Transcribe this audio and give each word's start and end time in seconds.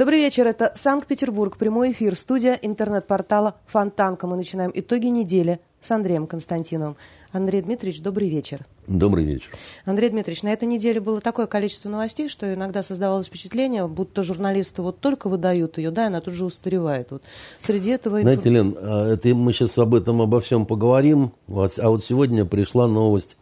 Добрый 0.00 0.20
вечер, 0.20 0.46
это 0.46 0.72
Санкт-Петербург, 0.76 1.58
прямой 1.58 1.92
эфир, 1.92 2.16
студия 2.16 2.58
интернет-портала 2.62 3.60
Фонтанка. 3.66 4.26
Мы 4.26 4.36
начинаем 4.36 4.70
итоги 4.72 5.08
недели 5.08 5.60
с 5.80 5.90
Андреем 5.90 6.26
Константиновым. 6.26 6.96
Андрей 7.32 7.62
Дмитриевич, 7.62 8.02
добрый 8.02 8.28
вечер. 8.28 8.66
Добрый 8.86 9.24
вечер. 9.24 9.50
Андрей 9.84 10.10
Дмитриевич, 10.10 10.42
на 10.42 10.52
этой 10.52 10.66
неделе 10.66 11.00
было 11.00 11.20
такое 11.20 11.46
количество 11.46 11.88
новостей, 11.88 12.28
что 12.28 12.52
иногда 12.52 12.82
создавалось 12.82 13.28
впечатление, 13.28 13.86
будто 13.86 14.22
журналисты 14.22 14.82
вот 14.82 14.98
только 14.98 15.28
выдают 15.28 15.78
ее, 15.78 15.90
да, 15.90 16.04
и 16.04 16.06
она 16.08 16.20
тут 16.20 16.34
же 16.34 16.44
устаревает. 16.44 17.10
Вот. 17.10 17.22
Среди 17.60 17.90
этого... 17.90 18.20
Знаете, 18.20 18.50
Лен, 18.50 18.76
а, 18.78 19.12
это 19.12 19.34
мы 19.34 19.52
сейчас 19.52 19.78
об 19.78 19.94
этом 19.94 20.20
обо 20.20 20.40
всем 20.40 20.66
поговорим, 20.66 21.32
а 21.48 21.68
вот 21.90 22.04
сегодня 22.04 22.44
пришла 22.44 22.88
новость 22.88 23.36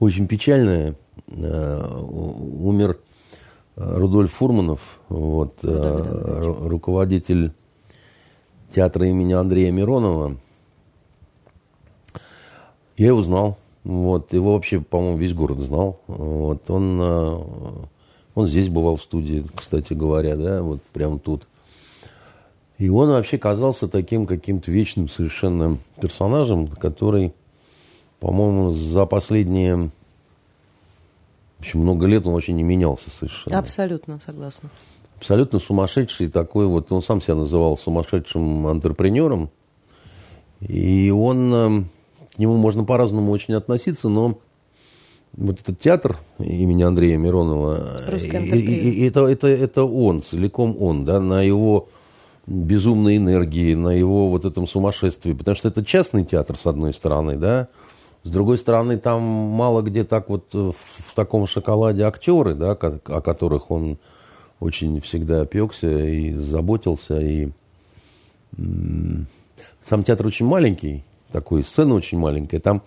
очень 0.00 0.26
печальная. 0.26 0.96
А, 1.28 2.02
умер 2.02 2.98
Рудольф 3.76 4.32
Фурманов, 4.34 5.00
вот, 5.08 5.58
э, 5.62 6.42
руководитель 6.64 7.52
театра 8.74 9.06
имени 9.06 9.32
Андрея 9.32 9.70
Миронова. 9.70 10.36
Я 13.00 13.06
его 13.06 13.22
знал. 13.22 13.56
Вот, 13.82 14.34
его 14.34 14.52
вообще, 14.52 14.78
по-моему, 14.78 15.16
весь 15.16 15.32
город 15.32 15.58
знал. 15.60 16.02
Вот, 16.06 16.70
он, 16.70 17.00
э, 17.00 17.42
он 18.34 18.46
здесь 18.46 18.68
бывал 18.68 18.96
в 18.96 19.02
студии, 19.02 19.42
кстати 19.54 19.94
говоря, 19.94 20.36
да, 20.36 20.60
вот 20.60 20.82
прямо 20.92 21.18
тут. 21.18 21.46
И 22.76 22.90
он 22.90 23.08
вообще 23.08 23.38
казался 23.38 23.88
таким 23.88 24.26
каким-то 24.26 24.70
вечным 24.70 25.08
совершенно 25.08 25.78
персонажем, 25.98 26.66
который, 26.66 27.32
по-моему, 28.18 28.74
за 28.74 29.06
последние 29.06 29.90
общем, 31.58 31.80
много 31.80 32.04
лет 32.04 32.26
он 32.26 32.34
вообще 32.34 32.52
не 32.52 32.64
менялся 32.64 33.10
совершенно. 33.10 33.58
Абсолютно, 33.58 34.20
согласна. 34.26 34.68
Абсолютно 35.16 35.58
сумасшедший 35.58 36.28
такой 36.28 36.66
вот, 36.66 36.92
он 36.92 37.00
сам 37.00 37.22
себя 37.22 37.36
называл 37.36 37.78
сумасшедшим 37.78 38.66
антрепренером. 38.66 39.48
И 40.60 41.10
он, 41.10 41.54
эм, 41.54 41.90
к 42.34 42.38
нему 42.38 42.56
можно 42.56 42.84
по-разному 42.84 43.32
очень 43.32 43.54
относиться, 43.54 44.08
но 44.08 44.38
вот 45.32 45.60
этот 45.60 45.78
театр 45.78 46.18
имени 46.38 46.82
Андрея 46.82 47.16
Миронова, 47.16 47.96
и, 48.16 48.26
и, 48.26 48.90
и 48.90 49.06
это, 49.06 49.26
это, 49.26 49.46
это 49.46 49.84
он, 49.84 50.22
целиком 50.22 50.76
он, 50.80 51.04
да, 51.04 51.20
на 51.20 51.42
его 51.42 51.88
безумной 52.46 53.16
энергии, 53.16 53.74
на 53.74 53.90
его 53.90 54.28
вот 54.28 54.44
этом 54.44 54.66
сумасшествии. 54.66 55.32
Потому 55.32 55.54
что 55.54 55.68
это 55.68 55.84
частный 55.84 56.24
театр, 56.24 56.56
с 56.58 56.66
одной 56.66 56.92
стороны, 56.92 57.36
да, 57.36 57.68
с 58.22 58.30
другой 58.30 58.58
стороны, 58.58 58.98
там 58.98 59.22
мало 59.22 59.82
где 59.82 60.04
так 60.04 60.28
вот 60.28 60.46
э, 60.52 60.72
в 60.74 61.14
таком 61.14 61.46
шоколаде 61.46 62.02
актеры, 62.04 62.54
да, 62.54 62.72
о 62.72 63.20
которых 63.20 63.70
он 63.70 63.98
очень 64.58 65.00
всегда 65.00 65.42
опекся 65.42 65.88
и 65.88 66.34
заботился. 66.34 67.18
И 67.20 67.48
сам 69.84 70.04
театр 70.04 70.26
очень 70.26 70.44
маленький, 70.44 71.02
такой 71.30 71.64
сцена 71.64 71.94
очень 71.94 72.18
маленькая. 72.18 72.60
Там 72.60 72.82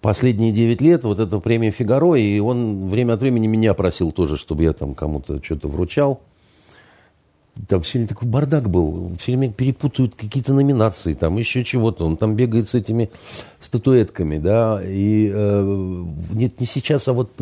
последние 0.00 0.52
9 0.52 0.80
лет 0.80 1.04
вот 1.04 1.20
эта 1.20 1.38
премия 1.38 1.70
«Фигаро», 1.70 2.14
и 2.14 2.38
он 2.40 2.88
время 2.88 3.14
от 3.14 3.20
времени 3.20 3.46
меня 3.46 3.74
просил 3.74 4.12
тоже, 4.12 4.36
чтобы 4.36 4.62
я 4.62 4.72
там 4.72 4.94
кому-то 4.94 5.42
что-то 5.42 5.68
вручал 5.68 6.20
там 7.66 7.82
все 7.82 7.98
время 7.98 8.08
такой 8.08 8.28
бардак 8.28 8.70
был, 8.70 9.12
все 9.18 9.32
время 9.32 9.52
перепутают 9.52 10.14
какие-то 10.14 10.52
номинации, 10.52 11.14
там 11.14 11.36
еще 11.36 11.64
чего-то, 11.64 12.04
он 12.04 12.16
там 12.16 12.36
бегает 12.36 12.68
с 12.68 12.74
этими 12.74 13.10
статуэтками, 13.60 14.36
да, 14.36 14.80
и 14.84 15.30
э, 15.32 16.04
нет, 16.32 16.60
не 16.60 16.66
сейчас, 16.66 17.08
а 17.08 17.12
вот, 17.12 17.32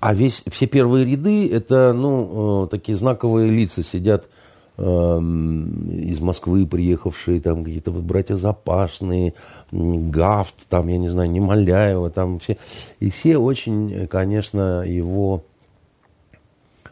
а 0.00 0.14
весь, 0.14 0.42
все 0.50 0.66
первые 0.66 1.04
ряды, 1.04 1.50
это, 1.50 1.92
ну, 1.92 2.64
э, 2.64 2.68
такие 2.68 2.96
знаковые 2.96 3.50
лица 3.50 3.82
сидят, 3.82 4.28
из 4.76 6.20
Москвы 6.20 6.66
приехавшие, 6.66 7.40
там 7.40 7.64
какие-то 7.64 7.92
вот 7.92 8.02
братья 8.02 8.34
Запашные, 8.34 9.34
Гафт, 9.70 10.66
там, 10.68 10.88
я 10.88 10.98
не 10.98 11.08
знаю, 11.08 11.30
Немоляева, 11.30 12.10
там 12.10 12.40
все, 12.40 12.56
и 12.98 13.08
все 13.10 13.38
очень, 13.38 14.08
конечно, 14.08 14.82
его 14.82 15.44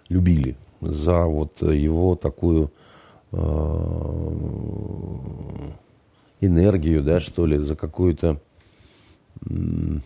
любили 0.09 0.55
за 0.81 1.25
вот 1.25 1.61
его 1.63 2.15
такую 2.15 2.71
э, 3.33 3.39
энергию, 6.41 7.03
да, 7.03 7.21
что 7.21 7.47
ли, 7.47 7.59
за 7.59 7.77
какую-то... 7.77 8.39
Э, 9.49 9.99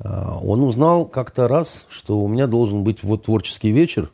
он 0.00 0.62
узнал 0.62 1.06
как-то 1.06 1.48
раз, 1.48 1.86
что 1.88 2.20
у 2.20 2.28
меня 2.28 2.46
должен 2.46 2.84
быть 2.84 3.02
вот 3.02 3.24
творческий 3.24 3.72
вечер 3.72 4.12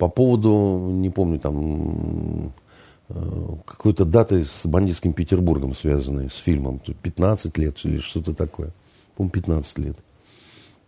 по 0.00 0.08
поводу, 0.08 0.88
не 0.92 1.10
помню, 1.10 1.38
там 1.38 2.54
э, 3.10 3.14
какой-то 3.66 4.06
даты 4.06 4.46
с 4.46 4.64
бандитским 4.64 5.12
Петербургом 5.12 5.74
связанной 5.74 6.30
с 6.30 6.36
фильмом. 6.36 6.80
15 7.02 7.58
лет 7.58 7.76
или 7.84 7.98
что-то 7.98 8.32
такое. 8.32 8.70
По-моему, 9.14 9.30
15 9.30 9.78
лет 9.78 9.96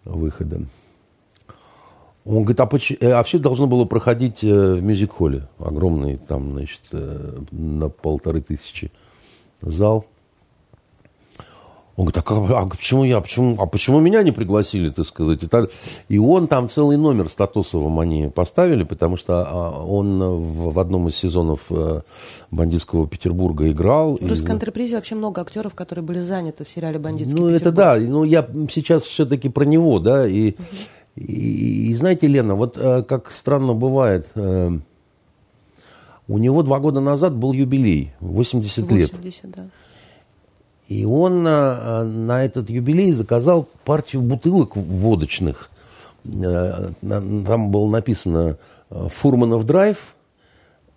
выхода. 0.06 0.62
Он 2.24 2.44
говорит, 2.44 2.60
а, 2.60 2.66
поч... 2.66 2.92
Э, 2.92 3.12
а 3.12 3.22
все 3.22 3.38
должно 3.38 3.66
было 3.66 3.84
проходить 3.84 4.42
э, 4.42 4.74
в 4.74 4.82
мюзик-холле. 4.82 5.46
Огромный, 5.58 6.16
там, 6.16 6.52
значит, 6.52 6.80
на 7.50 7.90
полторы 7.90 8.40
тысячи 8.40 8.90
зал. 9.60 10.06
Он 11.96 12.06
говорит, 12.06 12.24
а, 12.26 12.60
а 12.62 12.66
почему 12.66 13.04
я, 13.04 13.20
почему, 13.20 13.56
а 13.60 13.66
почему 13.66 14.00
меня 14.00 14.22
не 14.22 14.32
пригласили, 14.32 14.90
так 14.90 15.06
сказать? 15.06 15.42
И, 15.42 15.46
так, 15.46 15.70
и 16.08 16.18
он 16.18 16.48
там 16.48 16.68
целый 16.68 16.96
номер 16.96 17.28
с 17.28 17.34
Татосовым 17.34 18.00
они 18.00 18.28
поставили, 18.34 18.82
потому 18.84 19.16
что 19.16 19.46
а, 19.46 19.84
он 19.84 20.18
в, 20.18 20.72
в 20.72 20.78
одном 20.78 21.08
из 21.08 21.16
сезонов 21.16 21.70
«Бандитского 22.50 23.06
Петербурга» 23.06 23.70
играл. 23.70 24.16
В 24.16 24.26
«Русской 24.26 24.48
и... 24.48 24.52
антрепризе» 24.52 24.96
вообще 24.96 25.16
много 25.16 25.42
актеров, 25.42 25.74
которые 25.74 26.04
были 26.04 26.20
заняты 26.20 26.64
в 26.64 26.70
сериале 26.70 26.98
«Бандитский 26.98 27.38
ну, 27.38 27.48
Петербург». 27.48 27.62
Ну, 27.62 27.70
это 27.70 27.72
да, 27.72 27.96
ну, 27.98 28.24
я 28.24 28.46
сейчас 28.70 29.04
все-таки 29.04 29.48
про 29.48 29.64
него, 29.64 29.98
да, 29.98 30.26
и... 30.26 30.52
Угу. 30.52 30.58
И, 31.16 31.90
и 31.90 31.94
знаете, 31.94 32.26
Лена, 32.26 32.54
вот 32.54 32.78
э, 32.78 33.02
как 33.02 33.32
странно 33.32 33.74
бывает, 33.74 34.28
э, 34.34 34.70
у 36.26 36.38
него 36.38 36.62
два 36.62 36.80
года 36.80 37.00
назад 37.00 37.34
был 37.36 37.52
юбилей, 37.52 38.14
80, 38.20 38.84
80 38.84 38.90
лет. 38.92 39.52
Да. 39.54 39.64
И 40.92 41.06
он 41.06 41.42
на, 41.42 42.04
на 42.04 42.44
этот 42.44 42.68
юбилей 42.68 43.12
заказал 43.12 43.66
партию 43.84 44.20
бутылок 44.20 44.76
водочных. 44.76 45.70
Э, 46.24 46.90
там 47.00 47.70
было 47.70 47.88
написано 47.88 48.58
«Фурманов 48.90 49.64
драйв», 49.64 50.14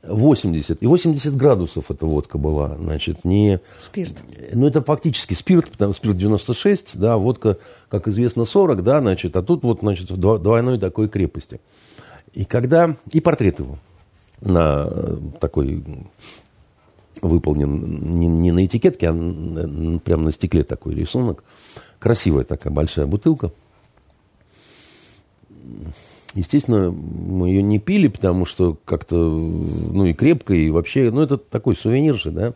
80. 0.03 0.83
И 0.83 0.85
80 0.85 1.35
градусов 1.37 1.89
эта 1.89 2.05
водка 2.05 2.37
была. 2.37 2.75
Значит, 2.77 3.23
не... 3.23 3.61
Спирт. 3.79 4.13
Ну, 4.53 4.67
это 4.67 4.83
фактически 4.83 5.33
спирт, 5.33 5.69
потому 5.71 5.93
что 5.93 6.01
спирт 6.03 6.17
96, 6.17 6.99
да, 6.99 7.17
водка, 7.17 7.57
как 7.89 8.07
известно, 8.07 8.45
40, 8.45 8.83
да, 8.83 8.99
значит, 8.99 9.35
а 9.35 9.41
тут 9.41 9.63
вот, 9.63 9.79
значит, 9.79 10.11
в 10.11 10.17
двойной 10.17 10.77
такой 10.77 11.07
крепости. 11.07 11.59
И 12.33 12.43
когда... 12.43 12.97
И 13.11 13.21
портрет 13.21 13.59
его 13.59 13.79
на 14.41 14.87
э, 14.87 15.17
такой 15.39 15.83
выполнен 17.21 18.19
не, 18.19 18.27
не 18.27 18.51
на 18.51 18.65
этикетке, 18.65 19.09
а 19.09 19.13
прямо 19.99 20.23
на 20.23 20.31
стекле 20.31 20.63
такой 20.63 20.95
рисунок. 20.95 21.43
Красивая 21.99 22.43
такая 22.43 22.71
большая 22.73 23.05
бутылка. 23.05 23.51
Естественно, 26.33 26.91
мы 26.91 27.49
ее 27.49 27.63
не 27.63 27.79
пили, 27.79 28.09
потому 28.09 28.45
что 28.45 28.77
как-то, 28.85 29.15
ну 29.15 30.05
и 30.05 30.13
крепко, 30.13 30.53
и 30.53 30.69
вообще, 30.69 31.09
ну 31.11 31.21
это 31.21 31.37
такой 31.37 31.75
сувенир 31.75 32.15
же, 32.15 32.31
да. 32.31 32.53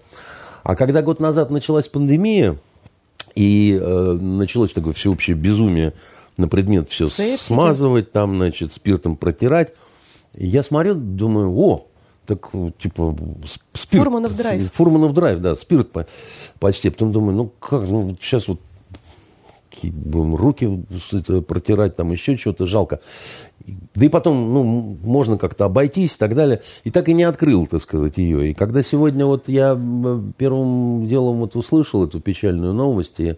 А 0.63 0.75
когда 0.75 1.01
год 1.01 1.19
назад 1.19 1.49
началась 1.49 1.87
пандемия, 1.87 2.57
и 3.35 3.79
э, 3.81 4.11
началось 4.19 4.73
такое 4.73 4.93
всеобщее 4.93 5.35
безумие 5.35 5.93
на 6.37 6.47
предмет 6.47 6.89
все 6.89 7.07
Септики. 7.07 7.47
смазывать, 7.47 8.11
там, 8.11 8.35
значит, 8.35 8.73
спиртом 8.73 9.15
протирать, 9.15 9.73
я 10.35 10.61
смотрю, 10.63 10.95
думаю, 10.95 11.51
о, 11.57 11.87
так, 12.29 12.51
типа, 12.77 13.15
спирт. 13.73 14.03
Фурманов 14.03 14.35
драйв. 14.35 14.71
Фурманов 14.73 15.13
драйв, 15.15 15.39
да, 15.39 15.55
спирт 15.55 15.89
почти. 16.59 16.91
Потом 16.91 17.11
думаю, 17.11 17.35
ну 17.35 17.51
как, 17.59 17.89
ну 17.89 18.15
сейчас 18.21 18.47
вот 18.47 18.59
будем 19.83 20.35
руки 20.35 20.83
это, 21.11 21.41
протирать, 21.41 21.95
там 21.95 22.11
еще 22.11 22.37
что-то 22.37 22.67
жалко. 22.67 22.99
Да 23.95 24.05
и 24.05 24.09
потом, 24.09 24.53
ну, 24.53 24.63
можно 25.03 25.39
как-то 25.39 25.65
обойтись 25.65 26.15
и 26.15 26.17
так 26.19 26.35
далее. 26.35 26.61
И 26.83 26.91
так 26.91 27.09
и 27.09 27.13
не 27.13 27.23
открыл, 27.23 27.65
так 27.65 27.81
сказать, 27.81 28.17
ее. 28.17 28.51
И 28.51 28.53
когда 28.53 28.83
сегодня 28.83 29.25
вот 29.25 29.47
я 29.47 29.73
первым 30.37 31.07
делом 31.07 31.37
вот 31.37 31.55
услышал 31.55 32.03
эту 32.03 32.19
печальную 32.19 32.73
новость, 32.73 33.19
и 33.19 33.37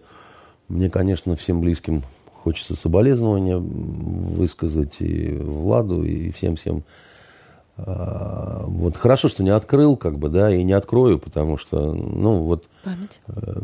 мне, 0.68 0.90
конечно, 0.90 1.34
всем 1.36 1.60
близким 1.62 2.02
хочется 2.42 2.76
соболезнования 2.76 3.56
высказать 3.56 4.96
и 5.00 5.30
Владу, 5.32 6.04
и 6.04 6.30
всем-всем 6.30 6.82
А, 6.82 7.11
вот 7.86 8.96
хорошо, 8.96 9.28
что 9.28 9.42
не 9.42 9.50
открыл, 9.50 9.96
как 9.96 10.18
бы, 10.18 10.28
да, 10.28 10.54
и 10.54 10.62
не 10.62 10.72
открою, 10.72 11.18
потому 11.18 11.58
что, 11.58 11.92
ну, 11.92 12.42
вот... 12.42 12.64
Память. 12.84 13.20
Э, 13.28 13.60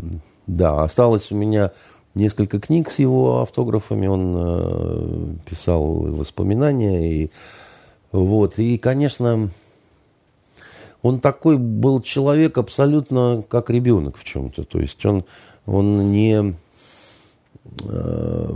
да, 0.46 0.82
осталось 0.82 1.30
у 1.32 1.36
меня 1.36 1.72
несколько 2.14 2.60
книг 2.60 2.90
с 2.90 2.98
его 2.98 3.40
автографами, 3.40 4.06
он 4.06 4.34
э, 4.36 5.34
писал 5.48 5.84
воспоминания, 5.84 7.22
и 7.22 7.30
вот, 8.12 8.58
и, 8.58 8.78
конечно, 8.78 9.50
он 11.02 11.20
такой 11.20 11.58
был 11.58 12.00
человек 12.00 12.58
абсолютно 12.58 13.44
как 13.48 13.70
ребенок 13.70 14.16
в 14.16 14.24
чем-то, 14.24 14.64
то 14.64 14.80
есть 14.80 15.04
он, 15.06 15.24
он 15.66 16.10
не... 16.10 16.54
Э, 17.84 18.52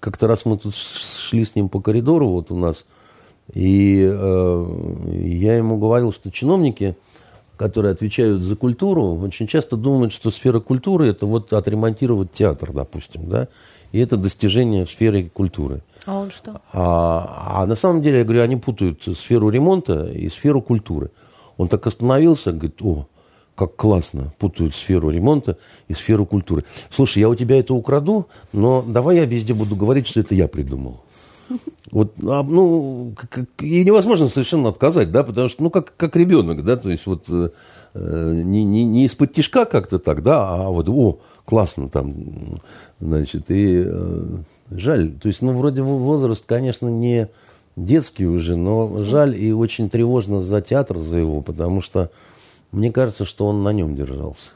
как-то 0.00 0.26
раз 0.26 0.44
мы 0.44 0.58
тут 0.58 0.74
шли 0.74 1.44
с 1.44 1.54
ним 1.54 1.68
по 1.68 1.80
коридору, 1.80 2.28
вот 2.28 2.50
у 2.50 2.56
нас 2.56 2.86
и 3.52 4.08
э, 4.10 4.66
я 5.24 5.56
ему 5.56 5.78
говорил, 5.78 6.12
что 6.12 6.30
чиновники, 6.30 6.96
которые 7.56 7.92
отвечают 7.92 8.42
за 8.42 8.56
культуру, 8.56 9.16
очень 9.18 9.46
часто 9.46 9.76
думают, 9.76 10.12
что 10.12 10.30
сфера 10.30 10.60
культуры 10.60 11.08
это 11.08 11.26
вот 11.26 11.52
отремонтировать 11.52 12.32
театр, 12.32 12.72
допустим, 12.72 13.28
да, 13.28 13.48
и 13.92 14.00
это 14.00 14.16
достижение 14.16 14.86
в 14.86 14.90
сфере 14.90 15.28
культуры. 15.28 15.82
А 16.06 16.18
он 16.18 16.30
что? 16.30 16.60
А, 16.72 17.60
а 17.62 17.66
на 17.66 17.74
самом 17.74 18.02
деле, 18.02 18.18
я 18.18 18.24
говорю, 18.24 18.42
они 18.42 18.56
путают 18.56 19.02
сферу 19.02 19.50
ремонта 19.50 20.06
и 20.06 20.28
сферу 20.28 20.62
культуры. 20.62 21.10
Он 21.58 21.68
так 21.68 21.86
остановился, 21.86 22.52
говорит, 22.52 22.80
о, 22.80 23.06
как 23.54 23.76
классно, 23.76 24.32
путают 24.38 24.74
сферу 24.74 25.10
ремонта 25.10 25.58
и 25.88 25.94
сферу 25.94 26.24
культуры. 26.24 26.64
Слушай, 26.90 27.20
я 27.20 27.28
у 27.28 27.34
тебя 27.34 27.58
это 27.58 27.74
украду, 27.74 28.26
но 28.54 28.82
давай 28.86 29.16
я 29.16 29.26
везде 29.26 29.52
буду 29.52 29.76
говорить, 29.76 30.06
что 30.06 30.20
это 30.20 30.34
я 30.34 30.48
придумал. 30.48 31.02
Вот, 31.90 32.14
а, 32.22 32.42
ну, 32.42 33.14
и 33.60 33.84
невозможно 33.84 34.28
совершенно 34.28 34.70
отказать, 34.70 35.10
да, 35.10 35.22
потому 35.22 35.48
что, 35.48 35.62
ну, 35.62 35.70
как, 35.70 35.94
как 35.96 36.16
ребенок, 36.16 36.64
да, 36.64 36.76
то 36.76 36.90
есть 36.90 37.06
вот 37.06 37.24
э, 37.28 37.50
э, 37.94 38.42
не, 38.44 38.64
не, 38.64 38.84
не 38.84 39.04
из-под 39.04 39.32
тишка 39.32 39.64
как-то 39.64 39.98
так, 39.98 40.22
да, 40.22 40.48
а 40.48 40.68
вот, 40.70 40.88
о, 40.88 41.18
классно 41.44 41.88
там, 41.88 42.60
значит, 43.00 43.50
и 43.50 43.84
э, 43.86 44.24
жаль, 44.70 45.12
то 45.12 45.28
есть, 45.28 45.42
ну, 45.42 45.52
вроде 45.52 45.82
возраст, 45.82 46.44
конечно, 46.46 46.88
не 46.88 47.28
детский 47.76 48.26
уже, 48.26 48.56
но 48.56 49.02
жаль 49.02 49.36
и 49.36 49.52
очень 49.52 49.90
тревожно 49.90 50.42
за 50.42 50.60
театр, 50.60 50.98
за 50.98 51.18
его, 51.18 51.40
потому 51.40 51.80
что 51.80 52.10
мне 52.70 52.90
кажется, 52.90 53.24
что 53.24 53.46
он 53.46 53.62
на 53.62 53.72
нем 53.72 53.94
держался. 53.94 54.50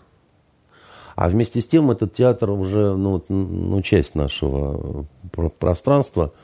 А 1.16 1.28
вместе 1.30 1.60
с 1.60 1.66
тем 1.66 1.90
этот 1.90 2.12
театр 2.12 2.50
уже, 2.50 2.94
ну, 2.94 3.22
ну 3.28 3.82
часть 3.82 4.14
нашего 4.14 5.06
пространства– 5.58 6.32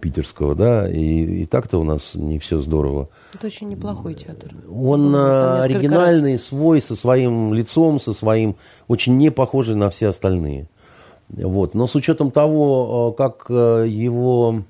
питерского, 0.00 0.54
да, 0.54 0.90
и, 0.90 1.42
и 1.42 1.46
так-то 1.46 1.78
у 1.78 1.84
нас 1.84 2.14
не 2.14 2.38
все 2.38 2.60
здорово. 2.60 3.08
Это 3.34 3.46
очень 3.46 3.68
неплохой 3.68 4.14
театр. 4.14 4.52
Он 4.68 5.14
оригинальный, 5.14 6.34
раз. 6.34 6.44
свой, 6.44 6.82
со 6.82 6.96
своим 6.96 7.54
лицом, 7.54 8.00
со 8.00 8.12
своим, 8.12 8.56
очень 8.88 9.16
не 9.16 9.30
похожий 9.30 9.76
на 9.76 9.90
все 9.90 10.08
остальные. 10.08 10.68
Вот. 11.28 11.74
Но 11.74 11.86
с 11.86 11.94
учетом 11.94 12.30
того, 12.30 13.12
э, 13.14 13.16
как 13.16 13.46
э, 13.48 13.86
его 13.88 14.62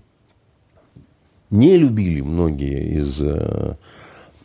не 1.50 1.76
любили 1.76 2.20
многие 2.20 2.98
из 2.98 3.20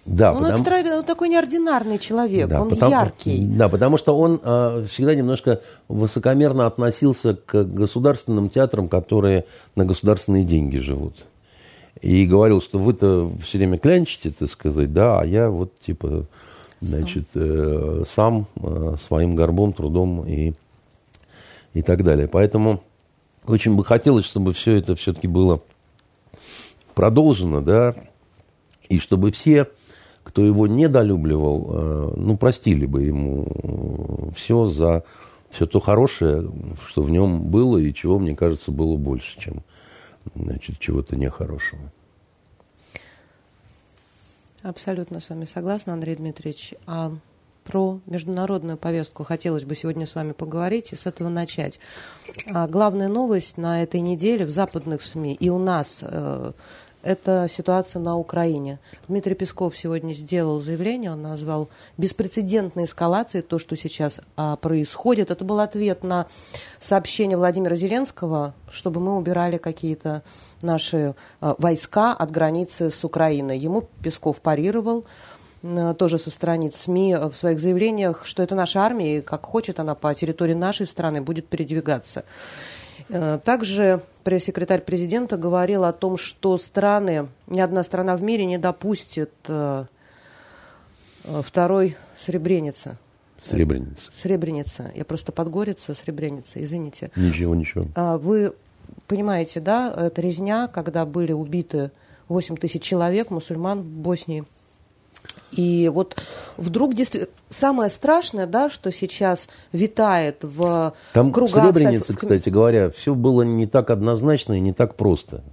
да, 0.05 0.31
он 0.33 0.39
потому... 0.39 0.55
экстра... 0.55 1.03
такой 1.03 1.29
неординарный 1.29 1.99
человек, 1.99 2.49
да, 2.49 2.61
он 2.61 2.69
потому... 2.69 2.91
яркий. 2.91 3.45
Да, 3.45 3.69
потому 3.69 3.97
что 3.97 4.17
он 4.17 4.39
э, 4.43 4.85
всегда 4.89 5.13
немножко 5.13 5.61
высокомерно 5.87 6.65
относился 6.65 7.35
к 7.35 7.63
государственным 7.63 8.49
театрам, 8.49 8.89
которые 8.89 9.45
на 9.75 9.85
государственные 9.85 10.43
деньги 10.43 10.77
живут. 10.77 11.15
И 12.01 12.25
говорил, 12.25 12.61
что 12.61 12.79
вы-то 12.79 13.31
все 13.43 13.59
время 13.59 13.77
клянчите, 13.77 14.31
так 14.31 14.49
сказать, 14.49 14.91
да, 14.91 15.19
а 15.19 15.25
я 15.25 15.51
вот 15.51 15.79
типа, 15.81 16.25
значит, 16.79 17.27
э, 17.35 18.03
сам 18.07 18.47
э, 18.55 18.95
своим 18.99 19.35
горбом, 19.35 19.71
трудом 19.71 20.25
и, 20.25 20.53
и 21.73 21.81
так 21.83 22.03
далее. 22.03 22.27
Поэтому 22.27 22.81
очень 23.45 23.75
бы 23.75 23.85
хотелось, 23.85 24.25
чтобы 24.25 24.53
все 24.53 24.77
это 24.77 24.95
все-таки 24.95 25.27
было 25.27 25.61
продолжено, 26.95 27.61
да, 27.61 27.95
и 28.89 28.97
чтобы 28.97 29.31
все 29.31 29.67
кто 30.31 30.45
его 30.45 30.65
недолюбливал, 30.65 31.69
э, 31.69 32.13
ну, 32.15 32.37
простили 32.37 32.85
бы 32.85 33.03
ему 33.03 34.31
все 34.33 34.69
за 34.69 35.03
все 35.49 35.65
то 35.65 35.81
хорошее, 35.81 36.49
что 36.87 37.01
в 37.01 37.09
нем 37.09 37.41
было 37.41 37.77
и 37.77 37.93
чего, 37.93 38.17
мне 38.17 38.33
кажется, 38.33 38.71
было 38.71 38.95
больше, 38.95 39.37
чем 39.37 39.61
значит, 40.33 40.79
чего-то 40.79 41.17
нехорошего. 41.17 41.91
Абсолютно 44.63 45.19
с 45.19 45.29
вами 45.29 45.43
согласна, 45.43 45.91
Андрей 45.91 46.15
Дмитриевич. 46.15 46.75
А 46.87 47.11
про 47.65 47.99
международную 48.05 48.77
повестку 48.77 49.25
хотелось 49.25 49.65
бы 49.65 49.75
сегодня 49.75 50.05
с 50.05 50.15
вами 50.15 50.31
поговорить 50.31 50.93
и 50.93 50.95
с 50.95 51.07
этого 51.07 51.27
начать. 51.27 51.77
А 52.53 52.69
главная 52.69 53.09
новость 53.09 53.57
на 53.57 53.83
этой 53.83 53.99
неделе 53.99 54.45
в 54.45 54.51
западных 54.51 55.03
СМИ 55.03 55.33
и 55.33 55.49
у 55.49 55.59
нас 55.59 55.99
э, 56.01 56.53
это 57.03 57.47
ситуация 57.49 57.99
на 57.99 58.17
Украине. 58.17 58.79
Дмитрий 59.07 59.35
Песков 59.35 59.77
сегодня 59.77 60.13
сделал 60.13 60.61
заявление, 60.61 61.11
он 61.11 61.21
назвал 61.21 61.69
беспрецедентной 61.97 62.85
эскалацией 62.85 63.43
то, 63.43 63.59
что 63.59 63.75
сейчас 63.75 64.19
а, 64.35 64.55
происходит. 64.55 65.31
Это 65.31 65.43
был 65.43 65.59
ответ 65.59 66.03
на 66.03 66.27
сообщение 66.79 67.37
Владимира 67.37 67.75
Зеленского, 67.75 68.53
чтобы 68.69 69.01
мы 69.01 69.17
убирали 69.17 69.57
какие-то 69.57 70.23
наши 70.61 71.15
а, 71.39 71.55
войска 71.57 72.13
от 72.13 72.31
границы 72.31 72.91
с 72.91 73.03
Украиной. 73.03 73.57
Ему 73.57 73.87
Песков 74.01 74.41
парировал 74.41 75.05
тоже 75.97 76.17
со 76.17 76.31
страниц 76.31 76.75
СМИ 76.75 77.15
в 77.31 77.35
своих 77.35 77.59
заявлениях, 77.59 78.25
что 78.25 78.41
это 78.41 78.55
наша 78.55 78.81
армия, 78.81 79.17
и 79.17 79.21
как 79.21 79.45
хочет 79.45 79.79
она 79.79 79.93
по 79.93 80.13
территории 80.15 80.55
нашей 80.55 80.87
страны 80.87 81.21
будет 81.21 81.47
передвигаться. 81.47 82.25
Э, 83.11 83.39
также 83.43 84.01
пресс-секретарь 84.23 84.81
президента 84.81 85.35
говорил 85.35 85.83
о 85.83 85.91
том, 85.91 86.17
что 86.17 86.57
страны, 86.57 87.27
ни 87.47 87.59
одна 87.59 87.83
страна 87.83 88.15
в 88.15 88.23
мире 88.23 88.45
не 88.45 88.57
допустит 88.57 89.31
э, 89.47 89.85
э, 91.25 91.41
второй 91.45 91.97
Сребреницы. 92.17 92.97
Сребреница. 93.39 94.11
Сребреница. 94.13 94.91
Я 94.95 95.03
просто 95.03 95.31
подгорица, 95.31 95.93
Сребреница, 95.93 96.63
извините. 96.63 97.11
Ничего, 97.15 97.55
ничего. 97.55 97.87
А 97.95 98.17
вы 98.17 98.53
понимаете, 99.07 99.59
да, 99.59 99.93
это 99.95 100.21
резня, 100.21 100.67
когда 100.67 101.05
были 101.05 101.33
убиты 101.33 101.91
8 102.29 102.55
тысяч 102.55 102.83
человек, 102.83 103.29
мусульман 103.29 103.81
в 103.81 103.85
Боснии. 103.85 104.45
И 105.51 105.89
вот 105.89 106.15
вдруг 106.57 106.93
действительно 106.93 107.31
самое 107.49 107.89
страшное, 107.89 108.45
да, 108.45 108.69
что 108.69 108.91
сейчас 108.91 109.47
витает 109.73 110.37
в 110.41 110.93
Там 111.13 111.31
кругах... 111.31 111.65
в 111.65 111.77
Сребренице, 111.77 112.15
кстати 112.15 112.49
говоря, 112.49 112.89
все 112.89 113.13
было 113.13 113.41
не 113.41 113.67
так 113.67 113.89
однозначно 113.89 114.53
и 114.53 114.59
не 114.59 114.73
так 114.73 114.95
просто. 114.95 115.43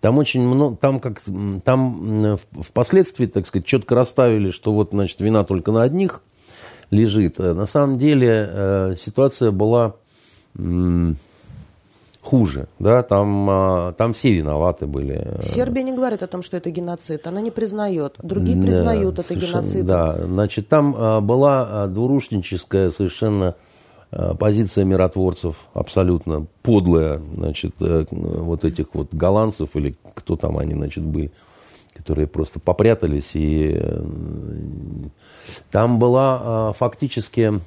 Там 0.00 0.18
очень 0.18 0.42
много, 0.42 0.76
там 0.76 1.00
как, 1.00 1.22
там 1.64 2.38
впоследствии, 2.60 3.26
так 3.26 3.46
сказать, 3.46 3.66
четко 3.66 3.94
расставили, 3.94 4.50
что 4.50 4.72
вот, 4.72 4.90
значит, 4.90 5.20
вина 5.20 5.44
только 5.44 5.72
на 5.72 5.82
одних 5.82 6.22
лежит. 6.90 7.40
А 7.40 7.54
на 7.54 7.66
самом 7.66 7.98
деле 7.98 8.48
э, 8.48 8.94
ситуация 8.98 9.50
была 9.52 9.96
хуже. 12.26 12.66
Да? 12.78 13.02
Там, 13.02 13.48
а, 13.48 13.92
там 13.92 14.12
все 14.12 14.34
виноваты 14.34 14.86
были. 14.86 15.40
Сербия 15.42 15.82
не 15.84 15.92
говорит 15.92 16.22
о 16.22 16.26
том, 16.26 16.42
что 16.42 16.56
это 16.56 16.70
геноцид. 16.70 17.26
Она 17.26 17.40
не 17.40 17.50
признает. 17.50 18.16
Другие 18.22 18.60
признают 18.60 19.14
да, 19.14 19.22
это 19.22 19.34
геноцид. 19.34 19.86
Да, 19.86 20.18
значит, 20.24 20.68
там 20.68 20.94
а, 20.98 21.20
была 21.20 21.66
а, 21.68 21.86
двурушническая 21.86 22.90
совершенно 22.90 23.54
позиция 24.38 24.84
миротворцев, 24.84 25.56
абсолютно 25.74 26.46
подлая, 26.62 27.20
значит, 27.34 27.74
э, 27.80 28.06
вот 28.10 28.64
этих 28.64 28.86
вот 28.94 29.12
голландцев 29.12 29.74
или 29.74 29.96
кто 30.14 30.36
там 30.36 30.58
они, 30.58 30.74
значит, 30.74 31.02
были, 31.02 31.32
которые 31.92 32.28
просто 32.28 32.60
попрятались 32.60 33.32
и 33.34 33.78
там 35.72 35.98
была 35.98 36.72
фактически 36.74 37.60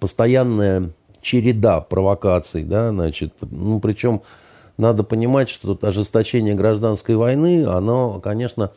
постоянная 0.00 0.90
череда 1.22 1.80
провокаций, 1.80 2.64
да, 2.64 2.90
значит, 2.90 3.32
ну, 3.40 3.80
причем 3.80 4.22
надо 4.76 5.04
понимать, 5.04 5.48
что 5.48 5.78
ожесточение 5.80 6.54
гражданской 6.54 7.16
войны, 7.16 7.64
оно, 7.64 8.20
конечно, 8.20 8.72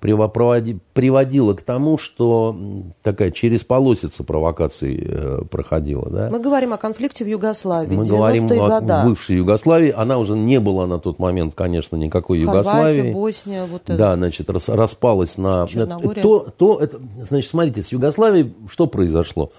приводило 0.00 1.54
к 1.54 1.62
тому, 1.62 1.98
что 1.98 2.56
такая 3.02 3.30
через 3.30 3.64
полосица 3.64 4.22
провокаций 4.24 5.02
э, 5.02 5.40
проходила. 5.50 6.08
Да? 6.10 6.28
Мы 6.30 6.38
говорим 6.38 6.72
о 6.74 6.76
конфликте 6.76 7.24
в 7.24 7.28
Югославии, 7.28 7.94
Мы 7.94 8.04
говорим 8.04 8.44
о 8.44 8.80
года. 8.80 9.02
бывшей 9.04 9.36
Югославии. 9.36 9.92
Она 9.96 10.18
уже 10.18 10.34
не 10.34 10.60
была 10.60 10.86
на 10.86 10.98
тот 10.98 11.18
момент, 11.18 11.54
конечно, 11.54 11.96
никакой 11.96 12.44
Хорватия, 12.44 12.68
Югославии. 12.68 13.12
Босния, 13.12 13.64
вот 13.64 13.82
это. 13.86 13.96
Да, 13.96 14.14
значит, 14.14 14.50
рас, 14.50 14.68
распалась 14.68 15.38
на... 15.38 15.66
То, 15.66 16.46
то, 16.56 16.78
это, 16.78 17.00
значит, 17.28 17.50
смотрите, 17.50 17.82
с 17.82 17.90
Югославией 17.90 18.54
что 18.70 18.86
произошло? 18.86 19.50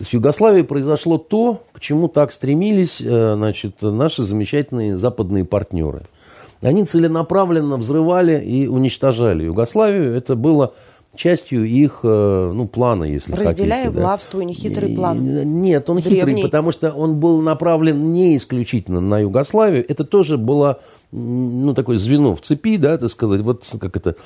С 0.00 0.08
Югославией 0.14 0.64
произошло 0.64 1.18
то, 1.18 1.62
к 1.72 1.80
чему 1.80 2.08
так 2.08 2.32
стремились 2.32 3.00
э, 3.00 3.34
значит, 3.34 3.82
наши 3.82 4.22
замечательные 4.22 4.96
западные 4.96 5.44
партнеры. 5.44 6.02
Они 6.62 6.84
целенаправленно 6.84 7.76
взрывали 7.76 8.40
и 8.40 8.66
уничтожали 8.66 9.44
Югославию. 9.44 10.14
Это 10.14 10.36
было 10.36 10.72
частью 11.14 11.64
их 11.64 12.00
э, 12.02 12.52
ну, 12.54 12.66
плана, 12.66 13.04
если 13.04 13.32
Разделяя 13.32 13.86
хотите. 13.86 14.00
властву, 14.00 14.38
да. 14.38 14.44
нехитрый 14.46 14.94
план. 14.94 15.62
Нет, 15.62 15.90
он 15.90 15.98
Древний. 15.98 16.20
хитрый, 16.20 16.42
потому 16.42 16.72
что 16.72 16.92
он 16.92 17.16
был 17.16 17.42
направлен 17.42 18.12
не 18.12 18.36
исключительно 18.38 19.00
на 19.00 19.20
Югославию. 19.20 19.84
Это 19.86 20.04
тоже 20.04 20.38
было 20.38 20.80
ну, 21.12 21.74
такое 21.74 21.98
звено 21.98 22.34
в 22.36 22.40
цепи, 22.40 22.76
да, 22.76 22.96
так 22.96 23.10
сказать, 23.10 23.40
вот 23.40 23.64
как 23.80 23.96
это, 23.96 24.16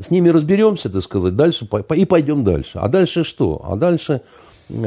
с 0.00 0.10
ними 0.10 0.28
разберемся, 0.28 0.88
так 0.88 1.02
сказать, 1.02 1.36
дальше 1.36 1.68
и 1.96 2.04
пойдем 2.04 2.44
дальше. 2.44 2.78
А 2.78 2.88
дальше 2.88 3.24
что? 3.24 3.60
А 3.66 3.76
дальше 3.76 4.22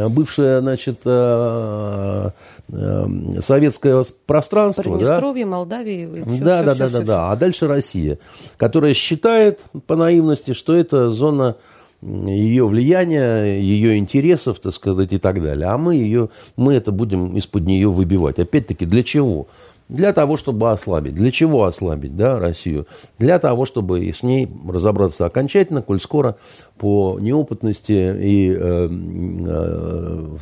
бывшее, 0.09 0.59
значит, 0.59 0.99
э, 1.05 2.29
э, 2.69 3.07
советское 3.41 4.03
пространство. 4.25 4.83
Приднестровье, 4.83 5.45
да? 5.45 5.51
Молдавия. 5.51 6.07
Все, 6.07 6.23
да, 6.23 6.25
все, 6.27 6.43
да, 6.43 6.61
все, 6.61 6.63
да, 6.63 6.73
все, 6.73 6.83
да, 6.83 6.87
все. 6.87 7.05
да. 7.05 7.31
А 7.31 7.35
дальше 7.35 7.67
Россия, 7.67 8.17
которая 8.57 8.93
считает 8.93 9.61
по 9.87 9.95
наивности, 9.95 10.53
что 10.53 10.75
это 10.75 11.11
зона 11.11 11.55
ее 12.01 12.67
влияния, 12.67 13.59
ее 13.59 13.97
интересов, 13.97 14.59
так 14.59 14.73
сказать, 14.73 15.13
и 15.13 15.17
так 15.17 15.41
далее. 15.41 15.67
А 15.67 15.77
мы 15.77 15.95
ее, 15.95 16.29
мы 16.55 16.73
это 16.73 16.91
будем 16.91 17.35
из-под 17.37 17.65
нее 17.65 17.89
выбивать. 17.89 18.37
Опять-таки, 18.39 18.85
для 18.85 19.03
чего? 19.03 19.47
Для 19.87 20.13
того, 20.13 20.35
чтобы 20.35 20.71
ослабить. 20.71 21.13
Для 21.13 21.31
чего 21.31 21.65
ослабить 21.65 22.15
да, 22.15 22.39
Россию? 22.39 22.87
Для 23.19 23.37
того, 23.37 23.65
чтобы 23.67 24.07
с 24.11 24.23
ней 24.23 24.49
разобраться 24.67 25.25
окончательно, 25.25 25.83
коль 25.83 26.01
скоро 26.01 26.37
по 26.77 27.19
неопытности 27.19 27.91
и, 27.91 28.51
э, 28.51 28.89
э, 28.89 30.37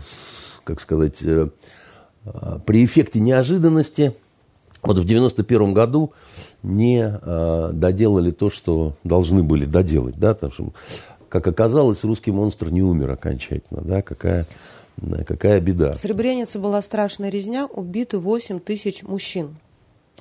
как 0.63 0.79
сказать, 0.79 1.17
э, 1.21 1.49
при 2.65 2.85
эффекте 2.85 3.19
неожиданности, 3.19 4.15
вот 4.81 4.97
в 4.97 5.05
91 5.05 5.73
году 5.73 6.13
не 6.61 7.01
э, 7.01 7.69
доделали 7.73 8.31
то, 8.31 8.49
что 8.49 8.95
должны 9.03 9.43
были 9.43 9.65
доделать. 9.65 10.15
Да, 10.17 10.33
потому 10.33 10.53
что, 10.53 10.73
как 11.27 11.47
оказалось, 11.47 12.03
русский 12.05 12.31
монстр 12.31 12.69
не 12.69 12.81
умер 12.81 13.11
окончательно. 13.11 13.81
Да, 13.81 14.01
какая 14.01 14.45
Какая 15.25 15.59
беда. 15.59 15.93
В 15.93 15.97
Сребренице 15.97 16.59
была 16.59 16.81
страшная 16.81 17.29
резня, 17.29 17.65
убиты 17.65 18.19
8 18.19 18.59
тысяч 18.59 19.03
мужчин. 19.03 19.55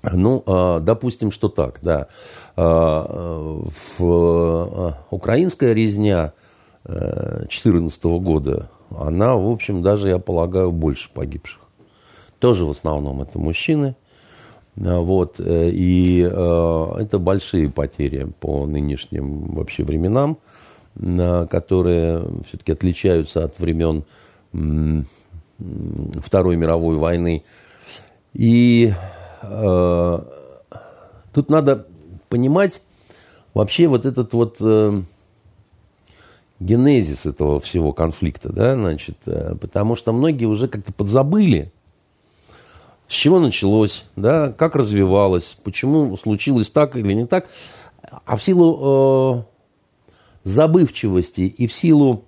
Ну, 0.02 0.42
а, 0.46 0.80
допустим, 0.80 1.30
что 1.30 1.48
так, 1.48 1.78
да. 1.82 2.08
А, 2.56 3.62
в, 3.98 4.00
а, 4.00 4.98
украинская 5.10 5.72
резня 5.72 6.32
2014 6.84 8.04
года, 8.04 8.70
она, 8.90 9.36
в 9.36 9.48
общем, 9.48 9.82
даже, 9.82 10.08
я 10.08 10.18
полагаю, 10.18 10.72
больше 10.72 11.10
погибших. 11.12 11.60
Тоже 12.40 12.64
в 12.64 12.70
основном 12.70 13.22
это 13.22 13.38
мужчины. 13.38 13.94
Вот, 14.74 15.38
э, 15.38 15.70
и 15.70 16.20
это 16.22 17.18
большие 17.20 17.70
потери 17.70 18.26
по 18.40 18.66
нынешним 18.66 19.52
вообще 19.52 19.84
временам, 19.84 20.38
которые 20.96 22.24
все-таки 22.48 22.72
отличаются 22.72 23.44
от 23.44 23.60
времен 23.60 24.04
Второй 24.52 26.56
мировой 26.56 26.96
войны. 26.96 27.44
И 28.32 28.94
э, 29.42 30.18
тут 31.32 31.50
надо 31.50 31.86
понимать 32.28 32.80
вообще 33.54 33.86
вот 33.86 34.06
этот 34.06 34.32
вот 34.32 34.56
э, 34.60 35.02
генезис 36.60 37.26
этого 37.26 37.60
всего 37.60 37.92
конфликта, 37.92 38.52
да, 38.52 38.74
значит, 38.74 39.16
э, 39.26 39.54
потому 39.60 39.96
что 39.96 40.12
многие 40.12 40.46
уже 40.46 40.68
как-то 40.68 40.92
подзабыли, 40.92 41.72
с 43.08 43.14
чего 43.14 43.40
началось, 43.40 44.04
да, 44.16 44.52
как 44.52 44.76
развивалось, 44.76 45.56
почему 45.62 46.16
случилось 46.16 46.70
так 46.70 46.96
или 46.96 47.12
не 47.12 47.26
так, 47.26 47.48
а 48.24 48.36
в 48.36 48.42
силу 48.42 49.44
э, 49.44 50.12
забывчивости 50.44 51.42
и 51.42 51.66
в 51.66 51.72
силу 51.72 52.24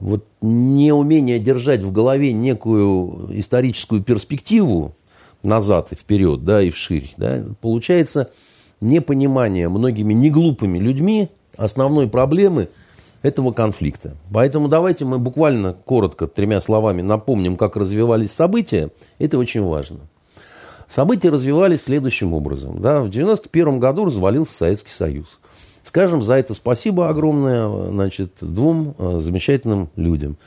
вот 0.00 0.26
неумение 0.40 1.38
держать 1.38 1.82
в 1.82 1.92
голове 1.92 2.32
некую 2.32 3.28
историческую 3.38 4.02
перспективу 4.02 4.94
назад 5.42 5.92
и 5.92 5.94
вперед, 5.94 6.44
да, 6.44 6.62
и 6.62 6.70
вширь, 6.70 7.12
да, 7.16 7.44
получается 7.60 8.30
непонимание 8.80 9.68
многими 9.68 10.12
неглупыми 10.12 10.78
людьми 10.78 11.28
основной 11.56 12.08
проблемы 12.08 12.68
этого 13.22 13.52
конфликта. 13.52 14.16
Поэтому 14.32 14.68
давайте 14.68 15.04
мы 15.04 15.18
буквально 15.18 15.72
коротко, 15.72 16.26
тремя 16.26 16.60
словами 16.60 17.00
напомним, 17.00 17.56
как 17.56 17.76
развивались 17.76 18.32
события. 18.32 18.90
Это 19.18 19.38
очень 19.38 19.62
важно. 19.62 20.00
События 20.88 21.30
развивались 21.30 21.84
следующим 21.84 22.34
образом. 22.34 22.82
Да, 22.82 22.96
в 22.96 23.08
1991 23.08 23.80
году 23.80 24.04
развалился 24.04 24.52
Советский 24.54 24.92
Союз. 24.92 25.38
Скажем 25.84 26.22
за 26.22 26.34
это 26.34 26.54
спасибо 26.54 27.10
огромное 27.10 27.90
значит, 27.90 28.32
двум 28.40 28.94
э, 28.98 29.20
замечательным 29.20 29.90
людям. 29.96 30.38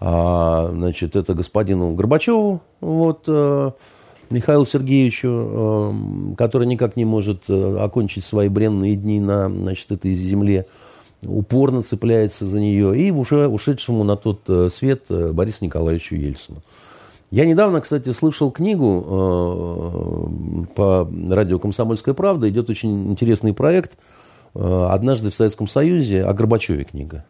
А, 0.00 0.68
значит, 0.72 1.14
это 1.14 1.34
господину 1.34 1.94
Горбачеву, 1.94 2.60
вот, 2.80 3.24
э, 3.28 3.70
Михаилу 4.30 4.66
Сергеевичу, 4.66 5.28
э, 5.28 6.34
который 6.36 6.66
никак 6.66 6.96
не 6.96 7.04
может 7.04 7.48
окончить 7.48 8.24
свои 8.24 8.48
бренные 8.48 8.96
дни 8.96 9.20
на 9.20 9.48
значит, 9.48 9.92
этой 9.92 10.12
земле, 10.12 10.66
упорно 11.22 11.82
цепляется 11.82 12.44
за 12.44 12.58
нее, 12.58 12.98
и 12.98 13.12
уже 13.12 13.46
ушедшему 13.46 14.02
на 14.02 14.16
тот 14.16 14.72
свет 14.72 15.04
Борису 15.08 15.64
Николаевичу 15.64 16.16
Ельцину. 16.16 16.62
Я 17.30 17.44
недавно, 17.44 17.80
кстати, 17.80 18.12
слышал 18.12 18.50
книгу 18.50 19.06
э, 19.06 20.74
по 20.74 21.08
радио 21.30 21.60
«Комсомольская 21.60 22.14
правда». 22.14 22.48
Идет 22.48 22.70
очень 22.70 23.12
интересный 23.12 23.54
проект– 23.54 23.92
Э, 24.02 24.19
однажды 24.54 25.30
в 25.30 25.34
Советском 25.34 25.68
Союзе 25.68 26.22
о 26.24 26.32
Горбачеве 26.32 26.84
книга. 26.84 27.24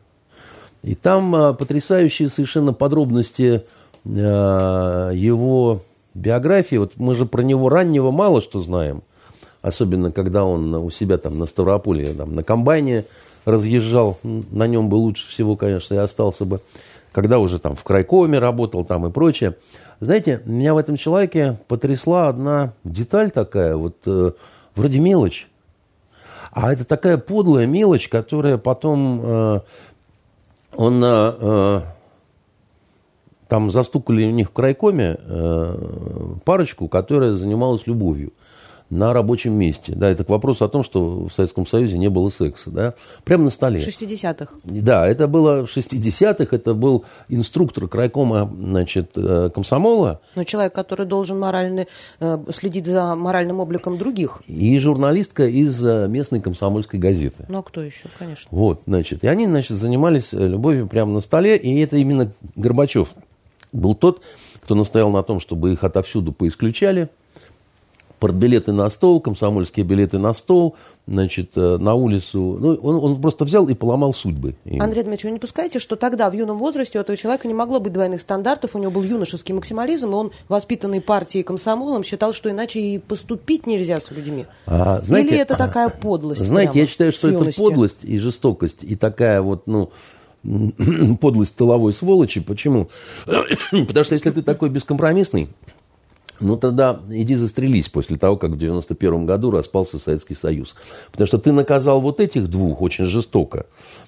И 0.82 0.94
там 0.94 1.34
э, 1.36 1.54
потрясающие 1.54 2.28
совершенно 2.28 2.72
подробности 2.72 3.64
э, 4.04 4.08
его 5.14 5.82
биографии. 6.14 6.76
Вот 6.76 6.92
мы 6.96 7.14
же 7.14 7.26
про 7.26 7.42
него 7.42 7.68
раннего 7.68 8.10
мало 8.10 8.40
что 8.40 8.60
знаем. 8.60 9.02
Особенно, 9.62 10.10
когда 10.10 10.44
он 10.44 10.74
у 10.74 10.90
себя 10.90 11.18
там 11.18 11.38
на 11.38 11.44
Ставрополе, 11.44 12.14
там, 12.14 12.34
на 12.34 12.42
комбайне 12.42 13.04
разъезжал. 13.44 14.18
На 14.22 14.66
нем 14.66 14.88
бы 14.88 14.94
лучше 14.94 15.28
всего, 15.28 15.54
конечно, 15.56 15.94
и 15.94 15.98
остался 15.98 16.46
бы. 16.46 16.60
Когда 17.12 17.38
уже 17.40 17.58
там 17.58 17.74
в 17.74 17.82
крайкоме 17.82 18.38
работал 18.38 18.84
там 18.84 19.06
и 19.06 19.10
прочее. 19.10 19.56
Знаете, 19.98 20.40
меня 20.46 20.72
в 20.72 20.78
этом 20.78 20.96
человеке 20.96 21.58
потрясла 21.68 22.28
одна 22.28 22.72
деталь 22.84 23.30
такая, 23.30 23.76
вот 23.76 23.96
вроде 24.76 24.98
мелочь. 24.98 25.49
А 26.52 26.72
это 26.72 26.84
такая 26.84 27.16
подлая 27.18 27.66
мелочь, 27.66 28.08
которая 28.08 28.58
потом 28.58 29.20
э, 29.22 29.60
он 30.76 31.02
э, 31.04 31.80
там 33.48 33.70
застукали 33.70 34.24
у 34.24 34.30
них 34.30 34.48
в 34.48 34.52
крайкоме 34.52 35.16
э, 35.18 36.34
парочку, 36.44 36.88
которая 36.88 37.34
занималась 37.34 37.86
любовью 37.86 38.32
на 38.90 39.12
рабочем 39.12 39.52
месте. 39.52 39.92
Да, 39.94 40.10
это 40.10 40.24
к 40.24 40.28
вопросу 40.28 40.64
о 40.64 40.68
том, 40.68 40.82
что 40.82 41.26
в 41.26 41.32
Советском 41.32 41.64
Союзе 41.64 41.96
не 41.96 42.08
было 42.08 42.28
секса. 42.28 42.70
Да, 42.70 42.94
прямо 43.24 43.44
на 43.44 43.50
столе. 43.50 43.80
В 43.80 43.86
60-х. 43.86 44.52
Да, 44.64 45.06
это 45.06 45.28
было 45.28 45.64
в 45.64 45.74
60-х. 45.74 46.54
Это 46.54 46.74
был 46.74 47.04
инструктор 47.28 47.86
крайкома 47.88 48.50
значит, 48.52 49.12
э, 49.16 49.50
комсомола. 49.54 50.20
Но 50.34 50.44
человек, 50.44 50.74
который 50.74 51.06
должен 51.06 51.38
морально, 51.38 51.86
э, 52.18 52.38
следить 52.52 52.86
за 52.86 53.14
моральным 53.14 53.60
обликом 53.60 53.96
других. 53.96 54.42
И 54.48 54.78
журналистка 54.80 55.46
из 55.46 55.84
э, 55.86 56.08
местной 56.08 56.40
комсомольской 56.40 56.98
газеты. 56.98 57.46
Ну, 57.48 57.60
а 57.60 57.62
кто 57.62 57.82
еще, 57.82 58.08
конечно. 58.18 58.48
Вот, 58.50 58.82
значит. 58.86 59.22
И 59.22 59.28
они, 59.28 59.46
значит, 59.46 59.76
занимались 59.76 60.32
любовью 60.32 60.88
прямо 60.88 61.12
на 61.12 61.20
столе. 61.20 61.56
И 61.56 61.80
это 61.80 61.96
именно 61.96 62.32
Горбачев 62.56 63.14
был 63.72 63.94
тот, 63.94 64.22
кто 64.60 64.74
настоял 64.74 65.10
на 65.10 65.22
том, 65.22 65.38
чтобы 65.38 65.72
их 65.72 65.84
отовсюду 65.84 66.32
поисключали 66.32 67.08
портбилеты 68.20 68.72
на 68.72 68.88
стол, 68.90 69.20
комсомольские 69.20 69.84
билеты 69.84 70.18
на 70.18 70.34
стол, 70.34 70.76
значит, 71.08 71.52
э, 71.56 71.78
на 71.78 71.94
улицу. 71.94 72.58
Ну, 72.60 72.74
он, 72.74 72.96
он 72.96 73.20
просто 73.20 73.44
взял 73.44 73.68
и 73.68 73.74
поломал 73.74 74.14
судьбы. 74.14 74.54
Им. 74.64 74.80
Андрей 74.80 75.02
Дмитриевич, 75.02 75.24
вы 75.24 75.30
не 75.32 75.38
пускаете, 75.38 75.78
что 75.80 75.96
тогда, 75.96 76.30
в 76.30 76.34
юном 76.34 76.58
возрасте, 76.58 76.98
у 76.98 77.00
этого 77.00 77.16
человека 77.16 77.48
не 77.48 77.54
могло 77.54 77.80
быть 77.80 77.92
двойных 77.92 78.20
стандартов, 78.20 78.76
у 78.76 78.78
него 78.78 78.92
был 78.92 79.02
юношеский 79.02 79.54
максимализм, 79.54 80.10
и 80.10 80.12
он, 80.12 80.30
воспитанный 80.48 81.00
партией 81.00 81.42
комсомолом, 81.42 82.04
считал, 82.04 82.32
что 82.32 82.50
иначе 82.50 82.80
и 82.80 82.98
поступить 82.98 83.66
нельзя 83.66 83.96
с 83.96 84.10
людьми? 84.10 84.46
А, 84.66 85.00
знаете, 85.02 85.30
Или 85.30 85.38
это 85.38 85.56
такая 85.56 85.88
подлость? 85.88 86.46
Знаете, 86.46 86.72
прямо, 86.72 86.84
я 86.84 86.88
считаю, 86.88 87.12
что 87.12 87.28
это 87.28 87.56
подлость 87.56 88.04
и 88.04 88.18
жестокость, 88.18 88.84
и 88.84 88.94
такая 88.94 89.40
вот, 89.40 89.66
ну, 89.66 89.90
подлость 91.20 91.56
тыловой 91.56 91.92
сволочи. 91.92 92.40
Почему? 92.40 92.88
Потому 93.70 94.04
что 94.04 94.14
если 94.14 94.30
ты 94.30 94.42
такой 94.42 94.68
бескомпромиссный, 94.68 95.48
ну 96.40 96.56
тогда 96.56 97.00
иди 97.10 97.34
застрелись 97.34 97.88
после 97.88 98.16
того, 98.16 98.36
как 98.36 98.52
в 98.52 98.58
91 98.58 99.26
году 99.26 99.50
распался 99.50 99.98
Советский 99.98 100.34
Союз. 100.34 100.74
Потому 101.12 101.26
что 101.26 101.38
ты 101.38 101.52
наказал 101.52 102.00
вот 102.00 102.20
этих 102.20 102.48
двух 102.48 102.80
очень 102.82 103.04
жестоко 103.04 103.66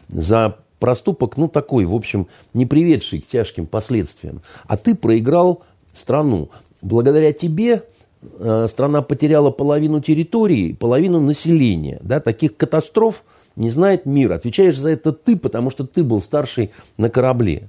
за 0.09 0.57
проступок, 0.79 1.37
ну 1.37 1.47
такой, 1.47 1.85
в 1.85 1.95
общем, 1.95 2.27
не 2.55 2.67
приведший 2.67 3.21
к 3.21 3.27
тяжким 3.29 3.67
последствиям. 3.67 4.43
А 4.67 4.77
ты 4.77 4.95
проиграл 4.95 5.63
страну. 5.95 6.51
Благодаря 6.81 7.33
тебе 7.33 7.85
э, 8.21 8.67
страна 8.69 9.03
потеряла 9.03 9.51
половину 9.51 10.01
территории, 10.01 10.73
половину 10.73 11.21
населения. 11.21 12.01
Да, 12.03 12.19
таких 12.19 12.57
катастроф 12.57 13.23
не 13.55 13.71
знает 13.71 14.07
мир. 14.07 14.33
Отвечаешь 14.33 14.79
за 14.79 14.91
это 14.91 15.13
ты, 15.13 15.37
потому 15.37 15.71
что 15.71 15.87
ты 15.87 16.03
был 16.03 16.21
старший 16.21 16.73
на 16.97 17.11
корабле. 17.11 17.69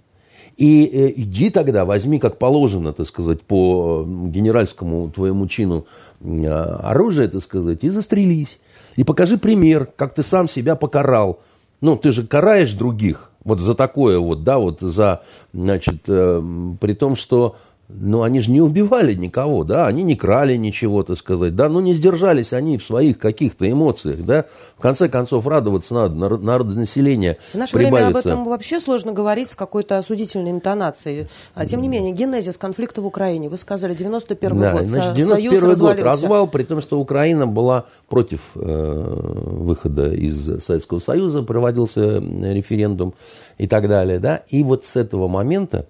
И 0.57 0.86
э, 0.86 1.13
иди 1.15 1.50
тогда, 1.50 1.86
возьми, 1.86 2.19
как 2.19 2.38
положено, 2.38 2.93
так 2.93 3.07
сказать, 3.07 3.41
по 3.41 4.05
генеральскому 4.07 5.10
твоему 5.10 5.48
чину 5.48 5.86
э, 6.22 6.48
оружие, 6.48 7.27
так 7.27 7.41
сказать, 7.41 7.83
и 7.83 7.89
застрелись. 7.89 8.60
И 8.95 9.03
покажи 9.03 9.38
пример, 9.38 9.88
как 9.95 10.13
ты 10.13 10.24
сам 10.24 10.48
себя 10.48 10.75
покарал. 10.75 11.39
Ну, 11.81 11.98
ты 11.98 12.12
же 12.12 12.25
караешь 12.25 12.74
других 12.74 13.31
вот 13.43 13.60
за 13.60 13.75
такое 13.75 14.19
вот, 14.19 14.43
да, 14.43 14.57
вот 14.57 14.81
за, 14.81 15.24
значит, 15.53 16.03
э, 16.07 16.41
при 16.79 16.93
том, 16.93 17.15
что 17.15 17.55
но 17.89 18.23
они 18.23 18.39
же 18.39 18.49
не 18.51 18.61
убивали 18.61 19.13
никого, 19.13 19.63
да, 19.63 19.87
они 19.87 20.03
не 20.03 20.15
крали 20.15 20.55
ничего, 20.55 21.03
так 21.03 21.17
сказать, 21.17 21.55
да, 21.55 21.67
ну 21.67 21.81
не 21.81 21.93
сдержались 21.93 22.53
они 22.53 22.77
в 22.77 22.83
своих 22.83 23.19
каких-то 23.19 23.69
эмоциях, 23.69 24.23
да. 24.25 24.45
В 24.77 24.81
конце 24.81 25.09
концов, 25.09 25.45
радоваться 25.47 25.93
надо, 25.93 26.15
народонаселение 26.15 27.37
В 27.51 27.55
наше 27.55 27.73
прибавится. 27.73 27.95
время 27.95 28.07
об 28.07 28.17
этом 28.17 28.45
вообще 28.45 28.79
сложно 28.79 29.11
говорить 29.11 29.51
с 29.51 29.55
какой-то 29.55 29.97
осудительной 29.97 30.51
интонацией. 30.51 31.27
А 31.55 31.65
тем 31.65 31.81
не 31.81 31.87
менее, 31.87 32.13
генезис 32.13 32.57
конфликта 32.57 33.01
в 33.01 33.05
Украине, 33.05 33.49
вы 33.49 33.57
сказали, 33.57 33.93
91 33.93 34.59
да, 34.59 34.73
год, 34.73 34.85
значит, 34.87 35.13
91 35.13 35.75
год 35.75 35.99
развал, 36.01 36.47
при 36.47 36.63
том, 36.63 36.81
что 36.81 36.99
Украина 36.99 37.47
была 37.47 37.85
против 38.07 38.39
э, 38.55 38.59
выхода 38.61 40.09
из 40.09 40.63
Советского 40.63 40.99
Союза, 40.99 41.43
проводился 41.43 42.19
референдум 42.19 43.13
и 43.57 43.67
так 43.67 43.87
далее, 43.87 44.19
да, 44.19 44.43
и 44.47 44.63
вот 44.63 44.85
с 44.85 44.95
этого 44.95 45.27
момента 45.27 45.87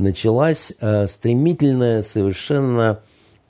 началась 0.00 0.72
э, 0.80 1.06
стремительная 1.06 2.02
совершенно 2.02 2.98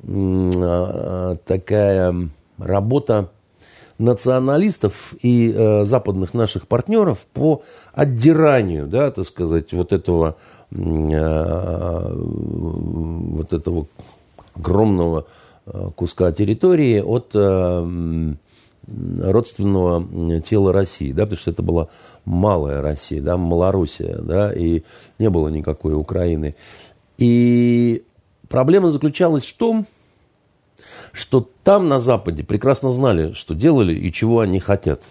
э, 0.02 1.37
такая 1.47 2.14
работа 2.59 3.30
националистов 3.99 5.14
и 5.23 5.54
э, 5.54 5.85
западных 5.85 6.35
наших 6.35 6.66
партнеров 6.66 7.19
по 7.33 7.62
отдиранию, 7.92 8.87
да, 8.87 9.11
так 9.11 9.26
сказать, 9.26 9.73
вот 9.73 9.92
этого, 9.92 10.37
вот 10.71 11.12
этого 13.52 13.87
огромного 14.54 15.26
куска 15.97 16.33
территории 16.33 17.00
от 17.00 17.35
родственного 19.23 20.40
тела 20.40 20.73
России, 20.73 21.12
да, 21.12 21.25
потому 21.25 21.38
что 21.38 21.50
это 21.50 21.62
была 21.62 21.88
малая 22.24 22.82
Россия, 22.82 23.20
да, 23.20 23.36
Малоруссия, 23.36 24.18
да, 24.18 24.52
и 24.52 24.82
не 25.18 25.30
было 25.30 25.48
никакой 25.48 25.94
Украины. 25.94 26.54
И 27.18 28.02
проблема 28.48 28.90
заключалась 28.90 29.44
в 29.44 29.56
том, 29.56 29.86
что 31.12 31.48
там 31.64 31.88
на 31.88 32.00
Западе 32.00 32.44
прекрасно 32.44 32.92
знали, 32.92 33.32
что 33.32 33.54
делали 33.54 33.94
и 33.94 34.12
чего 34.12 34.40
они 34.40 34.60
хотят. 34.60 35.02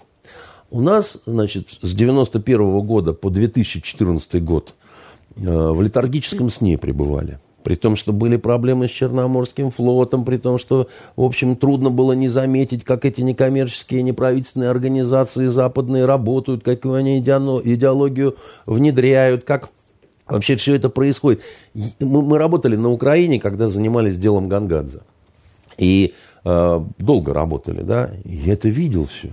У 0.71 0.81
нас, 0.81 1.19
значит, 1.25 1.77
с 1.81 1.93
91 1.93 2.81
года 2.81 3.13
по 3.13 3.29
2014 3.29 4.43
год 4.43 4.75
э, 5.35 5.41
в 5.41 5.81
летаргическом 5.81 6.49
сне 6.49 6.77
пребывали. 6.77 7.39
При 7.69 7.75
том, 7.75 7.95
что 7.95 8.13
были 8.13 8.35
проблемы 8.35 8.88
с 8.88 8.91
Черноморским 8.91 9.69
флотом, 9.69 10.25
при 10.25 10.38
том, 10.38 10.57
что, 10.57 10.89
в 11.15 11.21
общем, 11.21 11.55
трудно 11.55 11.91
было 11.91 12.13
не 12.13 12.27
заметить, 12.27 12.83
как 12.83 13.05
эти 13.05 13.21
некоммерческие 13.21 14.01
неправительственные 14.01 14.71
организации 14.71 15.45
западные 15.45 16.05
работают, 16.05 16.63
какую 16.63 16.95
они 16.95 17.19
идеологию 17.19 18.38
внедряют, 18.65 19.43
как 19.43 19.69
вообще 20.25 20.55
все 20.55 20.73
это 20.73 20.89
происходит. 20.89 21.43
Мы, 21.99 22.23
мы 22.23 22.39
работали 22.39 22.75
на 22.75 22.89
Украине, 22.89 23.39
когда 23.39 23.69
занимались 23.69 24.17
делом 24.17 24.49
Гангадзе. 24.49 25.01
И 25.77 26.15
э, 26.45 26.83
долго 26.97 27.35
работали, 27.35 27.83
да, 27.83 28.09
и 28.25 28.35
я 28.35 28.53
это 28.53 28.67
видел 28.67 29.05
все. 29.05 29.29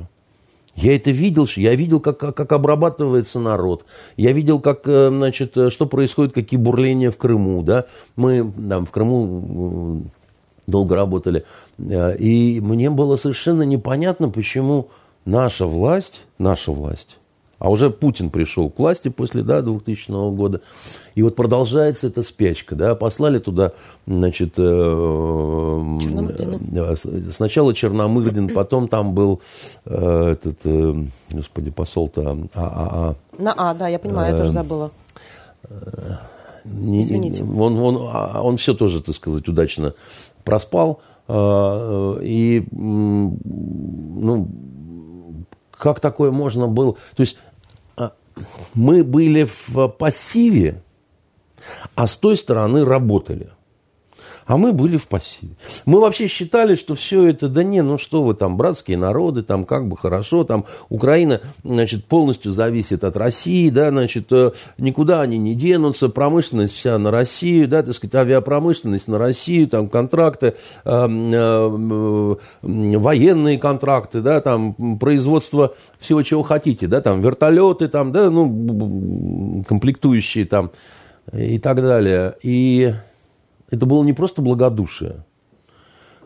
Я 0.76 0.95
это 0.95 1.11
видел, 1.11 1.49
я 1.56 1.75
видел, 1.75 2.00
как, 2.00 2.18
как, 2.18 2.37
как 2.37 2.52
обрабатывается 2.52 3.40
народ. 3.40 3.87
Я 4.16 4.33
видел, 4.33 4.61
как, 4.61 4.83
э, 4.85 5.09
значит, 5.09 5.56
э, 5.56 5.71
что 5.71 5.87
происходит, 5.87 6.35
какие 6.35 6.61
бурления 6.61 7.11
в 7.11 7.16
Крыму. 7.16 7.62
Да? 7.62 7.87
Мы 8.14 8.53
там, 8.68 8.85
в 8.85 8.90
Крыму 8.90 10.03
долго 10.66 10.94
работали. 10.94 11.44
Э, 11.79 12.14
и 12.18 12.61
мне 12.61 12.90
было 12.90 13.16
совершенно 13.16 13.62
непонятно, 13.62 14.29
почему 14.29 14.88
наша 15.24 15.66
власть, 15.66 16.27
наша 16.38 16.72
власть, 16.72 17.16
а 17.59 17.71
уже 17.71 17.90
Путин 17.90 18.31
пришел 18.31 18.71
к 18.71 18.79
власти 18.79 19.09
после 19.09 19.42
да, 19.42 19.62
2000 19.62 20.35
года. 20.35 20.61
И 21.14 21.23
вот 21.23 21.37
продолжается 21.37 22.07
эта 22.07 22.23
спячка. 22.23 22.75
Да, 22.75 22.95
послали 22.95 23.38
туда, 23.38 23.73
значит, 24.07 24.55
э, 24.59 24.62
э, 26.73 26.97
сначала 27.33 27.75
Черномырдин, 27.75 28.55
потом 28.55 28.88
там 28.88 29.14
был 29.14 29.40
э, 29.87 30.33
этот, 30.33 30.59
э, 30.64 31.05
господи, 31.31 31.71
посол-то 31.71 32.38
ААА. 32.55 33.14
На 33.38 33.55
А, 33.57 33.75
да, 33.75 33.88
я 33.88 33.99
понимаю, 33.99 34.35
я 34.35 34.40
тоже 34.40 34.53
забыла. 34.53 34.90
Не, 36.64 37.03
Извините. 37.03 37.42
Он, 37.45 37.79
он, 37.79 37.99
а, 38.12 38.42
он 38.42 38.57
все 38.57 38.75
тоже, 38.75 39.01
так 39.03 39.14
сказать, 39.14 39.49
удачно 39.49 39.95
проспал. 40.45 41.01
Э, 41.29 42.19
и, 42.23 42.66
ну, 42.73 43.38
как 45.79 46.01
такое 46.01 46.31
можно 46.31 46.66
было? 46.69 46.95
То 47.14 47.21
есть 47.21 47.37
мы 48.75 49.05
были 49.05 49.44
в 49.44 49.88
пассиве, 49.88 50.83
а 51.94 52.07
с 52.07 52.16
той 52.16 52.37
стороны 52.37 52.85
работали. 52.85 53.51
А 54.46 54.56
мы 54.56 54.72
были 54.72 54.96
в 54.96 55.09
пассиве. 55.09 55.54
Мы 55.87 56.00
вообще 56.00 56.28
считали, 56.28 56.76
что 56.76 56.94
все 56.94 57.26
это, 57.26 57.48
да 57.48 57.64
не, 57.64 57.82
ну 57.82 57.98
что 57.98 58.22
вы 58.22 58.35
там, 58.35 58.56
братские 58.56 58.96
народы, 58.96 59.42
там 59.42 59.64
как 59.64 59.88
бы 59.88 59.96
хорошо, 59.96 60.44
там 60.44 60.66
Украина, 60.88 61.40
значит, 61.64 62.04
полностью 62.04 62.52
зависит 62.52 63.02
от 63.02 63.16
России, 63.16 63.68
да, 63.70 63.90
значит, 63.90 64.32
э, 64.32 64.52
никуда 64.78 65.22
они 65.22 65.37
не 65.37 65.56
денутся, 65.56 66.09
промышленность 66.09 66.74
вся 66.74 66.96
на 66.96 67.11
Россию, 67.11 67.66
да, 67.66 67.82
так 67.82 67.94
сказать, 67.94 68.14
авиапромышленность 68.14 69.09
на 69.09 69.18
Россию, 69.18 69.66
там 69.66 69.88
контракты, 69.88 70.54
э, 70.85 71.06
э, 71.09 72.37
военные 72.62 73.59
контракты, 73.59 74.20
да, 74.20 74.40
там 74.40 74.98
производство 74.98 75.74
всего, 75.98 76.22
чего 76.22 76.42
хотите, 76.42 76.87
да, 76.87 77.00
там 77.00 77.20
вертолеты, 77.20 77.88
там, 77.88 78.12
да, 78.12 78.30
ну, 78.30 79.64
комплектующие 79.68 80.46
там 80.46 80.70
и 81.32 81.59
так 81.59 81.82
далее. 81.82 82.35
И 82.42 82.92
это 83.70 83.87
было 83.87 84.02
не 84.05 84.12
просто 84.12 84.42
благодушие. 84.42 85.24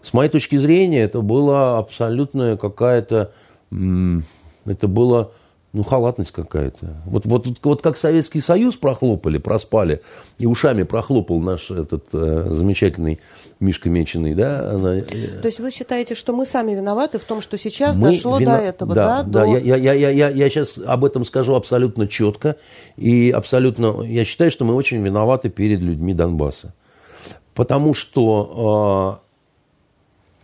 С 0.02 0.12
моей 0.12 0.30
точки 0.30 0.56
зрения, 0.56 1.02
это 1.02 1.20
было 1.20 1.78
абсолютная 1.78 2.56
какая-то... 2.56 3.32
Это 3.70 4.88
было 4.88 5.32
ну, 5.72 5.84
халатность 5.84 6.32
какая-то. 6.32 6.96
Вот, 7.06 7.26
вот, 7.26 7.46
вот 7.62 7.82
как 7.82 7.96
Советский 7.96 8.40
Союз 8.40 8.76
прохлопали, 8.76 9.38
проспали, 9.38 10.02
и 10.38 10.46
ушами 10.46 10.82
прохлопал 10.82 11.38
наш 11.38 11.70
этот 11.70 12.06
э, 12.12 12.48
замечательный 12.50 13.20
Мишка 13.60 13.88
Меченый, 13.88 14.34
да? 14.34 14.72
Она, 14.72 14.96
э, 14.96 15.02
То 15.02 15.46
есть 15.46 15.60
вы 15.60 15.70
считаете, 15.70 16.16
что 16.16 16.34
мы 16.34 16.44
сами 16.44 16.72
виноваты 16.72 17.18
в 17.18 17.24
том, 17.24 17.40
что 17.40 17.56
сейчас 17.56 17.96
мы 17.98 18.10
дошло 18.10 18.38
вина... 18.38 18.56
до 18.56 18.62
этого, 18.62 18.94
да? 18.94 19.22
Да, 19.22 19.44
да. 19.44 19.44
До... 19.46 19.58
Я, 19.58 19.76
я, 19.76 19.92
я, 19.92 20.10
я, 20.10 20.28
я 20.30 20.50
сейчас 20.50 20.76
об 20.76 21.04
этом 21.04 21.24
скажу 21.24 21.54
абсолютно 21.54 22.08
четко, 22.08 22.56
и 22.96 23.30
абсолютно... 23.30 24.02
Я 24.02 24.24
считаю, 24.24 24.50
что 24.50 24.64
мы 24.64 24.74
очень 24.74 25.00
виноваты 25.02 25.50
перед 25.50 25.80
людьми 25.80 26.14
Донбасса. 26.14 26.74
Потому 27.54 27.94
что 27.94 29.20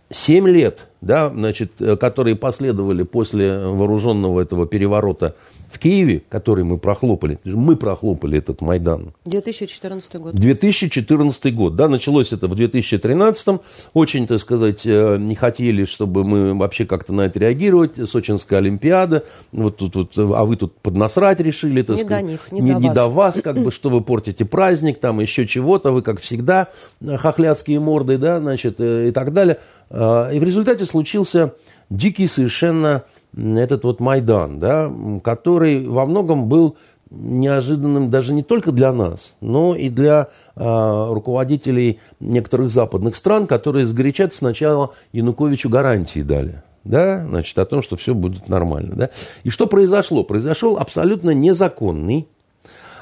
э, 0.09 0.13
7 0.13 0.47
лет, 0.47 0.87
да, 1.01 1.29
значит, 1.29 1.81
э, 1.81 1.95
которые 1.97 2.35
последовали 2.35 3.03
после 3.03 3.57
вооруженного 3.59 4.41
этого 4.41 4.67
переворота 4.67 5.35
в 5.69 5.79
Киеве, 5.79 6.23
который 6.29 6.63
мы 6.63 6.77
прохлопали, 6.77 7.39
мы 7.43 7.75
прохлопали 7.75 8.37
этот 8.37 8.61
Майдан. 8.61 9.13
2014 9.25 10.15
год. 10.15 10.35
2014 10.35 11.55
год, 11.55 11.75
да, 11.75 11.87
началось 11.87 12.31
это 12.31 12.47
в 12.47 12.55
2013. 12.55 13.59
Очень, 13.93 14.27
так 14.27 14.39
сказать, 14.39 14.85
э, 14.85 15.17
не 15.19 15.35
хотели, 15.35 15.85
чтобы 15.85 16.23
мы 16.23 16.53
вообще 16.53 16.85
как-то 16.85 17.13
на 17.13 17.21
это 17.21 17.39
реагировать. 17.39 18.09
Сочинская 18.09 18.59
Олимпиада, 18.59 19.23
вот 19.51 19.77
тут, 19.77 19.95
вот, 19.95 20.17
а 20.17 20.45
вы 20.45 20.55
тут 20.55 20.75
поднасрать 20.77 21.39
решили, 21.39 21.81
так 21.81 21.97
не 21.97 22.03
сказать. 22.03 22.25
До 22.25 22.31
них, 22.31 22.51
не, 22.51 22.61
не, 22.61 22.73
до 22.73 22.79
не 22.79 22.87
вас. 22.87 22.95
до 22.95 23.09
вас, 23.09 23.41
как 23.41 23.57
бы, 23.57 23.71
что 23.71 23.89
вы 23.89 24.01
портите 24.01 24.45
праздник, 24.45 24.99
там 24.99 25.19
еще 25.19 25.45
чего-то, 25.45 25.91
вы, 25.91 26.01
как 26.01 26.21
всегда, 26.21 26.69
хохлядские 27.05 27.79
морды, 27.79 28.17
да, 28.17 28.39
значит, 28.39 28.75
э, 28.79 29.09
и 29.09 29.11
так 29.11 29.33
далее. 29.33 29.59
А, 29.89 30.29
и 30.31 30.39
в 30.39 30.43
результате 30.43 30.85
случился 30.85 31.53
дикий 31.89 32.27
совершенно 32.27 33.03
этот 33.35 33.83
вот 33.83 33.99
Майдан, 33.99 34.59
да, 34.59 34.91
который 35.23 35.85
во 35.85 36.05
многом 36.05 36.47
был 36.47 36.77
неожиданным 37.09 38.09
даже 38.09 38.33
не 38.33 38.43
только 38.43 38.71
для 38.71 38.91
нас, 38.91 39.35
но 39.41 39.75
и 39.75 39.89
для 39.89 40.29
э, 40.55 41.07
руководителей 41.11 41.99
некоторых 42.19 42.71
западных 42.71 43.15
стран, 43.15 43.47
которые 43.47 43.85
сгорячат 43.85 44.33
сначала 44.33 44.93
Януковичу 45.13 45.69
гарантии 45.69 46.21
дали. 46.21 46.63
Да, 46.83 47.25
значит, 47.27 47.57
о 47.59 47.65
том, 47.65 47.81
что 47.81 47.97
все 47.97 48.13
будет 48.13 48.47
нормально. 48.47 48.95
Да? 48.95 49.09
И 49.43 49.49
что 49.49 49.67
произошло? 49.67 50.23
Произошел 50.23 50.77
абсолютно 50.77 51.31
незаконный, 51.31 52.29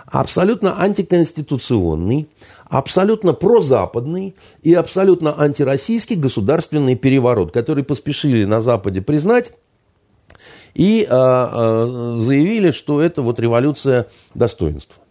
абсолютно 0.08 0.82
антиконституционный, 0.82 2.28
абсолютно 2.68 3.34
прозападный 3.34 4.36
и 4.64 4.74
абсолютно 4.74 5.40
антироссийский 5.40 6.16
государственный 6.16 6.96
переворот, 6.96 7.52
который 7.52 7.84
поспешили 7.84 8.44
на 8.46 8.62
Западе 8.62 9.02
признать 9.02 9.52
и 10.76 11.08
а, 11.10 11.16
а, 11.18 12.20
заявили, 12.20 12.72
что 12.72 13.02
это 13.02 13.22
вот 13.22 13.40
революция 13.40 14.08
достоинства. 14.36 15.02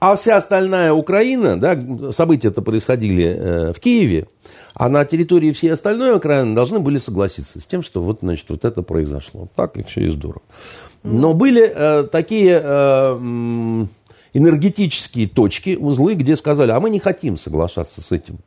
А 0.00 0.14
вся 0.14 0.36
остальная 0.36 0.92
Украина, 0.92 1.58
да, 1.58 1.76
события-то 2.12 2.62
происходили 2.62 3.24
э, 3.24 3.72
в 3.72 3.80
Киеве, 3.80 4.28
а 4.74 4.88
на 4.88 5.04
территории 5.04 5.50
всей 5.50 5.72
остальной 5.72 6.14
Украины 6.14 6.54
должны 6.54 6.78
были 6.78 6.98
согласиться 6.98 7.60
с 7.60 7.66
тем, 7.66 7.82
что 7.82 8.00
вот, 8.00 8.18
значит, 8.22 8.48
вот 8.48 8.64
это 8.64 8.82
произошло. 8.82 9.48
Так 9.56 9.76
и 9.76 9.82
все 9.82 10.02
и 10.02 10.10
здорово. 10.10 10.42
Но 11.02 11.34
были 11.34 11.72
э, 11.74 12.04
такие 12.04 12.60
э, 12.62 13.86
энергетические 14.34 15.28
точки, 15.28 15.76
узлы, 15.76 16.14
где 16.14 16.36
сказали, 16.36 16.70
а 16.70 16.78
мы 16.78 16.90
не 16.90 17.00
хотим 17.00 17.36
соглашаться 17.36 18.00
с 18.00 18.12
этим. 18.12 18.38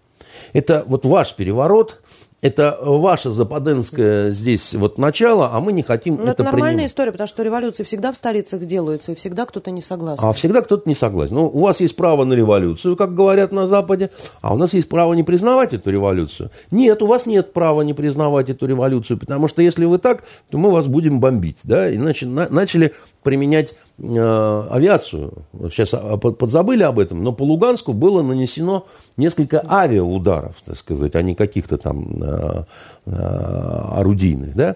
Это 0.54 0.86
вот 0.88 1.06
ваш 1.06 1.36
переворот, 1.36 2.00
это 2.42 2.78
ваше 2.82 3.30
западенское 3.30 4.32
здесь 4.32 4.74
вот 4.74 4.98
начало, 4.98 5.52
а 5.54 5.60
мы 5.60 5.74
не 5.74 5.84
хотим 5.84 6.16
Но 6.16 6.24
это 6.24 6.32
это 6.32 6.44
нормальная 6.44 6.70
принимать. 6.72 6.90
история, 6.92 7.12
потому 7.12 7.28
что 7.28 7.44
революции 7.44 7.84
всегда 7.84 8.12
в 8.12 8.18
столицах 8.18 8.66
делаются, 8.66 9.12
и 9.12 9.16
всегда 9.16 9.46
кто-то 9.46 9.70
не 9.70 9.82
согласен. 9.82 10.24
А 10.26 10.34
всегда 10.34 10.62
кто-то 10.62 10.90
не 10.90 10.96
согласен. 10.96 11.36
Ну, 11.36 11.48
у 11.48 11.60
вас 11.62 11.80
есть 11.80 11.96
право 11.96 12.26
на 12.26 12.34
революцию, 12.34 12.96
как 12.96 13.14
говорят 13.14 13.52
на 13.52 13.68
Западе, 13.68 14.10
а 14.42 14.54
у 14.54 14.58
нас 14.58 14.74
есть 14.74 14.90
право 14.90 15.14
не 15.14 15.24
признавать 15.24 15.74
эту 15.74 15.92
революцию. 15.92 16.50
Нет, 16.72 17.02
у 17.04 17.08
вас 17.08 17.28
нет 17.28 17.54
права 17.54 17.82
не 17.82 17.94
признавать 17.94 18.50
эту 18.50 18.66
революцию, 18.66 19.20
потому 19.20 19.48
что 19.48 19.62
если 19.62 19.86
вы 19.86 20.00
так, 20.00 20.24
то 20.50 20.58
мы 20.58 20.72
вас 20.72 20.88
будем 20.88 21.20
бомбить. 21.20 21.58
Да? 21.64 21.94
Иначе 21.94 22.26
на, 22.26 22.50
начали 22.50 22.94
применять 23.22 23.76
э, 24.00 24.68
авиацию. 24.72 25.34
Сейчас 25.70 25.94
а, 25.94 26.18
под- 26.18 26.40
подзабыли 26.40 26.82
об 26.82 26.98
этом, 26.98 27.24
но 27.24 27.34
по 27.34 27.44
Луганску 27.44 27.94
было 27.94 28.24
нанесено 28.24 28.88
несколько 29.16 29.64
авиаударов, 29.70 30.56
так 30.66 30.78
сказать, 30.78 31.16
а 31.16 31.22
не 31.22 31.36
каких-то 31.36 31.78
там 31.78 32.22
э, 32.24 32.31
орудийных. 33.06 34.56
Да? 34.56 34.76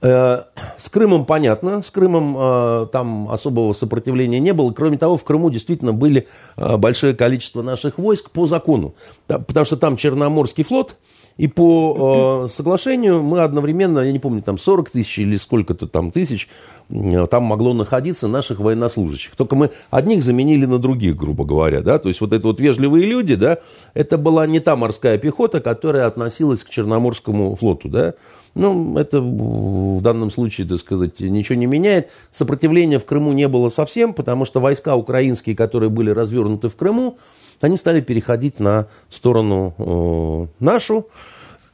Э, 0.00 0.44
С 0.76 0.88
Крымом 0.88 1.24
понятно, 1.24 1.82
с 1.82 1.90
Крымом 1.90 2.36
э, 2.38 2.86
там 2.92 3.28
особого 3.30 3.72
сопротивления 3.72 4.38
не 4.38 4.52
было. 4.52 4.72
Кроме 4.72 4.96
того, 4.96 5.16
в 5.16 5.24
Крыму 5.24 5.50
действительно 5.50 5.92
были 5.92 6.28
э, 6.56 6.76
большое 6.76 7.14
количество 7.14 7.62
наших 7.62 7.98
войск 7.98 8.30
по 8.30 8.46
закону, 8.46 8.94
потому 9.26 9.66
что 9.66 9.76
там 9.76 9.96
Черноморский 9.96 10.62
флот, 10.62 10.94
и 11.38 11.46
по 11.46 12.46
э, 12.46 12.52
соглашению 12.52 13.22
мы 13.22 13.40
одновременно, 13.40 14.00
я 14.00 14.10
не 14.12 14.18
помню, 14.18 14.42
там 14.42 14.58
40 14.58 14.90
тысяч 14.90 15.20
или 15.20 15.36
сколько-то 15.36 15.86
там 15.86 16.10
тысяч, 16.10 16.48
э, 16.90 17.26
там 17.30 17.44
могло 17.44 17.72
находиться 17.74 18.26
наших 18.26 18.58
военнослужащих. 18.58 19.36
Только 19.36 19.54
мы 19.54 19.70
одних 19.90 20.24
заменили 20.24 20.66
на 20.66 20.78
других, 20.78 21.16
грубо 21.16 21.44
говоря, 21.44 21.80
да, 21.80 22.00
то 22.00 22.08
есть 22.08 22.20
вот 22.20 22.32
это 22.32 22.48
вот 22.48 22.58
вежливые 22.58 23.06
люди, 23.06 23.36
да, 23.36 23.58
это 23.94 24.18
была 24.18 24.48
не 24.48 24.58
та 24.58 24.74
морская 24.74 25.16
пехота, 25.16 25.60
которая 25.60 26.06
относилась 26.06 26.64
к 26.64 26.70
Черноморскому 26.70 27.54
флоту, 27.54 27.88
да, 27.88 28.14
ну, 28.54 28.98
это 28.98 29.20
в 29.20 30.00
данном 30.02 30.32
случае, 30.32 30.66
так 30.66 30.80
сказать, 30.80 31.20
ничего 31.20 31.56
не 31.56 31.66
меняет. 31.66 32.08
Сопротивления 32.32 32.98
в 32.98 33.04
Крыму 33.04 33.32
не 33.32 33.46
было 33.46 33.68
совсем, 33.68 34.12
потому 34.12 34.44
что 34.44 34.58
войска 34.58 34.96
украинские, 34.96 35.54
которые 35.54 35.90
были 35.90 36.10
развернуты 36.10 36.68
в 36.68 36.74
Крыму, 36.74 37.18
они 37.60 37.76
стали 37.76 38.00
переходить 38.00 38.60
на 38.60 38.86
сторону 39.10 39.74
э, 39.78 40.64
нашу. 40.64 41.06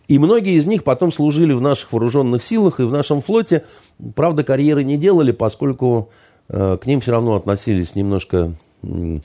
И 0.09 0.19
многие 0.19 0.55
из 0.59 0.67
них 0.67 0.85
потом 0.85 1.11
служили 1.13 1.53
в 1.55 1.61
наших 1.63 1.93
вооруженных 1.93 2.45
силах 2.45 2.79
и 2.81 2.83
в 2.83 2.93
нашем 2.93 3.23
флоте. 3.23 3.65
Правда, 4.15 4.45
карьеры 4.45 4.85
не 4.85 4.97
делали, 4.99 5.33
поскольку 5.33 6.11
э, 6.49 6.77
к 6.81 6.87
ним 6.87 7.01
все 7.01 7.13
равно 7.13 7.35
относились 7.37 7.95
немножко, 7.95 8.53
м, 8.83 9.23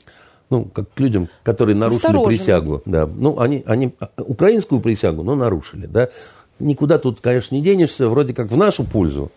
ну, 0.48 0.64
как 0.64 0.92
к 0.94 0.98
людям, 1.00 1.28
которые 1.42 1.76
нарушили 1.76 2.06
Осторожно. 2.06 2.28
присягу. 2.28 2.82
Да. 2.86 3.06
Ну, 3.06 3.38
они, 3.38 3.62
они 3.66 3.92
а, 4.00 4.08
украинскую 4.18 4.80
присягу, 4.80 5.22
но 5.22 5.34
нарушили. 5.34 5.86
Да. 5.86 6.08
Никуда 6.58 6.98
тут, 6.98 7.20
конечно, 7.20 7.54
не 7.54 7.60
денешься, 7.62 8.08
вроде 8.08 8.32
как 8.34 8.50
в 8.50 8.56
нашу 8.56 8.84
пользу. 8.84 9.30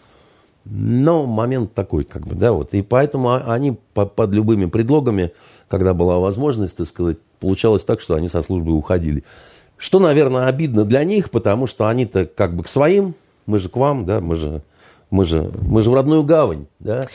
Но 0.65 1.25
момент 1.25 1.73
такой, 1.73 2.05
как 2.05 2.25
бы, 2.25 2.35
да, 2.35 2.53
вот. 2.53 2.73
И 2.73 2.81
поэтому 2.81 3.31
а- 3.31 3.43
они 3.53 3.77
по- 3.93 4.05
под 4.05 4.31
любыми 4.31 4.65
предлогами, 4.67 5.33
когда 5.73 5.95
была 5.95 6.19
возможность, 6.19 6.77
так 6.77 6.85
сказать, 6.85 7.17
получалось 7.39 7.83
так, 7.83 7.99
что 7.99 8.13
они 8.13 8.29
со 8.29 8.43
службы 8.43 8.73
уходили. 8.73 9.23
Что, 9.75 9.97
наверное, 9.97 10.45
обидно 10.45 10.85
для 10.85 11.03
них, 11.03 11.31
потому 11.31 11.65
что 11.65 11.87
они-то 11.87 12.27
как 12.27 12.55
бы 12.55 12.61
к 12.61 12.67
своим, 12.67 13.15
мы 13.47 13.57
же 13.57 13.69
к 13.69 13.75
вам, 13.75 14.05
да, 14.05 14.21
мы 14.21 14.35
же, 14.35 14.61
мы 15.09 15.25
же, 15.25 15.49
мы 15.63 15.81
же 15.81 15.89
в 15.89 15.95
родную 15.95 16.23
гавань, 16.23 16.67
да. 16.79 17.07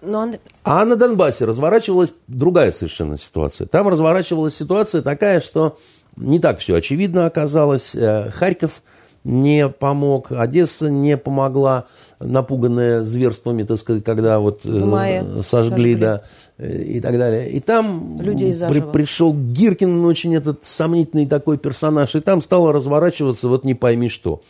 Но, 0.00 0.22
Анд- 0.22 0.40
А 0.64 0.84
на 0.84 0.96
Донбассе 0.96 1.44
разворачивалась 1.44 2.12
другая 2.26 2.72
совершенно 2.72 3.16
ситуация. 3.16 3.68
Там 3.68 3.86
разворачивалась 3.86 4.56
ситуация 4.56 5.00
такая, 5.00 5.40
что 5.40 5.78
не 6.16 6.40
так 6.40 6.58
все 6.58 6.74
очевидно 6.74 7.26
оказалось. 7.26 7.94
Э, 7.94 8.32
Харьков 8.32 8.82
не 9.22 9.68
помог, 9.68 10.32
Одесса 10.32 10.90
не 10.90 11.16
помогла, 11.16 11.84
напуганная 12.18 13.02
зверствами, 13.02 13.62
так 13.62 13.78
сказать, 13.78 14.02
когда 14.02 14.40
вот 14.40 14.62
э, 14.64 14.68
сожгли, 14.68 15.42
сожгли. 15.44 15.94
да, 15.94 16.22
и 16.62 17.00
так 17.00 17.18
далее. 17.18 17.50
И 17.50 17.60
там 17.60 18.18
Людей 18.20 18.54
при- 18.68 18.80
пришел 18.80 19.34
Гиркин, 19.34 20.04
очень 20.04 20.34
этот 20.34 20.60
сомнительный 20.64 21.26
такой 21.26 21.58
персонаж, 21.58 22.14
и 22.14 22.20
там 22.20 22.42
стало 22.42 22.72
разворачиваться 22.72 23.48
вот 23.48 23.64
не 23.64 23.74
пойми 23.74 24.08
что. 24.08 24.40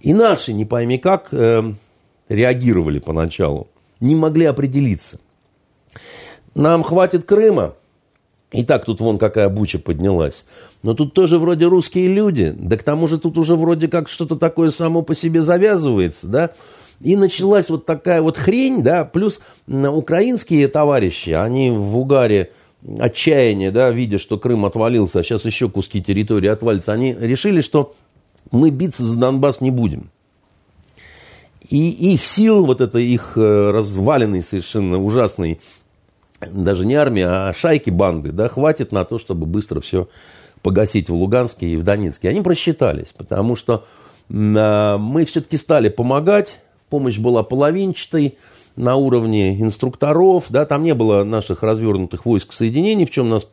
И 0.00 0.12
наши, 0.12 0.52
не 0.52 0.64
пойми 0.64 0.98
как, 0.98 1.28
э, 1.32 1.62
реагировали 2.28 2.98
поначалу, 2.98 3.68
не 4.00 4.14
могли 4.14 4.44
определиться. 4.46 5.18
Нам 6.54 6.82
хватит 6.82 7.24
Крыма. 7.24 7.74
И 8.52 8.64
так 8.64 8.84
тут 8.84 9.00
вон 9.00 9.18
какая 9.18 9.48
буча 9.48 9.78
поднялась. 9.78 10.44
Но 10.82 10.94
тут 10.94 11.14
тоже 11.14 11.38
вроде 11.38 11.66
русские 11.66 12.08
люди. 12.08 12.54
Да 12.56 12.76
к 12.76 12.82
тому 12.82 13.08
же 13.08 13.18
тут 13.18 13.38
уже 13.38 13.56
вроде 13.56 13.88
как 13.88 14.08
что-то 14.08 14.36
такое 14.36 14.70
само 14.70 15.02
по 15.02 15.14
себе 15.14 15.42
завязывается, 15.42 16.28
да. 16.28 16.50
И 17.00 17.16
началась 17.16 17.68
вот 17.68 17.84
такая 17.84 18.22
вот 18.22 18.38
хрень, 18.38 18.82
да, 18.82 19.04
плюс 19.04 19.40
украинские 19.66 20.68
товарищи, 20.68 21.30
они 21.30 21.70
в 21.70 21.96
угаре 21.96 22.52
отчаяния, 22.98 23.70
да, 23.70 23.90
видя, 23.90 24.18
что 24.18 24.38
Крым 24.38 24.64
отвалился, 24.64 25.20
а 25.20 25.22
сейчас 25.22 25.44
еще 25.44 25.68
куски 25.68 26.02
территории 26.02 26.48
отвалятся, 26.48 26.92
они 26.92 27.14
решили, 27.14 27.60
что 27.60 27.94
мы 28.50 28.70
биться 28.70 29.02
за 29.02 29.18
Донбасс 29.18 29.60
не 29.60 29.70
будем. 29.70 30.10
И 31.68 32.14
их 32.14 32.24
сил, 32.24 32.64
вот 32.64 32.80
это 32.80 32.98
их 32.98 33.32
э, 33.36 33.70
разваленный 33.72 34.42
совершенно 34.42 35.02
ужасный, 35.02 35.60
даже 36.40 36.86
не 36.86 36.94
армия, 36.94 37.26
а 37.26 37.52
шайки 37.52 37.90
банды, 37.90 38.30
да, 38.30 38.48
хватит 38.48 38.92
на 38.92 39.04
то, 39.04 39.18
чтобы 39.18 39.46
быстро 39.46 39.80
все 39.80 40.08
погасить 40.62 41.08
в 41.08 41.14
Луганске 41.14 41.66
и 41.66 41.76
в 41.76 41.82
Донецке. 41.82 42.28
Они 42.28 42.40
просчитались, 42.40 43.12
потому 43.16 43.56
что 43.56 43.84
а, 44.32 44.98
мы 44.98 45.24
все-таки 45.24 45.56
стали 45.56 45.88
помогать, 45.88 46.60
помощь 46.96 47.18
была 47.18 47.42
половинчатой 47.42 48.38
на 48.74 48.96
уровне 48.96 49.60
инструкторов, 49.60 50.46
да, 50.48 50.64
там 50.64 50.82
не 50.82 50.94
было 50.94 51.24
наших 51.24 51.62
развернутых 51.62 52.24
войск 52.24 52.54
соединений, 52.54 53.04
в 53.04 53.10
чем 53.10 53.28
нас 53.28 53.46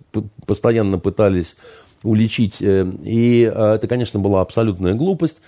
постоянно 0.46 0.98
пытались 0.98 1.58
уличить, 2.04 2.62
э, 2.62 2.90
и 3.04 3.44
э, 3.54 3.74
это, 3.76 3.88
конечно, 3.90 4.22
была 4.22 4.40
абсолютная 4.40 4.94
глупость. 4.94 5.42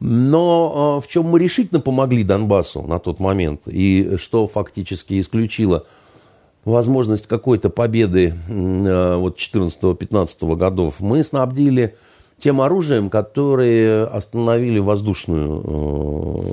Но 0.00 0.98
э, 0.98 1.06
в 1.06 1.10
чем 1.10 1.24
мы 1.26 1.38
решительно 1.38 1.80
помогли 1.80 2.24
Донбассу 2.24 2.80
на 2.80 2.98
тот 2.98 3.20
момент, 3.20 3.60
и 3.66 4.16
что 4.16 4.46
фактически 4.46 5.20
исключило 5.20 5.84
возможность 6.64 7.26
какой-то 7.26 7.68
победы 7.68 8.34
вот 8.48 9.36
14-15 9.36 10.56
годов, 10.56 11.00
мы 11.00 11.22
снабдили 11.22 11.96
тем 12.38 12.60
оружием, 12.60 13.10
которые 13.10 14.04
остановили 14.04 14.78
воздушную 14.78 16.51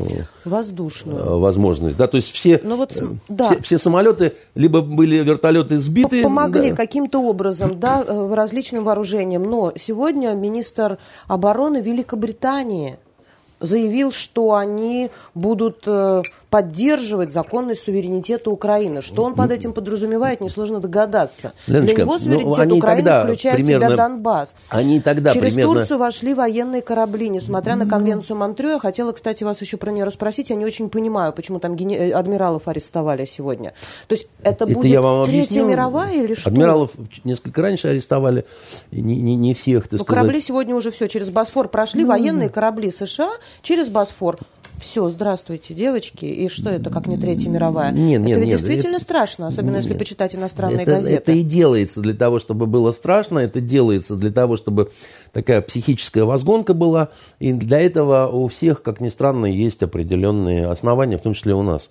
воздушную. 0.50 1.20
э, 1.20 1.38
возможность. 1.38 1.98
Да, 1.98 2.08
то 2.08 2.18
есть 2.18 2.32
все, 2.32 2.60
Ну 2.64 2.76
вот, 2.76 2.96
э, 2.98 3.06
да. 3.30 3.50
все, 3.50 3.62
все 3.62 3.78
самолеты, 3.78 4.34
либо 4.56 4.82
были 4.82 5.18
вертолеты 5.18 5.78
сбиты. 5.78 6.24
Помогли 6.24 6.72
да. 6.72 6.76
каким-то 6.76 7.22
образом, 7.22 7.80
да, 7.80 8.04
э, 8.06 8.34
различным 8.34 8.84
вооружением. 8.84 9.44
Но 9.44 9.72
сегодня 9.76 10.34
министр 10.34 10.98
обороны 11.28 11.82
Великобритании 11.82 12.98
заявил, 13.60 14.12
что 14.12 14.56
они 14.56 15.10
будут 15.36 15.86
поддерживать 16.50 17.32
законный 17.32 17.76
суверенитет 17.76 18.48
Украины. 18.48 19.02
Что 19.02 19.24
он 19.24 19.36
под 19.36 19.52
этим 19.52 19.74
подразумевает, 19.74 20.42
несложно 20.42 20.80
догадаться. 20.80 21.54
Леночка, 21.68 21.96
Для 21.96 22.04
него 22.06 22.14
ну, 22.14 22.20
суверенитет 22.20 22.60
они 22.60 22.78
Украины 22.80 23.04
тогда 23.04 23.24
включает 23.24 23.60
в 23.60 23.64
примерно- 23.64 23.88
себя 23.88 23.98
Донбасс. 23.98 24.56
Они 24.70 25.00
тогда 25.00 25.32
Через 25.32 25.54
примерно... 25.54 25.74
Турцию 25.76 26.00
вошли 26.00 26.34
военные 26.34 26.82
корабли, 26.82 27.30
несмотря 27.30 27.76
на 27.76 27.88
конвенцию 27.88 28.38
Монтрё. 28.38 28.70
Я 28.72 28.80
хотела, 28.80 29.12
кстати, 29.12 29.44
вас 29.44 29.62
еще 29.62 29.78
про 29.78 29.92
нее 29.92 30.04
расспросить. 30.04 30.50
Я 30.50 30.56
не 30.56 30.66
очень 30.66 30.90
понимаю, 30.90 31.34
почему 31.34 31.60
там 31.60 31.76
гене- 31.76 31.98
э, 32.10 32.12
адмиралов 32.12 32.68
арестовали 32.68 33.26
сегодня. 33.26 33.74
То 34.08 34.16
есть 34.16 34.28
это, 34.42 34.66
Это 34.66 34.74
будет 34.74 34.92
я 34.92 35.02
вам 35.02 35.26
Третья 35.26 35.44
объясню. 35.44 35.66
мировая 35.68 36.14
или 36.14 36.34
что? 36.34 36.50
Адмиралов 36.50 36.92
несколько 37.24 37.62
раньше 37.62 37.88
арестовали, 37.90 38.46
не, 38.92 39.18
не, 39.22 39.36
не 39.36 39.54
всех, 39.54 39.84
так 39.84 39.94
Ну, 39.94 39.98
сказать. 40.00 40.08
корабли 40.22 40.42
сегодня 40.42 40.76
уже 40.76 40.92
все 40.92 41.08
через 41.08 41.30
Босфор 41.30 41.68
прошли. 41.70 42.06
Военные 42.06 42.50
корабли 42.50 42.90
США 42.92 43.30
через 43.62 43.90
Босфор. 43.90 44.38
Все, 44.80 45.10
здравствуйте, 45.10 45.74
девочки, 45.74 46.26
и 46.26 46.48
что 46.50 46.70
это, 46.70 46.90
как 46.90 47.08
не 47.08 47.18
Третья 47.18 47.50
мировая? 47.50 47.92
Нет, 47.92 48.22
нет, 48.22 48.32
это 48.32 48.40
ведь 48.40 48.50
нет, 48.50 48.60
действительно 48.60 48.96
это- 48.96 49.04
страшно, 49.04 49.48
особенно 49.48 49.78
если 49.78 49.90
Нет. 49.90 50.00
почитать 50.00 50.36
иностранные 50.36 50.84
это, 50.84 50.92
газеты. 50.92 51.16
это 51.16 51.32
и 51.34 51.44
делается 51.44 52.02
для 52.02 52.14
того, 52.14 52.40
чтобы 52.40 52.66
было 52.66 52.92
страшно, 52.92 53.40
это 53.40 53.62
делается 53.62 54.16
для 54.16 54.32
того, 54.32 54.58
чтобы 54.58 54.92
такая 55.32 55.62
психическая 55.62 56.24
возгонка 56.26 56.74
была. 56.74 57.10
И 57.40 57.54
для 57.54 57.80
этого 57.80 58.28
у 58.28 58.48
всех, 58.48 58.82
как 58.82 59.02
ни 59.02 59.10
странно, 59.10 59.46
есть 59.46 59.84
определенные 59.84 60.68
основания, 60.68 61.18
в 61.18 61.22
том 61.22 61.34
числе 61.34 61.54
у 61.54 61.62
нас. 61.62 61.90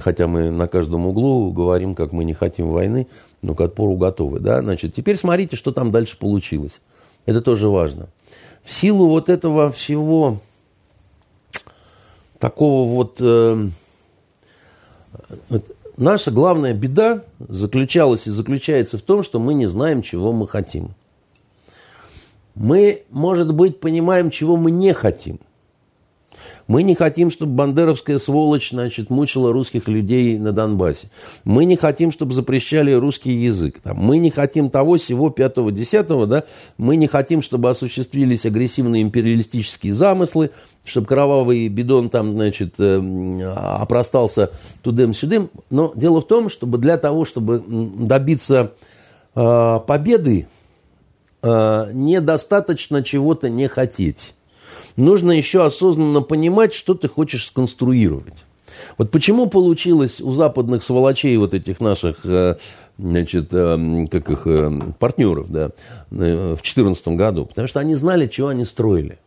Хотя 0.00 0.26
мы 0.26 0.50
на 0.50 0.68
каждом 0.68 1.06
углу 1.06 1.52
говорим, 1.52 1.94
как 1.94 2.12
мы 2.12 2.24
не 2.24 2.32
хотим 2.32 2.70
войны, 2.70 3.08
но 3.42 3.54
к 3.54 3.60
отпору 3.60 3.96
готовы. 3.96 4.40
Да? 4.40 4.62
Значит, 4.62 4.94
теперь 4.94 5.16
смотрите, 5.18 5.56
что 5.56 5.70
там 5.70 5.90
дальше 5.92 6.18
получилось. 6.18 6.80
Это 7.26 7.42
тоже 7.42 7.68
важно. 7.68 8.06
В 8.64 8.72
силу 8.72 9.06
вот 9.08 9.28
этого 9.28 9.70
всего 9.70 10.40
такого 12.38 12.88
вот... 12.88 13.16
э, 13.20 13.68
наша 15.96 16.30
главная 16.30 16.74
беда 16.74 17.24
заключалась 17.38 18.26
и 18.26 18.30
заключается 18.30 18.98
в 18.98 19.02
том, 19.02 19.22
что 19.22 19.40
мы 19.40 19.54
не 19.54 19.66
знаем, 19.66 20.02
чего 20.02 20.32
мы 20.32 20.46
хотим. 20.46 20.90
Мы, 22.54 23.02
может 23.10 23.52
быть, 23.54 23.80
понимаем, 23.80 24.30
чего 24.30 24.56
мы 24.56 24.70
не 24.70 24.94
хотим. 24.94 25.40
Мы 26.66 26.82
не 26.82 26.96
хотим, 26.96 27.30
чтобы 27.30 27.52
бандеровская 27.52 28.18
сволочь, 28.18 28.70
значит, 28.70 29.08
мучила 29.08 29.52
русских 29.52 29.86
людей 29.86 30.36
на 30.38 30.52
Донбассе. 30.52 31.10
Мы 31.44 31.64
не 31.64 31.76
хотим, 31.76 32.10
чтобы 32.10 32.34
запрещали 32.34 32.92
русский 32.92 33.30
язык. 33.30 33.78
Там. 33.80 33.98
Мы 33.98 34.18
не 34.18 34.30
хотим 34.30 34.70
того, 34.70 34.96
всего 34.96 35.30
пятого, 35.30 35.70
десятого, 35.70 36.26
да. 36.26 36.44
Мы 36.76 36.96
не 36.96 37.06
хотим, 37.06 37.40
чтобы 37.40 37.70
осуществились 37.70 38.46
агрессивные 38.46 39.02
империалистические 39.02 39.94
замыслы, 39.94 40.50
чтобы 40.84 41.06
кровавый 41.06 41.68
бидон 41.68 42.10
там, 42.10 42.32
значит, 42.32 42.74
э, 42.78 43.52
опростался 43.54 44.50
тудем-сюдем. 44.82 45.50
Но 45.70 45.92
дело 45.94 46.20
в 46.20 46.26
том, 46.26 46.48
чтобы 46.48 46.78
для 46.78 46.98
того, 46.98 47.24
чтобы 47.24 47.62
добиться 47.66 48.72
э, 49.36 49.80
победы, 49.86 50.48
э, 51.42 51.90
недостаточно 51.92 53.04
чего-то 53.04 53.48
не 53.48 53.68
хотеть. 53.68 54.34
Нужно 54.96 55.32
еще 55.32 55.64
осознанно 55.64 56.22
понимать, 56.22 56.72
что 56.72 56.94
ты 56.94 57.08
хочешь 57.08 57.46
сконструировать. 57.46 58.34
Вот 58.98 59.10
почему 59.10 59.48
получилось 59.48 60.20
у 60.20 60.32
западных 60.32 60.82
сволочей 60.82 61.36
вот 61.36 61.54
этих 61.54 61.80
наших 61.80 62.18
э, 62.24 62.56
значит, 62.98 63.48
э, 63.52 64.06
как 64.10 64.30
их, 64.30 64.42
э, 64.46 64.80
партнеров 64.98 65.50
да, 65.50 65.70
в 66.10 66.16
2014 66.16 67.08
году? 67.08 67.46
Потому 67.46 67.68
что 67.68 67.80
они 67.80 67.94
знали, 67.94 68.26
чего 68.26 68.48
они 68.48 68.64
строили. 68.64 69.18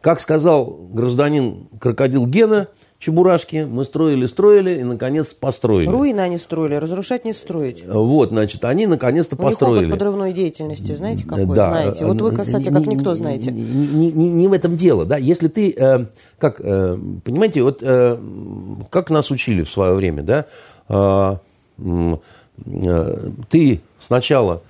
Как 0.00 0.20
сказал 0.20 0.64
гражданин 0.92 1.68
крокодил 1.78 2.26
Гена 2.26 2.68
Чебурашки, 3.00 3.66
мы 3.66 3.86
строили, 3.86 4.26
строили 4.26 4.78
и, 4.80 4.84
наконец, 4.84 5.28
построили. 5.28 5.88
Руины 5.88 6.20
они 6.20 6.36
строили, 6.36 6.74
разрушать 6.74 7.24
не 7.24 7.32
строить. 7.32 7.82
Вот, 7.86 8.28
значит, 8.28 8.62
они 8.66 8.86
наконец-то 8.86 9.36
У 9.36 9.38
них 9.38 9.48
построили. 9.48 9.86
опыт 9.86 9.98
подрывной 9.98 10.34
деятельности, 10.34 10.92
знаете, 10.92 11.24
какой, 11.26 11.46
Да. 11.56 11.68
знаете. 11.70 12.04
Вот 12.04 12.20
вы, 12.20 12.30
кстати, 12.36 12.68
как 12.68 12.86
никто 12.86 13.14
знаете. 13.14 13.52
Не, 13.52 14.12
не- 14.12 14.28
не- 14.28 14.48
в 14.48 14.52
этом 14.52 14.76
дело, 14.76 15.06
да. 15.06 15.16
Если 15.16 15.48
ты, 15.48 15.72
э, 15.74 16.04
как, 16.38 16.60
э, 16.60 16.98
понимаете, 17.24 17.62
вот 17.62 17.78
э, 17.80 18.18
как 18.90 19.08
нас 19.08 19.30
учили 19.30 19.62
в 19.62 19.70
свое 19.70 19.94
время, 19.94 20.22
да, 20.22 20.44
э, 20.90 21.36
э, 22.66 23.30
ты 23.48 23.80
сначала 23.98 24.60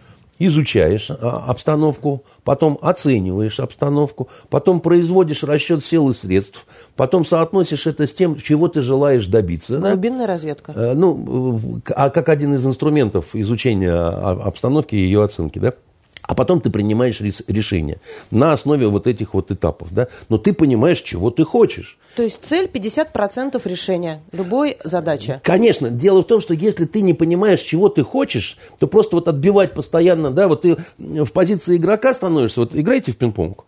изучаешь 0.41 1.11
а, 1.11 1.45
обстановку, 1.47 2.25
потом 2.43 2.79
оцениваешь 2.83 3.61
обстановку, 3.61 4.29
потом 4.49 4.81
производишь 4.81 5.45
расчет 5.45 5.85
сил 5.85 6.09
и 6.11 6.15
средств, 6.15 6.67
потом 6.97 7.25
соотносишь 7.25 7.87
это 7.87 8.07
с 8.07 8.13
тем, 8.13 8.37
чего 8.37 8.69
ты 8.69 8.81
желаешь 8.81 9.27
добиться. 9.27 9.79
да. 9.79 9.93
Глубинная 9.93 10.27
разведка. 10.27 10.73
Э, 10.75 10.95
Ну, 10.95 11.81
а 11.95 12.11
как 12.11 12.29
один 12.29 12.55
из 12.55 12.67
инструментов 12.67 13.37
изучения 13.37 13.93
обстановки 13.95 14.97
и 14.97 14.99
ее 14.99 15.23
оценки, 15.23 15.59
да? 15.59 15.75
А 16.23 16.35
потом 16.35 16.61
ты 16.61 16.71
принимаешь 16.71 17.21
решение 17.21 17.99
на 18.31 18.53
основе 18.53 18.87
вот 18.87 19.07
этих 19.07 19.35
вот 19.35 19.51
этапов, 19.51 19.89
да? 19.93 20.09
Но 20.29 20.39
ты 20.39 20.53
понимаешь, 20.53 21.01
чего 21.01 21.31
ты 21.31 21.45
хочешь. 21.45 21.99
То 22.17 22.23
есть 22.23 22.41
цель 22.45 22.67
50% 22.67 23.61
решения 23.65 24.21
любой 24.33 24.77
задачи. 24.85 25.41
Конечно, 25.45 25.91
дело 25.91 26.23
в 26.23 26.27
том, 26.27 26.41
что 26.41 26.55
если 26.55 26.85
ты 26.85 27.03
не 27.03 27.15
понимаешь, 27.15 27.61
чего 27.61 27.89
ты 27.89 28.03
хочешь, 28.03 28.59
то 28.79 28.87
просто 28.87 29.17
вот 29.17 29.29
отбивать 29.29 29.73
постоянно, 29.73 30.31
да, 30.31 30.49
вот 30.49 30.63
ты 30.63 30.77
в 30.99 31.31
позиции 31.33 31.77
игрока 31.77 32.13
становишься, 32.15 32.61
вот 32.61 32.75
играйте 32.75 33.13
в 33.13 33.17
пинг-понг. 33.17 33.65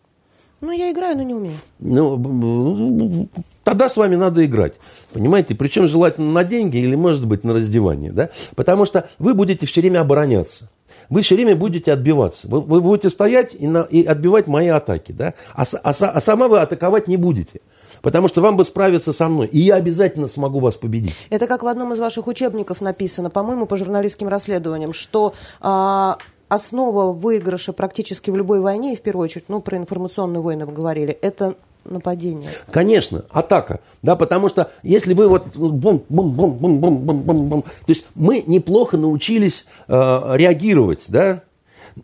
Ну, 0.60 0.70
я 0.70 0.92
играю, 0.92 1.16
но 1.16 1.22
не 1.24 1.34
умею. 1.34 1.56
Ну, 1.80 3.28
тогда 3.64 3.88
с 3.88 3.96
вами 3.96 4.14
надо 4.14 4.44
играть. 4.44 4.74
Понимаете? 5.12 5.56
Причем 5.56 5.88
желательно 5.88 6.30
на 6.30 6.44
деньги 6.44 6.76
или, 6.76 6.94
может 6.94 7.26
быть, 7.26 7.42
на 7.42 7.52
раздевание. 7.52 8.12
Да? 8.12 8.30
Потому 8.54 8.84
что 8.86 9.08
вы 9.18 9.34
будете 9.34 9.66
все 9.66 9.80
время 9.80 10.00
обороняться. 10.02 10.68
Вы 11.10 11.22
все 11.22 11.34
время 11.34 11.56
будете 11.56 11.92
отбиваться. 11.92 12.46
Вы, 12.46 12.60
вы 12.60 12.80
будете 12.80 13.10
стоять 13.10 13.56
и, 13.58 13.66
на- 13.66 13.82
и 13.90 14.04
отбивать 14.04 14.46
мои 14.46 14.68
атаки. 14.68 15.10
Да? 15.10 15.34
А, 15.52 15.64
а, 15.82 15.90
а 15.90 16.20
сама 16.20 16.46
вы 16.46 16.60
атаковать 16.60 17.08
не 17.08 17.16
будете. 17.16 17.60
Потому 18.02 18.28
что 18.28 18.40
вам 18.40 18.56
бы 18.56 18.64
справиться 18.64 19.12
со 19.12 19.28
мной. 19.28 19.46
И 19.46 19.60
я 19.60 19.76
обязательно 19.76 20.26
смогу 20.26 20.58
вас 20.58 20.76
победить. 20.76 21.14
Это 21.30 21.46
как 21.46 21.62
в 21.62 21.66
одном 21.66 21.92
из 21.92 21.98
ваших 21.98 22.26
учебников 22.26 22.80
написано, 22.80 23.30
по-моему, 23.30 23.66
по 23.66 23.76
журналистским 23.76 24.28
расследованиям, 24.28 24.92
что 24.92 25.34
а, 25.60 26.18
основа 26.48 27.12
выигрыша 27.12 27.72
практически 27.72 28.30
в 28.30 28.36
любой 28.36 28.60
войне, 28.60 28.92
и 28.92 28.96
в 28.96 29.00
первую 29.00 29.24
очередь, 29.24 29.44
ну, 29.48 29.60
про 29.60 29.78
информационные 29.78 30.42
войны 30.42 30.66
вы 30.66 30.72
говорили, 30.72 31.12
это 31.12 31.54
нападение. 31.84 32.50
Конечно, 32.70 33.24
атака. 33.30 33.80
Да, 34.02 34.16
потому 34.16 34.48
что 34.48 34.70
если 34.82 35.14
вы 35.14 35.28
вот 35.28 35.56
бум, 35.56 36.02
бум, 36.08 36.30
бум, 36.30 36.52
бум, 36.58 36.78
бум, 36.78 36.96
бум, 36.98 37.22
бум, 37.22 37.48
бум, 37.48 37.62
то 37.62 37.88
есть 37.88 38.04
мы 38.14 38.42
неплохо 38.46 38.96
научились 38.96 39.66
э, 39.88 39.92
реагировать, 40.34 41.06
да, 41.08 41.42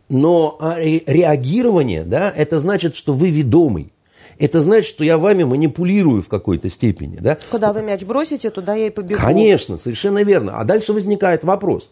но 0.09 0.57
а, 0.61 0.79
ре- 0.79 1.03
реагирование, 1.07 2.03
да, 2.05 2.31
это 2.35 2.61
значит, 2.61 2.97
что 2.97 3.13
вы 3.13 3.31
ведомый. 3.31 3.93
Это 4.39 4.61
значит, 4.61 4.89
что 4.89 5.05
я 5.05 5.19
вами 5.19 5.45
манипулирую 5.45 6.23
в 6.23 6.29
какой-то 6.29 6.69
степени, 6.69 7.17
да. 7.17 7.39
Куда 7.51 7.73
вы 7.73 7.83
мяч 7.83 8.05
бросите, 8.05 8.51
туда 8.51 8.75
я 8.75 8.87
и 8.87 8.91
побегу. 8.91 9.21
Конечно, 9.21 9.79
совершенно 9.79 10.23
верно. 10.23 10.59
А 10.59 10.65
дальше 10.65 10.93
возникает 10.93 11.45
вопрос. 11.45 11.91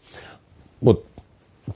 Вот 0.81 1.07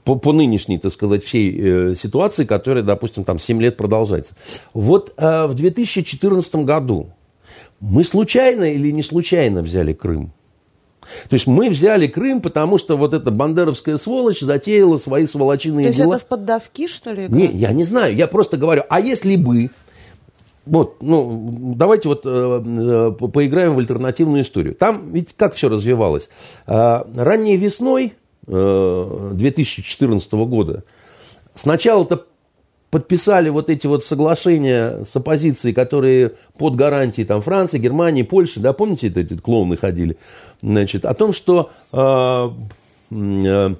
по, 0.05 0.15
по 0.15 0.31
нынешней, 0.31 0.77
так 0.77 0.91
сказать, 0.91 1.23
всей 1.23 1.91
э, 1.91 1.95
ситуации, 1.95 2.45
которая, 2.45 2.83
допустим, 2.83 3.23
там 3.23 3.39
7 3.39 3.61
лет 3.61 3.75
продолжается. 3.77 4.33
Вот 4.73 5.13
э, 5.17 5.47
в 5.47 5.53
2014 5.53 6.55
году 6.55 7.09
мы 7.81 8.03
случайно 8.03 8.65
или 8.65 8.91
не 8.91 9.03
случайно 9.03 9.61
взяли 9.61 9.93
Крым? 9.93 10.31
То 11.29 11.33
есть 11.33 11.47
мы 11.47 11.69
взяли 11.69 12.07
Крым, 12.07 12.41
потому 12.41 12.77
что 12.77 12.95
вот 12.95 13.13
эта 13.13 13.31
бандеровская 13.31 13.97
сволочь 13.97 14.39
затеяла 14.39 14.97
свои 14.97 15.25
сволочиные 15.25 15.85
То 15.85 15.87
есть 15.89 15.99
дела. 15.99 16.15
это 16.15 16.23
в 16.23 16.27
поддавки, 16.27 16.87
что 16.87 17.11
ли? 17.11 17.25
игра? 17.25 17.35
Не, 17.35 17.47
я 17.47 17.71
не 17.71 17.83
знаю, 17.83 18.15
я 18.15 18.27
просто 18.27 18.57
говорю, 18.57 18.83
а 18.87 19.01
если 19.01 19.35
бы, 19.35 19.71
вот, 20.65 21.01
ну, 21.01 21.73
давайте 21.75 22.07
вот 22.07 22.21
э, 22.25 22.63
э, 22.65 23.11
по- 23.17 23.27
поиграем 23.27 23.75
в 23.75 23.79
альтернативную 23.79 24.43
историю. 24.43 24.75
Там 24.75 25.11
ведь 25.11 25.35
как 25.35 25.55
все 25.55 25.69
развивалось? 25.69 26.29
Э, 26.67 27.03
ранней 27.15 27.57
весной 27.57 28.13
э, 28.47 29.29
2014 29.33 30.31
года 30.33 30.83
сначала-то 31.55 32.25
подписали 32.91 33.49
вот 33.49 33.69
эти 33.69 33.87
вот 33.87 34.03
соглашения 34.03 35.03
с 35.05 35.15
оппозицией, 35.15 35.73
которые 35.73 36.33
под 36.57 36.75
гарантией 36.75 37.25
там, 37.25 37.41
Франции, 37.41 37.79
Германии, 37.79 38.23
Польши, 38.23 38.59
да, 38.59 38.73
помните, 38.73 39.11
эти 39.15 39.35
клоуны 39.37 39.77
ходили, 39.77 40.17
значит, 40.61 41.05
о 41.05 41.13
том, 41.13 41.31
что 41.31 41.71
э, 41.93 42.49
м, 43.11 43.45
э, 43.45 43.75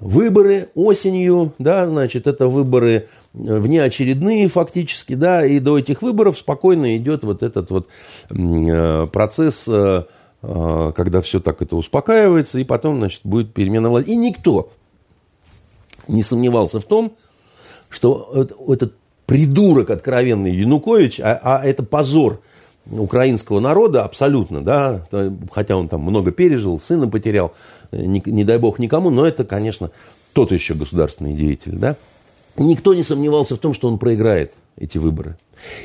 выборы 0.00 0.70
осенью, 0.74 1.52
да, 1.58 1.86
значит, 1.88 2.26
это 2.26 2.48
выборы 2.48 2.92
э, 2.92 3.58
внеочередные 3.58 4.48
фактически, 4.48 5.14
да, 5.14 5.44
и 5.44 5.60
до 5.60 5.78
этих 5.78 6.02
выборов 6.02 6.38
спокойно 6.38 6.96
идет 6.96 7.22
вот 7.22 7.42
этот 7.42 7.70
вот 7.70 7.88
э, 8.30 9.06
процесс, 9.12 9.68
э, 9.68 10.04
когда 10.42 11.20
все 11.20 11.38
так 11.38 11.60
это 11.60 11.76
успокаивается, 11.76 12.58
и 12.58 12.64
потом, 12.64 12.96
значит, 12.96 13.20
будет 13.24 13.52
перемена 13.52 13.90
власти. 13.90 14.08
И 14.08 14.16
никто 14.16 14.72
не 16.08 16.22
сомневался 16.22 16.80
в 16.80 16.84
том, 16.84 17.12
что 17.90 18.30
это- 18.34 18.54
этот 18.72 18.94
придурок 19.26 19.90
откровенный 19.90 20.50
Янукович, 20.52 21.20
а, 21.20 21.38
а 21.42 21.64
это 21.64 21.82
позор 21.82 22.40
украинского 22.90 23.60
народа 23.60 24.04
абсолютно, 24.04 24.62
да, 24.62 25.06
хотя 25.52 25.76
он 25.76 25.88
там 25.88 26.00
много 26.02 26.32
пережил, 26.32 26.80
сына 26.80 27.08
потерял, 27.08 27.52
э, 27.92 28.04
не, 28.04 28.22
не 28.24 28.44
дай 28.44 28.58
бог 28.58 28.78
никому, 28.78 29.10
но 29.10 29.26
это, 29.26 29.44
конечно, 29.44 29.90
тот 30.32 30.52
еще 30.52 30.74
государственный 30.74 31.34
деятель, 31.34 31.76
да. 31.76 31.96
Никто 32.56 32.94
не 32.94 33.02
сомневался 33.02 33.56
в 33.56 33.58
том, 33.58 33.74
что 33.74 33.88
он 33.88 33.98
проиграет 33.98 34.52
эти 34.76 34.98
выборы. 34.98 35.36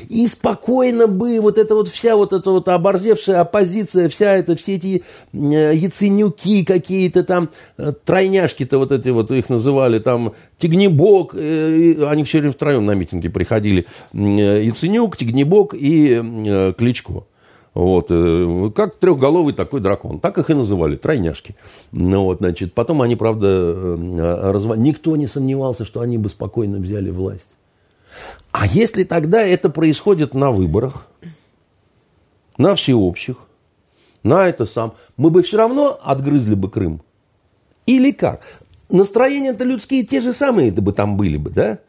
И 0.08 0.26
спокойно 0.26 1.06
бы 1.06 1.40
вот 1.40 1.58
эта 1.58 1.74
вот 1.74 1.88
вся 1.88 2.16
вот 2.16 2.32
эта 2.32 2.50
вот 2.50 2.68
оборзевшая 2.68 3.40
оппозиция, 3.40 4.08
вся 4.08 4.34
это, 4.34 4.56
все 4.56 4.76
эти 4.76 5.04
э, 5.32 5.72
яценюки 5.74 6.64
какие-то 6.64 7.24
там, 7.24 7.50
э, 7.76 7.92
тройняшки-то 8.04 8.78
вот 8.78 8.92
эти 8.92 9.10
вот 9.10 9.30
их 9.30 9.48
называли, 9.48 9.98
там 9.98 10.32
Тигнебок, 10.58 11.34
э, 11.34 12.04
они 12.06 12.24
все 12.24 12.38
время 12.38 12.52
втроем 12.52 12.86
на 12.86 12.92
митинги 12.92 13.28
приходили, 13.28 13.86
Яценюк, 14.12 15.16
Тигнебок 15.16 15.74
и 15.74 16.72
Кличко. 16.78 17.24
Вот, 17.74 18.08
как 18.74 18.96
трехголовый 18.96 19.52
такой 19.52 19.80
дракон. 19.80 20.18
Так 20.18 20.38
их 20.38 20.48
и 20.48 20.54
называли, 20.54 20.96
тройняшки. 20.96 21.56
Ну, 21.92 22.24
вот, 22.24 22.38
значит, 22.38 22.72
потом 22.72 23.02
они, 23.02 23.16
правда, 23.16 23.48
э, 23.48 24.50
разв... 24.50 24.74
никто 24.78 25.14
не 25.14 25.26
сомневался, 25.26 25.84
что 25.84 26.00
они 26.00 26.16
бы 26.16 26.30
спокойно 26.30 26.78
взяли 26.78 27.10
власть. 27.10 27.48
А 28.58 28.66
если 28.66 29.04
тогда 29.04 29.42
это 29.42 29.68
происходит 29.68 30.32
на 30.32 30.50
выборах, 30.50 31.06
на 32.56 32.74
всеобщих, 32.74 33.36
на 34.22 34.48
это 34.48 34.64
сам, 34.64 34.94
мы 35.18 35.28
бы 35.28 35.42
все 35.42 35.58
равно 35.58 35.98
отгрызли 36.02 36.54
бы 36.54 36.70
Крым. 36.70 37.02
Или 37.84 38.12
как? 38.12 38.62
Настроения-то 38.88 39.62
людские 39.62 40.04
те 40.04 40.22
же 40.22 40.32
самые 40.32 40.70
это 40.70 40.80
бы 40.80 40.94
там 40.94 41.18
были 41.18 41.36
бы, 41.36 41.50
да? 41.50 41.80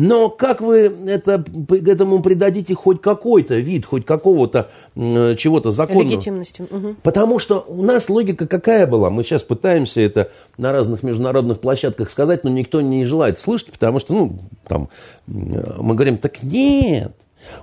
Но 0.00 0.30
как 0.30 0.60
вы 0.60 0.94
это, 1.08 1.42
к 1.42 1.88
этому 1.88 2.22
придадите 2.22 2.72
хоть 2.72 3.02
какой-то 3.02 3.56
вид, 3.56 3.84
хоть 3.84 4.06
какого-то 4.06 4.70
э, 4.94 5.34
чего-то 5.36 5.72
законного? 5.72 6.04
Легитимности. 6.04 6.62
Угу. 6.62 6.96
Потому 7.02 7.40
что 7.40 7.64
у 7.66 7.82
нас 7.82 8.08
логика 8.08 8.46
какая 8.46 8.86
была? 8.86 9.10
Мы 9.10 9.24
сейчас 9.24 9.42
пытаемся 9.42 10.00
это 10.00 10.30
на 10.56 10.70
разных 10.70 11.02
международных 11.02 11.58
площадках 11.58 12.12
сказать, 12.12 12.44
но 12.44 12.50
никто 12.50 12.80
не 12.80 13.04
желает 13.06 13.40
слышать, 13.40 13.72
потому 13.72 13.98
что, 13.98 14.14
ну, 14.14 14.38
там, 14.68 14.88
мы 15.26 15.96
говорим, 15.96 16.18
так 16.18 16.44
нет. 16.44 17.10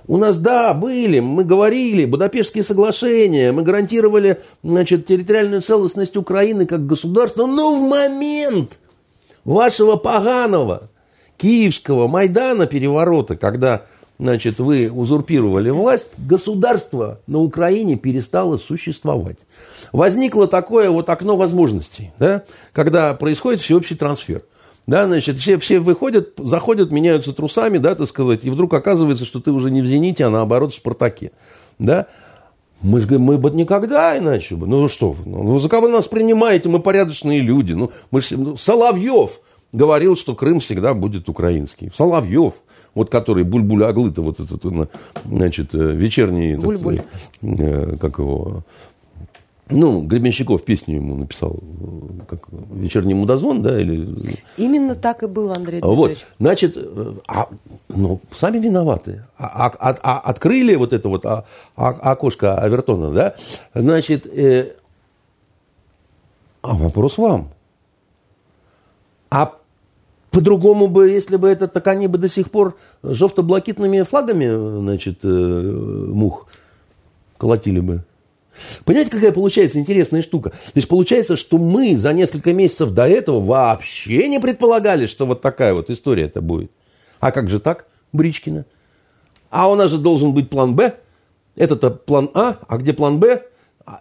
У 0.06 0.18
нас, 0.18 0.36
да, 0.36 0.74
были, 0.74 1.20
мы 1.20 1.42
говорили, 1.42 2.04
Будапештские 2.04 2.64
соглашения, 2.64 3.50
мы 3.50 3.62
гарантировали, 3.62 4.42
значит, 4.62 5.06
территориальную 5.06 5.62
целостность 5.62 6.18
Украины 6.18 6.66
как 6.66 6.84
государства, 6.84 7.46
но 7.46 7.78
в 7.78 7.88
момент 7.88 8.72
вашего 9.46 9.96
поганого 9.96 10.90
Киевского 11.36 12.08
Майдана 12.08 12.66
переворота, 12.66 13.36
когда 13.36 13.82
значит, 14.18 14.58
вы 14.58 14.90
узурпировали 14.90 15.70
власть, 15.70 16.08
государство 16.18 17.20
на 17.26 17.38
Украине 17.38 17.96
перестало 17.96 18.58
существовать. 18.58 19.36
Возникло 19.92 20.46
такое 20.46 20.90
вот 20.90 21.08
окно 21.10 21.36
возможностей, 21.36 22.12
да, 22.18 22.44
когда 22.72 23.14
происходит 23.14 23.60
всеобщий 23.60 23.96
трансфер. 23.96 24.42
Да, 24.86 25.06
значит, 25.06 25.38
все, 25.38 25.58
все 25.58 25.80
выходят, 25.80 26.34
заходят, 26.38 26.92
меняются 26.92 27.32
трусами, 27.32 27.78
да, 27.78 27.96
так 27.96 28.06
сказать, 28.06 28.44
и 28.44 28.50
вдруг 28.50 28.72
оказывается, 28.72 29.24
что 29.24 29.40
ты 29.40 29.50
уже 29.50 29.72
не 29.72 29.82
в 29.82 29.86
«Зените», 29.86 30.24
а 30.24 30.30
наоборот 30.30 30.72
в 30.72 30.76
«Спартаке». 30.76 31.32
Да? 31.80 32.06
Мы 32.82 33.00
же 33.00 33.18
мы 33.18 33.36
бы 33.36 33.50
никогда 33.50 34.16
иначе 34.16 34.54
бы. 34.54 34.66
Ну 34.66 34.88
что 34.88 35.16
ну 35.24 35.58
за 35.58 35.68
кого 35.68 35.88
нас 35.88 36.06
принимаете? 36.06 36.68
Мы 36.68 36.78
порядочные 36.78 37.40
люди. 37.40 37.72
Ну, 37.72 37.90
мы 38.10 38.20
все, 38.20 38.36
ну, 38.36 38.56
Соловьев 38.56 39.40
говорил, 39.72 40.16
что 40.16 40.34
Крым 40.34 40.60
всегда 40.60 40.94
будет 40.94 41.28
украинский. 41.28 41.90
Соловьев, 41.94 42.54
вот 42.94 43.10
который 43.10 43.44
Бульбуль 43.44 43.84
Аглыта, 43.84 44.22
вот 44.22 44.40
этот, 44.40 44.62
значит, 45.24 45.74
э, 45.74 45.92
вечерний, 45.92 46.56
Буль-буль. 46.56 47.02
Этот, 47.42 47.60
э, 47.60 47.96
как 48.00 48.18
его, 48.18 48.64
ну, 49.68 50.00
Гребенщиков 50.00 50.64
песню 50.64 50.96
ему 50.96 51.16
написал, 51.16 51.58
как 52.28 52.46
«Вечерний 52.72 53.14
мудозвон», 53.14 53.62
да, 53.62 53.80
или... 53.80 54.08
Именно 54.56 54.94
так 54.94 55.24
и 55.24 55.26
было, 55.26 55.54
Андрей 55.54 55.80
Дмитриевич. 55.80 56.18
Вот, 56.18 56.26
значит, 56.38 56.76
а, 57.26 57.48
ну, 57.88 58.20
сами 58.34 58.58
виноваты. 58.58 59.24
А, 59.36 59.66
а, 59.66 59.96
а, 60.02 60.18
открыли 60.20 60.76
вот 60.76 60.92
это 60.92 61.08
вот 61.08 61.26
а, 61.26 61.46
а, 61.74 61.88
окошко 61.88 62.56
Авертона, 62.58 63.10
да, 63.10 63.34
значит, 63.74 64.26
э, 64.26 64.74
а 66.62 66.74
вопрос 66.74 67.18
вам. 67.18 67.48
А 69.30 69.56
по-другому 70.30 70.88
бы, 70.88 71.08
если 71.10 71.36
бы 71.36 71.48
это, 71.48 71.68
так 71.68 71.86
они 71.86 72.08
бы 72.08 72.18
до 72.18 72.28
сих 72.28 72.50
пор 72.50 72.76
жовто-блакитными 73.02 74.02
флагами, 74.02 74.80
значит, 74.80 75.20
э, 75.22 75.28
мух 75.28 76.46
колотили 77.38 77.80
бы. 77.80 78.04
Понимаете, 78.84 79.10
какая 79.10 79.32
получается 79.32 79.78
интересная 79.78 80.22
штука? 80.22 80.50
То 80.50 80.72
есть 80.74 80.88
получается, 80.88 81.36
что 81.36 81.58
мы 81.58 81.96
за 81.96 82.12
несколько 82.12 82.52
месяцев 82.52 82.90
до 82.90 83.06
этого 83.06 83.40
вообще 83.40 84.28
не 84.28 84.40
предполагали, 84.40 85.06
что 85.06 85.26
вот 85.26 85.40
такая 85.40 85.74
вот 85.74 85.90
история 85.90 86.24
это 86.24 86.40
будет. 86.40 86.70
А 87.20 87.32
как 87.32 87.48
же 87.50 87.60
так, 87.60 87.86
Бричкина? 88.12 88.64
А 89.50 89.70
у 89.70 89.74
нас 89.74 89.90
же 89.90 89.98
должен 89.98 90.32
быть 90.32 90.50
план 90.50 90.74
Б. 90.74 90.94
Это-то 91.54 91.90
план 91.90 92.30
А, 92.34 92.58
а 92.68 92.78
где 92.78 92.92
план 92.92 93.18
Б? 93.18 93.42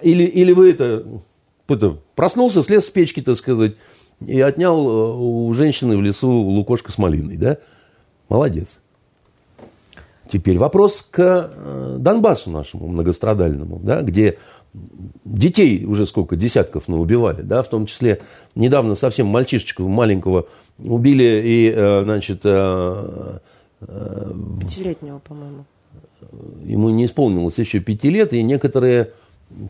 Или, 0.02 0.24
или 0.24 0.52
вы 0.52 0.72
это, 0.72 1.06
это 1.68 1.98
проснулся, 2.16 2.64
слез 2.64 2.86
с 2.86 2.90
печки, 2.90 3.22
так 3.22 3.38
сказать, 3.38 3.76
и 4.26 4.40
отнял 4.42 4.88
э, 4.88 5.14
у 5.18 5.54
женщины 5.54 5.98
в 5.98 6.02
лесу 6.02 6.30
лукошко 6.30 6.92
с 6.92 6.98
малиной, 6.98 7.38
да? 7.38 7.58
Молодец. 8.30 8.80
Теперь 10.32 10.58
вопрос 10.58 11.08
к 11.12 11.20
э, 11.54 11.98
Донбассу 12.00 12.50
нашему 12.50 12.88
многострадальному, 12.88 13.80
да, 13.84 14.02
где 14.02 14.38
детей 15.24 15.86
уже 15.86 16.06
сколько 16.06 16.36
десятков 16.36 16.88
ну, 16.88 17.00
убивали, 17.00 17.42
да, 17.42 17.64
в 17.64 17.70
том 17.70 17.86
числе 17.86 18.22
недавно 18.56 18.96
совсем 18.96 19.28
мальчишечку 19.28 19.88
маленького 19.88 20.48
убили 20.80 21.42
и, 21.46 21.72
э, 21.74 22.04
значит... 22.04 22.42
Пятилетнего, 24.62 25.20
по-моему. 25.20 25.66
Ему 26.64 26.90
не 26.90 27.06
исполнилось 27.06 27.58
еще 27.58 27.80
пяти 27.80 28.10
лет, 28.10 28.34
и 28.34 28.42
некоторые 28.42 29.12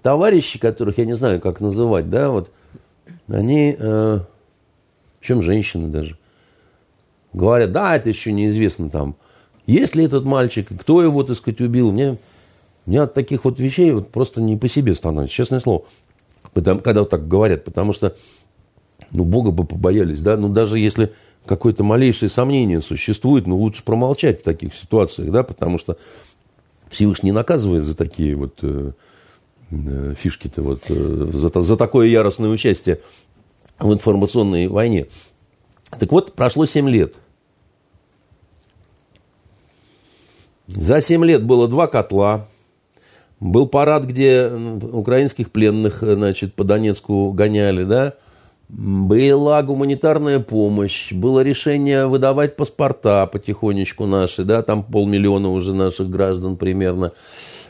товарищи, 0.02 0.60
которых 0.60 0.98
я 0.98 1.06
не 1.06 1.16
знаю, 1.16 1.42
как 1.42 1.60
называть, 1.60 2.10
да, 2.10 2.32
вот, 2.32 2.50
они, 3.28 3.76
э, 3.78 4.20
чем 5.26 5.42
женщины 5.42 5.88
даже, 5.90 6.18
говорят, 7.34 7.72
да, 7.72 7.96
это 7.96 8.10
еще 8.10 8.32
неизвестно 8.32 8.90
там, 8.90 9.16
есть 9.68 9.96
ли 9.96 10.06
этот 10.06 10.26
мальчик, 10.26 10.68
кто 10.80 11.02
его, 11.02 11.24
так 11.24 11.38
сказать, 11.38 11.60
убил. 11.62 11.92
Мне, 11.92 12.18
мне 12.86 13.02
от 13.02 13.14
таких 13.14 13.46
вот 13.46 13.60
вещей 13.60 13.92
вот 13.92 14.12
просто 14.12 14.42
не 14.42 14.58
по 14.58 14.68
себе 14.68 14.94
становится, 14.94 15.36
честное 15.36 15.60
слово. 15.60 15.86
Потому, 16.54 16.82
когда 16.82 17.02
вот 17.02 17.10
так 17.10 17.28
говорят, 17.28 17.64
потому 17.64 17.92
что, 17.92 18.16
ну, 19.12 19.24
Бога 19.24 19.52
бы 19.52 19.66
побоялись, 19.66 20.22
да, 20.22 20.38
ну, 20.38 20.50
даже 20.50 20.78
если 20.80 21.14
какое-то 21.46 21.84
малейшее 21.84 22.30
сомнение 22.30 22.82
существует, 22.82 23.48
ну, 23.48 23.58
лучше 23.58 23.84
промолчать 23.84 24.42
в 24.42 24.44
таких 24.44 24.74
ситуациях, 24.76 25.32
да, 25.32 25.44
потому 25.44 25.80
что 25.80 25.98
Всевышний 26.90 27.32
наказывает 27.32 27.84
за 27.84 27.96
такие 27.96 28.36
вот 28.36 28.60
э, 28.62 28.92
э, 29.72 30.14
фишки-то, 30.18 30.62
вот, 30.62 30.84
э, 30.90 31.30
за, 31.34 31.62
за 31.62 31.76
такое 31.76 32.08
яростное 32.08 32.50
участие 32.50 33.02
в 33.80 33.94
информационной 33.94 34.68
войне. 34.68 35.08
Так 36.00 36.12
вот, 36.12 36.34
прошло 36.34 36.66
7 36.66 36.90
лет– 36.90 37.16
За 40.68 41.02
7 41.02 41.24
лет 41.26 41.44
было 41.44 41.68
два 41.68 41.88
котла. 41.88 42.48
Был 43.40 43.68
парад, 43.68 44.06
где 44.06 44.48
украинских 44.48 45.52
пленных 45.52 46.00
значит, 46.02 46.56
по 46.56 46.64
Донецку 46.64 47.32
гоняли, 47.32 47.84
да. 47.84 48.14
Была 48.68 49.62
гуманитарная 49.62 50.40
помощь, 50.40 51.12
было 51.12 51.42
решение 51.42 52.08
выдавать 52.08 52.56
паспорта 52.56 53.28
потихонечку 53.28 54.08
наши, 54.08 54.44
да, 54.44 54.64
там 54.64 54.82
полмиллиона 54.82 55.50
уже 55.50 55.76
наших 55.76 56.10
граждан 56.10 56.58
примерно. 56.58 57.12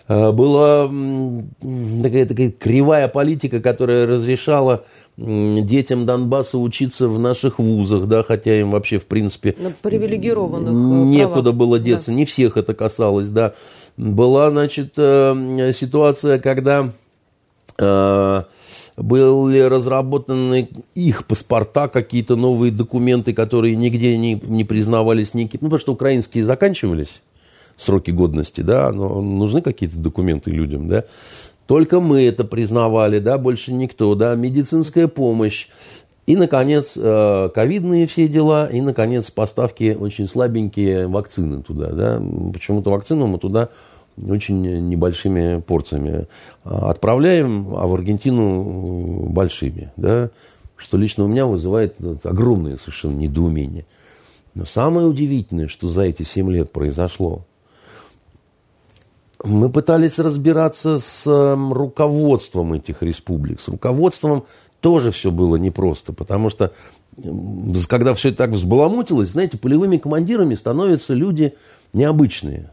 А, 0.07 0.31
была 0.31 0.83
такая, 2.03 2.25
такая 2.25 2.51
кривая 2.51 3.07
политика, 3.07 3.59
которая 3.59 4.05
разрешала 4.05 4.85
детям 5.17 6.05
Донбасса 6.05 6.57
учиться 6.57 7.07
в 7.07 7.17
наших 7.17 7.57
вузах, 7.57 8.07
да, 8.07 8.21
хотя 8.21 8.59
им 8.59 8.71
вообще, 8.71 8.99
в 8.99 9.05
принципе, 9.05 9.55
На 9.57 9.71
привилегированных 9.71 10.71
э, 10.71 11.05
некуда 11.07 11.43
правах. 11.43 11.57
было 11.57 11.79
деться, 11.79 12.11
да. 12.11 12.17
не 12.17 12.25
всех 12.25 12.57
это 12.57 12.73
касалось, 12.73 13.29
да. 13.29 13.53
Была, 13.97 14.51
значит, 14.51 14.93
э, 14.97 15.71
ситуация, 15.73 16.37
когда 16.37 16.91
э, 17.77 18.43
были 18.97 19.59
разработаны 19.59 20.67
их 20.95 21.25
паспорта, 21.25 21.87
какие-то 21.87 22.35
новые 22.35 22.73
документы, 22.73 23.33
которые 23.33 23.77
нигде 23.77 24.17
не, 24.17 24.33
не 24.35 24.65
признавались 24.65 25.33
никаким, 25.33 25.59
ну, 25.61 25.67
потому 25.69 25.79
что 25.79 25.93
украинские 25.93 26.43
заканчивались 26.43 27.21
сроки 27.77 28.11
годности, 28.11 28.61
да, 28.61 28.91
но 28.91 29.21
нужны 29.21 29.61
какие-то 29.61 29.97
документы 29.97 30.51
людям, 30.51 30.87
да. 30.87 31.05
Только 31.67 31.99
мы 31.99 32.23
это 32.23 32.43
признавали, 32.43 33.19
да, 33.19 33.37
больше 33.37 33.73
никто, 33.73 34.13
да, 34.15 34.35
медицинская 34.35 35.07
помощь. 35.07 35.67
И, 36.27 36.35
наконец, 36.35 36.93
э, 36.95 37.49
ковидные 37.53 38.07
все 38.07 38.27
дела, 38.27 38.67
и, 38.67 38.81
наконец, 38.81 39.29
поставки 39.31 39.95
очень 39.99 40.27
слабенькие 40.27 41.07
вакцины 41.07 41.61
туда, 41.61 41.91
да. 41.91 42.21
Почему-то 42.53 42.91
вакцину 42.91 43.27
мы 43.27 43.39
туда 43.39 43.69
очень 44.27 44.87
небольшими 44.87 45.59
порциями 45.59 46.27
отправляем, 46.63 47.75
а 47.75 47.85
в 47.85 47.93
Аргентину 47.93 49.27
большими, 49.27 49.91
да, 49.97 50.29
что 50.77 50.97
лично 50.97 51.25
у 51.25 51.27
меня 51.27 51.45
вызывает 51.45 51.95
огромное 52.23 52.77
совершенно 52.77 53.17
недоумение. 53.17 53.85
Но 54.53 54.63
самое 54.65 55.05
удивительное, 55.05 55.67
что 55.67 55.89
за 55.89 56.03
эти 56.03 56.23
семь 56.23 56.49
лет 56.51 56.71
произошло– 56.71 57.45
мы 59.45 59.69
пытались 59.69 60.19
разбираться 60.19 60.99
с 60.99 61.25
эм, 61.27 61.71
руководством 61.71 62.73
этих 62.73 63.01
республик. 63.03 63.61
С 63.61 63.67
руководством 63.67 64.45
тоже 64.81 65.11
все 65.11 65.31
было 65.31 65.55
непросто, 65.55 66.13
потому 66.13 66.49
что 66.49 66.71
когда 67.87 68.13
все 68.13 68.31
так 68.31 68.51
взбаламутилось, 68.51 69.29
знаете, 69.29 69.57
полевыми 69.57 69.97
командирами 69.97 70.53
становятся 70.55 71.13
люди 71.13 71.53
необычные. 71.93 72.71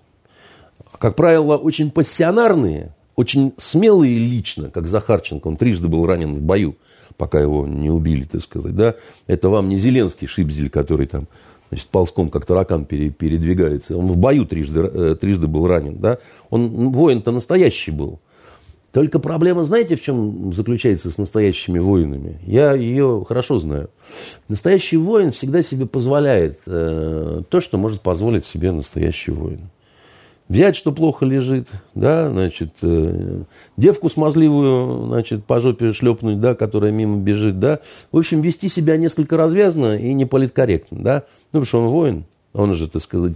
Как 0.99 1.15
правило, 1.15 1.57
очень 1.57 1.91
пассионарные, 1.91 2.93
очень 3.15 3.53
смелый 3.57 4.17
лично, 4.17 4.71
как 4.71 4.89
Захарченко, 4.89 5.47
он 5.47 5.57
трижды 5.57 5.89
был 5.89 6.07
ранен 6.07 6.35
в 6.35 6.41
бою, 6.41 6.77
пока 7.17 7.41
его 7.41 7.67
не 7.67 7.91
убили, 7.91 8.25
так 8.25 8.43
сказать, 8.43 8.75
да, 8.75 8.97
это 9.27 9.49
вам 9.49 9.69
не 9.69 9.77
Зеленский 9.77 10.27
Шипзель, 10.27 10.71
который 10.71 11.07
там, 11.07 11.29
значит, 11.73 11.89
ползком, 11.89 12.29
как 12.29 12.45
таракан 12.45 12.85
передвигается, 12.85 13.97
он 13.97 14.07
в 14.07 14.19
бою 14.19 14.45
трижды, 14.45 14.81
э, 14.81 15.17
трижды 15.19 15.47
был 15.47 15.67
ранен, 15.67 15.97
да, 15.97 16.19
он 16.51 16.71
ну, 16.71 16.91
воин-то 16.91 17.33
настоящий 17.33 17.91
был. 17.91 18.21
Только 18.93 19.19
проблема, 19.19 19.65
знаете, 19.65 19.97
в 19.97 20.03
чем 20.03 20.53
заключается 20.53 21.11
с 21.11 21.17
настоящими 21.17 21.79
воинами? 21.79 22.39
Я 22.47 22.75
ее 22.75 23.25
хорошо 23.27 23.59
знаю. 23.59 23.89
Настоящий 24.51 24.99
воин 24.99 25.33
всегда 25.33 25.63
себе 25.63 25.87
позволяет 25.87 26.61
э, 26.67 27.41
то, 27.49 27.61
что 27.63 27.79
может 27.79 28.03
позволить 28.03 28.45
себе 28.45 28.71
настоящий 28.71 29.31
воин 29.31 29.71
взять, 30.53 30.77
что 30.77 30.93
плохо 30.93 31.25
лежит, 31.25 31.69
да, 31.95 32.31
значит, 32.31 32.71
э, 32.83 33.43
девку 33.77 34.11
смазливую, 34.11 35.07
значит, 35.07 35.45
по 35.45 35.61
жопе 35.61 35.93
шлепнуть, 35.93 36.41
да, 36.41 36.55
которая 36.55 36.93
мимо 36.93 37.19
бежит, 37.19 37.59
да. 37.59 37.81
В 38.13 38.19
общем, 38.19 38.43
вести 38.43 38.69
себя 38.69 38.97
несколько 38.99 39.37
развязно 39.37 39.97
и 39.97 40.13
не 40.13 40.27
политкорректно, 40.27 40.99
да. 41.03 41.15
Ну, 41.53 41.61
потому 41.61 41.65
что 41.65 41.81
он 41.81 41.89
воин, 41.89 42.25
он 42.53 42.75
же, 42.75 42.89
так 42.89 43.03
сказать, 43.03 43.33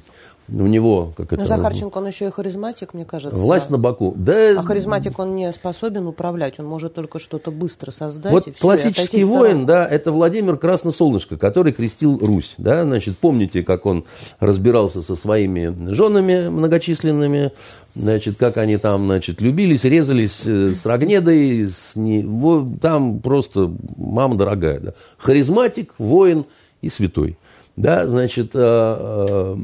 у 0.48 0.66
него... 0.66 1.12
Как 1.16 1.32
Но 1.32 1.38
это, 1.38 1.46
Захарченко, 1.46 1.98
он 1.98 2.06
еще 2.06 2.26
и 2.26 2.30
харизматик, 2.30 2.94
мне 2.94 3.04
кажется. 3.04 3.36
Власть 3.36 3.70
на 3.70 3.78
боку. 3.78 4.14
Да, 4.16 4.58
а 4.58 4.62
харизматик, 4.62 5.18
он 5.18 5.34
не 5.34 5.52
способен 5.52 6.06
управлять, 6.06 6.60
он 6.60 6.66
может 6.66 6.94
только 6.94 7.18
что-то 7.18 7.50
быстро 7.50 7.90
создать. 7.90 8.32
Вот 8.32 8.46
классический 8.58 9.24
воин, 9.24 9.66
да, 9.66 9.86
это 9.86 10.12
Владимир 10.12 10.56
Красносолнышко, 10.56 11.36
который 11.36 11.72
крестил 11.72 12.18
Русь. 12.18 12.54
Да, 12.58 12.84
значит, 12.84 13.18
помните, 13.18 13.62
как 13.62 13.86
он 13.86 14.04
разбирался 14.38 15.02
со 15.02 15.16
своими 15.16 15.92
женами 15.92 16.48
многочисленными, 16.48 17.52
значит, 17.94 18.36
как 18.36 18.56
они 18.56 18.76
там, 18.76 19.06
значит, 19.06 19.40
любились, 19.40 19.84
резались 19.84 20.42
э, 20.44 20.74
с 20.74 20.86
Рогнедой, 20.86 21.70
с 21.70 21.96
не, 21.96 22.22
вот, 22.22 22.80
там 22.80 23.20
просто 23.20 23.72
мама 23.96 24.36
дорогая. 24.36 24.80
Да. 24.80 24.92
Харизматик, 25.18 25.94
воин 25.98 26.44
и 26.82 26.88
святой. 26.88 27.36
Да, 27.76 28.06
значит, 28.06 28.52
э, 28.54 29.36
Э, 29.36 29.56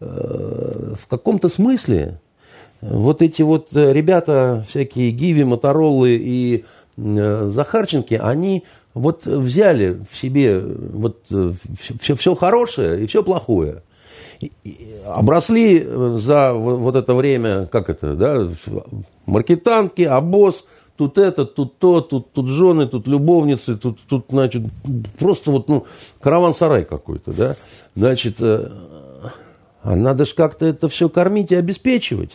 в 0.00 1.06
каком-то 1.08 1.48
смысле 1.48 2.18
вот 2.80 3.22
эти 3.22 3.42
вот 3.42 3.68
э, 3.74 3.92
ребята, 3.92 4.64
всякие 4.68 5.10
Гиви, 5.10 5.44
Моторолы 5.44 6.16
и 6.16 6.64
э, 6.96 7.48
Захарченки, 7.50 8.14
они 8.14 8.64
вот 8.94 9.26
взяли 9.26 10.00
в 10.10 10.16
себе 10.16 10.58
вот 10.58 11.18
все, 12.00 12.16
все 12.16 12.34
хорошее 12.34 13.04
и 13.04 13.06
все 13.06 13.22
плохое. 13.22 13.82
обросли 15.06 15.86
за 16.16 16.54
вот 16.54 16.96
это 16.96 17.14
время, 17.14 17.66
как 17.66 17.88
это, 17.88 18.14
да, 18.14 18.48
маркетанки, 19.26 20.02
обоз, 20.02 20.64
тут 20.96 21.18
это, 21.18 21.44
тут 21.44 21.78
то, 21.78 22.00
тут, 22.00 22.32
тут 22.32 22.48
жены, 22.48 22.86
тут 22.86 23.06
любовницы, 23.06 23.76
тут, 23.76 24.00
тут, 24.08 24.26
значит, 24.30 24.62
просто 25.18 25.52
вот, 25.52 25.68
ну, 25.68 25.86
караван-сарай 26.20 26.84
какой-то, 26.84 27.32
да. 27.32 27.56
Значит, 27.94 28.40
а 29.82 29.96
надо 29.96 30.24
же 30.24 30.34
как-то 30.34 30.66
это 30.66 30.88
все 30.88 31.08
кормить 31.08 31.52
и 31.52 31.56
обеспечивать. 31.56 32.32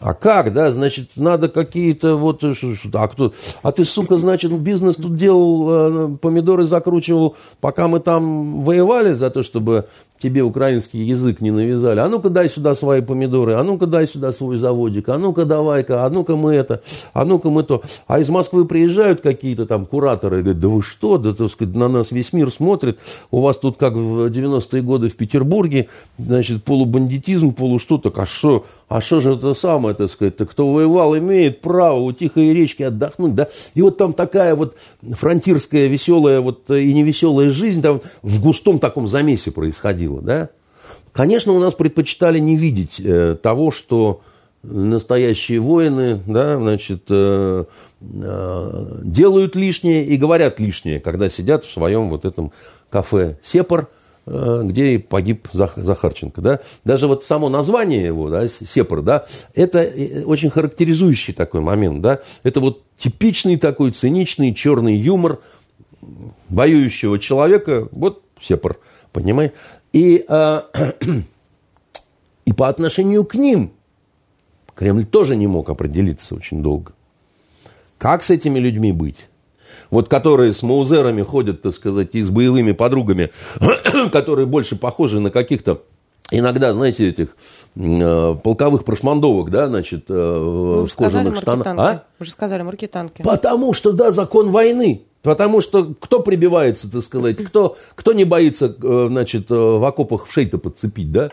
А 0.00 0.14
как, 0.14 0.52
да, 0.52 0.70
значит, 0.70 1.10
надо 1.16 1.48
какие-то 1.48 2.14
вот, 2.14 2.44
э, 2.44 2.54
а 2.92 3.08
кто, 3.08 3.32
а 3.62 3.72
ты, 3.72 3.84
сука, 3.84 4.16
значит, 4.18 4.52
бизнес 4.52 4.94
тут 4.94 5.16
делал, 5.16 5.68
э, 5.70 6.16
помидоры 6.18 6.66
закручивал, 6.66 7.34
пока 7.60 7.88
мы 7.88 7.98
там 7.98 8.62
воевали 8.62 9.12
за 9.14 9.30
то, 9.30 9.42
чтобы 9.42 9.88
тебе 10.18 10.42
украинский 10.42 11.02
язык 11.02 11.40
не 11.40 11.50
навязали. 11.50 12.00
А 12.00 12.08
ну-ка 12.08 12.28
дай 12.30 12.48
сюда 12.48 12.74
свои 12.74 13.00
помидоры, 13.00 13.54
а 13.54 13.62
ну-ка 13.62 13.86
дай 13.86 14.06
сюда 14.06 14.32
свой 14.32 14.58
заводик, 14.58 15.08
а 15.08 15.18
ну-ка 15.18 15.44
давай-ка, 15.44 16.04
а 16.04 16.10
ну-ка 16.10 16.36
мы 16.36 16.54
это, 16.54 16.82
а 17.12 17.24
ну-ка 17.24 17.50
мы 17.50 17.62
то. 17.62 17.82
А 18.06 18.18
из 18.18 18.28
Москвы 18.28 18.64
приезжают 18.64 19.20
какие-то 19.20 19.66
там 19.66 19.86
кураторы 19.86 20.40
и 20.40 20.42
говорят, 20.42 20.60
да 20.60 20.68
вы 20.68 20.82
что, 20.82 21.18
да, 21.18 21.32
так 21.32 21.50
сказать, 21.50 21.74
на 21.74 21.88
нас 21.88 22.10
весь 22.10 22.32
мир 22.32 22.50
смотрит, 22.50 22.98
у 23.30 23.40
вас 23.40 23.56
тут 23.58 23.76
как 23.76 23.94
в 23.94 24.26
90-е 24.26 24.82
годы 24.82 25.08
в 25.08 25.16
Петербурге, 25.16 25.88
значит, 26.18 26.64
полубандитизм, 26.64 27.52
полу 27.52 27.78
что, 27.78 27.98
так 27.98 28.18
а 28.18 28.26
что, 28.26 28.66
а 28.88 29.00
что 29.00 29.20
же 29.20 29.34
это 29.34 29.54
самое, 29.54 29.94
так 29.94 30.10
сказать, 30.10 30.36
так 30.36 30.50
кто 30.50 30.72
воевал, 30.72 31.16
имеет 31.16 31.60
право 31.60 32.00
у 32.00 32.12
тихой 32.12 32.52
речки 32.52 32.82
отдохнуть, 32.82 33.34
да, 33.34 33.48
и 33.74 33.82
вот 33.82 33.96
там 33.96 34.12
такая 34.12 34.54
вот 34.54 34.76
фронтирская 35.02 35.86
веселая 35.86 36.40
вот 36.40 36.70
и 36.70 36.92
невеселая 36.92 37.50
жизнь 37.50 37.82
там 37.82 38.00
в 38.22 38.40
густом 38.40 38.78
таком 38.78 39.06
замесе 39.06 39.50
происходила 39.50 40.07
происходило, 40.08 40.22
да? 40.22 40.50
Конечно, 41.12 41.52
у 41.52 41.58
нас 41.58 41.74
предпочитали 41.74 42.38
не 42.38 42.56
видеть 42.56 43.00
э, 43.00 43.36
того, 43.42 43.70
что 43.70 44.20
настоящие 44.62 45.60
воины, 45.60 46.20
да, 46.26 46.58
значит, 46.58 47.04
э, 47.08 47.64
э, 48.00 48.98
делают 49.02 49.56
лишнее 49.56 50.04
и 50.04 50.16
говорят 50.16 50.60
лишнее, 50.60 51.00
когда 51.00 51.28
сидят 51.28 51.64
в 51.64 51.72
своем 51.72 52.08
вот 52.08 52.24
этом 52.24 52.52
кафе 52.90 53.38
«Сепар», 53.42 53.88
э, 54.26 54.62
где 54.64 54.94
и 54.94 54.98
погиб 54.98 55.48
Зах, 55.52 55.72
Захарченко. 55.76 56.40
Да? 56.40 56.60
Даже 56.84 57.08
вот 57.08 57.24
само 57.24 57.48
название 57.48 58.04
его, 58.04 58.28
да, 58.28 58.46
«Сепар», 58.46 59.02
да, 59.02 59.26
это 59.54 59.80
э, 59.80 60.24
очень 60.24 60.50
характеризующий 60.50 61.34
такой 61.34 61.60
момент. 61.60 62.00
Да? 62.00 62.20
Это 62.44 62.60
вот 62.60 62.82
типичный 62.96 63.56
такой 63.56 63.90
циничный 63.90 64.54
черный 64.54 64.96
юмор 64.96 65.40
воюющего 66.48 67.18
человека, 67.18 67.88
вот 67.90 68.22
«Сепар», 68.40 68.76
понимаешь? 69.12 69.52
И, 69.92 70.24
э, 70.28 70.62
и 72.44 72.52
по 72.52 72.68
отношению 72.68 73.24
к 73.24 73.34
ним 73.34 73.72
Кремль 74.74 75.04
тоже 75.04 75.34
не 75.34 75.48
мог 75.48 75.70
определиться 75.70 76.36
очень 76.36 76.62
долго. 76.62 76.92
Как 77.98 78.22
с 78.22 78.30
этими 78.30 78.60
людьми 78.60 78.92
быть? 78.92 79.28
Вот 79.90 80.08
которые 80.08 80.52
с 80.52 80.62
маузерами 80.62 81.22
ходят, 81.22 81.62
так 81.62 81.74
сказать, 81.74 82.10
и 82.12 82.22
с 82.22 82.30
боевыми 82.30 82.72
подругами, 82.72 83.30
которые 84.12 84.46
больше 84.46 84.76
похожи 84.76 85.18
на 85.18 85.30
каких-то 85.30 85.82
иногда, 86.30 86.72
знаете, 86.74 87.08
этих 87.08 87.36
э, 87.74 88.36
полковых 88.42 88.84
прошмандовок, 88.84 89.50
да, 89.50 89.66
значит, 89.66 90.04
э, 90.08 90.14
в 90.14 90.94
кожаных 90.94 91.38
штанах. 91.38 91.66
А? 91.66 92.04
Вы 92.18 92.26
же 92.26 92.30
сказали 92.30 92.62
маркетанки. 92.62 93.22
Потому 93.22 93.72
что, 93.72 93.92
да, 93.92 94.10
закон 94.10 94.50
войны. 94.50 95.02
Потому 95.22 95.60
что 95.60 95.94
кто 95.98 96.20
прибивается, 96.20 96.90
так 96.90 97.02
сказать, 97.02 97.36
кто, 97.38 97.76
кто 97.94 98.12
не 98.12 98.24
боится, 98.24 98.74
э, 98.80 99.06
значит, 99.08 99.50
э, 99.50 99.54
в 99.54 99.84
окопах 99.84 100.26
в 100.26 100.32
шей-то 100.32 100.58
подцепить, 100.58 101.10
да? 101.10 101.30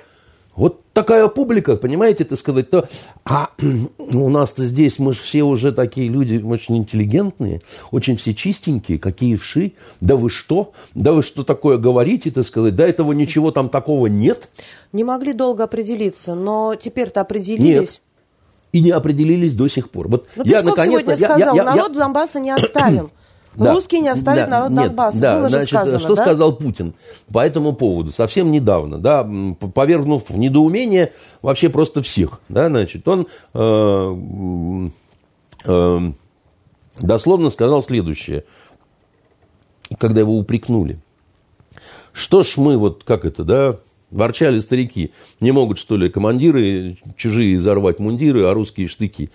Вот 0.55 0.81
такая 0.93 1.27
публика, 1.27 1.75
понимаете, 1.75 2.23
так 2.23 2.39
сказать, 2.39 2.69
то... 2.69 2.87
А 3.25 3.49
у 3.97 4.29
нас-то 4.29 4.63
здесь, 4.63 4.99
мы 4.99 5.13
же 5.13 5.19
все 5.19 5.43
уже 5.43 5.71
такие 5.71 6.07
люди 6.07 6.41
очень 6.41 6.77
интеллигентные, 6.77 7.61
очень 7.91 8.15
все 8.15 8.33
чистенькие, 8.33 8.97
какие 8.97 9.35
вши. 9.35 9.73
Да 9.99 10.15
вы 10.15 10.29
что? 10.29 10.71
Да 10.93 11.11
вы 11.11 11.23
что 11.23 11.43
такое 11.43 11.77
говорите, 11.77 12.31
так 12.31 12.45
сказать? 12.45 12.75
Да 12.75 12.87
этого 12.87 13.11
ничего 13.11 13.51
там 13.51 13.69
такого 13.69 14.07
нет. 14.07 14.49
Не 14.93 15.03
могли 15.03 15.33
долго 15.33 15.65
определиться, 15.65 16.35
но 16.35 16.75
теперь-то 16.75 17.21
определились. 17.21 17.79
Нет. 17.89 18.01
И 18.71 18.81
не 18.81 18.91
определились 18.91 19.53
до 19.53 19.67
сих 19.67 19.89
пор. 19.89 20.07
Вот 20.07 20.27
но 20.35 20.43
я 20.45 20.61
наконец-то... 20.61 21.15
сегодня 21.15 21.15
сказал, 21.17 21.55
я, 21.55 21.63
я, 21.63 21.63
народ 21.63 21.89
я... 21.89 21.99
Донбасса 21.99 22.39
не 22.39 22.51
оставим. 22.51 23.11
Да. 23.55 23.73
Русские 23.73 24.01
не 24.01 24.09
оставят 24.09 24.49
да. 24.49 24.59
народ 24.59 24.71
Нет, 24.71 24.87
Донбасса. 24.87 25.19
Да. 25.19 25.37
Было 25.37 25.49
Значит, 25.49 25.69
сказано, 25.69 25.99
что 25.99 26.15
да? 26.15 26.23
сказал 26.23 26.55
Путин 26.55 26.93
по 27.31 27.39
этому 27.39 27.73
поводу? 27.73 28.11
Совсем 28.11 28.51
недавно, 28.51 28.97
да, 28.97 29.27
повергнув 29.73 30.29
в 30.29 30.37
недоумение 30.37 31.13
вообще 31.41 31.69
просто 31.69 32.01
всех. 32.01 32.41
Да, 32.49 32.67
значит, 32.67 33.07
он 33.07 33.27
э, 33.53 34.87
э, 35.65 35.99
дословно 36.99 37.49
сказал 37.49 37.81
следующее, 37.83 38.43
когда 39.97 40.21
его 40.21 40.37
упрекнули. 40.37 40.99
Что 42.11 42.43
ж 42.43 42.57
мы, 42.57 42.77
вот 42.77 43.03
как 43.03 43.25
это, 43.25 43.43
да, 43.43 43.79
ворчали 44.11 44.59
старики, 44.59 45.11
не 45.39 45.51
могут, 45.51 45.77
что 45.77 45.97
ли, 45.97 46.09
командиры 46.09 46.97
чужие 47.17 47.57
взорвать 47.57 47.99
мундиры, 47.99 48.45
а 48.45 48.53
русские 48.53 48.87
штыки. 48.87 49.29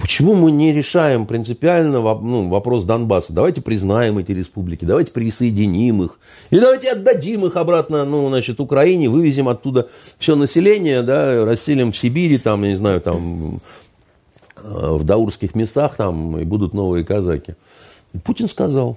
Почему 0.00 0.34
мы 0.34 0.50
не 0.50 0.72
решаем 0.72 1.26
принципиально 1.26 2.00
ну, 2.00 2.48
вопрос 2.48 2.84
Донбасса? 2.84 3.34
Давайте 3.34 3.60
признаем 3.60 4.16
эти 4.16 4.32
республики, 4.32 4.84
давайте 4.86 5.12
присоединим 5.12 6.02
их. 6.04 6.18
Или 6.50 6.60
давайте 6.60 6.92
отдадим 6.92 7.44
их 7.44 7.56
обратно 7.56 8.04
ну, 8.06 8.28
значит, 8.28 8.60
Украине, 8.60 9.10
вывезем 9.10 9.48
оттуда 9.48 9.88
все 10.18 10.36
население, 10.36 11.02
да, 11.02 11.44
расселим 11.44 11.92
в 11.92 11.98
Сибири, 11.98 12.38
там, 12.38 12.62
я 12.64 12.70
не 12.70 12.76
знаю, 12.76 13.02
там, 13.02 13.60
э, 14.56 14.60
в 14.62 15.04
даурских 15.04 15.54
местах, 15.54 15.96
там, 15.96 16.38
и 16.38 16.44
будут 16.44 16.72
новые 16.72 17.04
казаки. 17.04 17.54
И 18.14 18.18
Путин 18.18 18.48
сказал, 18.48 18.96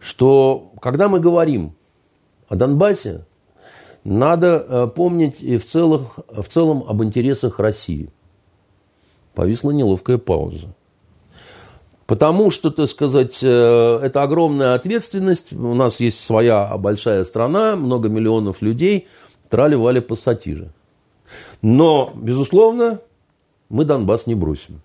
что 0.00 0.72
когда 0.80 1.08
мы 1.08 1.20
говорим 1.20 1.74
о 2.48 2.56
Донбассе, 2.56 3.26
надо 4.02 4.64
э, 4.66 4.88
помнить 4.94 5.42
и 5.42 5.58
в, 5.58 5.66
целых, 5.66 6.18
в 6.28 6.44
целом 6.48 6.84
об 6.88 7.02
интересах 7.02 7.58
России– 7.58 8.08
Повисла 9.34 9.70
неловкая 9.70 10.18
пауза. 10.18 10.68
Потому 12.06 12.50
что, 12.50 12.70
так 12.70 12.88
сказать, 12.88 13.38
э, 13.42 14.00
это 14.02 14.22
огромная 14.22 14.74
ответственность. 14.74 15.52
У 15.52 15.74
нас 15.74 16.00
есть 16.00 16.22
своя 16.22 16.76
большая 16.76 17.24
страна, 17.24 17.76
много 17.76 18.10
миллионов 18.10 18.60
людей. 18.60 19.08
Трали-вали 19.48 20.00
пассатижи. 20.00 20.70
Но, 21.62 22.12
безусловно, 22.14 23.00
мы 23.70 23.86
Донбасс 23.86 24.26
не 24.26 24.34
бросим. 24.34 24.82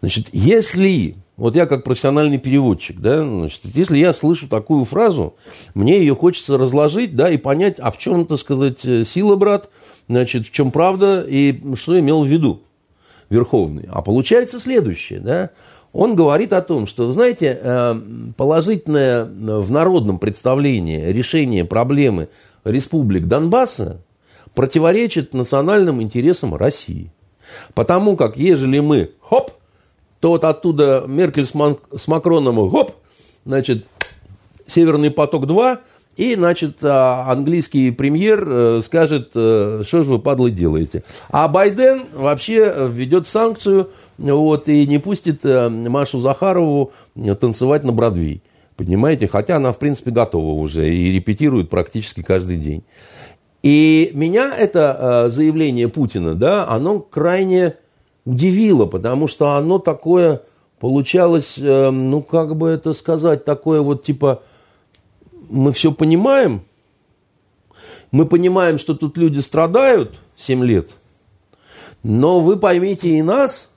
Значит, 0.00 0.26
если, 0.32 1.16
вот 1.36 1.56
я 1.56 1.64
как 1.64 1.84
профессиональный 1.84 2.38
переводчик, 2.38 3.00
да, 3.00 3.22
значит, 3.22 3.62
если 3.74 3.96
я 3.96 4.12
слышу 4.12 4.46
такую 4.48 4.84
фразу, 4.84 5.34
мне 5.74 5.98
ее 5.98 6.14
хочется 6.14 6.58
разложить, 6.58 7.16
да, 7.16 7.30
и 7.30 7.38
понять, 7.38 7.80
а 7.80 7.90
в 7.90 7.98
чем, 7.98 8.26
так 8.26 8.38
сказать, 8.38 8.80
сила, 8.80 9.36
брат, 9.36 9.70
значит, 10.08 10.46
в 10.46 10.50
чем 10.52 10.70
правда 10.70 11.24
и 11.26 11.58
что 11.76 11.98
имел 11.98 12.22
в 12.22 12.26
виду 12.26 12.62
Верховный. 13.30 13.88
А 13.90 14.02
получается 14.02 14.58
следующее, 14.58 15.20
да, 15.20 15.50
он 15.92 16.16
говорит 16.16 16.52
о 16.52 16.62
том, 16.62 16.86
что, 16.86 17.10
знаете, 17.12 17.58
э, 17.60 18.00
положительное 18.36 19.24
в 19.24 19.70
народном 19.70 20.18
представлении 20.18 21.06
решение 21.06 21.64
проблемы 21.64 22.28
республик 22.64 23.26
Донбасса 23.26 24.00
противоречит 24.54 25.34
национальным 25.34 26.02
интересам 26.02 26.54
России. 26.54 27.12
Потому 27.74 28.16
как, 28.16 28.36
ежели 28.36 28.80
мы, 28.80 29.10
хоп, 29.20 29.52
то 30.20 30.30
вот 30.30 30.44
оттуда 30.44 31.04
Меркель 31.06 31.46
с, 31.46 31.54
Ман, 31.54 31.78
с 31.96 32.08
Макроном, 32.08 32.70
хоп, 32.70 32.92
значит, 33.44 33.86
Северный 34.66 35.10
поток-2, 35.10 35.78
и, 36.18 36.34
значит, 36.34 36.78
а, 36.82 37.30
английский 37.30 37.92
премьер 37.92 38.44
э, 38.44 38.80
скажет, 38.82 39.30
э, 39.36 39.84
что 39.86 40.02
же 40.02 40.10
вы, 40.10 40.18
падлы, 40.18 40.50
делаете. 40.50 41.04
А 41.30 41.46
Байден 41.46 42.06
вообще 42.12 42.88
введет 42.90 43.28
санкцию 43.28 43.90
вот, 44.18 44.68
и 44.68 44.84
не 44.88 44.98
пустит 44.98 45.44
э, 45.44 45.68
Машу 45.68 46.18
Захарову 46.18 46.90
танцевать 47.40 47.84
на 47.84 47.92
Бродвей. 47.92 48.42
Понимаете? 48.74 49.28
Хотя 49.28 49.58
она, 49.58 49.72
в 49.72 49.78
принципе, 49.78 50.10
готова 50.10 50.60
уже 50.60 50.92
и 50.92 51.12
репетирует 51.12 51.70
практически 51.70 52.24
каждый 52.24 52.56
день. 52.56 52.82
И 53.62 54.10
меня 54.12 54.52
это 54.56 55.26
заявление 55.30 55.88
Путина, 55.88 56.34
да, 56.34 56.68
оно 56.68 56.98
крайне 56.98 57.74
удивило, 58.24 58.86
потому 58.86 59.28
что 59.28 59.52
оно 59.52 59.78
такое 59.78 60.42
получалось, 60.80 61.54
ну, 61.58 62.22
как 62.22 62.56
бы 62.56 62.68
это 62.68 62.92
сказать, 62.92 63.44
такое 63.44 63.80
вот 63.82 64.04
типа 64.04 64.42
мы 65.48 65.72
все 65.72 65.92
понимаем. 65.92 66.62
Мы 68.10 68.26
понимаем, 68.26 68.78
что 68.78 68.94
тут 68.94 69.16
люди 69.16 69.40
страдают 69.40 70.20
7 70.36 70.64
лет. 70.64 70.90
Но 72.02 72.40
вы 72.40 72.56
поймите 72.56 73.10
и 73.10 73.22
нас. 73.22 73.70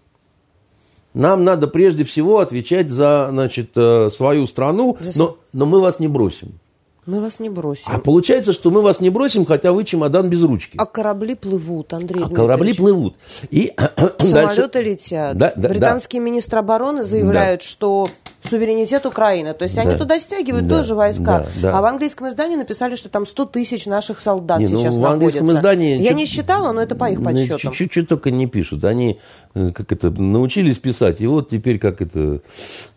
Нам 1.13 1.43
надо 1.43 1.67
прежде 1.67 2.05
всего 2.05 2.39
отвечать 2.39 2.89
за 2.89 3.27
значит, 3.29 3.71
э, 3.75 4.09
свою 4.09 4.47
страну, 4.47 4.97
но, 5.15 5.37
но 5.51 5.65
мы 5.65 5.81
вас 5.81 5.99
не 5.99 6.07
бросим. 6.07 6.59
Мы 7.05 7.19
вас 7.19 7.39
не 7.39 7.49
бросим. 7.49 7.85
А 7.87 7.97
получается, 7.97 8.53
что 8.53 8.69
мы 8.69 8.81
вас 8.81 8.99
не 8.99 9.09
бросим, 9.09 9.43
хотя 9.43 9.73
вы 9.73 9.83
чемодан 9.83 10.29
без 10.29 10.43
ручки. 10.43 10.77
А 10.77 10.85
корабли 10.85 11.33
плывут, 11.33 11.91
Андрей 11.93 12.23
А 12.23 12.29
корабли 12.29 12.73
плывут. 12.73 13.15
И 13.49 13.73
Самолеты 14.19 14.69
дальше... 14.71 14.81
летят. 14.81 15.35
Да, 15.35 15.51
да, 15.55 15.69
Британский 15.69 16.19
да. 16.19 16.25
министр 16.25 16.59
обороны 16.59 17.03
заявляют, 17.03 17.61
да. 17.61 17.67
что 17.67 18.07
суверенитет 18.49 19.05
Украины. 19.05 19.53
То 19.53 19.63
есть 19.63 19.75
да. 19.75 19.83
они 19.83 19.95
туда 19.95 20.19
стягивают 20.19 20.67
да. 20.67 20.77
тоже 20.77 20.95
войска. 20.95 21.45
Да. 21.55 21.61
Да. 21.61 21.77
А 21.77 21.81
в 21.81 21.85
английском 21.85 22.27
издании 22.29 22.55
написали, 22.55 22.95
что 22.95 23.09
там 23.09 23.25
100 23.25 23.45
тысяч 23.45 23.85
наших 23.85 24.19
солдат 24.19 24.59
не, 24.59 24.67
ну, 24.67 24.77
сейчас 24.77 24.95
в 24.95 25.01
находятся. 25.01 25.43
Издании 25.43 25.97
Я 25.97 26.09
чуть, 26.09 26.17
не 26.17 26.25
считала, 26.25 26.71
но 26.71 26.81
это 26.81 26.95
по 26.95 27.09
их 27.09 27.19
ну, 27.19 27.25
подсчетам. 27.25 27.71
Чуть-чуть 27.71 28.07
только 28.07 28.31
не 28.31 28.47
пишут. 28.47 28.83
Они 28.85 29.19
э, 29.53 29.71
как 29.71 29.91
это, 29.91 30.09
научились 30.09 30.79
писать, 30.79 31.21
и 31.21 31.27
вот 31.27 31.49
теперь 31.49 31.79
как 31.79 32.01
это 32.01 32.41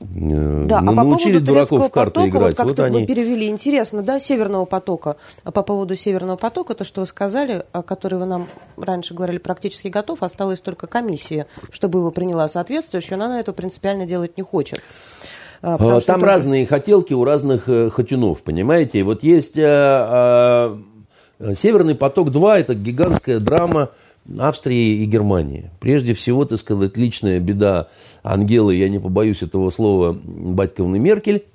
э, 0.00 0.64
да, 0.66 0.80
научили 0.80 1.36
а 1.36 1.40
по 1.40 1.46
дураков 1.46 1.86
в 1.86 1.88
карты 1.90 2.14
потока, 2.14 2.28
играть. 2.28 2.58
Вот 2.58 2.68
как-то 2.68 2.82
вот 2.82 2.88
они... 2.88 3.00
вы 3.00 3.06
перевели. 3.06 3.48
Интересно, 3.48 4.02
да, 4.02 4.20
Северного 4.20 4.64
потока. 4.64 5.16
А 5.42 5.50
по 5.50 5.62
поводу 5.62 5.96
Северного 5.96 6.36
потока, 6.36 6.74
то, 6.74 6.84
что 6.84 7.00
вы 7.00 7.06
сказали, 7.06 7.64
о 7.72 7.82
которой 7.82 8.16
вы 8.16 8.26
нам 8.26 8.46
раньше 8.76 9.14
говорили, 9.14 9.38
практически 9.38 9.88
готов, 9.88 10.22
осталась 10.22 10.60
только 10.60 10.86
комиссия, 10.86 11.46
чтобы 11.70 11.98
его 11.98 12.10
приняла 12.10 12.48
соответствующую, 12.48 13.18
но 13.18 13.26
она 13.26 13.40
этого 13.40 13.54
принципиально 13.54 14.06
делать 14.06 14.36
не 14.36 14.42
хочет. 14.42 14.80
А, 15.66 15.78
Там 15.78 16.00
что 16.00 16.26
разные 16.26 16.66
хотелки 16.66 17.14
у 17.14 17.24
разных 17.24 17.70
э, 17.70 17.88
хотюнов, 17.88 18.42
понимаете? 18.42 18.98
И 18.98 19.02
вот 19.02 19.22
есть 19.22 19.58
а, 19.58 20.78
а, 21.40 21.54
Северный 21.54 21.94
поток-2, 21.94 22.58
это 22.58 22.74
гигантская 22.74 23.40
драма 23.40 23.88
Австрии 24.38 25.02
и 25.02 25.06
Германии. 25.06 25.70
Прежде 25.80 26.12
всего, 26.12 26.44
так 26.44 26.58
сказать, 26.58 26.98
личная 26.98 27.40
беда 27.40 27.88
Ангелы, 28.22 28.74
я 28.74 28.90
не 28.90 28.98
побоюсь 28.98 29.40
этого 29.40 29.70
слова, 29.70 30.14
Батьковны 30.22 30.98
Меркель, 30.98 31.46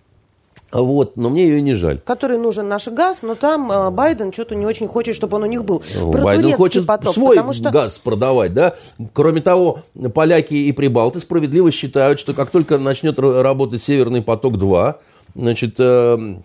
вот, 0.71 1.17
но 1.17 1.29
мне 1.29 1.47
ее 1.47 1.61
не 1.61 1.73
жаль. 1.73 1.99
Который 2.05 2.37
нужен 2.37 2.67
наш 2.67 2.87
газ, 2.87 3.23
но 3.23 3.35
там 3.35 3.71
э, 3.71 3.89
Байден 3.89 4.31
что-то 4.31 4.55
не 4.55 4.65
очень 4.65 4.87
хочет, 4.87 5.15
чтобы 5.15 5.37
он 5.37 5.43
у 5.43 5.45
них 5.47 5.65
был. 5.65 5.81
Про 6.11 6.21
Байден 6.21 6.53
хочет 6.53 6.85
поток, 6.85 7.13
свой 7.13 7.37
что... 7.53 7.71
газ 7.71 7.97
продавать, 7.97 8.53
да. 8.53 8.75
Кроме 9.13 9.41
того, 9.41 9.79
поляки 10.13 10.53
и 10.53 10.71
прибалты 10.71 11.21
справедливо 11.21 11.71
считают, 11.71 12.19
что 12.19 12.33
как 12.33 12.51
только 12.51 12.77
начнет 12.77 13.17
работать 13.19 13.83
Северный 13.83 14.21
поток-2, 14.21 14.95
значит, 15.35 15.75
э, 15.79 16.35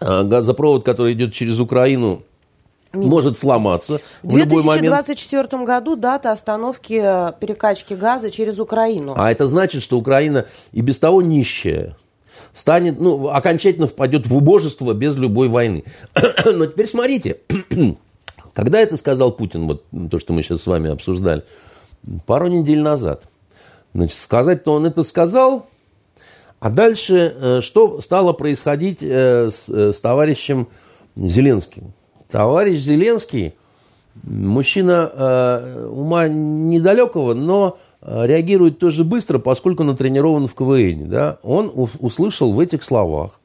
э, 0.00 0.22
газопровод, 0.22 0.84
который 0.84 1.14
идет 1.14 1.32
через 1.32 1.58
Украину, 1.58 2.22
может 2.92 3.38
сломаться 3.38 4.00
в, 4.22 4.28
в 4.28 4.32
2024 4.34 5.42
момент. 5.52 5.66
году 5.66 5.96
дата 5.96 6.30
остановки 6.30 7.00
э, 7.02 7.32
перекачки 7.40 7.94
газа 7.94 8.30
через 8.30 8.58
Украину. 8.58 9.14
А 9.16 9.32
это 9.32 9.48
значит, 9.48 9.82
что 9.82 9.98
Украина 9.98 10.46
и 10.72 10.82
без 10.82 10.98
того 10.98 11.22
нищая 11.22 11.96
станет, 12.54 13.00
ну, 13.00 13.28
окончательно 13.28 13.86
впадет 13.86 14.26
в 14.26 14.36
убожество 14.36 14.92
без 14.92 15.16
любой 15.16 15.48
войны. 15.48 15.84
Но 16.44 16.66
теперь 16.66 16.88
смотрите, 16.88 17.38
когда 18.54 18.80
это 18.80 18.96
сказал 18.96 19.32
Путин, 19.32 19.66
вот 19.66 19.84
то, 20.10 20.18
что 20.18 20.32
мы 20.32 20.42
сейчас 20.42 20.62
с 20.62 20.66
вами 20.66 20.90
обсуждали, 20.90 21.44
пару 22.26 22.48
недель 22.48 22.80
назад, 22.80 23.24
значит, 23.94 24.18
сказать-то 24.18 24.72
он 24.72 24.86
это 24.86 25.02
сказал, 25.04 25.66
а 26.62 26.70
дальше 26.70 27.34
э, 27.34 27.60
что 27.60 28.00
стало 28.00 28.32
происходить 28.32 28.98
э, 29.00 29.50
с, 29.50 29.68
э, 29.68 29.92
с 29.92 30.00
товарищем 30.00 30.68
Зеленским? 31.16 31.92
Товарищ 32.30 32.78
Зеленский, 32.78 33.54
мужчина 34.22 35.88
ума 35.90 36.28
недалекого, 36.28 37.34
но 37.34 37.78
реагирует 38.04 38.78
тоже 38.78 39.04
быстро, 39.04 39.38
поскольку 39.38 39.84
натренирован 39.84 40.48
в 40.48 40.54
КВН. 40.54 41.08
Да? 41.08 41.38
Он 41.42 41.72
услышал 41.74 42.52
в 42.52 42.60
этих 42.60 42.82
словах, 42.82 43.40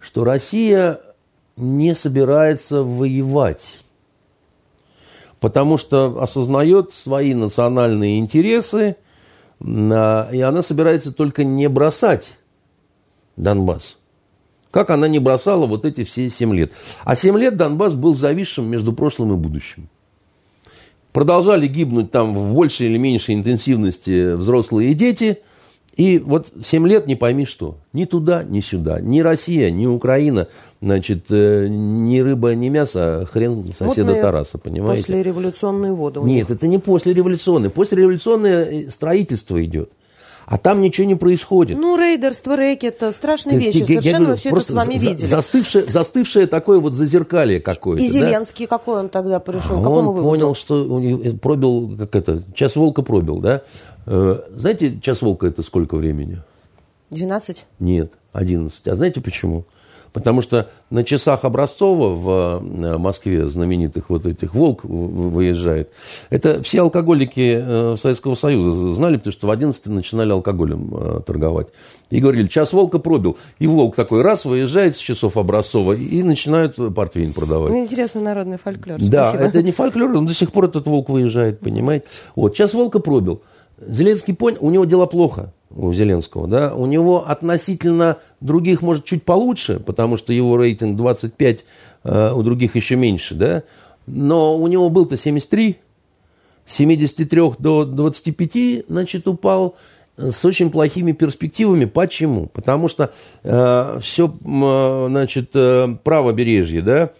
что 0.00 0.24
Россия 0.24 1.00
не 1.56 1.94
собирается 1.94 2.82
воевать, 2.82 3.74
потому 5.40 5.76
что 5.76 6.20
осознает 6.20 6.92
свои 6.94 7.34
национальные 7.34 8.18
интересы, 8.18 8.96
а, 9.60 10.28
и 10.32 10.40
она 10.40 10.62
собирается 10.62 11.12
только 11.12 11.44
не 11.44 11.68
бросать 11.68 12.32
Донбасс. 13.36 13.98
Как 14.70 14.88
она 14.88 15.06
не 15.06 15.18
бросала 15.18 15.66
вот 15.66 15.84
эти 15.84 16.02
все 16.04 16.30
семь 16.30 16.54
лет. 16.54 16.72
А 17.04 17.14
семь 17.14 17.38
лет 17.38 17.56
Донбасс 17.56 17.92
был 17.92 18.14
зависшим 18.14 18.66
между 18.70 18.94
прошлым 18.94 19.34
и 19.34 19.36
будущим. 19.36 19.90
Продолжали 21.12 21.66
гибнуть 21.66 22.10
там 22.10 22.34
в 22.34 22.54
большей 22.54 22.88
или 22.88 22.98
меньшей 22.98 23.34
интенсивности 23.34 24.34
взрослые 24.34 24.90
и 24.90 24.94
дети. 24.94 25.38
И 25.94 26.18
вот 26.18 26.48
7 26.64 26.88
лет 26.88 27.06
не 27.06 27.16
пойми 27.16 27.44
что. 27.44 27.76
Ни 27.92 28.06
туда, 28.06 28.42
ни 28.44 28.60
сюда. 28.60 28.98
Ни 29.00 29.20
Россия, 29.20 29.70
ни 29.70 29.84
Украина. 29.84 30.48
Значит, 30.80 31.26
э, 31.28 31.66
ни 31.68 32.18
рыба, 32.18 32.54
ни 32.54 32.70
мясо, 32.70 33.20
а 33.20 33.26
хрен 33.26 33.62
соседа 33.74 34.12
вот 34.12 34.22
Тараса, 34.22 34.56
понимаете? 34.56 35.02
После 35.02 35.22
революционной 35.22 35.92
воды. 35.92 36.20
Нет, 36.20 36.50
это 36.50 36.66
не 36.66 36.78
после 36.78 37.12
революционной. 37.12 37.68
После 37.68 37.98
революционное 37.98 38.64
э, 38.64 38.90
строительство 38.90 39.62
идет 39.62 39.90
а 40.46 40.58
там 40.58 40.80
ничего 40.80 41.06
не 41.06 41.14
происходит. 41.14 41.78
Ну, 41.78 41.96
рейдерство, 41.96 42.56
рэкет, 42.56 43.02
страшные 43.12 43.58
вещи. 43.58 43.78
Я, 43.78 43.86
Совершенно 43.86 44.12
я 44.12 44.18
говорю, 44.20 44.36
все 44.36 44.48
это 44.50 44.60
с 44.60 44.70
вами 44.70 44.98
за, 44.98 45.08
видели. 45.08 45.26
Застывшее, 45.26 45.84
застывшее 45.84 46.46
такое 46.46 46.78
вот 46.78 46.94
зазеркалье 46.94 47.60
какое-то. 47.60 48.04
И 48.04 48.08
Зеленский, 48.08 48.66
да? 48.66 48.78
какой 48.78 49.00
он 49.00 49.08
тогда 49.08 49.40
пришел? 49.40 49.84
А 49.84 49.88
он 49.88 50.06
выводу? 50.06 50.28
понял, 50.28 50.54
что 50.54 50.84
пробил, 51.40 51.96
как 51.98 52.16
это, 52.16 52.42
час 52.54 52.76
волка 52.76 53.02
пробил, 53.02 53.38
да? 53.38 53.62
Э, 54.06 54.40
знаете, 54.54 54.98
час 55.00 55.22
волка 55.22 55.46
это 55.46 55.62
сколько 55.62 55.96
времени? 55.96 56.42
12? 57.10 57.64
Нет, 57.78 58.12
11. 58.32 58.88
А 58.88 58.94
знаете 58.94 59.20
почему? 59.20 59.64
Потому 60.12 60.42
что 60.42 60.68
на 60.90 61.04
часах 61.04 61.44
Образцова 61.44 62.14
в 62.14 62.62
э, 62.62 62.98
Москве 62.98 63.48
знаменитых 63.48 64.10
вот 64.10 64.26
этих 64.26 64.54
«Волк» 64.54 64.84
выезжает. 64.84 65.90
Это 66.28 66.62
все 66.62 66.82
алкоголики 66.82 67.58
э, 67.58 67.96
Советского 67.98 68.34
Союза 68.34 68.94
знали, 68.94 69.16
потому 69.16 69.32
что 69.32 69.46
в 69.46 69.50
11 69.50 69.86
начинали 69.86 70.32
алкоголем 70.32 70.90
э, 70.94 71.20
торговать. 71.26 71.68
И 72.10 72.20
говорили, 72.20 72.46
час 72.46 72.74
«Волка» 72.74 72.98
пробил. 72.98 73.38
И 73.58 73.66
«Волк» 73.66 73.96
такой 73.96 74.20
раз 74.20 74.44
выезжает 74.44 74.96
с 74.96 75.00
часов 75.00 75.38
Образцова 75.38 75.94
и 75.94 76.22
начинают 76.22 76.76
портвейн 76.94 77.32
продавать. 77.32 77.72
Ну, 77.72 77.78
интересный 77.78 78.20
народный 78.20 78.58
фольклор. 78.58 78.98
Да, 79.00 79.30
Спасибо. 79.30 79.48
это 79.48 79.62
не 79.62 79.72
фольклор, 79.72 80.10
но 80.10 80.22
до 80.22 80.34
сих 80.34 80.52
пор 80.52 80.66
этот 80.66 80.86
«Волк» 80.86 81.08
выезжает, 81.08 81.60
понимаете. 81.60 82.04
Вот, 82.36 82.54
час 82.54 82.74
«Волка» 82.74 82.98
пробил. 82.98 83.40
Зеленский 83.80 84.34
понял, 84.34 84.58
у 84.60 84.70
него 84.70 84.84
дела 84.84 85.06
плохо 85.06 85.52
у 85.74 85.92
Зеленского, 85.92 86.46
да, 86.46 86.74
у 86.74 86.86
него 86.86 87.26
относительно 87.26 88.18
других, 88.40 88.82
может, 88.82 89.04
чуть 89.04 89.24
получше, 89.24 89.80
потому 89.80 90.16
что 90.16 90.32
его 90.32 90.56
рейтинг 90.58 90.96
25, 90.96 91.64
э, 92.04 92.32
у 92.32 92.42
других 92.42 92.76
еще 92.76 92.96
меньше, 92.96 93.34
да, 93.34 93.62
но 94.06 94.58
у 94.58 94.66
него 94.66 94.90
был-то 94.90 95.16
73, 95.16 95.78
с 96.66 96.74
73 96.74 97.40
до 97.58 97.84
25, 97.84 98.84
значит, 98.88 99.26
упал 99.26 99.76
с 100.16 100.44
очень 100.44 100.70
плохими 100.70 101.12
перспективами. 101.12 101.86
Почему? 101.86 102.46
Потому 102.46 102.88
что 102.88 103.12
э, 103.42 103.98
все, 104.00 104.28
э, 104.28 105.06
значит, 105.08 105.50
э, 105.54 105.96
правобережье, 106.04 106.82
да, 106.82 107.10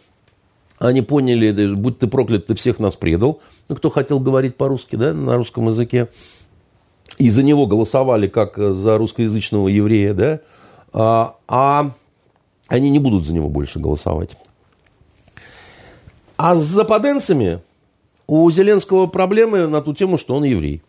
они 0.79 1.01
поняли, 1.01 1.75
будь 1.75 1.99
ты 1.99 2.07
проклят, 2.07 2.47
ты 2.47 2.55
всех 2.55 2.79
нас 2.79 2.97
предал. 2.97 3.41
Ну, 3.69 3.77
кто 3.77 3.89
хотел 3.89 4.19
говорить 4.21 4.57
по-русски, 4.57 4.97
да, 4.97 5.15
на 5.15 5.37
русском 5.37 5.69
языке. 5.69 6.09
И 7.19 7.31
за 7.31 7.43
него 7.43 7.67
голосовали, 7.67 8.27
как 8.27 8.57
за 8.57 8.99
русскоязычного 8.99 9.69
еврея, 9.69 10.15
да. 10.15 10.41
А, 10.93 11.37
а 11.49 11.91
они 12.69 12.91
не 12.91 12.99
будут 12.99 13.27
за 13.27 13.33
него 13.33 13.49
больше 13.49 13.79
голосовать. 13.79 14.31
А 16.37 16.57
с 16.57 16.65
западенцами 16.65 17.61
у 18.27 18.51
Зеленского 18.51 19.07
проблемы 19.07 19.67
на 19.67 19.83
ту 19.83 19.95
тему, 19.95 20.19
что 20.19 20.35
он 20.35 20.45
еврей. 20.45 20.83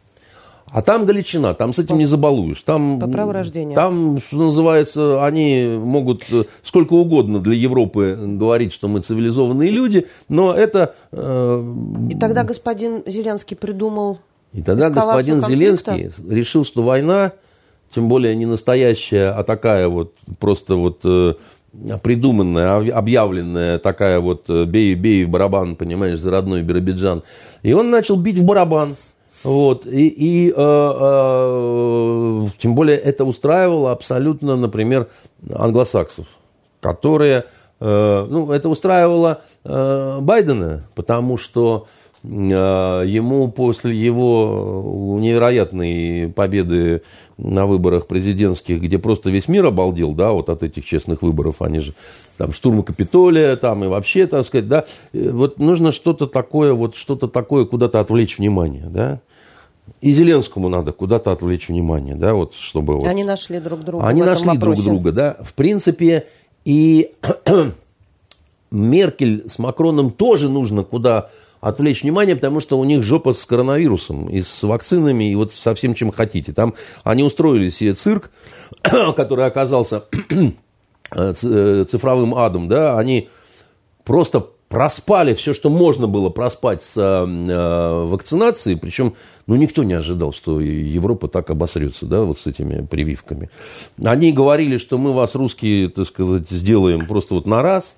А 0.73 0.81
там 0.81 1.05
Галичина, 1.05 1.53
там 1.53 1.71
с 1.71 1.79
этим 1.79 1.99
не 1.99 2.05
забалуешь. 2.05 2.63
Там, 2.63 2.99
По 2.99 3.07
праву 3.07 3.31
рождения. 3.31 3.75
Там, 3.75 4.19
что 4.19 4.37
называется, 4.37 5.23
они 5.23 5.77
могут 5.79 6.23
э, 6.31 6.45
сколько 6.63 6.93
угодно 6.93 7.39
для 7.39 7.53
Европы 7.53 8.17
говорить, 8.17 8.73
что 8.73 8.87
мы 8.87 9.01
цивилизованные 9.01 9.69
люди, 9.69 10.07
но 10.29 10.51
это... 10.51 10.95
Э, 11.11 11.63
И 12.09 12.17
тогда 12.17 12.43
господин 12.43 13.03
Зеленский 13.05 13.55
придумал... 13.55 14.19
И 14.53 14.61
тогда 14.61 14.89
господин 14.89 15.41
конфликта. 15.41 15.95
Зеленский 15.95 16.29
решил, 16.29 16.63
что 16.63 16.83
война, 16.83 17.33
тем 17.93 18.07
более 18.07 18.35
не 18.35 18.45
настоящая, 18.45 19.31
а 19.31 19.43
такая 19.43 19.87
вот 19.87 20.13
просто 20.39 20.75
вот 20.75 20.99
э, 21.03 21.33
придуманная, 22.01 22.75
объявленная 22.95 23.79
такая 23.79 24.19
вот 24.19 24.45
э, 24.49 24.65
бей, 24.65 24.93
бей 24.93 25.25
в 25.25 25.29
барабан, 25.29 25.75
понимаешь, 25.75 26.19
за 26.19 26.31
родной 26.31 26.61
Биробиджан. 26.61 27.23
И 27.63 27.73
он 27.73 27.89
начал 27.89 28.15
бить 28.15 28.37
в 28.37 28.43
барабан. 28.43 28.95
Вот, 29.43 29.85
и, 29.85 30.07
и 30.07 30.51
э, 30.51 30.53
э, 30.55 32.47
тем 32.59 32.75
более 32.75 32.97
это 32.97 33.25
устраивало 33.25 33.91
абсолютно, 33.91 34.55
например, 34.55 35.09
англосаксов, 35.53 36.27
которые, 36.79 37.43
э, 37.81 38.27
ну, 38.29 38.51
это 38.51 38.69
устраивало 38.69 39.41
э, 39.65 40.19
Байдена, 40.21 40.85
потому 40.95 41.37
что 41.37 41.87
э, 41.87 42.02
ему 42.23 43.51
после 43.51 43.95
его 43.95 45.17
невероятной 45.19 46.31
победы 46.33 47.01
на 47.37 47.65
выборах 47.65 48.07
президентских, 48.07 48.81
где 48.81 48.97
просто 48.97 49.29
весь 49.29 49.47
мир 49.47 49.65
обалдел, 49.65 50.13
да, 50.13 50.31
вот 50.31 50.49
от 50.49 50.63
этих 50.63 50.85
честных 50.85 51.21
выборов, 51.21 51.61
они 51.61 51.79
же 51.79 51.93
там 52.37 52.53
штурма 52.53 52.83
Капитолия, 52.83 53.55
там 53.55 53.83
и 53.83 53.87
вообще, 53.87 54.27
так 54.27 54.45
сказать, 54.45 54.67
да, 54.67 54.85
э, 55.11 55.31
вот 55.31 55.59
нужно 55.59 55.91
что-то 55.91 56.27
такое, 56.27 56.73
вот 56.73 56.95
что-то 56.95 57.27
такое 57.27 57.65
куда-то 57.65 57.99
отвлечь 57.99 58.37
внимание, 58.37 58.85
да, 58.87 59.19
и 59.99 60.11
Зеленскому 60.11 60.69
надо 60.69 60.91
куда-то 60.91 61.31
отвлечь 61.31 61.67
внимание, 61.67 62.15
да, 62.15 62.33
вот 62.33 62.53
чтобы... 62.53 62.95
Вот... 62.95 63.07
Они 63.07 63.23
нашли 63.23 63.59
друг 63.59 63.81
друга. 63.81 64.07
Они 64.07 64.21
нашли 64.21 64.47
вопросе. 64.47 64.81
друг 64.81 64.85
друга, 64.85 65.11
да. 65.11 65.37
В 65.41 65.53
принципе, 65.53 66.27
и 66.65 67.11
Меркель 68.71 69.49
с 69.49 69.59
Макроном 69.59 70.11
тоже 70.11 70.49
нужно 70.49 70.83
куда 70.83 71.29
отвлечь 71.63 72.03
внимание, 72.03 72.35
потому 72.35 72.59
что 72.59 72.77
у 72.77 72.83
них 72.83 73.03
жопа 73.03 73.31
с 73.31 73.45
коронавирусом 73.45 74.27
и 74.27 74.41
с 74.41 74.63
вакцинами, 74.63 75.31
и 75.31 75.35
вот 75.35 75.53
со 75.53 75.73
всем, 75.73 75.95
чем 75.95 76.11
хотите. 76.11 76.51
Там 76.51 76.73
они 77.03 77.23
устроили 77.23 77.69
себе 77.69 77.93
цирк, 77.93 78.31
который 79.15 79.45
оказался 79.45 80.03
э, 81.11 81.33
цифровым 81.33 82.35
адом, 82.35 82.67
да, 82.67 82.99
они 82.99 83.29
просто 84.03 84.45
проспали 84.67 85.35
все, 85.35 85.53
что 85.53 85.69
можно 85.69 86.07
было 86.07 86.29
проспать 86.29 86.83
с 86.83 86.97
э, 86.97 88.05
вакцинацией, 88.07 88.75
причем 88.75 89.13
ну, 89.47 89.55
никто 89.55 89.83
не 89.83 89.93
ожидал, 89.93 90.33
что 90.33 90.59
Европа 90.59 91.29
так 91.29 91.49
обосрется, 91.49 92.05
да, 92.05 92.23
вот 92.23 92.39
с 92.39 92.47
этими 92.47 92.85
прививками. 92.85 93.49
Они 94.03 94.33
говорили, 94.33 94.77
что 94.77 94.97
мы 94.97 95.13
вас, 95.13 95.35
русские, 95.35 95.87
так 95.87 96.07
сказать, 96.07 96.49
сделаем 96.49 97.05
просто 97.05 97.35
вот 97.35 97.45
на 97.45 97.61
раз, 97.61 97.95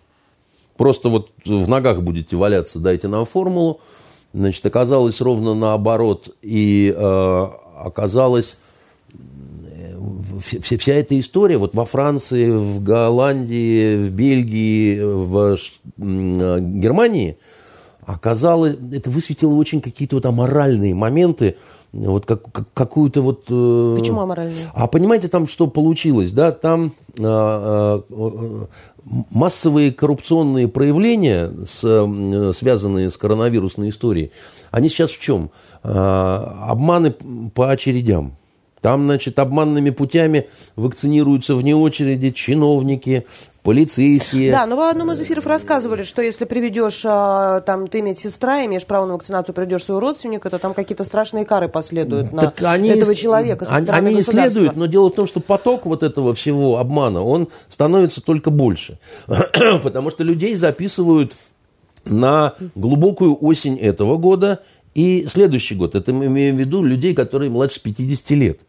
просто 0.77 1.09
вот 1.09 1.29
в 1.45 1.67
ногах 1.67 2.01
будете 2.01 2.35
валяться, 2.35 2.79
дайте 2.79 3.07
нам 3.07 3.25
формулу. 3.25 3.79
Значит, 4.33 4.65
оказалось 4.65 5.21
ровно 5.21 5.53
наоборот, 5.53 6.35
и 6.41 6.93
э, 6.95 7.47
оказалось 7.77 8.57
вся, 10.43 10.77
вся 10.77 10.93
эта 10.93 11.17
история 11.19 11.57
вот 11.57 11.73
во 11.73 11.85
Франции, 11.85 12.49
в 12.49 12.83
Голландии, 12.83 13.95
в 13.95 14.11
Бельгии, 14.11 14.99
в 15.01 15.57
Германии 15.97 17.37
оказалось, 18.05 18.75
это 18.91 19.09
высветило 19.09 19.53
очень 19.55 19.81
какие-то 19.81 20.17
вот 20.17 20.25
аморальные 20.25 20.93
моменты, 20.93 21.57
вот 21.95 22.25
как, 22.25 22.51
как, 22.51 22.65
какую-то 22.73 23.21
вот... 23.21 23.45
Э, 23.49 23.95
Почему 23.97 24.21
аморальные? 24.21 24.69
А 24.73 24.87
понимаете, 24.87 25.27
там 25.27 25.47
что 25.47 25.67
получилось, 25.67 26.31
да, 26.31 26.51
там 26.51 26.91
а, 27.19 28.03
а, 28.09 28.67
массовые 29.31 29.91
коррупционные 29.91 30.67
проявления, 30.67 31.51
с, 31.65 32.53
связанные 32.57 33.09
с 33.09 33.17
коронавирусной 33.17 33.89
историей, 33.89 34.31
они 34.71 34.89
сейчас 34.89 35.11
в 35.11 35.21
чем? 35.21 35.51
А, 35.83 36.67
обманы 36.69 37.11
по 37.11 37.71
очередям. 37.71 38.35
Там, 38.81 39.05
значит, 39.05 39.39
обманными 39.39 39.89
путями 39.89 40.47
вакцинируются 40.75 41.55
вне 41.55 41.75
очереди 41.75 42.29
чиновники, 42.31 43.25
полицейские. 43.65 44.51
Да, 44.51 44.67
но 44.67 44.75
в 44.77 44.81
одном 44.81 45.11
из 45.11 45.19
эфиров 45.19 45.47
рассказывали, 45.47 46.03
что 46.03 46.21
если 46.21 46.45
приведешь, 46.45 47.01
а, 47.03 47.61
там, 47.61 47.87
ты 47.87 48.03
медсестра, 48.03 48.63
имеешь 48.65 48.85
право 48.85 49.07
на 49.07 49.13
вакцинацию, 49.15 49.55
приведешь 49.55 49.83
своего 49.83 49.99
родственника, 49.99 50.51
то 50.51 50.59
там 50.59 50.75
какие-то 50.75 51.03
страшные 51.03 51.45
кары 51.45 51.67
последуют 51.67 52.31
на 52.31 52.43
так 52.43 52.61
они, 52.61 52.89
этого 52.89 53.15
человека 53.15 53.65
со 53.65 53.79
стороны 53.79 54.09
Они 54.09 54.21
следуют, 54.21 54.75
но 54.75 54.85
дело 54.85 55.09
в 55.09 55.15
том, 55.15 55.25
что 55.25 55.39
поток 55.39 55.87
вот 55.87 56.03
этого 56.03 56.35
всего 56.35 56.77
обмана, 56.77 57.23
он 57.23 57.49
становится 57.67 58.21
только 58.21 58.51
больше. 58.51 58.99
Потому 59.83 60.11
что 60.11 60.23
людей 60.23 60.55
записывают 60.55 61.33
на 62.03 62.53
глубокую 62.75 63.35
осень 63.43 63.79
этого 63.79 64.17
года 64.17 64.61
и 64.93 65.25
следующий 65.27 65.73
год. 65.73 65.95
Это 65.95 66.13
мы 66.13 66.27
имеем 66.27 66.57
в 66.57 66.59
виду 66.59 66.83
людей, 66.83 67.15
которые 67.15 67.49
младше 67.49 67.81
50 67.81 68.29
лет. 68.31 68.59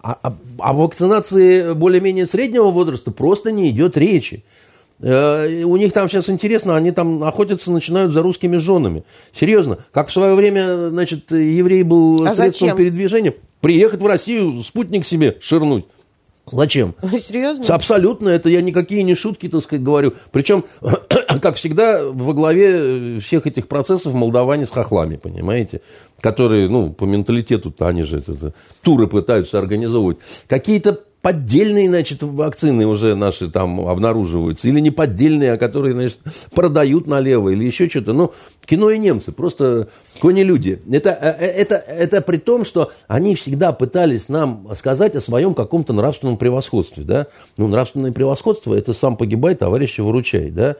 А, 0.00 0.18
а, 0.22 0.34
о 0.58 0.72
вакцинации 0.74 1.72
более-менее 1.72 2.26
среднего 2.26 2.70
возраста 2.70 3.10
просто 3.10 3.50
не 3.50 3.70
идет 3.70 3.96
речи. 3.96 4.44
Э, 5.00 5.62
у 5.64 5.76
них 5.76 5.92
там 5.92 6.08
сейчас 6.08 6.28
интересно, 6.28 6.76
они 6.76 6.90
там 6.90 7.22
охотятся, 7.22 7.70
начинают 7.70 8.12
за 8.12 8.22
русскими 8.22 8.56
женами. 8.56 9.04
Серьезно, 9.32 9.78
как 9.92 10.08
в 10.08 10.12
свое 10.12 10.34
время, 10.34 10.88
значит, 10.90 11.30
еврей 11.30 11.82
был 11.82 12.26
а 12.26 12.34
средством 12.34 12.68
зачем? 12.68 12.76
передвижения, 12.76 13.34
приехать 13.60 14.00
в 14.00 14.06
Россию, 14.06 14.62
спутник 14.62 15.06
себе 15.06 15.36
ширнуть. 15.40 15.86
Зачем? 16.52 16.94
Серьезно? 17.02 17.74
Абсолютно, 17.74 18.28
это 18.28 18.48
я 18.48 18.62
никакие 18.62 19.02
не 19.02 19.14
шутки, 19.14 19.48
так 19.48 19.62
сказать, 19.62 19.82
говорю. 19.82 20.14
Причем, 20.32 20.64
как 21.42 21.56
всегда, 21.56 22.04
во 22.04 22.34
главе 22.34 23.20
всех 23.20 23.46
этих 23.46 23.68
процессов 23.68 24.14
молдаване 24.14 24.66
с 24.66 24.70
хохлами, 24.70 25.16
понимаете? 25.16 25.80
Которые, 26.20 26.68
ну, 26.68 26.92
по 26.92 27.04
менталитету-то 27.04 27.86
они 27.86 28.02
же 28.02 28.18
это, 28.18 28.32
это, 28.32 28.54
туры 28.82 29.06
пытаются 29.06 29.58
организовывать. 29.58 30.18
Какие-то 30.48 31.00
поддельные, 31.22 31.88
значит, 31.88 32.22
вакцины 32.22 32.86
уже 32.86 33.14
наши 33.14 33.50
там 33.50 33.80
обнаруживаются, 33.88 34.68
или 34.68 34.80
не 34.80 34.90
поддельные, 34.90 35.52
а 35.52 35.58
которые, 35.58 35.92
значит, 35.92 36.18
продают 36.54 37.06
налево, 37.06 37.50
или 37.50 37.64
еще 37.64 37.88
что-то. 37.88 38.12
Ну, 38.12 38.32
кино 38.64 38.90
и 38.90 38.98
немцы, 38.98 39.32
просто 39.32 39.88
кони-люди. 40.20 40.80
Это, 40.90 41.10
э, 41.10 41.34
э, 41.38 41.46
это, 41.46 41.74
это 41.74 42.22
при 42.22 42.36
том, 42.36 42.64
что 42.64 42.92
они 43.08 43.34
всегда 43.34 43.72
пытались 43.72 44.28
нам 44.28 44.68
сказать 44.74 45.14
о 45.16 45.20
своем 45.20 45.54
каком-то 45.54 45.92
нравственном 45.92 46.36
превосходстве, 46.36 47.04
да. 47.04 47.26
Ну, 47.56 47.66
нравственное 47.68 48.12
превосходство– 48.12 48.74
это 48.76 48.92
сам 48.92 49.16
погибай, 49.16 49.54
товарища 49.54 50.02
выручай, 50.02 50.50
да. 50.50 50.76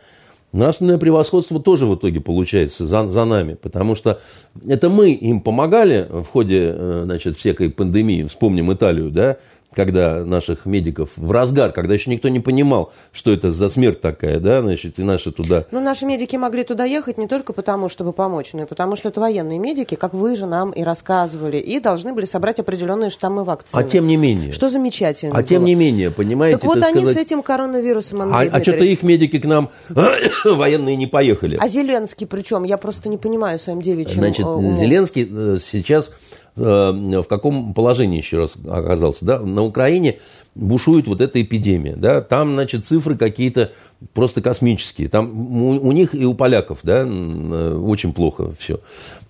Нравственное 0.52 0.96
превосходство 0.96 1.60
тоже 1.60 1.84
в 1.84 1.94
итоге 1.94 2.22
получается 2.22 2.86
за, 2.86 3.10
за 3.10 3.26
нами, 3.26 3.52
потому 3.52 3.94
что 3.94 4.18
это 4.66 4.88
мы 4.88 5.12
им 5.12 5.42
помогали 5.42 6.06
в 6.08 6.24
ходе 6.24 6.72
э, 6.72 7.02
значит, 7.04 7.36
всякой 7.36 7.68
пандемии, 7.68 8.22
вспомним 8.22 8.72
Италию, 8.72 9.10
да, 9.10 9.36
когда 9.74 10.24
наших 10.24 10.66
медиков 10.66 11.10
в 11.16 11.30
разгар, 11.30 11.72
когда 11.72 11.94
еще 11.94 12.10
никто 12.10 12.28
не 12.28 12.40
понимал, 12.40 12.92
что 13.12 13.32
это 13.32 13.52
за 13.52 13.68
смерть 13.68 14.00
такая, 14.00 14.40
да, 14.40 14.62
значит, 14.62 14.98
и 14.98 15.02
наши 15.02 15.30
туда... 15.30 15.66
Ну, 15.70 15.80
наши 15.80 16.06
медики 16.06 16.36
могли 16.36 16.64
туда 16.64 16.84
ехать 16.84 17.18
не 17.18 17.28
только 17.28 17.52
потому, 17.52 17.88
чтобы 17.88 18.12
помочь, 18.12 18.52
но 18.54 18.62
и 18.62 18.66
потому, 18.66 18.96
что 18.96 19.08
это 19.08 19.20
военные 19.20 19.58
медики, 19.58 19.94
как 19.94 20.14
вы 20.14 20.36
же 20.36 20.46
нам 20.46 20.70
и 20.70 20.82
рассказывали, 20.82 21.58
и 21.58 21.80
должны 21.80 22.14
были 22.14 22.24
собрать 22.24 22.58
определенные 22.60 23.10
штаммы 23.10 23.44
вакцины. 23.44 23.80
А 23.80 23.84
тем 23.84 24.06
не 24.06 24.16
менее. 24.16 24.52
Что 24.52 24.68
замечательно 24.68 25.32
А 25.32 25.38
было. 25.38 25.44
тем 25.44 25.64
не 25.64 25.74
менее, 25.74 26.10
понимаете, 26.10 26.58
Так 26.58 26.66
вот 26.66 26.82
они 26.82 27.00
сказать... 27.00 27.16
с 27.16 27.20
этим 27.20 27.42
коронавирусом, 27.42 28.22
Андрей 28.22 28.48
А, 28.48 28.56
а 28.56 28.62
что-то 28.62 28.84
их 28.84 29.02
медики 29.02 29.38
к 29.38 29.44
нам, 29.44 29.70
военные, 30.44 30.96
не 30.96 31.06
поехали. 31.06 31.58
А 31.60 31.68
Зеленский 31.68 32.26
причем? 32.26 32.64
Я 32.64 32.78
просто 32.78 33.08
не 33.08 33.18
понимаю 33.18 33.58
своим 33.58 33.82
девичьим 33.82 34.22
Значит, 34.22 34.46
умом. 34.46 34.74
Зеленский 34.74 35.28
э, 35.30 35.56
сейчас 35.60 36.12
Э, 36.47 36.47
в 36.58 37.26
каком 37.28 37.74
положении 37.74 38.18
еще 38.18 38.38
раз 38.38 38.54
оказался. 38.68 39.24
Да? 39.24 39.38
На 39.40 39.62
Украине 39.62 40.18
бушует 40.54 41.06
вот 41.06 41.20
эта 41.20 41.40
эпидемия. 41.40 41.94
Да? 41.96 42.20
Там, 42.20 42.54
значит, 42.54 42.86
цифры 42.86 43.16
какие-то 43.16 43.72
просто 44.12 44.40
космические. 44.40 45.08
Там 45.08 45.62
у, 45.62 45.70
у 45.80 45.92
них 45.92 46.14
и 46.14 46.24
у 46.24 46.34
поляков 46.34 46.80
да, 46.82 47.04
очень 47.04 48.12
плохо 48.12 48.52
все. 48.58 48.80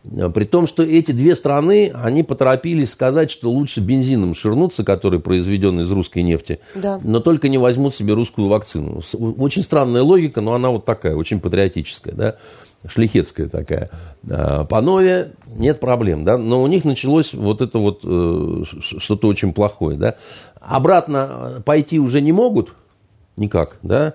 При 0.04 0.44
том, 0.44 0.66
что 0.66 0.82
эти 0.82 1.12
две 1.12 1.36
страны, 1.36 1.92
они 1.94 2.22
поторопились 2.22 2.92
сказать, 2.92 3.30
что 3.30 3.50
лучше 3.50 3.80
бензином 3.80 4.34
ширнуться, 4.34 4.84
который 4.84 5.20
произведен 5.20 5.80
из 5.80 5.90
русской 5.90 6.22
нефти, 6.22 6.60
да. 6.74 6.98
но 7.02 7.20
только 7.20 7.48
не 7.48 7.58
возьмут 7.58 7.94
себе 7.94 8.14
русскую 8.14 8.48
вакцину. 8.48 9.02
Очень 9.38 9.62
странная 9.62 10.02
логика, 10.02 10.40
но 10.40 10.54
она 10.54 10.70
вот 10.70 10.86
такая, 10.86 11.14
очень 11.14 11.40
патриотическая. 11.40 12.14
Да? 12.14 12.36
Шлихетская 12.86 13.48
такая. 13.48 13.90
А, 14.28 14.64
по 14.64 14.80
Нове 14.80 15.32
нет 15.46 15.80
проблем, 15.80 16.24
да, 16.24 16.38
но 16.38 16.62
у 16.62 16.66
них 16.66 16.84
началось 16.84 17.34
вот 17.34 17.60
это 17.60 17.78
вот 17.78 18.00
э, 18.04 18.62
что-то 18.80 19.28
очень 19.28 19.52
плохое, 19.52 19.96
да. 19.96 20.16
Обратно 20.60 21.62
пойти 21.64 21.98
уже 21.98 22.20
не 22.20 22.32
могут, 22.32 22.74
никак, 23.36 23.78
да, 23.82 24.14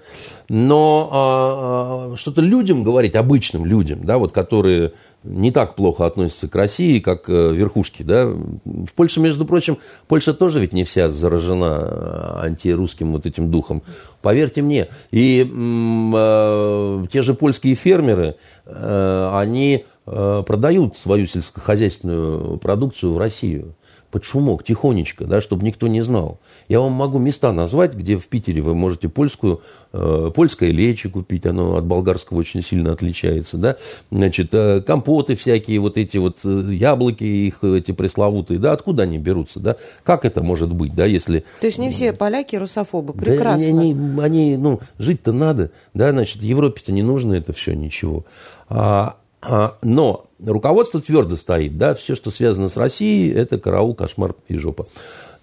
но 0.49 1.09
а, 1.11 2.13
а, 2.13 2.15
что-то 2.15 2.41
людям 2.41 2.83
говорить, 2.83 3.15
обычным 3.15 3.65
людям, 3.65 4.05
да, 4.05 4.17
вот 4.17 4.31
которые 4.31 4.93
не 5.23 5.51
так 5.51 5.75
плохо 5.75 6.05
относятся 6.05 6.47
к 6.47 6.55
России, 6.55 6.99
как 6.99 7.29
э, 7.29 7.53
верхушки. 7.53 8.03
Да? 8.03 8.25
В 8.25 8.93
Польше, 8.95 9.19
между 9.19 9.45
прочим, 9.45 9.77
Польша 10.07 10.33
тоже 10.33 10.59
ведь 10.59 10.73
не 10.73 10.83
вся 10.83 11.09
заражена 11.09 11.79
э, 11.81 12.45
антирусским 12.45 13.11
вот 13.11 13.25
этим 13.25 13.49
духом. 13.49 13.81
Поверьте 14.21 14.61
мне. 14.61 14.87
И 15.11 15.49
э, 15.49 17.05
те 17.11 17.21
же 17.21 17.33
польские 17.33 17.75
фермеры, 17.75 18.35
э, 18.65 19.31
они 19.33 19.85
э, 20.05 20.43
продают 20.45 20.97
свою 20.97 21.27
сельскохозяйственную 21.27 22.57
продукцию 22.57 23.13
в 23.13 23.17
Россию 23.17 23.75
под 24.11 24.25
шумок, 24.25 24.63
тихонечко, 24.63 25.25
да, 25.25 25.41
чтобы 25.41 25.65
никто 25.65 25.87
не 25.87 26.01
знал. 26.01 26.39
Я 26.67 26.79
вам 26.79 26.93
могу 26.93 27.19
места 27.19 27.51
назвать, 27.51 27.93
где 27.93 28.17
в 28.17 28.27
Питере 28.27 28.61
вы 28.61 28.75
можете 28.75 29.09
польскую, 29.09 29.61
э, 29.91 30.31
польское 30.33 30.71
лечи 30.71 31.09
купить, 31.09 31.45
оно 31.45 31.75
от 31.75 31.85
болгарского 31.85 32.39
очень 32.39 32.63
сильно 32.63 32.91
отличается, 32.91 33.57
да, 33.57 33.77
значит, 34.11 34.53
э, 34.53 34.81
компоты 34.81 35.35
всякие, 35.35 35.79
вот 35.79 35.97
эти 35.97 36.17
вот 36.17 36.37
э, 36.43 36.63
яблоки 36.71 37.23
их, 37.23 37.63
эти 37.63 37.91
пресловутые, 37.91 38.59
да, 38.59 38.71
откуда 38.71 39.03
они 39.03 39.17
берутся, 39.17 39.59
да, 39.59 39.75
как 40.03 40.25
это 40.25 40.43
может 40.43 40.73
быть, 40.73 40.95
да, 40.95 41.05
если... 41.05 41.43
То 41.59 41.67
есть 41.67 41.77
не 41.77 41.91
все 41.91 42.13
поляки 42.13 42.55
русофобы, 42.55 43.13
прекрасно. 43.13 43.67
Да, 43.67 43.79
они, 43.79 43.95
они, 44.21 44.57
ну, 44.57 44.79
жить-то 44.97 45.31
надо, 45.31 45.71
да, 45.93 46.11
значит, 46.11 46.41
Европе-то 46.41 46.91
не 46.91 47.03
нужно 47.03 47.33
это 47.33 47.53
все, 47.53 47.73
ничего. 47.73 48.25
А, 48.69 49.17
а, 49.41 49.77
но 49.81 50.27
руководство 50.39 51.01
твердо 51.01 51.35
стоит, 51.35 51.77
да, 51.77 51.95
все, 51.95 52.15
что 52.15 52.31
связано 52.31 52.69
с 52.69 52.77
Россией, 52.77 53.31
это 53.31 53.59
караул, 53.59 53.93
кошмар 53.93 54.35
и 54.47 54.57
жопа. 54.57 54.87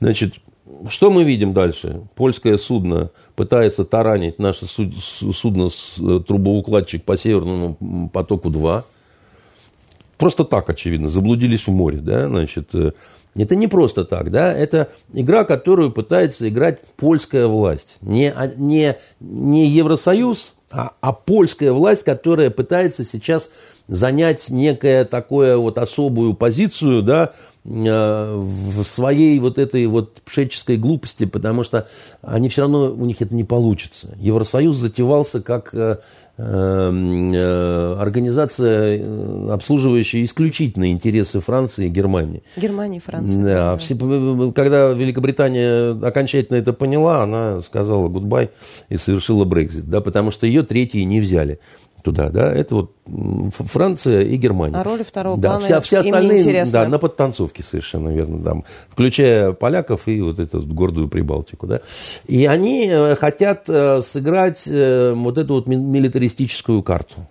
Значит, 0.00 0.34
что 0.88 1.10
мы 1.10 1.24
видим 1.24 1.52
дальше? 1.52 2.02
Польское 2.14 2.56
судно 2.58 3.10
пытается 3.36 3.84
таранить 3.84 4.38
наше 4.38 4.66
судно 4.66 5.68
с 5.68 5.96
э, 5.98 6.20
трубоукладчик 6.26 7.04
по 7.04 7.16
Северному 7.16 8.10
потоку-2. 8.12 8.84
Просто 10.16 10.44
так, 10.44 10.68
очевидно, 10.68 11.08
заблудились 11.08 11.66
в 11.66 11.70
море, 11.70 11.98
да, 11.98 12.28
значит, 12.28 12.74
э, 12.74 12.92
это 13.36 13.56
не 13.56 13.68
просто 13.68 14.04
так, 14.04 14.30
да, 14.30 14.52
это 14.52 14.90
игра, 15.12 15.44
которую 15.44 15.92
пытается 15.92 16.48
играть 16.48 16.82
польская 16.96 17.46
власть. 17.46 17.98
Не, 18.00 18.34
не, 18.56 18.96
не 19.20 19.66
Евросоюз, 19.66 20.54
а, 20.70 20.92
а 21.00 21.12
польская 21.12 21.72
власть, 21.72 22.04
которая 22.04 22.50
пытается 22.50 23.04
сейчас 23.04 23.50
занять 23.88 24.50
некое 24.50 25.04
такое 25.04 25.56
вот 25.56 25.78
особую 25.78 26.34
позицию, 26.34 27.02
да, 27.02 27.32
в 27.64 28.84
своей 28.84 29.38
вот 29.38 29.58
этой 29.58 29.86
вот 29.86 30.22
пшеческой 30.22 30.78
глупости, 30.78 31.26
потому 31.26 31.62
что 31.62 31.88
они 32.22 32.48
все 32.48 32.62
равно, 32.62 32.90
у 32.92 33.04
них 33.04 33.20
это 33.20 33.34
не 33.34 33.44
получится. 33.44 34.16
Евросоюз 34.18 34.76
затевался 34.76 35.42
как 35.42 35.74
э, 35.74 35.98
э, 36.38 37.96
организация, 38.00 39.52
обслуживающая 39.52 40.24
исключительно 40.24 40.90
интересы 40.90 41.40
Франции 41.40 41.86
и 41.86 41.90
Германии. 41.90 42.42
Германии 42.56 42.96
и 42.96 43.00
Франции. 43.00 43.42
Да, 43.42 43.76
все, 43.76 43.94
когда 44.52 44.92
Великобритания 44.92 45.90
окончательно 46.02 46.56
это 46.56 46.72
поняла, 46.72 47.22
она 47.22 47.60
сказала 47.60 48.08
гудбай 48.08 48.50
и 48.88 48.96
совершила 48.96 49.44
Брекзит, 49.44 49.88
да, 49.90 50.00
потому 50.00 50.30
что 50.30 50.46
ее 50.46 50.62
третьи 50.62 51.02
не 51.02 51.20
взяли 51.20 51.60
туда, 52.02 52.28
да, 52.30 52.52
это 52.52 52.74
вот 52.74 52.92
Франция 53.50 54.22
и 54.22 54.36
Германия. 54.36 54.76
А 54.76 54.84
роли 54.84 55.02
второго 55.02 55.38
да, 55.38 55.50
плана 55.50 55.64
вся, 55.64 55.80
все 55.80 55.98
остальные, 55.98 56.64
да, 56.66 56.86
на 56.88 56.98
подтанцовке 56.98 57.62
совершенно 57.62 58.08
верно, 58.10 58.42
там, 58.42 58.64
включая 58.88 59.52
поляков 59.52 60.08
и 60.08 60.20
вот 60.20 60.38
эту 60.38 60.60
гордую 60.62 61.08
Прибалтику, 61.08 61.66
да. 61.66 61.80
И 62.26 62.46
они 62.46 62.88
э, 62.90 63.14
хотят 63.16 63.64
э, 63.68 64.02
сыграть 64.02 64.64
э, 64.66 65.12
вот 65.14 65.38
эту 65.38 65.54
вот 65.54 65.66
милитаристическую 65.66 66.82
карту. 66.82 67.26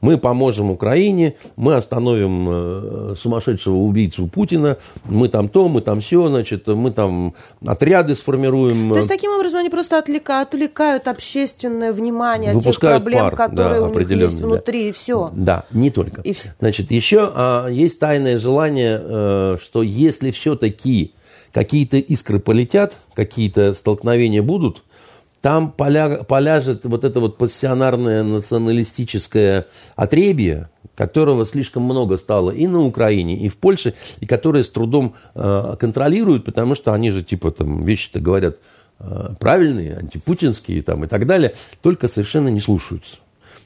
Мы 0.00 0.16
поможем 0.16 0.70
Украине, 0.70 1.34
мы 1.56 1.74
остановим 1.74 2.46
э, 2.48 3.14
сумасшедшего 3.18 3.76
убийцу 3.76 4.26
Путина, 4.28 4.76
мы 5.04 5.28
там 5.28 5.48
то, 5.48 5.68
мы 5.68 5.80
там 5.80 6.00
все, 6.00 6.28
значит, 6.28 6.66
мы 6.66 6.90
там 6.90 7.34
отряды 7.66 8.14
сформируем. 8.14 8.90
То 8.90 8.96
есть 8.96 9.08
таким 9.08 9.32
образом 9.32 9.60
они 9.60 9.70
просто 9.70 9.98
отвлекают, 9.98 10.48
отвлекают 10.48 11.08
общественное 11.08 11.92
внимание 11.92 12.52
от 12.52 12.62
тех 12.62 12.78
проблем, 12.78 13.20
пар, 13.20 13.36
которые 13.36 13.80
да, 13.80 13.86
у 13.86 13.98
них 13.98 14.10
есть 14.10 14.40
внутри, 14.40 14.84
да. 14.84 14.88
и 14.88 14.92
все. 14.92 15.30
Да, 15.34 15.64
не 15.70 15.90
только. 15.90 16.20
И. 16.22 16.34
Значит, 16.60 16.90
еще 16.90 17.30
а, 17.34 17.68
есть 17.68 17.98
тайное 17.98 18.38
желание, 18.38 18.98
а, 19.00 19.56
что 19.60 19.82
если 19.82 20.30
все-таки 20.30 21.14
какие-то 21.52 21.96
искры 21.96 22.38
полетят, 22.38 22.94
какие-то 23.14 23.74
столкновения 23.74 24.42
будут, 24.42 24.82
там 25.40 25.72
поля, 25.72 26.24
поляжет 26.24 26.84
вот 26.84 27.04
это 27.04 27.20
вот 27.20 27.38
пассионарное 27.38 28.22
националистическое 28.22 29.66
отребье, 29.96 30.68
которого 30.94 31.46
слишком 31.46 31.84
много 31.84 32.16
стало 32.16 32.50
и 32.50 32.66
на 32.66 32.80
Украине, 32.80 33.36
и 33.38 33.48
в 33.48 33.56
Польше, 33.56 33.94
и 34.20 34.26
которые 34.26 34.64
с 34.64 34.68
трудом 34.68 35.14
э, 35.34 35.76
контролируют, 35.78 36.44
потому 36.44 36.74
что 36.74 36.92
они 36.92 37.10
же 37.10 37.22
типа 37.22 37.50
там 37.52 37.84
вещи-то 37.84 38.20
говорят 38.20 38.56
э, 38.98 39.34
правильные, 39.38 39.96
антипутинские 39.96 40.82
там, 40.82 41.04
и 41.04 41.06
так 41.06 41.26
далее, 41.26 41.54
только 41.82 42.08
совершенно 42.08 42.48
не 42.48 42.60
слушаются. 42.60 43.18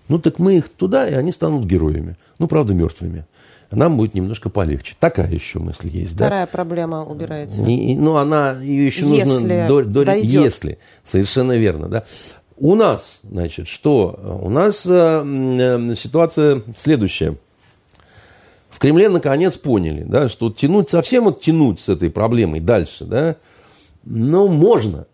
Ну 0.09 0.19
так 0.19 0.39
мы 0.39 0.59
их 0.59 0.69
туда, 0.69 1.09
и 1.09 1.15
они 1.15 1.33
станут 1.33 1.65
героями. 1.65 2.17
Ну, 2.39 2.49
правда, 2.49 2.75
мертвыми 2.75 3.25
нам 3.77 3.97
будет 3.97 4.15
немножко 4.15 4.51
полегче. 4.51 4.95
Такая 4.99 5.31
еще 5.31 5.59
мысль 5.59 5.89
есть. 5.89 6.15
Вторая 6.15 6.47
да? 6.47 6.51
проблема 6.51 7.05
убирается. 7.05 7.63
И, 7.65 7.95
ну, 7.95 8.17
она, 8.17 8.61
ее 8.61 8.87
еще 8.87 9.07
если 9.07 9.25
нужно... 9.25 9.69
До, 9.69 9.85
до, 9.85 10.15
если, 10.15 10.79
совершенно 11.05 11.53
верно, 11.53 11.89
да. 11.89 12.05
У 12.57 12.75
нас, 12.75 13.19
значит, 13.23 13.67
что? 13.67 14.41
У 14.43 14.49
нас 14.49 14.87
э, 14.87 14.91
э, 14.91 15.95
ситуация 15.97 16.63
следующая. 16.77 17.37
В 18.71 18.79
Кремле 18.79 19.09
наконец 19.09 19.57
поняли, 19.57 20.05
да, 20.05 20.29
что 20.29 20.51
тянуть, 20.51 20.89
совсем 20.89 21.25
вот 21.25 21.41
тянуть 21.41 21.81
с 21.81 21.89
этой 21.89 22.11
проблемой 22.11 22.61
дальше, 22.61 23.05
да, 23.05 23.37
ну, 24.05 24.49
можно 24.49 25.07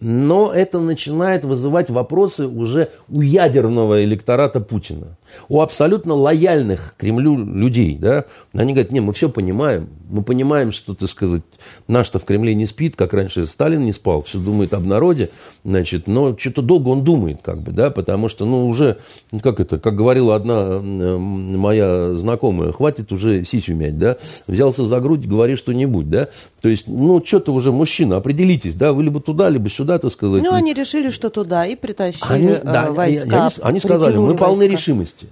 но 0.00 0.50
это 0.52 0.80
начинает 0.80 1.44
вызывать 1.44 1.90
вопросы 1.90 2.46
уже 2.46 2.88
у 3.08 3.20
ядерного 3.20 4.02
электората 4.02 4.60
Путина, 4.60 5.18
у 5.48 5.60
абсолютно 5.60 6.14
лояльных 6.14 6.94
Кремлю 6.96 7.36
людей. 7.36 7.96
Да? 7.96 8.24
Они 8.54 8.72
говорят, 8.72 8.92
не, 8.92 9.00
мы 9.00 9.12
все 9.12 9.28
понимаем, 9.28 9.88
мы 10.08 10.22
понимаем, 10.22 10.72
что, 10.72 10.94
так 10.94 11.08
сказать, 11.08 11.42
наш-то 11.86 12.18
в 12.18 12.24
Кремле 12.24 12.54
не 12.54 12.66
спит, 12.66 12.96
как 12.96 13.12
раньше 13.12 13.46
Сталин 13.46 13.84
не 13.84 13.92
спал, 13.92 14.22
все 14.22 14.38
думает 14.38 14.72
об 14.72 14.86
народе, 14.86 15.30
значит, 15.64 16.06
но 16.06 16.36
что-то 16.36 16.62
долго 16.62 16.88
он 16.88 17.04
думает, 17.04 17.40
как 17.42 17.58
бы, 17.58 17.72
да, 17.72 17.90
потому 17.90 18.28
что, 18.28 18.46
ну, 18.46 18.68
уже, 18.68 18.98
как 19.42 19.60
это, 19.60 19.78
как 19.78 19.94
говорила 19.94 20.34
одна 20.34 20.80
моя 20.80 22.14
знакомая, 22.14 22.72
хватит 22.72 23.12
уже 23.12 23.44
сисю 23.44 23.74
мять, 23.74 23.98
да, 23.98 24.16
взялся 24.46 24.84
за 24.84 24.98
грудь, 25.00 25.26
говори 25.26 25.56
что-нибудь, 25.56 26.08
да, 26.08 26.28
то 26.60 26.68
есть, 26.68 26.86
ну, 26.86 27.24
что-то 27.24 27.52
уже 27.52 27.72
мужчина, 27.72 28.16
определитесь, 28.16 28.74
да, 28.74 28.92
вы 28.92 29.04
либо 29.04 29.20
туда, 29.20 29.48
либо 29.48 29.70
сюда, 29.70 29.98
так 29.98 30.12
сказать. 30.12 30.42
Ну, 30.42 30.52
они 30.52 30.74
решили, 30.74 31.10
что 31.10 31.30
туда, 31.30 31.64
и 31.64 31.74
притащили 31.74 32.32
они, 32.32 32.48
э, 32.48 32.62
да, 32.62 32.92
войска. 32.92 33.46
Они, 33.46 33.54
они 33.62 33.80
сказали, 33.80 34.16
мы 34.18 34.36
полны 34.36 34.58
войска. 34.58 34.76
решимости. 34.76 35.28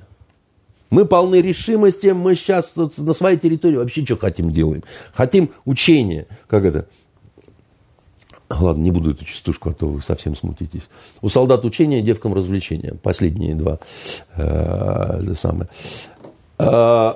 Мы 0.91 1.05
полны 1.05 1.43
решимости, 1.43 2.07
мы 2.09 2.35
сейчас 2.35 2.75
на 2.77 3.13
своей 3.13 3.37
территории 3.37 3.77
вообще 3.77 4.05
что 4.07 4.17
хотим 4.17 4.51
делаем. 4.51 4.83
Хотим 5.13 5.51
учения, 5.67 6.27
как 6.49 6.65
это, 6.65 6.87
Ладно, 8.51 8.83
не 8.83 8.91
буду 8.91 9.11
эту 9.11 9.27
частушку, 9.27 9.69
а 9.69 9.75
то 9.75 9.87
вы 9.87 10.01
совсем 10.01 10.35
смутитесь. 10.35 10.89
У 11.21 11.29
солдат 11.29 11.67
учения, 11.67 12.01
девкам 12.01 12.33
развлечения. 12.33 12.95
Последние 12.95 13.55
два. 13.55 13.79
Э, 14.37 15.21
это 15.23 15.35
самое. 15.35 15.69
Э, 16.59 17.13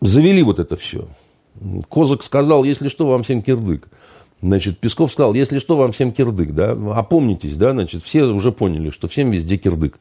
завели 0.00 0.42
вот 0.44 0.60
это 0.60 0.76
все. 0.76 1.08
Козак 1.88 2.22
сказал, 2.22 2.64
если 2.64 2.88
что, 2.88 3.06
вам 3.06 3.22
всем 3.22 3.42
кирдык. 3.42 3.88
Значит, 4.42 4.78
Песков 4.78 5.10
сказал, 5.10 5.34
если 5.34 5.58
что, 5.58 5.76
вам 5.76 5.92
всем 5.92 6.12
кирдык, 6.12 6.52
да, 6.52 6.72
опомнитесь, 6.94 7.56
да, 7.56 7.72
значит, 7.72 8.02
все 8.02 8.24
уже 8.24 8.52
поняли, 8.52 8.90
что 8.90 9.08
всем 9.08 9.30
везде 9.30 9.56
кирдык. 9.56 9.98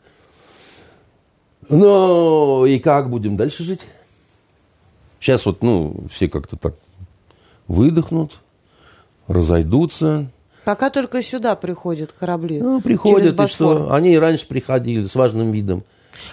Ну, 1.69 2.65
и 2.65 2.79
как 2.79 3.09
будем 3.09 3.37
дальше 3.37 3.63
жить? 3.63 3.81
Сейчас 5.19 5.45
вот, 5.45 5.63
ну, 5.63 6.05
все 6.11 6.27
как-то 6.27 6.57
так 6.57 6.75
выдохнут, 7.69 8.39
разойдутся. 9.27 10.27
Пока 10.65 10.89
только 10.89 11.21
сюда 11.21 11.55
приходят 11.55 12.11
корабли. 12.11 12.59
Ну, 12.59 12.81
приходят, 12.81 13.39
и 13.39 13.47
что? 13.47 13.93
Они 13.93 14.13
и 14.13 14.17
раньше 14.17 14.47
приходили 14.47 15.05
с 15.05 15.15
важным 15.15 15.51
видом. 15.51 15.83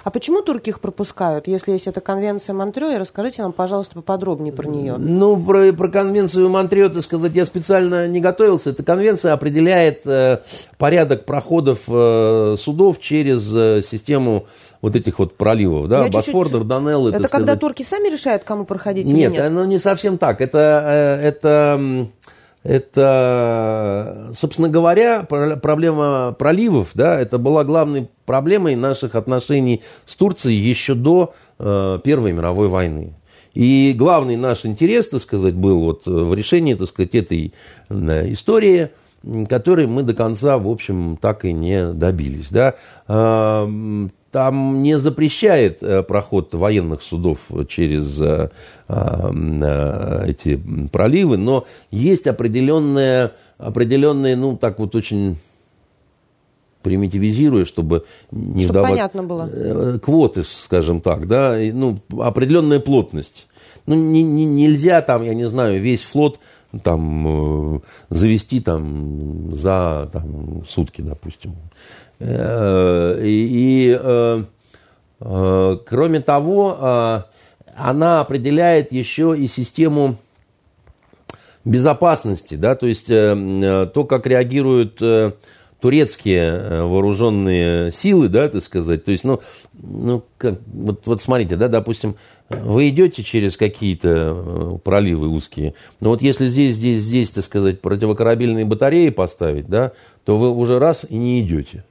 А 0.05 0.11
почему 0.11 0.43
турки 0.43 0.70
их 0.70 0.81
пропускают, 0.81 1.47
если 1.47 1.72
есть 1.72 1.87
эта 1.87 2.01
конвенция 2.01 2.55
Монтрео? 2.55 2.99
Расскажите 2.99 3.43
нам, 3.43 3.53
пожалуйста, 3.53 3.95
поподробнее 3.95 4.53
про 4.53 4.68
нее. 4.68 4.97
Ну, 4.99 5.43
про, 5.43 5.72
про 5.72 5.89
конвенцию 5.89 6.49
Монтрео, 6.49 6.89
так 6.89 7.03
сказать, 7.03 7.33
я 7.35 7.47
специально 7.47 8.09
не 8.09 8.20
готовился. 8.20 8.70
Эта 8.70 8.83
конвенция 8.83 9.33
определяет 9.33 10.07
э, 10.07 10.39
порядок 10.78 11.24
проходов 11.24 11.81
э, 11.89 12.57
судов 12.59 13.01
через 13.01 13.55
э, 13.55 13.83
систему 13.83 14.47
вот 14.83 14.97
этих 14.97 15.18
вот 15.18 15.37
проливов, 15.37 15.89
да, 15.89 16.05
я 16.05 16.11
Босфор, 16.11 16.47
чуть-чуть... 16.47 16.62
Это, 17.11 17.28
когда 17.28 17.28
сказать... 17.28 17.61
турки 17.61 17.83
сами 17.83 18.09
решают, 18.11 18.45
кому 18.45 18.64
проходить 18.64 19.07
нет, 19.07 19.14
или 19.14 19.20
нет? 19.22 19.33
Нет, 19.33 19.43
оно 19.43 19.64
не 19.66 19.78
совсем 19.78 20.16
так. 20.16 20.41
Это, 20.41 21.18
э, 21.20 21.26
это 21.28 22.09
это, 22.62 24.30
собственно 24.34 24.68
говоря, 24.68 25.22
проблема 25.22 26.34
проливов, 26.38 26.90
да, 26.94 27.18
это 27.18 27.38
была 27.38 27.64
главной 27.64 28.08
проблемой 28.26 28.76
наших 28.76 29.14
отношений 29.14 29.82
с 30.04 30.14
Турцией 30.14 30.56
еще 30.56 30.94
до 30.94 31.32
э, 31.58 31.98
Первой 32.04 32.32
мировой 32.32 32.68
войны. 32.68 33.14
И 33.54 33.94
главный 33.96 34.36
наш 34.36 34.66
интерес, 34.66 35.08
так 35.08 35.22
сказать, 35.22 35.54
был 35.54 35.80
вот 35.80 36.06
в 36.06 36.34
решении, 36.34 36.74
так 36.74 36.88
сказать, 36.88 37.14
этой 37.14 37.54
э, 37.88 38.32
истории, 38.32 38.90
которой 39.48 39.86
мы 39.86 40.02
до 40.02 40.14
конца, 40.14 40.58
в 40.58 40.68
общем, 40.68 41.18
так 41.20 41.44
и 41.44 41.52
не 41.52 41.92
добились. 41.92 42.48
Да. 42.50 42.74
Там 44.31 44.83
не 44.85 44.97
запрещает 44.97 45.83
э, 45.83 46.05
проход 46.05 46.55
военных 46.55 47.03
судов 47.03 47.39
через 47.68 48.20
э, 48.20 48.51
э, 48.87 50.24
эти 50.28 50.61
проливы, 50.93 51.37
но 51.37 51.66
есть 51.91 52.28
определенные, 52.28 53.33
определенные, 53.59 54.37
ну, 54.37 54.57
так 54.57 54.78
вот 54.78 54.95
очень 54.95 55.37
примитивизируя, 56.83 57.64
чтобы 57.64 58.05
не 58.31 58.62
чтобы 58.62 58.70
вдавать... 58.70 58.91
понятно 58.93 59.22
было. 59.24 59.99
Квоты, 59.99 60.45
скажем 60.45 61.01
так, 61.01 61.26
да, 61.26 61.57
ну, 61.72 61.99
определенная 62.20 62.78
плотность. 62.78 63.49
Ну, 63.87 63.97
не, 63.97 64.22
не, 64.22 64.45
нельзя 64.45 65.03
там, 65.03 65.24
я 65.24 65.35
не 65.35 65.47
знаю, 65.47 65.81
весь 65.81 66.03
флот 66.03 66.39
там 66.85 67.83
завести 68.11 68.61
там 68.61 69.57
за 69.57 70.09
там, 70.12 70.64
сутки, 70.68 71.01
допустим. 71.03 71.57
Э, 72.21 73.18
и, 73.25 73.99
э, 73.99 74.45
э, 75.21 75.77
кроме 75.87 76.21
того, 76.21 77.25
она 77.75 78.21
определяет 78.21 78.93
еще 78.93 79.35
и 79.37 79.47
систему 79.47 80.18
безопасности, 81.64 82.55
да, 82.55 82.75
то 82.75 82.87
есть 82.87 83.07
то, 83.07 84.07
как 84.09 84.27
реагируют 84.27 85.01
турецкие 85.81 86.85
вооруженные 86.85 87.91
силы, 87.91 88.29
да, 88.29 88.49
так 88.49 88.62
сказать, 88.62 89.05
то 89.05 89.12
есть, 89.12 89.25
ну, 89.25 89.41
ну 89.73 90.23
как, 90.37 90.61
вот, 90.66 91.07
вот 91.07 91.23
смотрите, 91.23 91.57
да, 91.57 91.68
допустим, 91.68 92.16
вы 92.51 92.91
идете 92.91 93.23
через 93.23 93.57
какие-то 93.57 94.79
проливы 94.85 95.29
узкие, 95.29 95.75
но 96.01 96.11
вот 96.11 96.21
если 96.21 96.49
здесь, 96.49 96.77
здесь, 96.77 97.01
здесь, 97.01 97.31
так 97.31 97.45
сказать, 97.45 97.81
противокорабельные 97.81 98.66
батареи 98.66 99.09
поставить, 99.09 99.68
да, 99.68 99.93
то 100.25 100.37
вы 100.37 100.51
уже 100.51 100.79
раз 100.79 101.07
и 101.09 101.16
не 101.16 101.41
идете. 101.41 101.85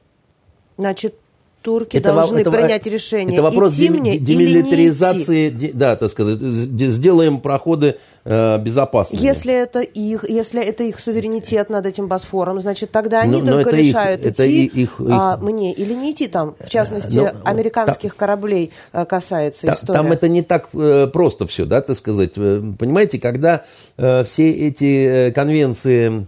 Значит, 0.80 1.16
турки 1.62 1.98
это, 1.98 2.14
должны 2.14 2.40
это, 2.40 2.52
принять 2.52 2.86
решение. 2.86 3.36
Это 3.36 3.44
вопрос 3.44 3.76
идти 3.76 3.90
мне 3.90 4.18
демилитаризации, 4.18 5.48
или 5.48 5.52
не 5.52 5.68
идти. 5.68 5.72
да, 5.74 5.98
так 5.98 6.10
сказать, 6.10 6.40
сделаем 6.40 7.42
проходы 7.42 7.98
э, 8.24 8.58
безопасными. 8.60 9.22
Если 9.22 9.54
это 9.54 9.82
их, 9.82 10.24
если 10.30 10.64
это 10.64 10.84
их 10.84 11.02
суверенитет 11.02 11.70
над 11.70 11.86
этим 11.86 12.08
Босфором, 12.08 12.62
значит 12.62 12.92
тогда 12.92 13.22
они 13.22 13.42
но, 13.42 13.52
только 13.52 13.72
но 13.72 13.78
решают 13.78 14.26
их, 14.26 14.32
идти 14.32 14.66
их, 14.66 14.76
их, 14.76 15.02
а, 15.10 15.36
мне 15.36 15.74
или 15.74 15.94
не 15.94 16.12
идти 16.12 16.28
там. 16.28 16.56
В 16.60 16.70
частности, 16.70 17.18
но, 17.18 17.32
американских 17.44 18.12
там, 18.12 18.20
кораблей 18.20 18.72
э, 18.94 19.06
касается 19.06 19.68
та, 19.68 19.74
история. 19.74 20.00
Там 20.00 20.12
это 20.14 20.30
не 20.30 20.44
так 20.44 20.70
э, 20.74 21.08
просто 21.12 21.46
все, 21.46 21.66
да, 21.66 21.82
так 21.82 21.98
сказать. 21.98 22.32
Э, 22.38 22.64
понимаете, 22.80 23.20
когда 23.20 23.66
э, 23.98 24.24
все 24.24 24.50
эти 24.50 25.28
э, 25.28 25.32
конвенции 25.32 26.26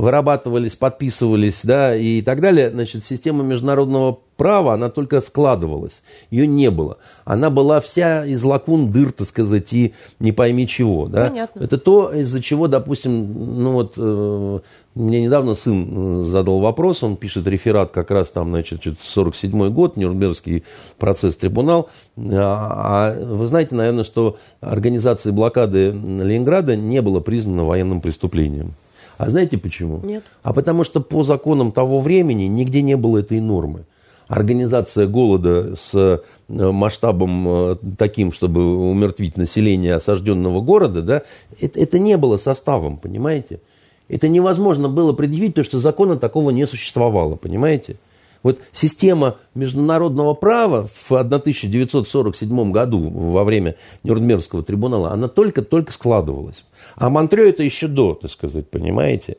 вырабатывались, 0.00 0.76
подписывались, 0.76 1.60
да, 1.64 1.94
и 1.94 2.22
так 2.22 2.40
далее, 2.40 2.70
значит, 2.70 3.04
система 3.04 3.44
международного 3.44 4.18
права, 4.36 4.72
она 4.72 4.88
только 4.88 5.20
складывалась. 5.20 6.02
Ее 6.30 6.46
не 6.46 6.70
было. 6.70 6.96
Она 7.26 7.50
была 7.50 7.80
вся 7.80 8.24
из 8.24 8.42
лакун 8.42 8.90
дыр, 8.90 9.12
так 9.12 9.28
сказать, 9.28 9.72
и 9.74 9.92
не 10.18 10.32
пойми 10.32 10.66
чего, 10.66 11.06
да. 11.06 11.28
Понятно. 11.28 11.62
Это 11.62 11.76
то, 11.76 12.10
из-за 12.14 12.40
чего, 12.40 12.66
допустим, 12.66 13.62
ну 13.62 13.72
вот, 13.72 13.94
э, 13.98 14.60
мне 14.94 15.20
недавно 15.20 15.54
сын 15.54 16.24
задал 16.24 16.60
вопрос, 16.60 17.02
он 17.02 17.16
пишет 17.16 17.46
реферат 17.46 17.90
как 17.90 18.10
раз 18.10 18.30
там, 18.30 18.48
значит, 18.48 18.80
47 19.00 19.68
год, 19.68 19.96
Нюрнбергский 19.96 20.64
процесс, 20.98 21.36
трибунал. 21.36 21.90
А, 22.16 23.12
а 23.12 23.24
вы 23.24 23.46
знаете, 23.46 23.74
наверное, 23.74 24.04
что 24.04 24.38
организация 24.62 25.34
блокады 25.34 25.90
Ленинграда 25.90 26.76
не 26.76 27.02
было 27.02 27.20
признана 27.20 27.64
военным 27.64 28.00
преступлением. 28.00 28.74
А 29.20 29.28
знаете 29.28 29.58
почему? 29.58 30.00
Нет. 30.02 30.24
А 30.42 30.54
потому 30.54 30.82
что 30.82 31.00
по 31.02 31.22
законам 31.22 31.72
того 31.72 32.00
времени 32.00 32.44
нигде 32.44 32.80
не 32.80 32.96
было 32.96 33.18
этой 33.18 33.38
нормы. 33.38 33.84
Организация 34.28 35.06
голода 35.06 35.74
с 35.76 35.94
э, 35.94 36.20
масштабом 36.48 37.46
э, 37.46 37.76
таким, 37.98 38.32
чтобы 38.32 38.90
умертвить 38.90 39.36
население 39.36 39.94
осажденного 39.94 40.62
города, 40.62 41.02
да, 41.02 41.22
это, 41.60 41.78
это 41.78 41.98
не 41.98 42.16
было 42.16 42.38
составом, 42.38 42.96
понимаете? 42.96 43.60
Это 44.08 44.26
невозможно 44.26 44.88
было 44.88 45.12
предъявить, 45.12 45.50
потому 45.50 45.64
что 45.66 45.78
закона 45.80 46.16
такого 46.16 46.48
не 46.50 46.66
существовало, 46.66 47.36
понимаете? 47.36 47.96
Вот 48.42 48.58
система 48.72 49.36
международного 49.54 50.34
права 50.34 50.86
в 50.86 51.12
1947 51.12 52.72
году 52.72 53.10
во 53.10 53.44
время 53.44 53.76
Нюрнбергского 54.02 54.62
трибунала, 54.62 55.12
она 55.12 55.28
только-только 55.28 55.92
складывалась. 55.92 56.64
А 56.96 57.10
Монтрео 57.10 57.44
это 57.44 57.62
еще 57.62 57.86
до, 57.86 58.14
так 58.14 58.30
сказать, 58.30 58.68
понимаете? 58.70 59.36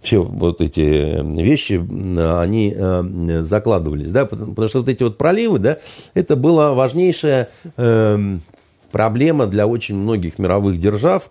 Все 0.00 0.22
вот 0.22 0.60
эти 0.60 1.22
вещи, 1.40 1.74
они 2.40 2.74
э, 2.76 3.42
закладывались, 3.44 4.10
да, 4.10 4.26
потому 4.26 4.68
что 4.68 4.80
вот 4.80 4.88
эти 4.88 5.04
вот 5.04 5.16
проливы, 5.16 5.60
да, 5.60 5.78
это 6.14 6.34
была 6.34 6.74
важнейшая 6.74 7.48
э, 7.76 8.38
проблема 8.90 9.46
для 9.46 9.68
очень 9.68 9.94
многих 9.94 10.40
мировых 10.40 10.80
держав, 10.80 11.30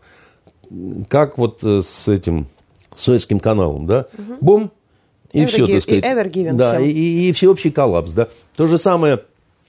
как 1.10 1.38
вот 1.38 1.64
э, 1.64 1.82
с 1.82 2.08
этим 2.08 2.48
Советским 2.98 3.42
каналом, 3.42 3.88
да, 3.88 4.06
угу. 4.18 4.38
бум, 4.40 4.72
и 5.34 5.46
все, 5.46 5.66
так 5.66 5.82
сказать. 5.82 6.06
И 6.36 6.52
да, 6.52 6.80
и, 6.80 6.90
и, 6.90 7.30
и 7.30 7.32
всеобщий 7.32 7.72
коллапс, 7.72 8.12
да. 8.12 8.28
То 8.56 8.68
же 8.68 8.78
самое, 8.78 9.22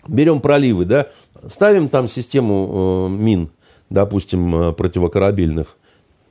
берем 0.06 0.40
проливы, 0.40 0.84
да, 0.84 1.08
ставим 1.48 1.88
там 1.88 2.08
систему 2.08 3.08
э, 3.08 3.12
мин, 3.12 3.50
допустим, 3.90 4.54
э, 4.54 4.72
противокорабельных, 4.72 5.76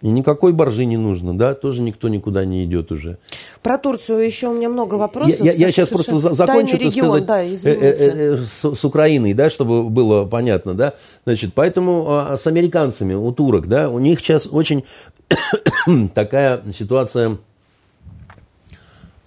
и 0.01 0.09
никакой 0.09 0.51
боржи 0.51 0.86
не 0.86 0.97
нужно, 0.97 1.38
да, 1.38 1.53
тоже 1.53 1.82
никто 1.82 2.09
никуда 2.09 2.43
не 2.43 2.65
идет 2.65 2.91
уже. 2.91 3.19
Про 3.61 3.77
Турцию 3.77 4.25
еще 4.25 4.47
у 4.47 4.53
меня 4.53 4.67
много 4.67 4.95
вопросов. 4.95 5.39
Я, 5.39 5.51
я, 5.51 5.67
я 5.67 5.71
сейчас 5.71 5.89
просто 5.89 6.17
закончу, 6.17 6.71
так 6.71 6.82
регион, 6.82 7.23
сказать, 7.23 7.25
да, 7.25 7.43
э, 7.43 7.57
э, 7.63 8.34
э, 8.34 8.38
с, 8.43 8.75
с 8.75 8.84
Украиной, 8.86 9.34
да, 9.34 9.49
чтобы 9.49 9.84
было 9.84 10.25
понятно, 10.25 10.73
да. 10.73 10.95
Значит, 11.25 11.51
поэтому 11.53 12.05
а, 12.09 12.36
с 12.36 12.47
американцами, 12.47 13.13
у 13.13 13.32
турок, 13.32 13.67
да, 13.67 13.89
у 13.89 13.99
них 13.99 14.19
сейчас 14.21 14.47
очень 14.51 14.86
такая 16.15 16.61
ситуация 16.73 17.38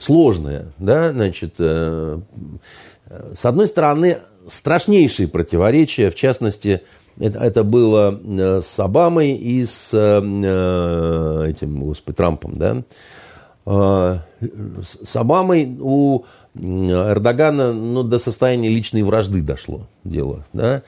сложная, 0.05 0.66
да, 0.78 1.12
значит, 1.12 1.55
э, 1.59 2.20
с 3.34 3.44
одной 3.44 3.66
стороны, 3.66 4.18
страшнейшие 4.46 5.28
противоречия, 5.28 6.11
в 6.11 6.14
частности, 6.14 6.82
это, 7.18 7.38
это 7.38 7.64
было 7.64 8.20
э, 8.22 8.61
с 8.62 8.78
Обамой 8.78 9.32
и 9.32 9.64
с 9.64 9.90
э, 9.92 11.46
этим, 11.48 11.84
господи, 11.84 12.16
Трампом, 12.16 12.52
да. 12.55 12.82
С 13.66 15.16
Обамой 15.16 15.74
у 15.80 16.24
Эрдогана 16.55 17.72
ну, 17.72 18.02
до 18.02 18.18
состояния 18.18 18.68
личной 18.68 19.02
вражды 19.02 19.40
дошло 19.40 19.86
дело, 20.05 20.44
да. 20.52 20.82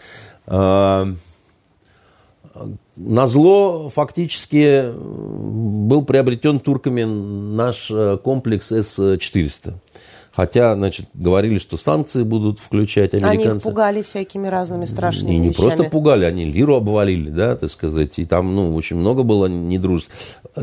Э, 2.56 2.66
на 2.96 3.26
зло 3.28 3.88
фактически 3.88 4.92
был 4.92 6.04
приобретен 6.04 6.60
турками 6.60 7.04
наш 7.04 7.90
э, 7.90 8.18
комплекс 8.22 8.72
С-400. 8.72 9.74
Хотя, 10.34 10.74
значит, 10.74 11.08
говорили, 11.14 11.58
что 11.58 11.78
санкции 11.78 12.22
будут 12.22 12.60
включать 12.60 13.14
американцы. 13.14 13.48
Они 13.48 13.56
их 13.56 13.62
пугали 13.62 14.02
всякими 14.02 14.48
разными 14.48 14.84
страшными 14.84 15.32
И 15.32 15.38
не 15.38 15.48
вещами. 15.48 15.68
просто 15.68 15.84
пугали, 15.84 16.26
они 16.26 16.44
лиру 16.44 16.74
обвалили, 16.74 17.30
да, 17.30 17.56
так 17.56 17.70
сказать. 17.70 18.18
И 18.18 18.26
там, 18.26 18.54
ну, 18.54 18.74
очень 18.74 18.96
много 18.96 19.22
было 19.22 19.46
недружеств. 19.46 20.10
А 20.54 20.62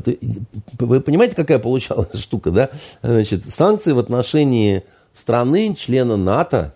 вы 0.78 1.02
понимаете, 1.02 1.36
какая 1.36 1.58
получалась 1.58 2.14
штука, 2.20 2.52
да? 2.52 2.70
Значит, 3.02 3.50
санкции 3.50 3.94
в 3.94 4.00
отношении 4.00 4.84
страны, 5.12 5.76
члена 5.76 6.18
НАТО, 6.18 6.76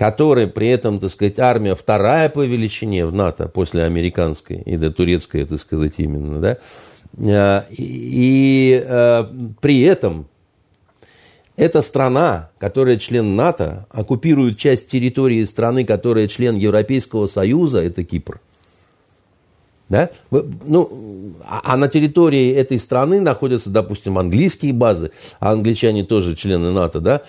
которой 0.00 0.46
при 0.46 0.68
этом, 0.68 0.98
так 0.98 1.10
сказать, 1.10 1.38
армия 1.38 1.74
вторая 1.74 2.30
по 2.30 2.46
величине 2.46 3.04
в 3.04 3.12
НАТО 3.12 3.48
после 3.48 3.84
американской 3.84 4.56
и 4.56 4.78
до 4.78 4.90
турецкой, 4.90 5.44
так 5.44 5.60
сказать, 5.60 5.94
именно, 5.98 6.40
да, 6.40 6.58
Э, 7.18 7.62
и 7.70 8.82
э, 8.86 9.24
при 9.60 9.80
этом 9.82 10.26
эта 11.56 11.82
страна, 11.82 12.50
которая 12.58 12.96
член 12.96 13.36
НАТО, 13.36 13.86
оккупирует 13.90 14.58
часть 14.58 14.88
территории 14.88 15.44
страны, 15.44 15.84
которая 15.84 16.28
член 16.28 16.56
Европейского 16.56 17.26
Союза, 17.26 17.82
это 17.82 18.04
Кипр. 18.04 18.40
Да? 19.90 20.08
Ну, 20.30 21.34
а, 21.44 21.60
а 21.64 21.76
на 21.76 21.88
территории 21.88 22.52
этой 22.52 22.78
страны 22.78 23.20
находятся, 23.20 23.70
допустим, 23.70 24.18
английские 24.18 24.72
базы, 24.72 25.10
а 25.40 25.50
англичане 25.50 26.04
тоже 26.04 26.36
члены 26.36 26.70
НАТО, 26.70 27.00
да? 27.00 27.22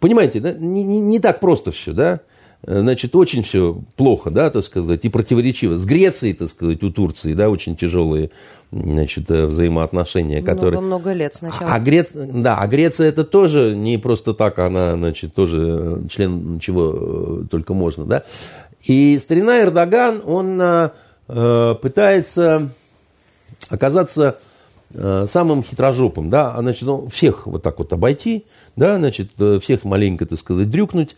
Понимаете, 0.00 0.40
да? 0.40 0.52
Не, 0.52 0.82
не, 0.82 0.98
не 0.98 1.20
так 1.20 1.38
просто 1.38 1.70
все, 1.70 1.92
да? 1.92 2.20
Значит, 2.64 3.16
очень 3.16 3.42
все 3.42 3.80
плохо, 3.96 4.30
да, 4.30 4.48
так 4.50 4.62
сказать, 4.62 5.04
и 5.04 5.08
противоречиво. 5.08 5.76
С 5.76 5.84
Грецией, 5.84 6.34
так 6.34 6.48
сказать, 6.48 6.82
у 6.82 6.92
Турции, 6.92 7.34
да, 7.34 7.50
очень 7.50 7.76
тяжелые 7.76 8.30
значит, 8.70 9.28
взаимоотношения, 9.28 10.42
которые... 10.42 10.80
Много-много 10.80 11.12
лет 11.12 11.34
сначала. 11.34 11.72
А, 11.72 11.80
Грец... 11.80 12.10
да, 12.14 12.58
а 12.58 12.66
Греция 12.68 13.08
это 13.08 13.24
тоже 13.24 13.74
не 13.76 13.98
просто 13.98 14.32
так, 14.32 14.58
она, 14.60 14.92
значит, 14.92 15.34
тоже 15.34 16.02
член 16.08 16.60
чего 16.60 17.42
э, 17.42 17.44
только 17.50 17.74
можно, 17.74 18.04
да. 18.04 18.22
И 18.84 19.18
старина 19.18 19.60
Эрдоган, 19.60 20.22
он 20.24 20.60
э, 20.60 20.90
пытается 21.32 22.70
оказаться 23.68 24.38
э, 24.94 25.26
самым 25.28 25.62
хитрожопым, 25.64 26.30
да, 26.30 26.54
а, 26.54 26.60
значит, 26.60 26.82
ну, 26.82 27.08
всех 27.08 27.46
вот 27.46 27.62
так 27.62 27.78
вот 27.78 27.92
обойти, 27.92 28.44
да, 28.76 28.96
значит, 28.96 29.32
э, 29.38 29.58
всех 29.60 29.84
маленько, 29.84 30.26
так 30.26 30.38
сказать, 30.38 30.70
дрюкнуть, 30.70 31.16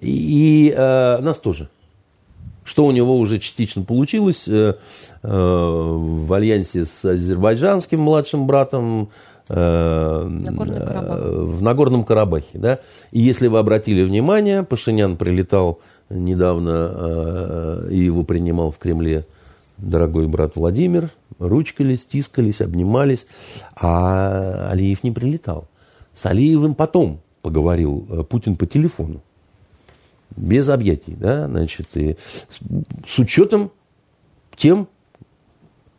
и, 0.00 0.68
и 0.68 0.74
э, 0.76 1.18
нас 1.18 1.38
тоже. 1.38 1.68
Что 2.64 2.84
у 2.86 2.90
него 2.90 3.16
уже 3.16 3.38
частично 3.38 3.82
получилось 3.82 4.48
э, 4.48 4.74
э, 5.22 5.28
в 5.28 6.32
альянсе 6.32 6.84
с 6.84 7.04
азербайджанским 7.04 8.00
младшим 8.00 8.46
братом, 8.46 9.10
э, 9.48 10.26
Нагорный 10.28 10.80
в 11.46 11.62
Нагорном 11.62 12.04
Карабахе. 12.04 12.58
Да? 12.58 12.80
И 13.12 13.20
если 13.20 13.46
вы 13.46 13.60
обратили 13.60 14.02
внимание, 14.02 14.64
Пашинян 14.64 15.16
прилетал 15.16 15.78
недавно 16.08 17.84
и 17.90 17.98
его 17.98 18.22
принимал 18.24 18.70
в 18.70 18.78
Кремле 18.78 19.26
дорогой 19.78 20.26
брат 20.28 20.56
Владимир, 20.56 21.10
ручкались, 21.38 22.04
тискались, 22.04 22.60
обнимались, 22.60 23.26
а 23.74 24.68
Алиев 24.70 25.02
не 25.04 25.10
прилетал. 25.10 25.68
С 26.14 26.26
Алиевым 26.26 26.74
потом 26.74 27.20
поговорил 27.42 28.26
Путин 28.28 28.56
по 28.56 28.66
телефону 28.66 29.22
без 30.34 30.68
объятий, 30.68 31.14
да, 31.14 31.46
значит, 31.46 31.88
и 31.94 32.16
с, 33.06 33.18
учетом 33.18 33.70
тем 34.54 34.88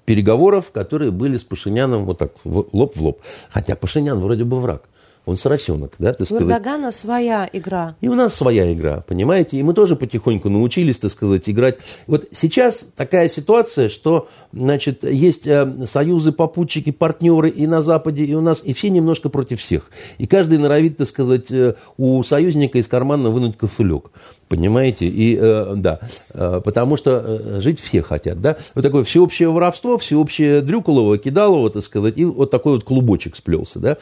переговоров, 0.05 0.71
которые 0.71 1.11
были 1.11 1.38
с 1.38 1.43
Пашиняном 1.43 2.05
вот 2.05 2.17
так, 2.17 2.32
лоб 2.43 2.95
в 2.95 3.01
лоб. 3.01 3.21
Хотя 3.49 3.75
Пашинян 3.75 4.19
вроде 4.19 4.43
бы 4.43 4.59
враг 4.59 4.84
он 5.28 5.36
соросенок, 5.36 5.91
да, 5.99 6.13
так 6.13 6.25
сказать. 6.25 6.43
У 6.43 6.47
Эрдогана 6.47 6.93
своя 6.93 7.49
игра. 7.51 7.97
И 7.99 8.07
у 8.07 8.15
нас 8.15 8.34
своя 8.34 8.71
игра, 8.71 9.03
понимаете, 9.05 9.57
и 9.57 9.63
мы 9.63 9.73
тоже 9.73 9.97
потихоньку 9.97 10.49
научились, 10.49 10.97
так 10.97 11.11
сказать, 11.11 11.49
играть. 11.49 11.80
Вот 12.07 12.25
сейчас 12.32 12.88
такая 12.95 13.28
ситуация, 13.28 13.89
что, 13.89 14.30
значит, 14.53 15.03
есть 15.03 15.45
э, 15.45 15.86
союзы, 15.86 16.32
попутчики, 16.32 16.91
партнеры 16.91 17.49
и 17.49 17.67
на 17.67 17.82
Западе, 17.82 18.23
и 18.23 18.34
у 18.36 18.41
нас, 18.41 18.61
и 18.63 18.73
все 18.73 18.89
немножко 18.89 19.28
против 19.28 19.59
всех. 19.59 19.91
И 20.17 20.28
каждый 20.28 20.59
норовит, 20.59 20.95
так 20.95 21.07
сказать, 21.09 21.51
э, 21.51 21.75
у 21.97 22.23
союзника 22.23 22.78
из 22.78 22.88
кармана 22.88 23.30
вынуть 23.30 23.57
кофылек. 23.57 24.11
Понимаете? 24.47 25.07
И 25.07 25.38
э, 25.38 25.73
да, 25.75 25.99
э, 26.34 26.61
потому 26.63 26.95
что 26.95 27.21
э, 27.25 27.59
жить 27.59 27.82
все 27.82 28.01
хотят, 28.01 28.39
да. 28.39 28.55
Вот 28.75 28.82
такое 28.82 29.03
всеобщее 29.03 29.49
воровство, 29.49 29.97
всеобщее 29.97 30.61
дрюколово, 30.61 31.17
кидалово, 31.17 31.69
так 31.69 31.84
сказать, 31.84 32.17
и 32.17 32.23
вот 32.23 32.49
такой 32.49 32.75
вот 32.75 32.86
клубочек 32.86 33.36
сплелся, 33.36 33.80
да. 33.80 33.97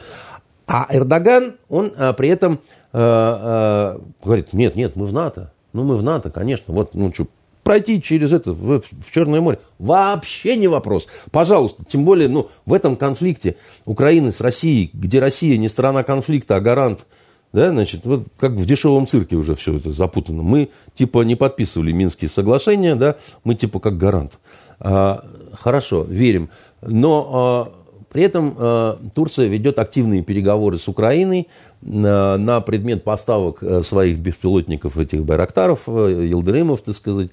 А 0.66 0.86
Эрдоган, 0.90 1.56
он 1.68 1.92
а, 1.96 2.12
при 2.12 2.28
этом 2.28 2.60
а, 2.92 3.98
а, 3.98 4.24
говорит, 4.24 4.52
нет, 4.52 4.74
нет, 4.74 4.96
мы 4.96 5.06
в 5.06 5.12
НАТО. 5.12 5.52
Ну, 5.72 5.84
мы 5.84 5.96
в 5.96 6.02
НАТО, 6.02 6.30
конечно. 6.30 6.72
Вот, 6.72 6.94
ну, 6.94 7.12
что, 7.12 7.26
пройти 7.62 8.00
через 8.00 8.32
это 8.32 8.52
в, 8.52 8.80
в 8.80 9.12
Черное 9.12 9.40
море. 9.40 9.58
Вообще 9.78 10.56
не 10.56 10.68
вопрос. 10.68 11.06
Пожалуйста. 11.30 11.84
Тем 11.84 12.04
более, 12.04 12.28
ну, 12.28 12.48
в 12.64 12.72
этом 12.72 12.96
конфликте 12.96 13.56
Украины 13.84 14.32
с 14.32 14.40
Россией, 14.40 14.90
где 14.92 15.20
Россия 15.20 15.58
не 15.58 15.68
сторона 15.68 16.02
конфликта, 16.02 16.56
а 16.56 16.60
гарант, 16.60 17.06
да, 17.52 17.70
значит, 17.70 18.04
вот 18.04 18.26
как 18.38 18.52
в 18.52 18.66
дешевом 18.66 19.06
цирке 19.06 19.36
уже 19.36 19.54
все 19.54 19.76
это 19.76 19.90
запутано. 19.90 20.42
Мы, 20.42 20.70
типа, 20.94 21.22
не 21.22 21.36
подписывали 21.36 21.92
Минские 21.92 22.28
соглашения, 22.28 22.94
да, 22.94 23.16
мы, 23.44 23.54
типа, 23.54 23.80
как 23.80 23.98
гарант. 23.98 24.38
А, 24.78 25.24
хорошо, 25.52 26.02
верим. 26.08 26.50
Но 26.82 27.30
а, 27.32 27.72
при 28.16 28.24
этом 28.24 28.56
э, 28.58 28.96
Турция 29.14 29.46
ведет 29.46 29.78
активные 29.78 30.22
переговоры 30.22 30.78
с 30.78 30.88
Украиной 30.88 31.48
э, 31.82 31.86
на 31.86 32.62
предмет 32.62 33.04
поставок 33.04 33.62
э, 33.62 33.82
своих 33.82 34.16
беспилотников, 34.20 34.96
этих 34.96 35.22
байрактаров, 35.22 35.86
Елдеримов, 35.86 36.80
так 36.80 36.94
сказать. 36.94 37.28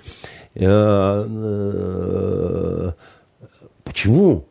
Почему? 3.85 4.43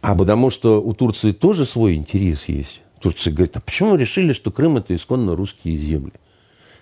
А 0.00 0.14
потому 0.14 0.50
что 0.50 0.80
у 0.80 0.94
Турции 0.94 1.32
тоже 1.32 1.66
свой 1.66 1.96
интерес 1.96 2.44
есть. 2.44 2.80
Турция 3.00 3.32
говорит, 3.32 3.56
а 3.56 3.60
почему 3.60 3.96
решили, 3.96 4.32
что 4.34 4.52
Крым 4.52 4.76
это 4.76 4.94
исконно 4.94 5.34
русские 5.34 5.76
земли? 5.76 6.12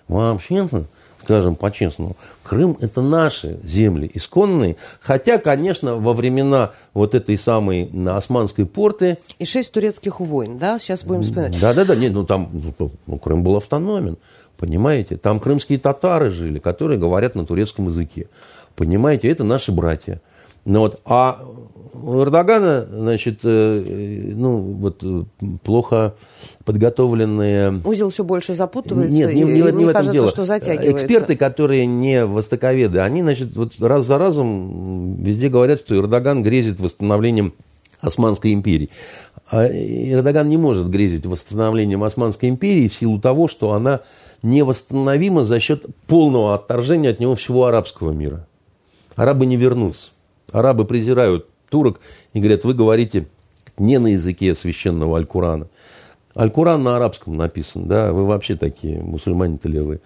Вообще-то 0.07 0.85
скажем 1.23 1.55
по-честному, 1.55 2.15
Крым– 2.43 2.77
это 2.81 3.01
наши 3.01 3.59
земли 3.63 4.09
исконные, 4.13 4.75
хотя, 5.01 5.37
конечно, 5.37 5.95
во 5.95 6.13
времена 6.13 6.71
вот 6.93 7.15
этой 7.15 7.37
самой 7.37 7.89
османской 8.07 8.65
порты… 8.65 9.17
И 9.39 9.45
шесть 9.45 9.71
турецких 9.71 10.19
войн, 10.19 10.57
да, 10.57 10.79
сейчас 10.79 11.03
будем 11.03 11.21
вспоминать. 11.21 11.59
Да-да-да, 11.59 11.95
нет, 11.95 12.13
ну 12.13 12.25
там 12.25 12.49
ну, 12.77 12.91
ну, 13.07 13.17
Крым 13.17 13.43
был 13.43 13.57
автономен, 13.57 14.17
понимаете, 14.57 15.17
там 15.17 15.39
крымские 15.39 15.79
татары 15.79 16.31
жили, 16.31 16.59
которые 16.59 16.99
говорят 16.99 17.35
на 17.35 17.45
турецком 17.45 17.87
языке, 17.87 18.27
понимаете, 18.75 19.29
это 19.29 19.43
наши 19.43 19.71
братья. 19.71 20.21
Ну, 20.65 20.81
вот, 20.81 20.99
а 21.05 21.43
у 21.93 22.21
Эрдогана, 22.21 22.87
значит, 22.91 23.39
э, 23.43 24.31
ну, 24.35 24.57
вот 24.57 25.03
плохо 25.63 26.15
подготовленные... 26.63 27.81
Узел 27.83 28.09
все 28.09 28.23
больше 28.23 28.53
запутывается, 28.53 29.11
Нет, 29.11 29.33
не, 29.33 29.43
не, 29.43 29.51
и 29.51 29.53
не, 29.53 29.53
не 29.53 29.61
в 29.61 29.67
этом 29.67 29.93
кажется, 29.93 30.11
дело. 30.11 30.29
что 30.29 30.45
затягивается. 30.45 31.05
Эксперты, 31.05 31.35
которые 31.35 31.85
не 31.85 32.25
востоковеды, 32.25 32.99
они, 32.99 33.21
значит, 33.21 33.55
вот 33.55 33.73
раз 33.79 34.05
за 34.05 34.17
разом 34.17 35.21
везде 35.21 35.49
говорят, 35.49 35.79
что 35.79 35.95
Эрдоган 35.95 36.43
грезит 36.43 36.79
восстановлением 36.79 37.53
Османской 37.99 38.53
империи. 38.53 38.89
А 39.49 39.67
Эрдоган 39.67 40.47
не 40.49 40.57
может 40.57 40.89
грезить 40.89 41.25
восстановлением 41.25 42.03
Османской 42.03 42.49
империи 42.49 42.87
в 42.87 42.93
силу 42.93 43.19
того, 43.19 43.47
что 43.47 43.73
она 43.73 44.01
невосстановима 44.43 45.45
за 45.45 45.59
счет 45.59 45.85
полного 46.07 46.55
отторжения 46.55 47.11
от 47.11 47.19
него 47.19 47.35
всего 47.35 47.65
арабского 47.65 48.11
мира. 48.11 48.47
Арабы 49.15 49.45
не 49.45 49.57
вернутся. 49.57 50.09
Арабы 50.51 50.85
презирают 50.85 51.47
турок 51.71 51.99
и 52.33 52.39
говорят, 52.39 52.63
вы 52.63 52.75
говорите 52.75 53.25
не 53.77 53.97
на 53.97 54.07
языке 54.07 54.53
священного 54.53 55.17
Аль-Курана. 55.17 55.67
Аль-Куран 56.37 56.83
на 56.83 56.95
арабском 56.95 57.35
написан, 57.35 57.87
да, 57.87 58.13
вы 58.13 58.25
вообще 58.25 58.55
такие, 58.55 59.01
мусульмане-то 59.01 59.67
левые. 59.67 59.99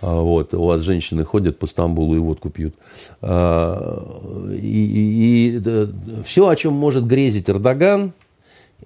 А, 0.00 0.20
вот, 0.20 0.54
у 0.54 0.64
вас 0.64 0.82
женщины 0.82 1.24
ходят 1.24 1.58
по 1.58 1.66
Стамбулу 1.66 2.16
и 2.16 2.18
водку 2.18 2.50
пьют. 2.50 2.74
А, 3.20 4.50
и, 4.50 4.56
и, 4.56 5.58
и 5.58 6.22
все, 6.24 6.48
о 6.48 6.56
чем 6.56 6.72
может 6.72 7.06
грезить 7.06 7.48
Эрдоган, 7.48 8.12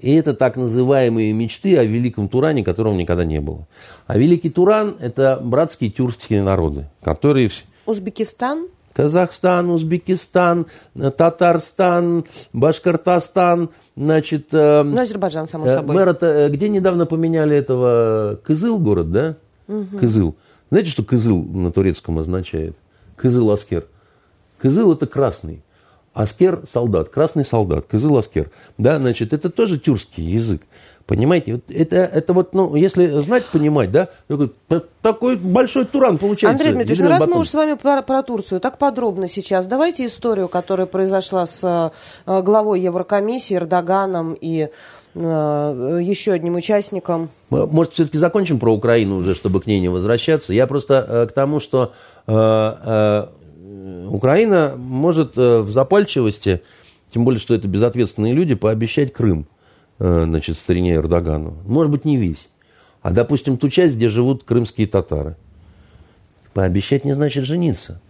и 0.00 0.14
это 0.14 0.34
так 0.34 0.56
называемые 0.56 1.32
мечты 1.32 1.76
о 1.76 1.84
великом 1.84 2.28
Туране, 2.28 2.64
которого 2.64 2.94
никогда 2.94 3.24
не 3.24 3.40
было. 3.40 3.66
А 4.06 4.18
великий 4.18 4.50
Туран– 4.50 4.96
это 5.00 5.40
братские 5.42 5.90
тюркские 5.90 6.42
народы, 6.42 6.88
которые... 7.02 7.50
Узбекистан? 7.86 8.68
Казахстан, 8.92 9.70
Узбекистан, 9.70 10.66
Татарстан, 10.94 12.24
Башкортостан, 12.52 13.70
значит... 13.96 14.48
Э, 14.52 14.82
ну, 14.82 15.00
Азербайджан, 15.00 15.46
само 15.46 15.66
э, 15.66 15.76
собой. 15.76 15.96
Мэра, 15.96 16.16
э, 16.20 16.48
где 16.50 16.68
недавно 16.68 17.06
поменяли 17.06 17.56
этого... 17.56 18.38
Кызыл 18.44 18.78
город, 18.78 19.10
да? 19.12 19.36
Угу. 19.68 19.98
Кызыл. 19.98 20.34
Знаете, 20.70 20.90
что 20.90 21.02
Kızıl 21.02 21.42
на 21.42 21.72
турецком 21.72 22.18
означает? 22.18 22.76
Kızıl 23.16 23.50
Asker. 23.50 23.86
Kızıl 24.58 24.92
это 24.92 25.06
красный. 25.06 25.62
Asker – 26.14 26.70
солдат, 26.70 27.08
красный 27.08 27.44
солдат, 27.44 27.86
Kızıl 27.86 28.18
Asker. 28.18 28.50
Да, 28.76 28.98
значит, 28.98 29.32
это 29.32 29.48
тоже 29.48 29.78
тюркский 29.78 30.24
язык. 30.24 30.62
Понимаете, 31.06 31.54
вот 31.54 31.62
это, 31.68 31.96
это 31.96 32.32
вот, 32.32 32.54
ну, 32.54 32.74
если 32.76 33.08
знать, 33.22 33.44
понимать, 33.46 33.90
да, 33.90 34.08
такой, 35.02 35.36
большой 35.36 35.84
туран 35.84 36.18
получается. 36.18 36.50
Андрей 36.50 36.72
Дмитриевич, 36.72 37.02
ну 37.02 37.08
раз 37.08 37.26
мы 37.26 37.38
уж 37.40 37.48
с 37.48 37.54
вами 37.54 37.74
про, 37.74 38.02
про 38.02 38.22
Турцию 38.22 38.60
так 38.60 38.78
подробно 38.78 39.28
сейчас, 39.28 39.66
давайте 39.66 40.06
историю, 40.06 40.48
которая 40.48 40.86
произошла 40.86 41.46
с 41.46 41.92
э, 42.26 42.42
главой 42.42 42.80
Еврокомиссии 42.80 43.56
Эрдоганом 43.56 44.36
и 44.40 44.68
э, 45.14 45.98
еще 46.02 46.32
одним 46.32 46.56
участником. 46.56 47.30
Может, 47.50 47.94
все-таки 47.94 48.18
закончим 48.18 48.58
про 48.58 48.72
Украину 48.72 49.16
уже, 49.16 49.34
чтобы 49.34 49.60
к 49.60 49.66
ней 49.66 49.80
не 49.80 49.88
возвращаться. 49.88 50.52
Я 50.52 50.66
просто 50.66 51.06
э, 51.08 51.26
к 51.26 51.32
тому, 51.32 51.60
что 51.60 51.92
Украина 54.08 54.74
может 54.76 55.36
в 55.36 55.68
запальчивости 55.68 56.62
тем 57.12 57.24
более, 57.24 57.40
что 57.40 57.54
это 57.54 57.68
безответственные 57.68 58.32
люди, 58.32 58.54
пообещать 58.54 59.12
Крым, 59.12 59.46
значит, 59.98 60.58
старине 60.58 60.94
Эрдогану. 60.94 61.56
Может 61.64 61.90
быть, 61.92 62.04
не 62.04 62.16
весь. 62.16 62.48
А, 63.02 63.10
допустим, 63.10 63.58
ту 63.58 63.68
часть, 63.68 63.96
где 63.96 64.08
живут 64.08 64.44
крымские 64.44 64.86
татары. 64.86 65.36
Пообещать 66.54 67.04
не 67.04 67.14
значит 67.14 67.44
жениться. 67.44 68.00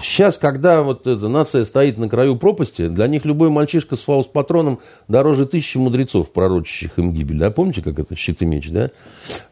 Сейчас, 0.00 0.38
когда 0.38 0.82
вот 0.82 1.08
эта 1.08 1.28
нация 1.28 1.64
стоит 1.64 1.98
на 1.98 2.08
краю 2.08 2.36
пропасти, 2.36 2.86
для 2.86 3.08
них 3.08 3.24
любой 3.24 3.50
мальчишка 3.50 3.96
с 3.96 4.00
фаус-патроном 4.00 4.78
дороже 5.08 5.44
тысячи 5.44 5.76
мудрецов, 5.76 6.30
пророчащих 6.30 6.98
им 6.98 7.12
гибель. 7.12 7.38
Да? 7.38 7.50
Помните, 7.50 7.82
как 7.82 7.98
это 7.98 8.14
щит 8.14 8.40
и 8.40 8.46
меч, 8.46 8.70
да? 8.70 8.92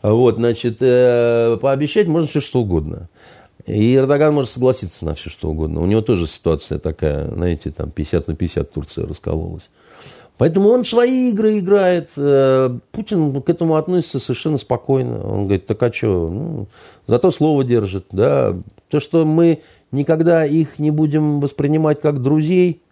Вот, 0.03 0.37
значит, 0.37 0.77
э, 0.81 1.59
пообещать 1.61 2.07
можно 2.07 2.29
все 2.29 2.41
что 2.41 2.61
угодно. 2.61 3.09
И 3.67 3.97
Эрдоган 3.97 4.33
может 4.33 4.53
согласиться 4.53 5.05
на 5.05 5.17
все 5.17 5.31
что 5.31 5.51
угодно. 5.51 5.81
У 5.81 5.87
него 5.87 6.01
тоже 6.01 6.29
ситуация 6.29 6.79
такая, 6.79 7.29
знаете, 7.29 7.73
там 7.73 7.91
50 7.91 8.29
на 8.29 8.37
50 8.37 8.73
Турция 8.73 9.07
раскололась. 9.07 9.69
Поэтому 10.39 10.69
он 10.69 10.85
свои 10.85 11.31
игры 11.31 11.59
играет. 11.59 12.11
Э, 12.17 12.77
Путин 12.93 13.41
к 13.41 13.49
этому 13.49 13.77
относится 13.77 14.19
совершенно 14.19 14.59
спокойно. 14.59 15.27
Он 15.27 15.45
говорит, 15.45 15.67
так 15.67 15.83
а 15.83 15.93
что? 15.93 16.29
Ну, 16.29 16.67
зато 17.07 17.31
слово 17.31 17.65
держит. 17.65 18.07
Да? 18.13 18.55
То, 18.89 19.01
что 19.01 19.25
мы 19.25 19.63
никогда 19.93 20.45
их 20.45 20.79
не 20.79 20.91
будем 20.91 21.41
воспринимать 21.41 22.01
как 22.01 22.23
друзей, 22.23 22.83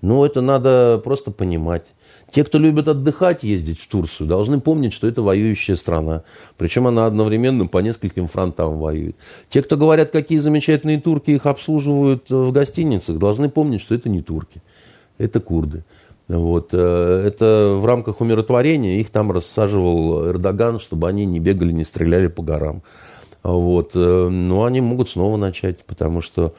ну, 0.00 0.24
это 0.24 0.40
надо 0.40 1.00
просто 1.04 1.30
понимать. 1.30 1.84
Те, 2.32 2.44
кто 2.44 2.58
любит 2.58 2.88
отдыхать, 2.88 3.42
ездить 3.42 3.78
в 3.78 3.86
Турцию, 3.88 4.26
должны 4.26 4.58
помнить, 4.58 4.94
что 4.94 5.06
это 5.06 5.20
воюющая 5.20 5.76
страна. 5.76 6.22
Причем 6.56 6.86
она 6.86 7.04
одновременно 7.04 7.66
по 7.66 7.78
нескольким 7.78 8.26
фронтам 8.26 8.78
воюет. 8.78 9.16
Те, 9.50 9.62
кто 9.62 9.76
говорят, 9.76 10.10
какие 10.10 10.38
замечательные 10.38 10.98
турки 10.98 11.32
их 11.32 11.44
обслуживают 11.44 12.30
в 12.30 12.50
гостиницах, 12.50 13.18
должны 13.18 13.50
помнить, 13.50 13.82
что 13.82 13.94
это 13.94 14.08
не 14.08 14.22
турки, 14.22 14.62
это 15.18 15.40
курды. 15.40 15.84
Вот. 16.32 16.70
Э, 16.72 17.24
это 17.26 17.74
в 17.76 17.84
рамках 17.84 18.20
умиротворения 18.20 18.98
их 18.98 19.10
там 19.10 19.30
рассаживал 19.30 20.28
Эрдоган, 20.28 20.80
чтобы 20.80 21.08
они 21.08 21.26
не 21.26 21.40
бегали, 21.40 21.72
не 21.72 21.84
стреляли 21.84 22.28
по 22.28 22.42
горам. 22.42 22.82
Вот. 23.42 23.92
Э, 23.94 24.28
но 24.28 24.64
они 24.64 24.80
могут 24.80 25.10
снова 25.10 25.36
начать, 25.36 25.84
потому 25.84 26.22
что 26.22 26.54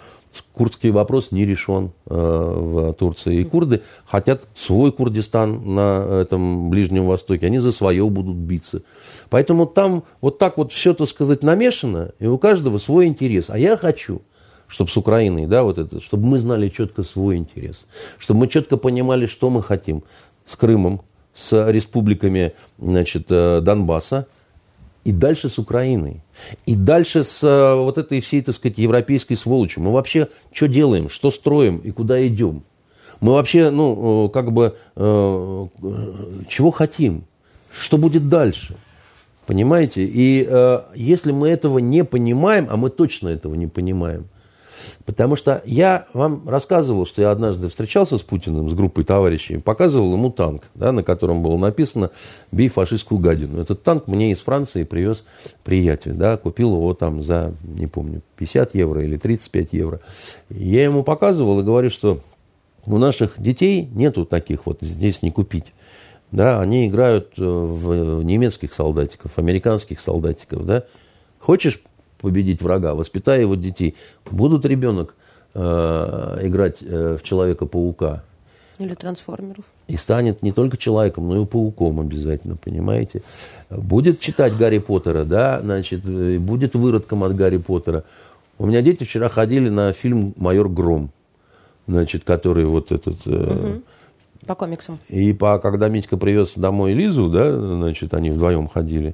курдский 0.54 0.92
вопрос 0.92 1.32
не 1.32 1.46
решен 1.46 1.92
э, 2.06 2.14
в 2.16 2.94
Турции. 2.94 3.38
И 3.38 3.44
курды 3.44 3.82
хотят 4.06 4.44
свой 4.56 4.92
Курдистан 4.92 5.74
на 5.74 6.22
этом 6.22 6.70
Ближнем 6.70 7.08
Востоке. 7.08 7.48
Они 7.48 7.58
за 7.58 7.72
свое 7.72 8.08
будут 8.08 8.38
биться. 8.38 8.84
Поэтому 9.30 9.66
там 9.66 10.04
вот 10.22 10.38
так 10.38 10.58
вот 10.58 10.72
все, 10.72 10.94
так 10.94 11.08
сказать, 11.08 11.42
намешано, 11.42 12.12
и 12.20 12.28
у 12.28 12.38
каждого 12.38 12.78
свой 12.78 13.08
интерес. 13.08 13.50
А 13.50 13.58
я 13.58 13.76
хочу– 13.76 14.22
чтобы 14.74 14.90
с 14.90 14.98
Украиной, 14.98 15.46
да, 15.46 15.62
вот 15.62 15.78
это, 15.78 16.02
чтобы 16.02 16.26
мы 16.26 16.40
знали 16.40 16.68
четко 16.68 17.04
свой 17.04 17.36
интерес, 17.38 17.86
чтобы 18.18 18.42
мы 18.42 18.48
четко 18.48 18.76
понимали, 18.76 19.28
что 19.28 19.52
мы 19.52 19.62
хотим 19.62 20.04
с 20.48 20.56
Крымом, 20.56 21.02
с 21.32 21.70
республиками, 21.70 22.54
значит, 22.80 23.28
э, 23.30 23.62
Донбасса, 23.62 24.26
и 25.04 25.12
дальше 25.12 25.50
с 25.50 25.60
Украиной. 25.60 26.24
И 26.66 26.74
дальше 26.74 27.24
с 27.24 27.44
э, 27.44 27.76
вот 27.76 28.00
этой 28.00 28.20
всей, 28.20 28.42
так 28.42 28.56
сказать, 28.56 28.80
европейской 28.80 29.36
сволочью. 29.36 29.84
Мы 29.84 29.94
вообще 29.94 30.30
что 30.52 30.68
делаем, 30.68 31.08
что 31.08 31.30
строим 31.30 31.78
и 31.78 31.92
куда 31.92 32.26
идем? 32.26 32.64
Мы 33.20 33.34
вообще, 33.34 33.70
ну, 33.70 34.26
э, 34.26 34.30
как 34.30 34.52
бы, 34.52 34.76
чего 36.48 36.72
хотим? 36.72 37.26
Что 37.72 38.00
будет 38.00 38.28
дальше? 38.28 38.76
Понимаете? 39.46 40.04
И 40.04 40.50
если 40.96 41.32
мы 41.32 41.50
этого 41.50 41.78
не 41.80 42.04
понимаем, 42.04 42.68
а 42.70 42.78
мы 42.78 42.90
точно 42.90 43.30
этого 43.30 43.56
не 43.56 43.68
понимаем, 43.68 44.30
Потому 45.06 45.36
что 45.36 45.62
я 45.66 46.08
вам 46.14 46.48
рассказывал, 46.48 47.06
что 47.06 47.22
я 47.22 47.32
однажды 47.32 47.70
встречался 47.70 48.18
с 48.18 48.22
Путиным, 48.22 48.70
с 48.70 48.74
группой 48.74 49.04
товарищей, 49.04 49.58
показывал 49.58 50.14
ему 50.14 50.32
танк, 50.32 50.64
да, 50.76 50.92
на 50.92 51.04
котором 51.04 51.44
было 51.44 51.58
написано 51.58 52.12
«Бей 52.52 52.70
фашистскую 52.70 53.20
гадину». 53.20 53.62
Этот 53.62 53.84
танк 53.84 54.08
мне 54.08 54.32
из 54.32 54.40
Франции 54.40 54.84
привез 54.84 55.24
приятель. 55.64 56.14
Да, 56.14 56.38
купил 56.38 56.74
его 56.76 56.94
там 56.94 57.24
за, 57.24 57.54
не 57.64 57.88
помню, 57.88 58.22
50 58.38 58.76
евро 58.76 59.04
или 59.04 59.18
35 59.18 59.70
евро. 59.72 60.00
Я 60.50 60.84
ему 60.84 61.04
показывал 61.04 61.60
и 61.60 61.64
говорю, 61.64 61.90
что 61.90 62.20
у 62.86 62.98
наших 62.98 63.42
детей 63.42 63.88
нету 63.94 64.26
таких 64.26 64.66
вот 64.66 64.80
здесь 64.82 65.22
не 65.22 65.32
купить. 65.32 65.74
Да, 66.32 66.60
они 66.62 66.88
играют 66.88 67.34
э, 67.38 67.44
в 67.44 68.24
немецких 68.24 68.74
солдатиков, 68.74 69.38
американских 69.38 70.00
солдатиков. 70.00 70.66
Да. 70.66 70.84
Хочешь 71.38 71.82
победить 72.24 72.62
врага, 72.62 72.96
воспитай 72.96 73.42
его 73.42 73.56
детей. 73.56 73.96
Будут 74.32 74.66
ребенок 74.66 75.14
э, 75.54 76.40
играть 76.42 76.78
э, 76.80 77.18
в 77.20 77.24
Человека-паука. 77.24 78.24
Или 78.80 78.96
трансформеров. 78.96 79.66
И 79.90 79.98
станет 79.98 80.42
не 80.42 80.54
только 80.54 80.78
человеком, 80.78 81.28
но 81.28 81.42
и 81.42 81.46
пауком 81.46 82.00
обязательно, 82.00 82.56
понимаете? 82.56 83.24
Будет 83.70 84.22
читать 84.22 84.56
Гарри 84.56 84.78
Поттера, 84.78 85.26
да, 85.26 85.60
значит, 85.62 86.06
э, 86.06 86.40
будет 86.40 86.76
выродком 86.76 87.26
от 87.26 87.36
Гарри 87.36 87.58
Поттера. 87.58 88.06
У 88.58 88.68
меня 88.68 88.82
дети 88.82 89.04
вчера 89.04 89.28
ходили 89.28 89.68
на 89.68 89.92
фильм 89.92 90.34
«Майор 90.38 90.70
Гром», 90.70 91.10
значит, 91.88 92.24
который 92.24 92.64
вот 92.66 92.94
этот... 92.94 93.28
Угу. 93.28 93.82
По 94.48 94.56
комиксам. 94.56 94.98
И 95.10 95.34
по, 95.34 95.60
когда 95.60 95.90
Митька 95.90 96.16
привез 96.16 96.54
домой 96.56 96.94
Лизу, 96.94 97.30
да, 97.30 97.52
значит, 97.52 98.14
они 98.14 98.30
вдвоем 98.30 98.70
ходили, 98.70 99.14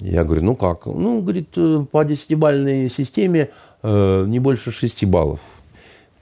я 0.00 0.24
говорю, 0.24 0.42
ну 0.42 0.56
как? 0.56 0.86
Ну, 0.86 1.20
говорит, 1.20 1.50
э, 1.56 1.84
по 1.90 2.04
десятибальной 2.04 2.90
системе 2.90 3.50
э, 3.82 4.24
не 4.26 4.38
больше 4.38 4.72
шести 4.72 5.06
баллов. 5.06 5.40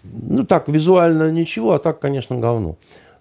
Ну, 0.05 0.45
так, 0.45 0.69
визуально 0.69 1.31
ничего, 1.31 1.73
а 1.73 1.79
так, 1.79 2.01
конечно, 2.01 2.37
говно. 2.39 2.77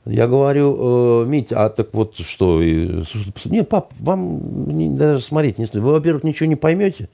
Я 0.05 0.27
говорю, 0.27 1.23
э, 1.23 1.25
Мить, 1.27 1.51
а 1.51 1.69
так 1.69 1.93
вот 1.93 2.17
что? 2.17 2.61
И, 2.61 3.03
слушайте, 3.03 3.49
не, 3.49 3.63
пап, 3.63 3.91
вам 3.99 4.75
не, 4.75 4.89
даже 4.89 5.23
смотреть 5.23 5.57
не 5.57 5.65
стоит. 5.65 5.83
Вы, 5.83 5.91
во-первых, 5.91 6.23
ничего 6.23 6.47
не 6.47 6.55
поймете, 6.55 7.09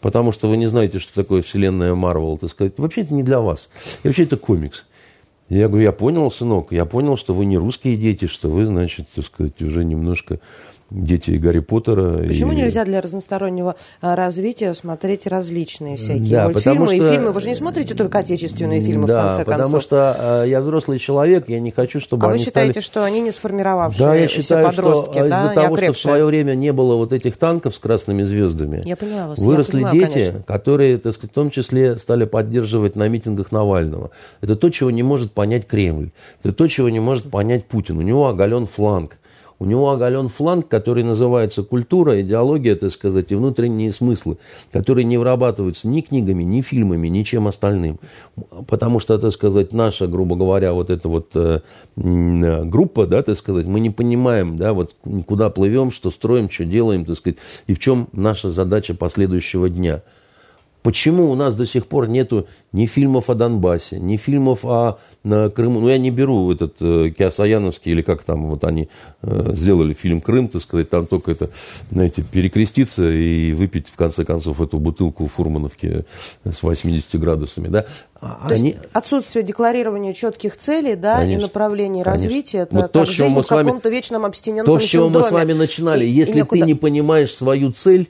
потому 0.00 0.32
что 0.32 0.48
вы 0.48 0.56
не 0.56 0.66
знаете, 0.66 0.98
что 0.98 1.14
такое 1.14 1.42
вселенная 1.42 1.94
Марвел, 1.94 2.38
так 2.38 2.50
сказать. 2.50 2.74
Вообще 2.78 3.02
это 3.02 3.12
не 3.12 3.22
для 3.22 3.40
вас. 3.40 3.68
И 4.02 4.08
вообще 4.08 4.22
это 4.22 4.36
комикс. 4.36 4.86
Я 5.48 5.68
говорю, 5.68 5.84
я 5.84 5.92
понял, 5.92 6.30
сынок, 6.30 6.72
я 6.72 6.84
понял, 6.84 7.16
что 7.16 7.32
вы 7.32 7.46
не 7.46 7.56
русские 7.56 7.96
дети, 7.96 8.26
что 8.26 8.48
вы, 8.48 8.66
значит, 8.66 9.08
так 9.14 9.24
сказать, 9.24 9.60
уже 9.62 9.82
немножко 9.82 10.40
дети 10.90 11.32
Гарри 11.32 11.60
Поттера. 11.60 12.26
Почему 12.26 12.52
и... 12.52 12.56
нельзя 12.56 12.84
для 12.84 13.00
разностороннего 13.00 13.76
а, 14.00 14.16
развития 14.16 14.74
смотреть 14.74 15.26
различные 15.26 15.96
всякие 15.96 16.30
да, 16.30 16.44
мультфильмы 16.48 16.86
что... 16.86 16.94
и 16.94 16.98
фильмы? 16.98 17.32
Вы 17.32 17.40
же 17.40 17.48
не 17.48 17.54
смотрите 17.54 17.94
только 17.94 18.18
отечественные 18.18 18.80
фильмы, 18.80 19.06
да, 19.06 19.22
в 19.22 19.26
конце 19.26 19.44
концов. 19.44 19.56
потому 19.56 19.80
что 19.80 20.42
э, 20.44 20.48
я 20.48 20.60
взрослый 20.60 20.98
человек, 20.98 21.48
я 21.48 21.60
не 21.60 21.70
хочу, 21.70 22.00
чтобы 22.00 22.26
а 22.26 22.30
они 22.30 22.38
вы 22.38 22.44
считаете, 22.44 22.72
стали... 22.72 22.84
что 22.84 23.04
они 23.04 23.20
не 23.20 23.30
сформировавшиеся 23.30 24.04
Да, 24.04 24.14
я 24.14 24.28
считаю, 24.28 24.66
подростки, 24.66 25.18
что 25.18 25.28
да, 25.28 25.44
из-за 25.44 25.54
того, 25.54 25.76
что 25.76 25.92
в 25.92 25.98
свое 25.98 26.24
время 26.24 26.54
не 26.54 26.72
было 26.72 26.96
вот 26.96 27.12
этих 27.12 27.36
танков 27.36 27.74
с 27.74 27.78
красными 27.78 28.22
звездами, 28.22 28.82
я 28.84 28.96
поняла 28.96 29.28
вас, 29.28 29.38
выросли 29.38 29.80
я 29.80 29.86
понимаю, 29.88 30.00
дети, 30.00 30.12
конечно. 30.12 30.42
которые, 30.42 30.98
так 30.98 31.14
сказать, 31.14 31.32
в 31.32 31.34
том 31.34 31.50
числе 31.50 31.98
стали 31.98 32.24
поддерживать 32.24 32.96
на 32.96 33.08
митингах 33.08 33.52
Навального. 33.52 34.10
Это 34.40 34.56
то, 34.56 34.70
чего 34.70 34.90
не 34.90 35.02
может 35.02 35.32
понять 35.32 35.66
Кремль. 35.66 36.10
Это 36.42 36.52
то, 36.52 36.66
чего 36.68 36.88
не 36.88 37.00
может 37.00 37.30
понять 37.30 37.66
Путин. 37.66 37.98
У 37.98 38.02
него 38.02 38.28
оголен 38.28 38.66
фланг. 38.66 39.18
У 39.60 39.64
него 39.64 39.90
оголен 39.90 40.28
фланг, 40.28 40.68
который 40.68 41.02
называется 41.02 41.64
культура, 41.64 42.20
идеология, 42.20 42.76
так 42.76 42.92
сказать, 42.92 43.32
и 43.32 43.34
внутренние 43.34 43.92
смыслы, 43.92 44.38
которые 44.70 45.04
не 45.04 45.18
вырабатываются 45.18 45.88
ни 45.88 46.00
книгами, 46.00 46.44
ни 46.44 46.60
фильмами, 46.60 47.08
ничем 47.08 47.48
остальным. 47.48 47.98
Потому 48.68 49.00
что, 49.00 49.18
так 49.18 49.32
сказать, 49.32 49.72
наша, 49.72 50.06
грубо 50.06 50.36
говоря, 50.36 50.72
вот 50.72 50.90
эта 50.90 51.08
вот 51.08 51.32
э, 51.34 51.60
группа, 51.96 53.06
да, 53.06 53.22
так 53.22 53.36
сказать, 53.36 53.66
мы 53.66 53.80
не 53.80 53.90
понимаем, 53.90 54.56
да, 54.56 54.74
вот 54.74 54.94
куда 55.26 55.50
плывем, 55.50 55.90
что 55.90 56.10
строим, 56.10 56.48
что 56.48 56.64
делаем, 56.64 57.04
так 57.04 57.16
сказать, 57.16 57.38
и 57.66 57.74
в 57.74 57.80
чем 57.80 58.08
наша 58.12 58.50
задача 58.50 58.94
последующего 58.94 59.68
дня– 59.68 60.02
Почему 60.88 61.30
у 61.30 61.34
нас 61.34 61.54
до 61.54 61.66
сих 61.66 61.86
пор 61.86 62.08
нету 62.08 62.46
ни 62.72 62.86
фильмов 62.86 63.28
о 63.28 63.34
Донбассе, 63.34 63.98
ни 63.98 64.16
фильмов 64.16 64.64
о 64.64 64.98
на 65.22 65.50
Крыму? 65.50 65.80
Ну, 65.80 65.88
я 65.90 65.98
не 65.98 66.10
беру 66.10 66.50
этот 66.50 66.76
э, 66.80 67.10
Киасаяновский, 67.10 67.92
или 67.92 68.00
как 68.00 68.22
там 68.22 68.48
вот 68.48 68.64
они 68.64 68.88
э, 69.20 69.50
сделали 69.52 69.92
фильм 69.92 70.22
«Крым», 70.22 70.48
так 70.48 70.62
сказать, 70.62 70.88
там 70.88 71.04
только 71.04 71.32
это, 71.32 71.50
знаете, 71.90 72.22
перекреститься 72.22 73.06
и 73.06 73.52
выпить, 73.52 73.86
в 73.88 73.96
конце 73.96 74.24
концов, 74.24 74.62
эту 74.62 74.78
бутылку 74.78 75.26
фурмановки 75.26 76.06
с 76.44 76.62
80 76.62 77.20
градусами, 77.20 77.68
да. 77.68 77.84
А 78.22 78.48
то 78.48 78.54
они... 78.54 78.70
есть 78.70 78.78
отсутствие 78.94 79.42
декларирования 79.42 80.14
четких 80.14 80.56
целей, 80.56 80.96
да, 80.96 81.18
Конечно. 81.18 81.38
и 81.38 81.42
направлений 81.42 82.02
Конечно. 82.02 82.12
развития, 82.12 82.58
это 82.60 82.74
вот 82.74 82.92
то, 82.92 83.00
как 83.00 83.08
жизнь 83.08 83.34
мы 83.34 83.42
в 83.42 83.46
каком-то 83.46 83.88
вами... 83.88 83.94
вечном 83.94 84.24
абстинентном 84.24 84.78
То, 84.78 84.82
с 84.82 84.88
чего 84.88 85.10
мы 85.10 85.22
с 85.22 85.30
вами 85.30 85.52
начинали. 85.52 86.06
И, 86.06 86.08
Если 86.08 86.40
и 86.40 86.44
ты 86.44 86.62
не 86.62 86.74
понимаешь 86.74 87.34
свою 87.34 87.72
цель, 87.72 88.08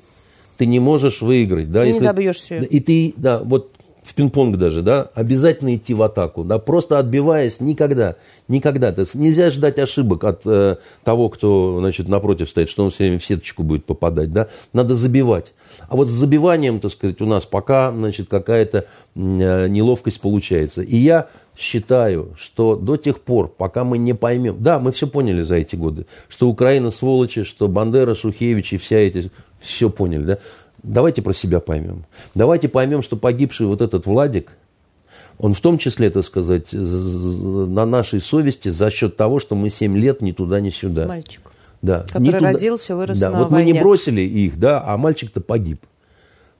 ты 0.58 0.66
не 0.66 0.80
можешь 0.80 1.22
выиграть. 1.22 1.72
Да, 1.72 1.82
ты 1.82 1.88
если, 1.88 2.00
не 2.00 2.06
добьешься. 2.06 2.56
И 2.56 2.80
ты, 2.80 3.14
да, 3.16 3.38
вот 3.38 3.72
в 4.02 4.14
пинг-понг 4.14 4.56
даже, 4.56 4.82
да, 4.82 5.10
обязательно 5.14 5.76
идти 5.76 5.92
в 5.92 6.02
атаку, 6.02 6.42
да, 6.42 6.58
просто 6.58 6.98
отбиваясь 6.98 7.60
никогда, 7.60 8.16
никогда. 8.48 8.90
То 8.90 9.02
есть 9.02 9.14
нельзя 9.14 9.50
ждать 9.50 9.78
ошибок 9.78 10.24
от 10.24 10.40
э, 10.46 10.76
того, 11.04 11.28
кто, 11.28 11.78
значит, 11.80 12.08
напротив 12.08 12.48
стоит, 12.48 12.70
что 12.70 12.84
он 12.84 12.90
все 12.90 13.04
время 13.04 13.18
в 13.18 13.24
сеточку 13.24 13.62
будет 13.62 13.84
попадать, 13.84 14.32
да. 14.32 14.48
Надо 14.72 14.94
забивать. 14.94 15.52
А 15.88 15.96
вот 15.96 16.08
с 16.08 16.12
забиванием, 16.12 16.80
так 16.80 16.90
сказать, 16.90 17.20
у 17.20 17.26
нас 17.26 17.44
пока, 17.44 17.92
значит, 17.92 18.28
какая-то 18.28 18.86
э, 19.14 19.68
неловкость 19.68 20.20
получается. 20.20 20.82
И 20.82 20.96
я 20.96 21.28
считаю, 21.58 22.34
что 22.38 22.76
до 22.76 22.96
тех 22.96 23.20
пор, 23.20 23.48
пока 23.48 23.84
мы 23.84 23.98
не 23.98 24.14
поймем, 24.14 24.56
да, 24.60 24.78
мы 24.78 24.92
все 24.92 25.06
поняли 25.06 25.42
за 25.42 25.56
эти 25.56 25.76
годы, 25.76 26.06
что 26.28 26.48
Украина 26.48 26.90
сволочи, 26.90 27.42
что 27.42 27.68
Бандера, 27.68 28.14
Шухевич 28.14 28.72
и 28.72 28.76
вся 28.78 28.96
эти, 28.96 29.30
все 29.60 29.90
поняли, 29.90 30.24
да, 30.24 30.38
давайте 30.82 31.22
про 31.22 31.32
себя 31.32 31.60
поймем. 31.60 32.04
Давайте 32.34 32.68
поймем, 32.68 33.02
что 33.02 33.16
погибший 33.16 33.66
вот 33.66 33.80
этот 33.80 34.06
Владик, 34.06 34.52
он 35.38 35.54
в 35.54 35.60
том 35.60 35.78
числе, 35.78 36.10
так 36.10 36.24
сказать, 36.24 36.72
на 36.72 37.86
нашей 37.86 38.20
совести 38.20 38.70
за 38.70 38.90
счет 38.90 39.16
того, 39.16 39.38
что 39.38 39.54
мы 39.54 39.70
7 39.70 39.96
лет 39.96 40.20
ни 40.20 40.32
туда, 40.32 40.60
ни 40.60 40.70
сюда. 40.70 41.06
Мальчик. 41.06 41.42
Да. 41.80 42.00
Который 42.00 42.22
ни 42.22 42.32
туда, 42.32 42.52
родился, 42.52 42.96
вырос 42.96 43.18
да, 43.18 43.30
на 43.30 43.38
вот 43.38 43.50
войне. 43.50 43.72
мы 43.72 43.78
не 43.78 43.80
бросили 43.80 44.20
их, 44.22 44.58
да, 44.58 44.82
а 44.84 44.96
мальчик-то 44.96 45.40
погиб. 45.40 45.80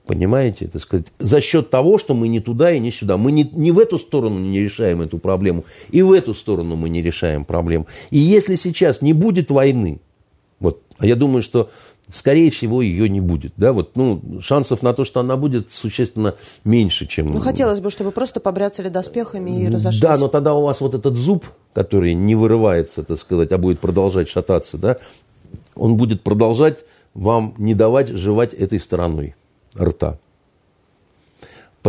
Понимаете, 0.05 0.67
так 0.67 0.81
сказать, 0.81 1.07
за 1.19 1.39
счет 1.39 1.69
того, 1.69 1.99
что 1.99 2.15
мы 2.15 2.29
не 2.29 2.39
туда 2.39 2.71
и 2.71 2.79
не 2.79 2.91
сюда. 2.91 3.17
Мы 3.17 3.31
не, 3.31 3.43
не 3.43 3.71
в 3.71 3.77
эту 3.77 3.99
сторону 3.99 4.39
не 4.39 4.59
решаем 4.59 5.01
эту 5.01 5.19
проблему, 5.19 5.65
и 5.91 6.01
в 6.01 6.13
эту 6.13 6.33
сторону 6.33 6.75
мы 6.77 6.89
не 6.89 7.01
решаем 7.01 7.45
проблему. 7.45 7.85
И 8.09 8.17
если 8.17 8.55
сейчас 8.55 9.01
не 9.01 9.13
будет 9.13 9.51
войны, 9.51 9.99
вот, 10.59 10.81
а 10.97 11.05
я 11.05 11.15
думаю, 11.15 11.43
что 11.43 11.69
скорее 12.11 12.51
всего 12.51 12.81
ее 12.81 13.07
не 13.09 13.21
будет, 13.21 13.53
да, 13.57 13.73
вот, 13.73 13.95
ну, 13.95 14.21
шансов 14.41 14.81
на 14.81 14.93
то, 14.93 15.05
что 15.05 15.19
она 15.19 15.37
будет 15.37 15.71
существенно 15.71 16.35
меньше, 16.63 17.07
чем... 17.07 17.27
Ну, 17.27 17.39
хотелось 17.39 17.79
бы, 17.79 17.89
чтобы 17.89 18.11
просто 18.11 18.39
побряцали 18.39 18.89
доспехами 18.89 19.63
и 19.63 19.67
разошлись. 19.67 20.01
Да, 20.01 20.17
но 20.17 20.27
тогда 20.27 20.53
у 20.53 20.61
вас 20.61 20.81
вот 20.81 20.93
этот 20.93 21.15
зуб, 21.15 21.45
который 21.73 22.13
не 22.13 22.35
вырывается, 22.35 23.03
так 23.03 23.17
сказать, 23.17 23.51
а 23.51 23.57
будет 23.57 23.79
продолжать 23.79 24.29
шататься, 24.29 24.77
да, 24.77 24.97
он 25.75 25.97
будет 25.97 26.23
продолжать 26.23 26.79
вам 27.13 27.53
не 27.57 27.73
давать 27.73 28.09
жевать 28.09 28.53
этой 28.53 28.79
стороной 28.79 29.35
рта. 29.77 30.17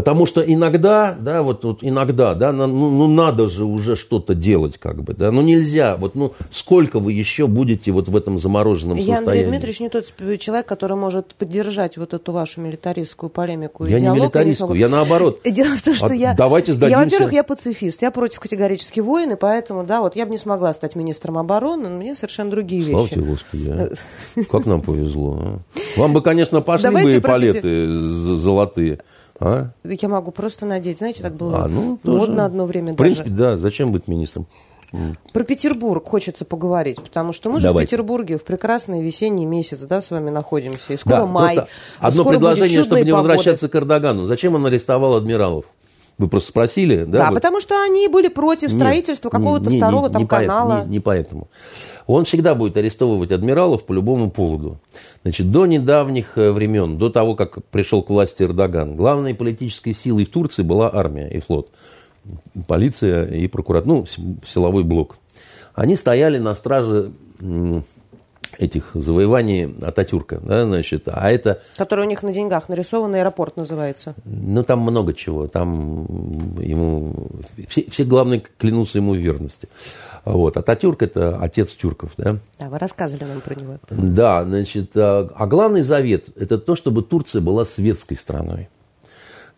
Потому 0.01 0.24
что 0.24 0.40
иногда, 0.40 1.14
да, 1.20 1.43
вот, 1.43 1.62
вот 1.62 1.81
иногда, 1.82 2.32
да, 2.32 2.52
ну, 2.52 2.66
ну 2.66 3.06
надо 3.06 3.51
же 3.51 3.66
уже 3.66 3.97
что-то 3.97 4.35
делать, 4.35 4.78
как 4.78 5.02
бы, 5.02 5.12
да, 5.12 5.31
ну 5.31 5.43
нельзя, 5.43 5.97
вот, 5.98 6.14
ну 6.14 6.32
сколько 6.51 7.01
вы 7.01 7.12
еще 7.12 7.47
будете 7.47 7.93
вот 7.93 8.09
в 8.09 8.16
этом 8.16 8.39
замороженном 8.39 8.97
Я, 8.97 9.16
состоянии? 9.16 9.44
Андрей 9.44 9.44
Дмитриевич, 9.44 9.81
не 9.81 9.89
тот 9.90 10.40
человек, 10.40 10.64
который 10.64 10.97
может 10.97 11.35
поддержать 11.35 11.98
вот 11.98 12.14
эту 12.14 12.32
вашу 12.32 12.62
милитаристскую 12.62 13.28
полемику. 13.28 13.85
и 13.85 13.90
Я 13.90 13.97
не 13.97 14.05
диалог, 14.06 14.20
милитаристскую, 14.20 14.72
не 14.72 14.81
я 14.81 14.89
наоборот. 14.89 15.40
Дело 15.44 15.77
в 15.77 15.82
том, 15.82 15.94
что 15.94 16.06
А 16.06 16.14
я... 16.14 16.32
давайте 16.32 16.72
сдадимся. 16.72 16.98
Я, 16.98 17.05
во-первых, 17.05 17.32
я 17.35 17.44
пацифист, 17.44 18.01
я 18.01 18.10
против 18.10 18.40
категорически 18.40 19.01
войны, 19.01 19.36
поэтому, 19.36 19.85
да, 19.85 20.01
вот 20.01 20.16
я 20.16 20.24
бы 20.24 20.32
не 20.32 20.39
смогла 20.39 20.72
стать 20.72 20.97
министром 20.97 21.36
обороны, 21.36 21.90
но 21.90 21.98
мне 21.98 22.14
совершенно 22.14 22.51
другие 22.51 22.85
Слава 22.85 23.02
вещи. 23.02 23.14
тебе, 23.16 23.24
Господи, 23.24 23.68
а. 23.68 24.43
как 24.51 24.64
нам 24.64 24.81
повезло. 24.81 25.39
А? 25.43 25.59
Вам 26.01 26.14
бы, 26.14 26.22
конечно, 26.22 26.62
пошли 26.62 26.85
Давайте 26.85 27.20
бы 27.20 27.28
палеты 27.28 27.86
золотые. 27.86 29.01
А? 29.40 29.70
Я 29.84 30.08
могу 30.08 30.30
просто 30.30 30.66
надеть, 30.66 30.98
знаете, 30.98 31.22
так 31.22 31.34
было 31.34 31.64
А, 31.64 31.68
ну, 31.68 31.98
тоже. 32.02 32.18
модно 32.18 32.44
одно 32.44 32.66
время 32.66 32.92
В 32.92 32.96
принципе, 32.96 33.30
даже. 33.30 33.42
да, 33.56 33.58
зачем 33.58 33.90
быть 33.90 34.06
министром? 34.06 34.46
Про 35.32 35.44
Петербург 35.44 36.04
хочется 36.08 36.44
поговорить, 36.44 37.00
потому 37.00 37.32
что 37.32 37.48
мы 37.48 37.60
же 37.60 37.68
Давайте. 37.68 37.86
в 37.86 37.90
Петербурге 37.90 38.38
в 38.38 38.44
прекрасный 38.44 39.00
весенний 39.02 39.46
месяц, 39.46 39.82
да, 39.82 40.02
с 40.02 40.10
вами 40.10 40.30
находимся, 40.30 40.92
и 40.92 40.96
скоро 40.96 41.16
Да, 41.18 41.26
май. 41.26 41.58
одно 42.00 42.22
скоро 42.24 42.34
предложение, 42.36 42.82
чтобы 42.82 43.02
не 43.02 43.12
погоды. 43.12 43.28
возвращаться 43.28 43.68
к 43.68 43.76
Эрдогану. 43.76 44.26
Зачем 44.26 44.56
он 44.56 44.66
арестовал 44.66 45.14
адмиралов? 45.14 45.64
Вы 46.20 46.28
просто 46.28 46.51
спросили, 46.51 47.05
да? 47.05 47.18
Да, 47.18 47.28
вы? 47.30 47.36
потому 47.36 47.62
что 47.62 47.82
они 47.82 48.06
были 48.06 48.28
против 48.28 48.70
строительства 48.70 49.30
какого-то 49.30 49.70
не- 49.70 49.76
не- 49.76 49.80
второго 49.80 50.09
не 50.09 50.12
там 50.12 50.26
поэт- 50.26 50.47
канала. 50.47 50.84
не, 50.84 50.90
не 50.90 51.01
поэтому. 51.01 51.48
Он 52.06 52.26
всегда 52.26 52.55
будет 52.55 52.76
арестовывать 52.76 53.32
адмиралов 53.32 53.84
по 53.86 53.94
любому 53.94 54.30
поводу. 54.30 54.78
Значит, 55.22 55.51
до 55.51 55.64
недавних 55.64 56.36
э, 56.36 56.52
времен, 56.52 56.98
до 56.98 57.09
того, 57.09 57.36
как 57.36 57.64
пришел 57.70 58.02
к 58.02 58.10
власти 58.10 58.42
Эрдоган, 58.42 58.97
главной 58.97 59.34
политической 59.34 59.94
силой 59.94 60.26
в 60.26 60.28
Турции 60.28 60.62
была 60.62 60.90
армия 60.92 61.26
и 61.30 61.40
флот. 61.40 61.70
Полиция 62.66 63.24
и 63.24 63.47
прокуратура, 63.47 64.01
ну, 64.01 64.06
силовой 64.47 64.84
блок. 64.84 65.16
Они 65.74 65.97
стояли 65.97 66.36
на 66.36 66.55
страже 66.55 67.12
этих 68.61 68.91
завоеваний 68.95 69.74
Ататюрка, 69.82 70.41
да, 70.43 70.65
значит, 70.65 71.05
а 71.07 71.31
это 71.31 71.62
Который 71.77 72.05
у 72.05 72.09
них 72.09 72.23
на 72.23 72.32
деньгах 72.32 72.69
нарисован, 72.69 73.15
аэропорт 73.15 73.57
называется. 73.57 74.15
ну, 74.24 74.62
там 74.62 74.81
много 74.81 75.15
чего. 75.15 75.47
Там 75.47 76.61
ему... 76.61 77.15
Все, 77.69 77.87
все 77.91 78.05
главные 78.05 78.43
клянутся 78.59 78.99
ему 78.99 79.12
в 79.15 79.16
верности. 79.16 79.69
Вот. 80.24 80.57
Ататюрк– 80.57 81.03
это 81.05 81.39
отец 81.41 81.73
тюрков, 81.73 82.12
да? 82.16 82.37
Да, 82.59 82.69
вы 82.69 82.78
рассказывали 82.78 83.24
нам 83.24 83.41
про 83.41 83.55
него. 83.55 83.78
Да, 83.91 84.45
значит, 84.45 84.91
а 84.97 85.31
а 85.35 85.47
главный 85.47 85.82
завет– 85.82 86.27
это 86.37 86.59
то, 86.59 86.77
чтобы 86.77 87.03
Турция 87.03 87.41
была 87.41 87.65
светской 87.65 88.16
страной. 88.16 88.69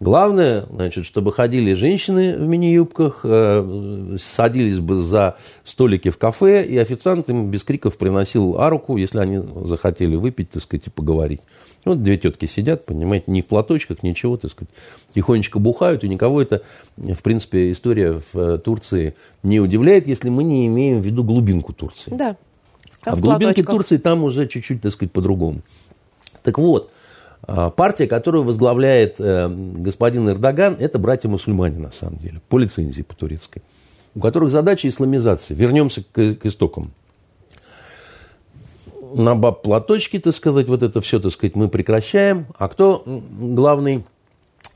Главное, 0.02 0.66
значит, 0.68 1.06
чтобы 1.06 1.32
ходили 1.32 1.74
женщины 1.74 2.36
в 2.36 2.40
мини-юбках, 2.40 3.20
э, 3.22 4.16
садились 4.18 4.80
бы 4.80 4.96
за 4.96 5.36
столики 5.64 6.10
в 6.10 6.18
кафе, 6.18 6.64
и 6.66 6.76
официант 6.76 7.28
им 7.28 7.52
без 7.52 7.62
криков 7.62 7.96
приносил 7.96 8.58
аруку, 8.58 8.96
если 8.96 9.20
они 9.20 9.40
захотели 9.64 10.16
выпить, 10.16 10.50
так 10.50 10.60
сказать, 10.60 10.88
и 10.88 10.90
поговорить. 10.90 11.40
Вот 11.84 12.02
две 12.02 12.18
тетки 12.18 12.46
сидят, 12.46 12.84
понимаете, 12.84 13.26
не 13.28 13.42
в 13.42 13.46
платочках, 13.46 14.02
ничего, 14.02 14.36
так 14.36 14.50
сказать, 14.50 14.74
тихонечко 15.14 15.60
бухают, 15.60 16.02
и 16.02 16.08
никого 16.08 16.42
это, 16.42 16.62
в 16.96 17.22
принципе, 17.22 17.70
история 17.70 18.20
в 18.32 18.36
э, 18.36 18.58
Турции 18.58 19.14
не 19.44 19.60
удивляет, 19.60 20.08
если 20.08 20.30
мы 20.30 20.42
не 20.42 20.66
имеем 20.66 21.00
в 21.00 21.06
виду 21.06 21.22
глубинку 21.22 21.72
Турции. 21.72 22.10
Да. 22.12 22.36
Там 23.04 23.14
А 23.14 23.16
в 23.16 23.20
глубинке 23.20 23.62
платочках. 23.62 23.76
Турции 23.76 23.96
там 23.98 24.24
уже 24.24 24.48
чуть-чуть, 24.48 24.82
так 24.82 24.90
сказать, 24.90 25.12
по-другому. 25.12 25.60
Так 26.42 26.58
вот, 26.58 26.90
а, 26.90 27.01
партия, 27.46 28.06
которую 28.06 28.44
возглавляет 28.44 29.16
э, 29.18 29.48
господин 29.48 30.28
Эрдоган, 30.28 30.76
это 30.78 30.98
братья-мусульмане, 30.98 31.78
на 31.78 31.90
самом 31.90 32.18
деле, 32.18 32.40
по 32.48 32.58
лицензии, 32.58 33.02
по 33.02 33.16
турецкой, 33.16 33.62
у 34.14 34.20
которых 34.20 34.50
задача 34.50 34.88
исламизация. 34.88 35.56
Вернемся 35.56 36.04
к, 36.04 36.20
истокам. 36.44 36.92
На 39.14 39.34
баб 39.34 39.62
платочки, 39.62 40.18
так 40.18 40.34
сказать, 40.34 40.68
вот 40.68 40.82
это 40.82 41.00
все, 41.00 41.20
так 41.20 41.32
сказать, 41.32 41.56
мы 41.56 41.68
прекращаем. 41.68 42.46
А 42.56 42.68
кто 42.68 43.02
главный 43.04 44.04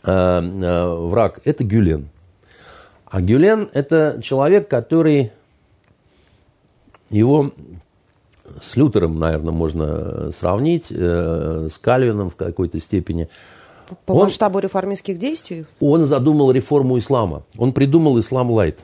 э, 0.03 0.11
э, 0.11 0.95
враг? 1.09 1.41
Это 1.45 1.63
Гюлен. 1.63 2.09
А 3.07 3.21
Гюлен– 3.21 3.71
это 3.73 4.19
человек, 4.23 4.69
который 4.69 5.31
его 7.09 7.53
с 8.63 8.77
Лютером, 8.77 9.19
наверное, 9.19 9.53
можно 9.53 10.33
сравнить, 10.33 10.87
э, 10.91 11.69
с 11.73 11.79
Кальвином 11.79 12.31
в 12.31 12.37
какой-то 12.37 12.81
степени. 12.81 13.29
По 14.05 14.13
Он- 14.13 14.25
масштабу 14.25 14.59
реформистских 14.59 15.19
действий. 15.19 15.65
Он 15.81 16.05
задумал 16.07 16.51
реформу 16.51 16.99
ислама. 16.99 17.43
Он 17.57 17.73
придумал 17.73 18.19
ислам 18.19 18.51
лайт. 18.51 18.79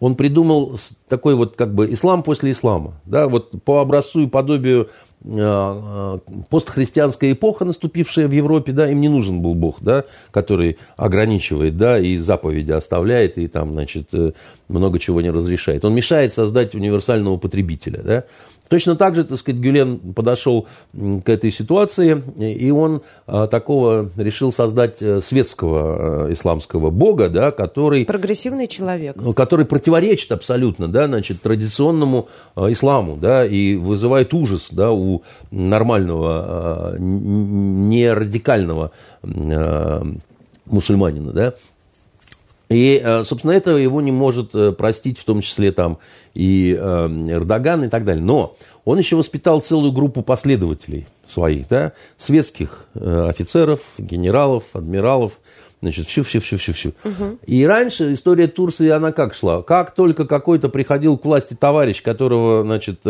Он 0.00 0.16
придумал 0.16 0.78
такой 1.08 1.34
вот 1.34 1.56
как 1.56 1.74
бы 1.74 1.90
ислам 1.92 2.22
после 2.22 2.52
ислама. 2.52 2.94
Да, 3.06 3.26
вот 3.28 3.52
по 3.64 3.80
образцу 3.80 4.20
и 4.20 4.26
подобию 4.26 4.90
э, 5.24 5.28
э, 5.38 6.18
постхристианская 6.50 7.32
эпоха, 7.32 7.64
наступившая 7.64 8.28
в 8.28 8.32
Европе, 8.32 8.72
да, 8.72 8.90
им 8.90 9.00
не 9.00 9.08
нужен 9.08 9.40
был 9.40 9.54
Бог, 9.54 9.76
да, 9.80 10.04
который 10.30 10.76
ограничивает, 10.98 11.78
да, 11.78 11.98
и 11.98 12.18
заповеди 12.18 12.72
оставляет, 12.72 13.38
и 13.38 13.46
там, 13.46 13.72
значит, 13.72 14.08
э, 14.12 14.32
много 14.68 14.98
чего 14.98 15.22
не 15.22 15.30
разрешает. 15.30 15.84
Он 15.86 15.94
мешает 15.94 16.34
создать 16.34 16.74
универсального 16.74 17.38
потребителя, 17.38 18.02
да. 18.02 18.24
Точно 18.68 18.96
так 18.96 19.14
же, 19.14 19.24
так 19.24 19.38
сказать, 19.38 19.60
Гюлен 19.60 19.98
подошел 20.14 20.66
к 20.92 21.28
этой 21.28 21.52
ситуации, 21.52 22.22
и 22.38 22.70
он 22.70 23.02
а, 23.26 23.46
такого 23.46 24.10
решил 24.16 24.50
создать 24.52 24.96
э, 25.02 25.20
светского 25.20 26.28
э, 26.28 26.32
исламского 26.32 26.90
бога, 26.90 27.28
да, 27.28 27.50
который, 27.50 28.06
Прогрессивный 28.06 28.66
человек. 28.66 29.16
ну, 29.16 29.34
который 29.34 29.66
противоречит 29.66 30.32
абсолютно 30.32 30.88
да, 30.88 31.06
значит, 31.06 31.42
традиционному 31.42 32.28
э, 32.56 32.72
исламу 32.72 33.16
да, 33.16 33.44
и 33.44 33.76
вызывает 33.76 34.32
ужас 34.32 34.68
да, 34.70 34.92
у 34.92 35.22
нормального, 35.50 36.94
н- 36.96 37.88
не 37.90 38.12
радикального 38.12 38.92
э, 39.22 40.02
мусульманина. 40.66 41.32
Да. 41.32 41.54
И, 42.68 43.00
э, 43.02 43.24
собственно, 43.24 43.52
этого 43.52 43.76
его 43.76 44.00
не 44.00 44.12
может 44.12 44.54
э, 44.54 44.72
простить, 44.72 45.18
в 45.18 45.24
том 45.24 45.40
числе 45.40 45.72
там 45.72 45.98
и 46.34 46.76
э, 46.78 47.06
Эрдоган 47.28 47.84
и 47.84 47.88
так 47.88 48.04
далее. 48.04 48.24
Но 48.24 48.56
он 48.84 48.98
еще 48.98 49.16
воспитал 49.16 49.60
целую 49.60 49.92
группу 49.92 50.22
последователей 50.22 51.06
своих, 51.28 51.68
да, 51.68 51.92
светских 52.18 52.84
офицеров, 52.94 53.80
генералов, 53.96 54.64
адмиралов, 54.74 55.32
значит, 55.80 56.06
всю-всю-всю-всю-всю. 56.06 56.92
И 57.46 57.64
раньше 57.66 58.12
история 58.12 58.46
Турции, 58.46 58.90
она 58.90 59.10
как 59.10 59.34
шла? 59.34 59.62
Как 59.62 59.94
только 59.94 60.26
какой-то 60.26 60.68
приходил 60.68 61.16
к 61.16 61.24
власти 61.24 61.54
товарищ, 61.54 62.02
которого, 62.02 62.62
значит, 62.62 63.00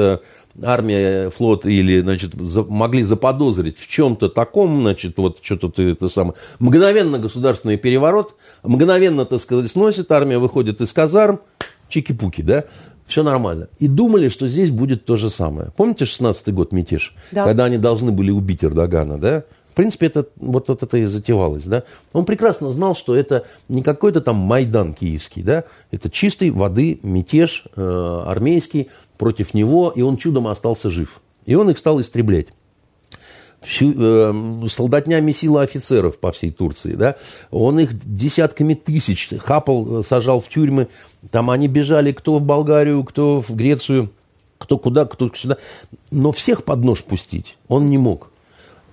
армия, 0.62 1.30
флот 1.30 1.66
или, 1.66 2.00
значит, 2.00 2.34
за- 2.34 2.64
могли 2.64 3.02
заподозрить 3.02 3.78
в 3.78 3.88
чем-то 3.88 4.28
таком, 4.28 4.82
значит, 4.82 5.16
вот 5.16 5.38
что-то 5.42 5.68
ты 5.68 5.90
это 5.90 6.08
самое, 6.08 6.34
мгновенно 6.58 7.18
государственный 7.18 7.76
переворот, 7.76 8.34
мгновенно, 8.62 9.24
так 9.24 9.40
сказать, 9.40 9.70
сносит, 9.70 10.10
армия 10.12 10.38
выходит 10.38 10.80
из 10.80 10.92
казарм, 10.92 11.40
чики-пуки, 11.88 12.42
да, 12.42 12.64
все 13.06 13.22
нормально. 13.22 13.68
И 13.78 13.88
думали, 13.88 14.28
что 14.28 14.48
здесь 14.48 14.70
будет 14.70 15.04
то 15.04 15.16
же 15.16 15.28
самое. 15.28 15.70
Помните 15.76 16.04
16-й 16.04 16.52
год 16.52 16.72
мятеж? 16.72 17.14
Да. 17.32 17.44
Когда 17.44 17.64
они 17.64 17.76
должны 17.76 18.12
были 18.12 18.30
убить 18.30 18.64
Эрдогана, 18.64 19.18
да? 19.18 19.44
В 19.74 19.76
принципе, 19.76 20.06
это, 20.06 20.26
вот, 20.36 20.68
вот 20.68 20.84
это 20.84 20.96
и 20.98 21.04
затевалось. 21.06 21.64
Да? 21.64 21.82
Он 22.12 22.24
прекрасно 22.24 22.70
знал, 22.70 22.94
что 22.94 23.16
это 23.16 23.44
не 23.68 23.82
какой-то 23.82 24.20
там 24.20 24.36
Майдан 24.36 24.94
киевский. 24.94 25.42
Да? 25.42 25.64
Это 25.90 26.08
чистой 26.10 26.50
воды 26.50 27.00
мятеж 27.02 27.64
э, 27.74 28.22
армейский 28.24 28.90
против 29.18 29.54
него, 29.54 29.92
и 29.94 30.02
он 30.02 30.16
чудом 30.16 30.46
остался 30.48 30.90
жив. 30.90 31.20
И 31.46 31.54
он 31.54 31.70
их 31.70 31.78
стал 31.78 32.00
истреблять 32.00 32.48
всю, 33.64 33.94
э, 33.96 34.68
солдатня 34.68 35.20
месила 35.20 35.62
офицеров 35.62 36.18
по 36.18 36.32
всей 36.32 36.50
Турции, 36.50 36.94
да, 36.94 37.16
он 37.50 37.80
их 37.80 37.90
десятками 38.04 38.74
тысяч 38.74 39.30
хапал, 39.38 40.04
сажал 40.04 40.40
в 40.40 40.48
тюрьмы, 40.48 40.88
там 41.30 41.50
они 41.50 41.68
бежали 41.68 42.12
кто 42.12 42.38
в 42.38 42.42
Болгарию, 42.42 43.02
кто 43.04 43.40
в 43.40 43.54
Грецию, 43.54 44.10
кто 44.58 44.78
куда, 44.78 45.04
кто 45.06 45.30
сюда, 45.34 45.56
но 46.10 46.32
всех 46.32 46.64
под 46.64 46.84
нож 46.84 47.02
пустить 47.02 47.56
он 47.68 47.90
не 47.90 47.98
мог. 47.98 48.30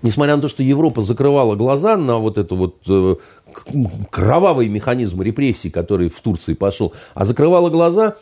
Несмотря 0.02 0.36
на 0.36 0.42
то, 0.42 0.48
что 0.48 0.64
Европа 0.64 1.04
закрывала 1.04 1.56
глаза 1.56 1.96
на 1.96 2.18
вот 2.18 2.40
это 2.40 2.56
вот 2.56 2.78
э, 2.88 3.16
кровавый 4.10 4.68
механизм 4.68 5.22
репрессий, 5.22 5.70
который 5.70 6.10
в 6.10 6.20
Турции 6.22 6.56
пошел, 6.56 6.94
а 7.14 7.24
закрывала 7.24 7.70
глаза 7.70 8.16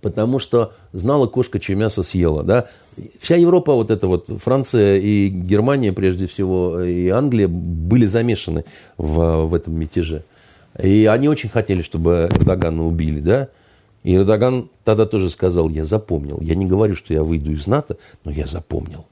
потому 0.00 0.38
что 0.38 0.72
знала 0.92 1.26
кошка, 1.26 1.58
чье 1.58 1.76
мясо 1.76 2.02
съела. 2.02 2.42
Да? 2.42 2.66
Вся 3.20 3.36
Европа, 3.36 3.74
вот 3.74 3.90
эта 3.90 4.06
вот 4.06 4.28
Франция 4.42 4.98
и 4.98 5.28
Германия, 5.28 5.92
прежде 5.92 6.26
всего, 6.26 6.80
и 6.80 7.08
Англия 7.08 7.48
были 7.48 8.06
замешаны 8.06 8.64
в, 8.96 9.46
в 9.46 9.54
этом 9.54 9.74
мятеже. 9.74 10.24
И 10.80 11.06
они 11.06 11.28
очень 11.28 11.48
хотели, 11.48 11.82
чтобы 11.82 12.28
Эрдогана 12.30 12.86
убили, 12.86 13.20
да? 13.20 13.48
И 14.04 14.14
Эрдоган 14.14 14.70
тогда 14.84 15.06
тоже 15.06 15.28
сказал, 15.28 15.68
я 15.68 15.84
запомнил. 15.84 16.38
Я 16.40 16.54
не 16.54 16.66
говорю, 16.66 16.94
что 16.94 17.12
я 17.12 17.22
выйду 17.22 17.50
из 17.50 17.66
НАТО, 17.66 17.96
но 18.24 18.30
я 18.30 18.46
запомнил. 18.46 19.06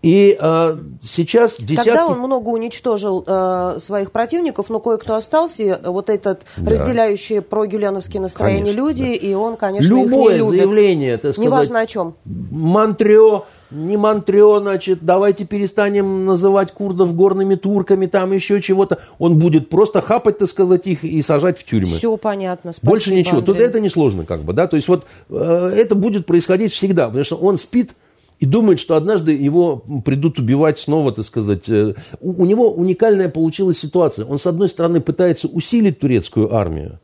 И 0.00 0.38
э, 0.40 0.76
сейчас 1.02 1.60
десятки... 1.60 1.88
Тогда 1.88 2.06
он 2.06 2.18
много 2.20 2.50
уничтожил 2.50 3.24
э, 3.26 3.78
своих 3.80 4.12
противников, 4.12 4.70
но 4.70 4.78
кое-кто 4.78 5.16
остался, 5.16 5.80
вот 5.84 6.08
этот 6.08 6.42
да. 6.56 6.70
разделяющий 6.70 7.42
про 7.42 7.66
гюленовские 7.66 8.20
настроения 8.20 8.60
конечно, 8.60 8.78
люди, 8.78 9.02
да. 9.02 9.12
и 9.12 9.34
он, 9.34 9.56
конечно, 9.56 9.88
Любое 9.88 10.36
их 10.36 10.42
не 10.42 10.46
любит. 10.46 10.60
заявление, 10.60 11.16
так 11.16 11.32
сказать, 11.32 11.38
Неважно 11.38 11.80
о 11.80 11.86
чем. 11.86 12.14
Монтрео, 12.24 13.46
не 13.72 13.96
Монтрео, 13.96 14.60
значит, 14.60 15.00
давайте 15.02 15.44
перестанем 15.44 16.26
называть 16.26 16.70
курдов 16.70 17.16
горными 17.16 17.56
турками, 17.56 18.06
там 18.06 18.32
еще 18.32 18.62
чего-то. 18.62 18.98
Он 19.18 19.36
будет 19.36 19.68
просто 19.68 20.00
хапать, 20.00 20.38
так 20.38 20.48
сказать, 20.48 20.86
их 20.86 21.02
и 21.02 21.20
сажать 21.22 21.58
в 21.58 21.64
тюрьмы. 21.64 21.96
Все 21.96 22.16
понятно, 22.16 22.72
спасибо, 22.72 22.90
Больше 22.92 23.14
ничего. 23.14 23.38
Андрей. 23.38 23.54
Тут 23.54 23.64
это 23.64 23.80
несложно, 23.80 24.24
как 24.24 24.42
бы, 24.42 24.52
да, 24.52 24.68
то 24.68 24.76
есть 24.76 24.86
вот 24.86 25.06
э, 25.28 25.72
это 25.76 25.96
будет 25.96 26.24
происходить 26.24 26.72
всегда, 26.72 27.06
потому 27.06 27.24
что 27.24 27.34
он 27.34 27.58
спит 27.58 27.94
и 28.40 28.46
думает, 28.46 28.78
что 28.78 28.96
однажды 28.96 29.32
его 29.32 29.76
придут 30.04 30.38
убивать 30.38 30.78
снова, 30.78 31.12
так 31.12 31.24
сказать. 31.24 31.68
Э, 31.68 31.94
у, 32.20 32.42
у 32.42 32.46
него 32.46 32.72
уникальная 32.72 33.28
получилась 33.28 33.78
ситуация. 33.78 34.24
Он, 34.24 34.38
с 34.38 34.46
одной 34.46 34.68
стороны, 34.68 35.00
пытается 35.00 35.48
усилить 35.48 35.98
турецкую 35.98 36.54
армию. 36.54 37.00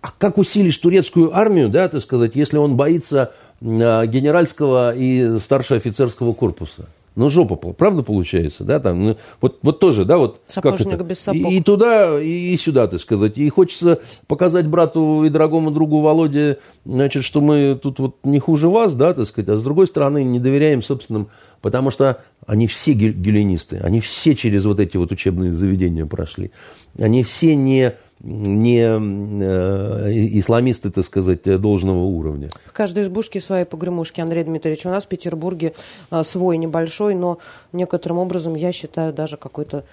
А 0.00 0.12
как 0.16 0.38
усилишь 0.38 0.78
турецкую 0.78 1.36
армию, 1.36 1.68
да, 1.68 1.88
так 1.88 2.00
сказать, 2.00 2.36
если 2.36 2.58
он 2.58 2.76
боится 2.76 3.32
а, 3.60 4.06
генеральского 4.06 4.94
и 4.94 5.40
старшеофицерского 5.40 6.32
корпуса? 6.32 6.86
Ну, 7.16 7.30
жопа, 7.30 7.56
правда 7.56 8.02
получается, 8.02 8.62
да, 8.62 8.78
там, 8.78 9.02
ну, 9.02 9.16
вот, 9.40 9.58
вот 9.62 9.80
тоже, 9.80 10.04
да, 10.04 10.18
вот. 10.18 10.42
Сапожник 10.46 10.90
как 10.90 11.00
это? 11.00 11.04
без 11.04 11.18
сапог. 11.18 11.50
И, 11.50 11.56
и 11.56 11.62
туда, 11.62 12.20
и, 12.20 12.52
и 12.52 12.56
сюда, 12.58 12.86
так 12.88 13.00
сказать. 13.00 13.38
И 13.38 13.48
хочется 13.48 14.00
показать 14.26 14.66
брату 14.66 15.24
и 15.24 15.30
дорогому 15.30 15.70
другу 15.70 16.02
Володе, 16.02 16.58
значит, 16.84 17.24
что 17.24 17.40
мы 17.40 17.74
тут 17.82 18.00
вот 18.00 18.16
не 18.22 18.38
хуже 18.38 18.68
вас, 18.68 18.94
да, 18.94 19.14
так 19.14 19.26
сказать, 19.26 19.48
а 19.48 19.56
с 19.56 19.62
другой 19.62 19.86
стороны 19.86 20.24
не 20.24 20.38
доверяем 20.38 20.82
собственным, 20.82 21.30
потому 21.62 21.90
что 21.90 22.22
они 22.46 22.66
все 22.66 22.92
геленисты, 22.92 23.78
они 23.82 24.00
все 24.00 24.34
через 24.34 24.66
вот 24.66 24.78
эти 24.78 24.98
вот 24.98 25.10
учебные 25.10 25.54
заведения 25.54 26.04
прошли. 26.04 26.50
Они 26.98 27.22
все 27.22 27.56
не 27.56 27.94
не 28.20 28.80
э, 28.80 30.12
исламисты, 30.38 30.90
так 30.90 31.04
сказать, 31.04 31.42
должного 31.60 32.04
уровня. 32.04 32.48
В 32.64 32.72
каждой 32.72 33.04
избушке 33.04 33.40
свои 33.40 33.64
погремушки, 33.64 34.20
Андрей 34.20 34.44
Дмитриевич. 34.44 34.86
У 34.86 34.90
нас 34.90 35.04
в 35.04 35.08
Петербурге 35.08 35.74
э, 36.10 36.24
свой 36.24 36.56
небольшой, 36.56 37.14
но 37.14 37.38
некоторым 37.72 38.18
образом, 38.18 38.54
я 38.54 38.72
считаю, 38.72 39.12
даже 39.12 39.36
какой-то 39.36 39.84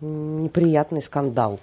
неприятный 0.00 1.00
скандал. 1.00 1.60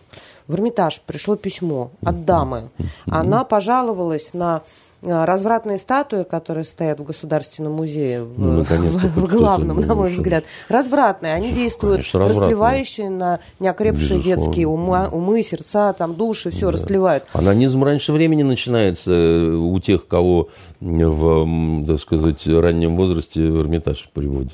В 0.48 0.56
Эрмитаж 0.56 1.02
пришло 1.06 1.36
письмо 1.36 1.92
от 2.02 2.26
дамы. 2.26 2.70
Она 3.06 3.44
пожаловалась 3.44 4.34
на 4.34 4.64
развратные 5.02 5.78
статуи, 5.78 6.24
которые 6.24 6.66
стоят 6.66 7.00
в 7.00 7.04
Государственном 7.04 7.74
музее, 7.74 8.24
в, 8.24 8.40
ну, 8.40 8.64
в, 8.64 9.22
в 9.22 9.28
главном, 9.28 9.82
на 9.82 9.96
мой 9.96 10.12
взгляд, 10.12 10.46
развратные. 10.68 11.34
Они 11.34 11.52
действуют 11.52 11.98
Конечно, 11.98 12.20
расплевающие 12.20 13.10
на 13.10 13.40
неокрепшие 13.60 14.20
Безусловно. 14.20 14.44
детские 14.46 14.68
умы, 14.68 15.08
умы, 15.10 15.44
сердца, 15.44 15.94
там, 15.94 16.16
души, 16.16 16.52
все 16.52 16.68
да. 16.68 16.72
расплевают. 16.74 17.24
Анонизм 17.34 17.84
раньше 17.84 18.12
времени 18.12 18.44
начинается 18.44 19.12
э, 19.12 19.52
у 19.52 19.80
тех, 19.80 20.08
кого 20.08 20.50
в, 20.80 21.86
так 21.86 22.00
сказать, 22.00 22.46
раннем 22.48 22.96
возрасте 22.96 23.42
в 23.42 23.62
Эрмитаж 23.62 24.10
приводят. 24.14 24.54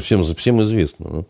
Всем, 0.00 0.22
всем 0.22 0.62
известно. 0.62 1.24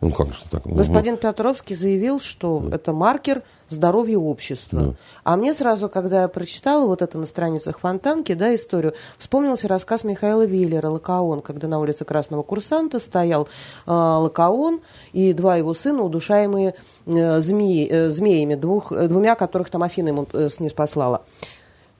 Ну, 0.00 0.12
как 0.12 0.28
же 0.28 0.34
так? 0.50 0.62
Господин 0.64 1.16
Петровский 1.16 1.74
заявил, 1.74 2.20
что 2.20 2.60
да. 2.60 2.76
это 2.76 2.92
маркер 2.92 3.42
здоровья 3.68 4.18
общества. 4.18 4.80
Да. 4.80 4.94
А 5.24 5.36
мне 5.36 5.54
сразу, 5.54 5.88
когда 5.88 6.22
я 6.22 6.28
прочитала 6.28 6.86
вот 6.86 7.02
это 7.02 7.18
на 7.18 7.26
страницах 7.26 7.80
Фонтанки, 7.80 8.34
да, 8.34 8.54
историю, 8.54 8.94
вспомнился 9.18 9.68
рассказ 9.68 10.04
Михаила 10.04 10.44
Виллера 10.44 10.88
«Лакаон», 10.88 11.42
когда 11.42 11.68
на 11.68 11.78
улице 11.78 12.04
Красного 12.04 12.42
Курсанта 12.42 12.98
стоял 12.98 13.48
э, 13.86 13.90
Лакаон 13.90 14.80
и 15.12 15.32
два 15.32 15.56
его 15.56 15.74
сына, 15.74 16.02
удушаемые 16.02 16.74
э, 17.06 17.40
змеи, 17.40 17.88
э, 17.90 18.10
змеями, 18.10 18.54
двух, 18.54 18.92
э, 18.92 19.08
двумя 19.08 19.34
которых 19.34 19.70
там 19.70 19.82
Афина 19.82 20.08
ему 20.08 20.26
э, 20.32 20.48
снеспослала. 20.48 21.22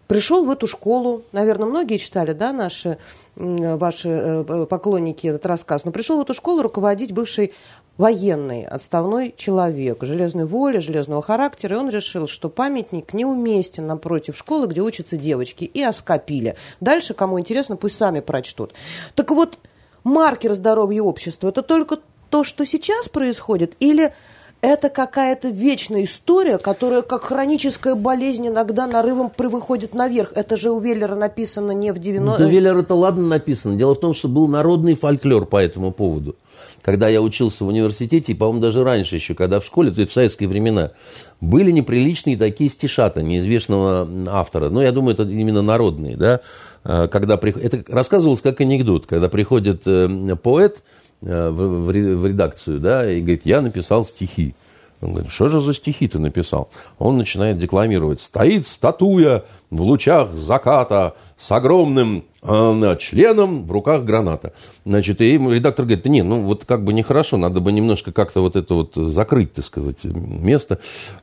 Пришел 0.08 0.46
в 0.46 0.50
эту 0.50 0.66
школу, 0.66 1.22
наверное, 1.32 1.68
многие 1.68 1.98
читали, 1.98 2.32
да, 2.32 2.54
наши, 2.54 2.96
ваши 3.36 4.08
э, 4.08 4.66
поклонники 4.66 5.26
этот 5.26 5.44
рассказ, 5.44 5.84
но 5.84 5.92
пришел 5.92 6.16
в 6.16 6.22
эту 6.22 6.32
школу 6.32 6.62
руководить 6.62 7.12
бывший 7.12 7.52
военный, 7.98 8.64
отставной 8.64 9.34
человек, 9.36 10.02
железной 10.02 10.46
воли, 10.46 10.78
железного 10.78 11.20
характера, 11.20 11.76
и 11.76 11.78
он 11.78 11.90
решил, 11.90 12.26
что 12.26 12.48
памятник 12.48 13.12
неуместен 13.12 13.86
напротив 13.86 14.34
школы, 14.34 14.66
где 14.66 14.80
учатся 14.80 15.18
девочки, 15.18 15.64
и 15.64 15.82
оскопили. 15.82 16.56
Дальше, 16.80 17.12
кому 17.12 17.38
интересно, 17.38 17.76
пусть 17.76 17.98
сами 17.98 18.20
прочтут. 18.20 18.72
Так 19.14 19.30
вот, 19.30 19.58
маркер 20.04 20.54
здоровья 20.54 21.02
общества– 21.02 21.48
это 21.50 21.60
только 21.60 21.98
то, 22.30 22.44
что 22.44 22.64
сейчас 22.64 23.10
происходит, 23.10 23.74
или 23.78 24.14
это 24.60 24.88
какая-то 24.88 25.48
вечная 25.48 26.04
история, 26.04 26.58
которая 26.58 27.02
как 27.02 27.24
хроническая 27.24 27.94
болезнь 27.94 28.48
иногда 28.48 28.86
нарывом 28.86 29.30
выходит 29.38 29.94
наверх. 29.94 30.32
Это 30.34 30.56
же 30.56 30.70
у 30.70 30.80
Веллера 30.80 31.14
написано 31.14 31.72
не 31.72 31.92
в 31.92 31.98
90... 31.98 32.40
Ну, 32.40 32.46
у 32.46 32.50
Веллера 32.50 32.80
это 32.80 32.94
ладно 32.94 33.26
написано. 33.26 33.76
Дело 33.76 33.94
в 33.94 34.00
том, 34.00 34.14
что 34.14 34.28
был 34.28 34.48
народный 34.48 34.94
фольклор 34.94 35.46
по 35.46 35.62
этому 35.62 35.92
поводу. 35.92 36.36
Когда 36.82 37.08
я 37.08 37.20
учился 37.20 37.64
в 37.64 37.68
университете, 37.68 38.32
и, 38.32 38.34
по-моему, 38.34 38.60
даже 38.60 38.82
раньше 38.82 39.16
еще, 39.16 39.34
когда 39.34 39.60
в 39.60 39.64
школе, 39.64 39.90
то 39.90 40.00
есть 40.00 40.12
в 40.12 40.14
советские 40.14 40.48
времена, 40.48 40.92
были 41.40 41.70
неприличные 41.70 42.36
такие 42.36 42.70
стишата 42.70 43.22
неизвестного 43.22 44.08
автора. 44.28 44.70
Ну, 44.70 44.80
я 44.80 44.92
думаю, 44.92 45.14
это 45.14 45.24
именно 45.24 45.62
народные, 45.62 46.16
да. 46.16 46.40
А, 46.84 47.08
когда. 47.08 47.34
Это 47.34 47.84
рассказывалось 47.92 48.40
как 48.40 48.60
анекдот. 48.60 49.06
Когда 49.06 49.28
приходит 49.28 49.82
э, 49.86 50.36
поэт, 50.42 50.82
в, 51.20 51.86
в 51.90 52.26
редакцию, 52.26 52.80
да, 52.80 53.10
и 53.10 53.20
говорит, 53.20 53.42
я 53.44 53.60
написал 53.60 54.04
стихи. 54.04 54.54
Он 55.00 55.12
говорит, 55.12 55.30
что 55.30 55.48
же 55.48 55.60
за 55.60 55.74
стихи 55.74 56.08
ты 56.08 56.18
написал? 56.18 56.70
Он 56.98 57.16
начинает 57.16 57.58
декламировать. 57.58 58.20
Стоит 58.20 58.66
статуя 58.66 59.44
в 59.70 59.80
лучах 59.80 60.34
заката 60.34 61.14
с 61.36 61.52
огромным 61.52 62.24
э, 62.37 62.37
членом 62.40 63.66
в 63.66 63.72
руках 63.72 64.04
граната. 64.04 64.52
Значит, 64.84 65.20
и 65.20 65.32
редактор 65.32 65.84
говорит, 65.84 66.06
не, 66.06 66.22
ну 66.22 66.42
вот 66.42 66.64
как 66.64 66.84
бы 66.84 66.92
нехорошо, 66.92 67.36
надо 67.36 67.60
бы 67.60 67.72
немножко 67.72 68.12
как-то 68.12 68.40
вот 68.40 68.56
это 68.56 68.74
вот 68.74 68.94
закрыть, 68.94 69.52
так 69.54 69.64
сказать, 69.64 70.04
место. 70.04 70.78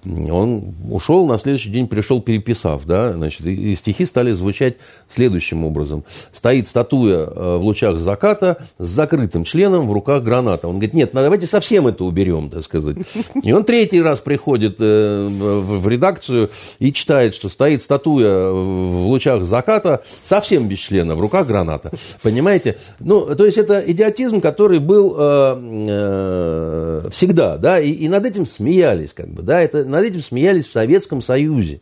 Он 0.05 0.75
ушел, 0.89 1.25
на 1.25 1.39
следующий 1.39 1.69
день 1.69 1.87
пришел, 1.87 2.21
переписав, 2.21 2.85
да, 2.85 3.13
значит, 3.13 3.45
и 3.45 3.75
стихи 3.75 4.05
стали 4.05 4.31
звучать 4.31 4.75
следующим 5.09 5.65
образом. 5.65 6.03
Стоит 6.31 6.67
статуя 6.67 7.25
э, 7.25 7.57
в 7.57 7.63
лучах 7.63 7.99
заката 7.99 8.57
с 8.77 8.87
закрытым 8.87 9.43
членом 9.43 9.87
в 9.87 9.93
руках 9.93 10.23
граната. 10.23 10.67
Он 10.67 10.75
говорит, 10.75 10.93
нет, 10.93 11.13
ну, 11.13 11.21
давайте 11.21 11.47
совсем 11.47 11.87
это 11.87 12.03
уберем, 12.03 12.49
так 12.49 12.63
сказать. 12.63 12.97
И 13.43 13.51
он 13.51 13.63
третий 13.63 14.01
раз 14.01 14.19
приходит 14.19 14.77
э, 14.79 15.27
в 15.29 15.87
редакцию 15.87 16.49
и 16.79 16.91
читает, 16.91 17.33
что 17.33 17.49
стоит 17.49 17.81
статуя 17.81 18.51
в 18.51 19.07
лучах 19.07 19.43
заката, 19.43 20.03
совсем 20.23 20.67
без 20.67 20.79
члена, 20.79 21.14
в 21.15 21.19
руках 21.19 21.47
граната. 21.47 21.91
Понимаете? 22.21 22.77
Ну, 22.99 23.35
то 23.35 23.45
есть 23.45 23.57
это 23.57 23.79
идиотизм, 23.79 24.41
который 24.41 24.79
был 24.79 25.15
э, 25.17 25.57
э, 25.87 27.09
всегда, 27.11 27.57
да, 27.57 27.79
и, 27.79 27.91
и 27.91 28.07
над 28.07 28.25
этим 28.25 28.45
смеялись, 28.45 29.13
как 29.13 29.29
бы, 29.29 29.41
да, 29.41 29.61
это, 29.61 29.85
над 29.85 30.03
этим 30.03 30.21
смеялись 30.21 30.67
в 30.67 30.71
Советском 30.71 31.21
Союзе. 31.21 31.81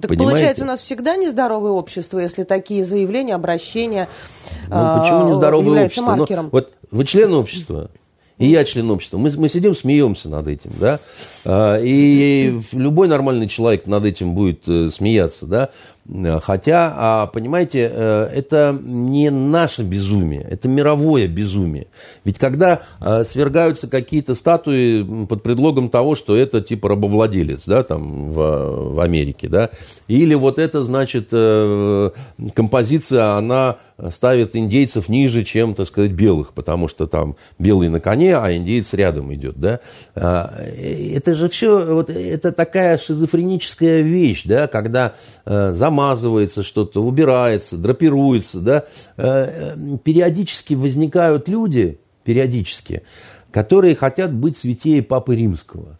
Так 0.00 0.10
Понимаете? 0.10 0.32
получается, 0.32 0.64
у 0.64 0.66
нас 0.66 0.80
всегда 0.80 1.16
нездоровое 1.16 1.72
общество, 1.72 2.18
если 2.18 2.44
такие 2.44 2.84
заявления, 2.84 3.34
обращения 3.34 4.08
Ну, 4.68 5.00
почему 5.00 5.28
нездоровое 5.28 5.86
общество? 5.86 6.14
Ну, 6.14 6.48
вот 6.52 6.72
вы 6.90 7.04
член 7.04 7.32
общества, 7.32 7.90
и 8.38 8.46
я 8.46 8.64
член 8.64 8.90
общества. 8.90 9.16
Мы, 9.16 9.30
мы 9.36 9.48
сидим, 9.48 9.74
смеемся 9.74 10.28
над 10.28 10.46
этим, 10.48 10.70
да, 10.78 11.00
а, 11.44 11.80
и 11.80 12.60
любой 12.72 13.08
нормальный 13.08 13.48
человек 13.48 13.86
над 13.86 14.04
этим 14.04 14.34
будет 14.34 14.68
э, 14.68 14.90
смеяться, 14.90 15.46
да, 15.46 15.70
Хотя, 16.42 16.94
а, 16.96 17.26
понимаете, 17.26 17.90
э, 17.92 18.30
это 18.32 18.78
не 18.80 19.30
наше 19.30 19.82
безумие, 19.82 20.42
это 20.42 20.68
мировое 20.68 21.26
безумие. 21.26 21.88
Ведь 22.24 22.38
когда 22.38 22.82
э, 23.00 23.24
свергаются 23.24 23.88
какие-то 23.88 24.34
статуи 24.34 25.26
под 25.26 25.42
предлогом 25.42 25.88
того, 25.88 26.14
что 26.14 26.36
это 26.36 26.60
типа 26.60 26.90
рабовладелец, 26.90 27.64
да, 27.66 27.82
там 27.82 28.30
в, 28.30 28.94
в 28.94 29.00
Америке, 29.00 29.48
да, 29.48 29.70
или 30.06 30.34
вот 30.34 30.58
это, 30.58 30.84
значит, 30.84 31.30
композиция, 32.54 33.36
она 33.36 33.76
ставит 34.10 34.54
индейцев 34.54 35.08
ниже, 35.08 35.44
чем, 35.44 35.74
так 35.74 35.86
сказать, 35.86 36.12
белых, 36.12 36.52
потому 36.52 36.88
что 36.88 37.06
там 37.06 37.36
белый 37.58 37.88
на 37.88 38.00
коне, 38.00 38.36
а 38.36 38.54
индейец 38.54 38.92
рядом 38.92 39.34
идет, 39.34 39.58
да. 39.58 39.80
А, 40.14 40.62
это 40.62 41.34
же 41.34 41.48
все, 41.48 41.94
вот 41.94 42.10
это 42.10 42.52
такая 42.52 42.98
шизофреническая 42.98 44.02
вещь, 44.02 44.44
да, 44.44 44.66
когда 44.66 45.14
э, 45.44 45.72
замазывается 45.72 46.62
что-то, 46.62 47.02
убирается, 47.02 47.76
драпируется, 47.76 48.60
да. 48.60 48.84
Э, 49.16 49.74
периодически 50.04 50.74
возникают 50.74 51.48
люди, 51.48 51.98
периодически, 52.24 53.02
которые 53.50 53.94
хотят 53.94 54.32
быть 54.32 54.58
святее 54.58 55.02
Папы 55.02 55.36
Римского. 55.36 55.98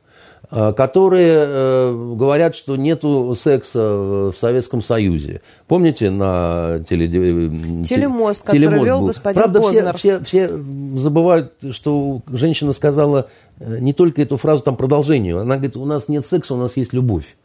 Э, 0.49 0.73
которые 0.73 1.35
э, 1.39 2.15
говорят, 2.17 2.55
что 2.55 2.77
нету 2.77 3.35
секса 3.37 3.81
в 3.81 4.35
Советском 4.37 4.81
Союзе. 4.81 5.41
Помните 5.67 6.11
на 6.11 6.85
теле... 6.89 7.07
Э, 7.07 7.85
телемост, 7.85 8.43
который 8.43 8.59
телемост 8.61 8.87
вел 8.87 9.01
был. 9.01 9.07
господин 9.09 9.43
Правда, 9.43 9.61
Познер. 9.61 9.97
Все, 9.97 10.21
все, 10.21 10.49
все 10.49 10.61
забывают, 10.97 11.55
что 11.73 12.21
женщина 12.29 12.73
сказала 12.73 13.29
не 13.59 13.93
только 13.93 14.23
эту 14.23 14.37
фразу, 14.37 14.63
там 14.63 14.77
продолжение. 14.77 15.41
Она 15.41 15.57
говорит, 15.57 15.77
у 15.77 15.85
нас 15.85 16.09
нет 16.09 16.25
секса, 16.25 16.55
у 16.55 16.59
нас 16.59 16.77
есть 16.77 16.93
любовь. 16.93 17.37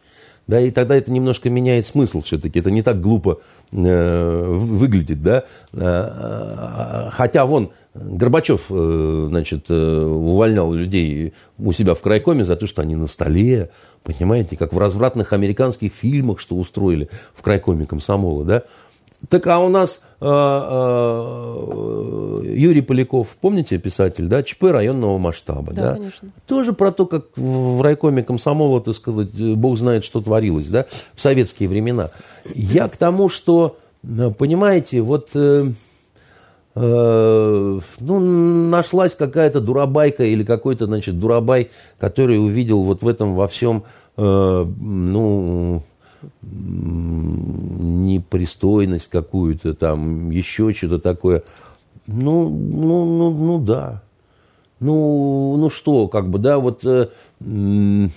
Да, 0.52 0.60
и 0.60 0.70
тогда 0.70 0.98
это 0.98 1.10
немножко 1.14 1.50
меняет 1.50 1.86
смысл 1.86 2.20
все-таки. 2.20 2.60
Это 2.60 2.72
не 2.72 2.84
так 2.84 3.00
глупо 3.00 3.40
э, 3.72 4.46
выглядит, 4.50 5.24
да. 5.24 5.46
Хотя 7.14 7.46
вон 7.46 7.72
Горбачев, 7.94 8.66
э, 8.70 9.26
значит, 9.30 9.68
э, 9.70 10.04
увольнял 10.04 10.74
людей 10.74 11.34
у 11.58 11.72
себя 11.72 11.94
в 11.94 12.02
крайкоме 12.02 12.44
за 12.44 12.58
то, 12.58 12.68
что 12.68 12.82
они 12.82 12.98
на 12.98 13.08
столе, 13.08 13.70
понимаете, 14.04 14.58
как 14.58 14.74
в 14.74 14.78
развратных 14.78 15.32
американских 15.32 15.94
фильмах, 15.94 16.42
что 16.42 16.58
устроили 16.58 17.08
в 17.34 17.42
крайкоме 17.42 17.86
комсомола, 17.86 18.44
да. 18.44 18.64
Так 19.30 19.48
а 19.48 19.60
у 19.60 19.70
нас 19.70 20.04
э, 20.20 20.26
э, 20.26 20.54
Юрий 22.56 22.82
Поляков, 22.82 23.28
помните, 23.40 23.78
писатель, 23.78 24.26
да, 24.26 24.44
ЧП 24.44 24.64
районного 24.64 25.18
масштаба, 25.18 25.74
да, 25.74 25.82
да? 25.82 25.94
конечно. 25.96 26.30
Тоже 26.48 26.74
про 26.74 26.92
то, 26.92 27.06
как 27.06 27.26
в 27.36 27.82
райкоме 27.82 28.24
комсомола, 28.24 28.82
так 28.82 28.96
сказать, 28.96 29.30
бог 29.56 29.78
знает, 29.78 30.04
что 30.04 30.22
творилось, 30.22 30.68
да, 30.68 30.86
в 31.14 31.22
советские 31.22 31.70
времена. 31.70 32.10
Я 32.54 32.88
к 32.88 32.98
тому, 32.98 33.30
что, 33.30 33.78
понимаете, 34.02 35.02
вот... 35.02 35.30
Э, 35.36 35.72
Э, 36.74 37.80
ну, 38.00 38.20
нашлась 38.70 39.16
какая-то 39.16 39.60
дурабайка 39.60 40.24
или 40.24 40.44
какой-то, 40.44 40.86
значит, 40.86 41.20
дурабай, 41.20 41.70
который 42.00 42.40
увидел 42.40 42.82
вот 42.84 43.04
в 43.04 43.08
этом 43.08 43.36
во 43.36 43.48
всем, 43.48 43.84
э, 44.16 44.66
ну, 44.80 45.84
непристойность 48.02 49.10
какую-то 49.10 49.74
там, 49.74 50.30
еще 50.30 50.74
что-то 50.74 51.00
такое. 51.00 51.44
Ну, 52.08 52.50
ну, 52.50 53.06
ну, 53.06 53.32
ну 53.32 53.60
да. 53.60 54.04
Ну, 54.80 55.56
ну 55.58 55.70
что, 55.70 56.08
как 56.08 56.30
бы, 56.30 56.40
да, 56.40 56.58
вот 56.58 56.84
э, 56.86 57.10
были 57.40 58.10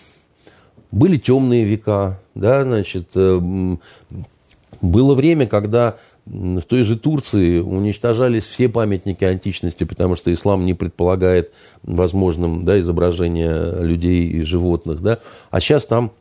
темные 1.18 1.64
века, 1.64 2.20
да, 2.34 2.62
значит, 2.62 3.08
э, 3.14 3.76
было 4.80 5.14
время, 5.14 5.46
когда 5.46 5.96
в 6.26 6.62
той 6.62 6.84
же 6.84 6.98
Турции 6.98 7.58
уничтожались 7.58 8.44
все 8.44 8.68
памятники 8.68 9.24
античности, 9.24 9.84
потому 9.84 10.16
что 10.16 10.32
ислам 10.32 10.64
не 10.64 10.72
предполагает 10.72 11.52
возможным 11.82 12.64
да, 12.64 12.80
изображение 12.80 13.84
людей 13.84 14.28
и 14.28 14.40
животных. 14.42 15.02
Да? 15.02 15.18
А 15.50 15.60
сейчас 15.60 15.84
там 15.84 16.12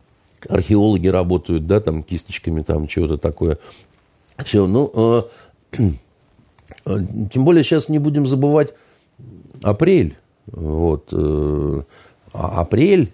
археологи 0.49 1.07
работают, 1.07 1.67
да, 1.67 1.79
там 1.79 2.03
кисточками, 2.03 2.61
там 2.61 2.87
чего-то 2.87 3.17
такое. 3.17 3.59
Все, 4.43 4.67
ну, 4.67 5.27
э, 5.77 5.91
тем 6.85 7.45
более 7.45 7.63
сейчас 7.63 7.89
не 7.89 7.99
будем 7.99 8.27
забывать 8.27 8.73
апрель. 9.61 10.15
Вот, 10.47 11.09
э, 11.11 11.81
а 12.33 12.61
апрель 12.61 13.11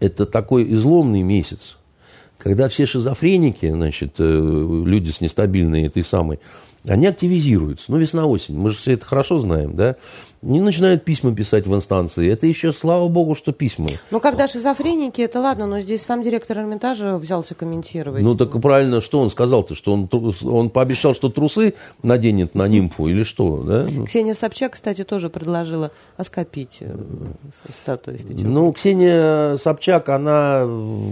это 0.00 0.26
такой 0.26 0.72
изломный 0.74 1.22
месяц 1.22 1.78
когда 2.38 2.68
все 2.68 2.86
шизофреники, 2.86 3.68
значит, 3.68 4.14
э, 4.18 4.22
люди 4.22 5.10
с 5.10 5.20
нестабильной 5.20 5.86
этой 5.86 6.04
самой, 6.04 6.38
они 6.88 7.06
активизируются. 7.06 7.86
Ну, 7.88 7.98
весна-осень, 7.98 8.56
мы 8.56 8.70
же 8.70 8.76
все 8.76 8.92
это 8.92 9.04
хорошо 9.04 9.38
знаем, 9.38 9.74
да? 9.74 9.96
Не 10.40 10.60
начинают 10.60 11.04
письма 11.04 11.34
писать 11.34 11.66
в 11.66 11.74
инстанции. 11.74 12.30
Это 12.30 12.46
еще, 12.46 12.72
слава 12.72 13.08
богу, 13.08 13.34
что 13.34 13.52
письма. 13.52 13.88
Ну, 14.12 14.20
когда 14.20 14.46
шизофреники, 14.46 15.20
это 15.20 15.40
ладно, 15.40 15.66
но 15.66 15.80
здесь 15.80 16.02
сам 16.02 16.22
директор 16.22 16.58
Эрмитажа 16.58 17.18
взялся 17.18 17.56
комментировать. 17.56 18.22
Ну, 18.22 18.36
так 18.36 18.60
правильно, 18.60 19.00
что 19.00 19.18
он 19.18 19.30
сказал-то? 19.30 19.74
Что 19.74 19.92
он, 19.92 20.08
он 20.44 20.70
пообещал, 20.70 21.14
что 21.14 21.28
трусы 21.28 21.74
наденет 22.04 22.54
на 22.54 22.68
нимфу 22.68 23.08
или 23.08 23.24
что, 23.24 23.62
да? 23.62 23.86
Ксения 24.06 24.34
Собчак, 24.34 24.74
кстати, 24.74 25.02
тоже 25.02 25.28
предложила 25.28 25.90
оскопить 26.16 26.78
э, 26.80 26.96
статую. 27.72 28.18
Ну, 28.28 28.72
Ксения 28.72 29.56
Собчак, 29.56 30.08
она 30.08 30.64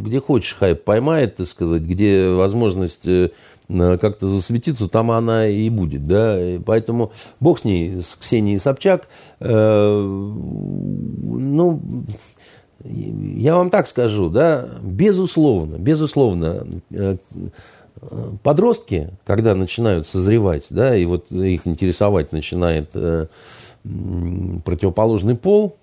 где 0.03 0.21
хочешь 0.21 0.55
хайп 0.55 0.85
поймает, 0.85 1.37
так 1.37 1.49
сказать, 1.49 1.83
где 1.83 2.29
возможность 2.29 3.07
э, 3.07 3.31
как-то 3.69 4.29
засветиться, 4.29 4.89
там 4.89 5.11
она 5.11 5.47
и 5.47 5.69
будет, 5.71 6.07
да, 6.07 6.55
и 6.55 6.59
поэтому 6.59 7.13
бог 7.41 7.61
с 7.61 7.65
ней, 7.65 8.03
с 8.03 8.15
Ксенией 8.15 8.61
Собчак, 8.61 9.09
э, 9.41 10.01
ну, 10.01 11.81
я 12.85 13.57
вам 13.57 13.71
так 13.71 13.89
скажу, 13.89 14.29
да, 14.29 14.69
безусловно, 14.83 15.77
безусловно, 15.77 16.67
э, 16.91 17.17
подростки, 18.43 19.11
когда 19.25 19.55
начинают 19.55 20.07
созревать, 20.07 20.67
да, 20.71 20.97
и 20.97 21.05
вот 21.07 21.33
их 21.33 21.67
интересовать 21.67 22.33
начинает 22.33 22.91
э, 22.95 23.27
противоположный 24.65 25.35
пол, 25.35 25.77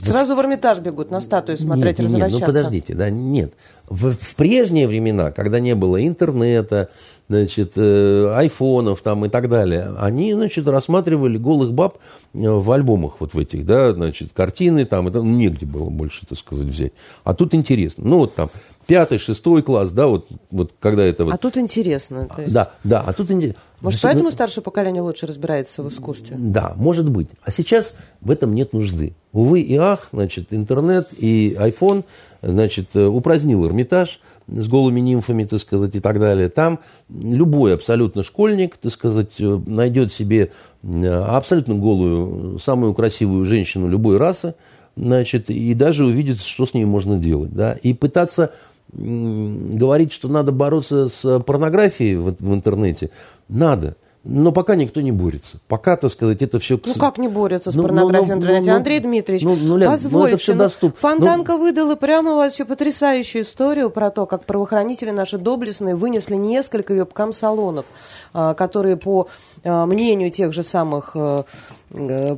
Сразу 0.00 0.36
в 0.36 0.40
Эрмитаж 0.40 0.78
бегут 0.78 1.10
на 1.10 1.20
статую 1.20 1.58
смотреть, 1.58 1.98
нет, 1.98 2.10
нет, 2.10 2.20
Нет, 2.30 2.40
ну 2.40 2.46
подождите, 2.46 2.94
да, 2.94 3.10
нет. 3.10 3.52
В, 3.88 4.12
в 4.12 4.36
прежние 4.36 4.86
времена, 4.86 5.32
когда 5.32 5.58
не 5.58 5.74
было 5.74 6.06
интернета, 6.06 6.90
значит, 7.28 7.72
э, 7.76 8.30
айфонов 8.34 9.02
там 9.02 9.24
и 9.24 9.28
так 9.28 9.48
далее, 9.48 9.94
они, 9.98 10.34
значит, 10.34 10.68
рассматривали 10.68 11.36
голых 11.36 11.72
баб 11.72 11.98
э, 12.34 12.38
в 12.48 12.70
альбомах 12.70 13.14
вот 13.18 13.34
в 13.34 13.38
этих, 13.38 13.66
да, 13.66 13.92
значит, 13.92 14.32
картины 14.32 14.84
там, 14.84 15.08
это 15.08 15.20
негде 15.20 15.66
было 15.66 15.90
больше, 15.90 16.26
так 16.26 16.38
сказать, 16.38 16.66
взять. 16.66 16.92
А 17.24 17.34
тут 17.34 17.54
интересно. 17.54 18.04
Ну, 18.06 18.18
вот 18.18 18.34
там 18.34 18.50
пятый, 18.88 19.18
шестой 19.18 19.62
класс, 19.62 19.92
да, 19.92 20.06
вот, 20.06 20.28
вот 20.50 20.72
когда 20.80 21.04
это 21.04 21.26
вот... 21.26 21.34
А 21.34 21.36
тут 21.36 21.58
интересно. 21.58 22.26
есть... 22.38 22.54
Да, 22.54 22.72
да, 22.82 23.02
а 23.06 23.12
тут 23.12 23.30
интересно. 23.30 23.60
Может, 23.82 24.00
поэтому 24.00 24.24
ну, 24.24 24.30
старшее 24.30 24.64
поколение 24.64 25.02
лучше 25.02 25.26
разбирается 25.26 25.82
в 25.82 25.88
искусстве? 25.90 26.36
Да, 26.38 26.72
может 26.74 27.08
быть. 27.10 27.28
А 27.44 27.52
сейчас 27.52 27.96
в 28.22 28.30
этом 28.30 28.54
нет 28.54 28.72
нужды. 28.72 29.12
Увы 29.32 29.60
и 29.60 29.76
ах, 29.76 30.08
значит, 30.10 30.54
интернет 30.54 31.08
и 31.18 31.54
iPhone, 31.60 32.04
значит, 32.40 32.88
э, 32.94 33.04
упразднил 33.04 33.66
Эрмитаж 33.66 34.20
с 34.48 34.66
голыми 34.66 35.00
нимфами, 35.00 35.44
так 35.44 35.60
сказать, 35.60 35.94
и 35.94 36.00
так 36.00 36.18
далее. 36.18 36.48
Там 36.48 36.80
любой 37.10 37.74
абсолютно 37.74 38.22
школьник, 38.22 38.78
так 38.78 38.90
сказать, 38.90 39.32
э, 39.38 39.60
найдет 39.66 40.14
себе 40.14 40.50
э, 40.82 41.06
абсолютно 41.06 41.74
голую, 41.74 42.58
самую 42.58 42.94
красивую 42.94 43.44
женщину 43.44 43.86
любой 43.86 44.16
расы, 44.16 44.54
значит, 44.98 45.50
и 45.50 45.74
даже 45.74 46.04
увидит, 46.04 46.40
что 46.40 46.66
с 46.66 46.74
ней 46.74 46.84
можно 46.84 47.18
делать, 47.18 47.52
да, 47.54 47.74
и 47.74 47.94
пытаться 47.94 48.52
говорить, 48.92 50.12
что 50.12 50.28
надо 50.28 50.52
бороться 50.52 51.08
с 51.08 51.40
порнографией 51.40 52.16
в, 52.16 52.34
в 52.38 52.54
интернете, 52.54 53.10
надо. 53.48 53.96
Но 54.24 54.52
пока 54.52 54.74
никто 54.74 55.00
не 55.00 55.12
борется. 55.12 55.58
Пока, 55.68 55.96
так 55.96 56.10
сказать, 56.10 56.42
это 56.42 56.58
все... 56.58 56.78
Ну, 56.84 56.94
как 56.94 57.18
не 57.18 57.28
борется 57.28 57.70
с 57.70 57.74
ну, 57.74 57.82
порнографией 57.84 58.28
ну, 58.28 58.34
в 58.34 58.38
интернете? 58.38 58.70
Ну, 58.72 58.76
Андрей 58.76 59.00
Дмитриевич, 59.00 59.44
ну, 59.44 59.56
ну, 59.56 59.76
Лен, 59.76 59.88
позвольте, 59.88 60.16
ну, 60.18 60.26
это 60.26 60.36
все 60.36 60.54
доступно. 60.54 61.00
Фонтанка 61.00 61.52
ну, 61.52 61.58
выдала 61.60 61.94
прямо 61.94 62.34
вообще 62.34 62.64
потрясающую 62.64 63.42
историю 63.42 63.90
про 63.90 64.10
то, 64.10 64.26
как 64.26 64.44
правоохранители 64.44 65.10
наши 65.10 65.38
доблестные 65.38 65.94
вынесли 65.94 66.34
несколько 66.34 66.92
вебкам-салонов, 66.94 67.86
а, 68.34 68.54
которые, 68.54 68.96
по 68.96 69.28
а, 69.64 69.86
мнению 69.86 70.30
тех 70.30 70.52
же 70.52 70.62
самых 70.62 71.16
Э, 71.18 71.44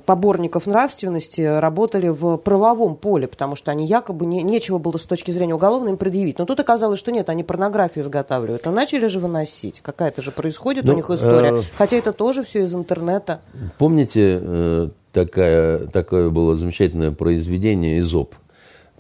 поборников 0.07 0.67
нравственности 0.67 1.41
работали 1.41 2.09
в 2.09 2.37
правовом 2.37 2.95
поле, 2.95 3.27
потому 3.27 3.57
что 3.57 3.71
они 3.71 3.87
якобы 3.87 4.25
не, 4.27 4.43
нечего 4.43 4.79
было 4.79 4.97
с 4.97 5.03
точки 5.03 5.33
зрения 5.33 5.55
уголовной 5.55 5.93
им 5.93 5.97
предъявить. 5.97 6.39
Но 6.39 6.47
тут 6.47 6.61
оказалось, 6.61 6.99
что 6.99 7.11
нет, 7.11 7.29
они 7.29 7.43
порнографию 7.43 8.05
изготавливают. 8.05 8.65
Но 8.65 8.71
начали 8.71 9.09
же 9.09 9.19
выносить. 9.19 9.81
Какая-то 9.81 10.23
же 10.23 10.31
происходит 10.31 10.85
ну, 10.85 10.93
у 10.93 10.97
них 10.97 11.11
история. 11.11 11.61
Э, 11.61 11.63
Хотя 11.77 11.97
это 11.97 12.13
тоже 12.13 12.45
все 12.45 12.63
из 12.63 12.75
интернета. 12.75 13.41
Помните, 13.79 14.39
э, 14.41 14.89
такая, 15.13 15.87
такое 15.87 16.31
было 16.31 16.57
замечательное 16.57 17.11
произведение 17.11 17.99
«Изоп». 17.99 18.35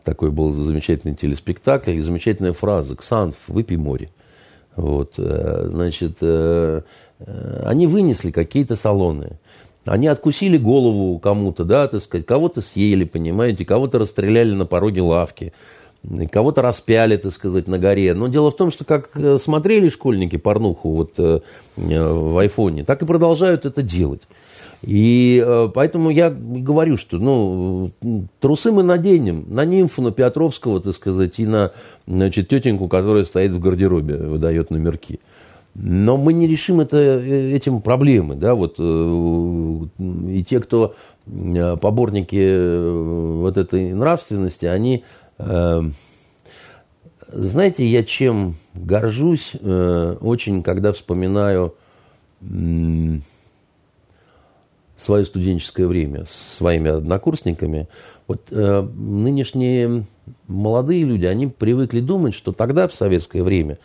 Такой 0.03 0.31
был 0.31 0.53
замечательный 0.53 1.15
телеспектакль 1.15 1.93
и 1.93 2.01
замечательная 2.01 2.55
фраза 2.55 2.97
«Ксанф, 2.97 3.37
выпей 3.47 3.77
море». 3.77 4.11
Вот, 4.77 5.15
э, 5.19 5.67
значит, 5.69 6.19
э, 6.23 6.83
э, 7.19 7.63
они 7.67 7.87
вынесли 7.87 8.31
какие-то 8.31 8.77
салоны. 8.77 9.39
Они 9.91 10.07
откусили 10.07 10.57
голову 10.57 11.19
кому-то, 11.19 11.65
да, 11.65 11.89
так 11.89 12.01
сказать, 12.01 12.25
кого-то 12.25 12.61
съели, 12.61 13.03
понимаете, 13.03 13.65
кого-то 13.65 13.99
расстреляли 13.99 14.53
на 14.53 14.65
пороге 14.65 15.03
лавки, 15.03 15.53
кого-то 16.31 16.63
распяли, 16.63 17.17
так 17.17 17.33
сказать, 17.33 17.67
на 17.67 17.77
горе. 17.77 18.15
Но 18.15 18.29
дело 18.29 18.53
в 18.53 18.57
том, 18.57 18.71
что 18.71 18.85
как 18.85 19.11
смотрели 19.41 19.89
школьники 19.89 20.37
порнуху 20.37 20.91
вот 20.91 21.43
в 21.77 22.39
айфоне, 22.39 22.85
так 22.85 23.03
и 23.03 23.05
продолжают 23.05 23.67
это 23.67 23.83
делать. 23.83 24.23
И 24.83 25.43
э, 25.45 25.69
поэтому 25.75 26.11
я 26.11 26.31
говорю, 26.31 26.97
что 26.97 27.19
ну, 27.19 27.91
трусы 28.39 28.71
мы 28.71 28.85
наденем 28.85 29.45
на 29.49 29.65
нимфу, 29.65 30.03
на 30.03 30.13
Петровского, 30.13 30.81
так 30.81 30.95
сказать, 30.95 31.41
и 31.41 31.47
на 31.47 31.73
значит, 32.07 32.47
тетеньку, 32.47 32.87
которая 32.87 33.25
стоит 33.25 33.51
в 33.51 33.59
гардеробе, 33.59 34.17
выдает 34.17 34.71
номерки. 34.71 35.19
Но 35.75 36.17
мы 36.17 36.33
не 36.33 36.47
решим 36.47 36.81
это, 36.81 36.97
э, 36.97 37.53
этим 37.53 37.81
проблемы. 37.81 38.35
Да? 38.35 38.55
Вот, 38.55 38.77
э, 38.79 39.87
и 40.29 40.45
те, 40.45 40.61
кто 40.61 40.95
поборники 41.27 43.41
вот 43.41 43.57
этой 43.57 43.93
нравственности, 43.93 44.67
они... 44.67 45.05
Знаете, 47.33 47.87
я 47.87 48.03
чем 48.03 48.57
горжусь 48.75 49.55
очень, 49.55 50.65
когда 50.65 50.93
вспоминаю 50.93 51.77
свое 55.01 55.25
студенческое 55.25 55.87
время 55.87 56.25
с 56.25 56.59
своими 56.59 56.91
однокурсниками. 56.91 57.89
Вот 58.29 58.43
э, 58.51 58.83
нынешние 58.83 60.07
молодые 60.47 61.05
люди, 61.05 61.25
они 61.25 61.47
привыкли 61.47 62.01
думать, 62.01 62.35
что 62.35 62.53
тогда, 62.53 62.87
в 62.87 62.95
советское 62.95 63.43
время, 63.43 63.79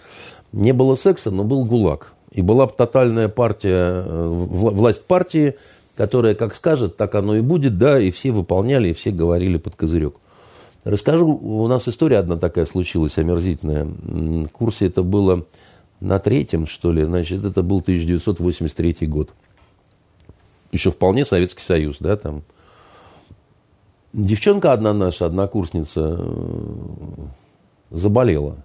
не 0.51 0.73
было 0.73 0.95
секса, 0.95 1.31
но 1.31 1.43
был 1.43 1.65
ГУЛАГ. 1.65 2.13
И 2.31 2.41
была 2.41 2.67
тотальная 2.67 3.29
партия, 3.29 4.03
э, 4.05 4.27
власть 4.27 5.05
партии, 5.05 5.55
которая 5.95 6.35
как 6.35 6.55
скажет, 6.55 6.97
так 6.97 7.15
оно 7.15 7.35
и 7.35 7.41
будет, 7.41 7.77
да, 7.77 7.99
и 7.99 8.11
все 8.11 8.31
выполняли, 8.31 8.89
и 8.89 8.93
все 8.93 9.11
говорили 9.11 9.57
под 9.57 9.75
козырек. 9.75 10.15
Расскажу, 10.83 11.27
у 11.35 11.67
нас 11.67 11.87
история 11.87 12.17
одна 12.17 12.37
такая 12.37 12.65
случилась, 12.65 13.17
омерзительная. 13.17 13.85
В 13.85 14.49
курсе 14.49 14.87
это 14.87 15.01
было 15.01 15.45
на 15.99 16.19
третьем, 16.19 16.67
что 16.67 16.91
ли, 16.91 17.03
значит, 17.03 17.43
это 17.43 17.63
был 17.63 17.79
1983 17.79 19.07
год 19.07 19.29
еще 20.75 20.91
вполне 20.91 21.25
Советский 21.25 21.63
Союз, 21.63 21.97
да, 21.99 22.15
там. 22.17 22.43
Девчонка 24.13 24.71
одна 24.71 24.93
наша, 24.93 25.25
однокурсница, 25.25 26.17
э, 26.19 27.25
заболела 27.91 28.57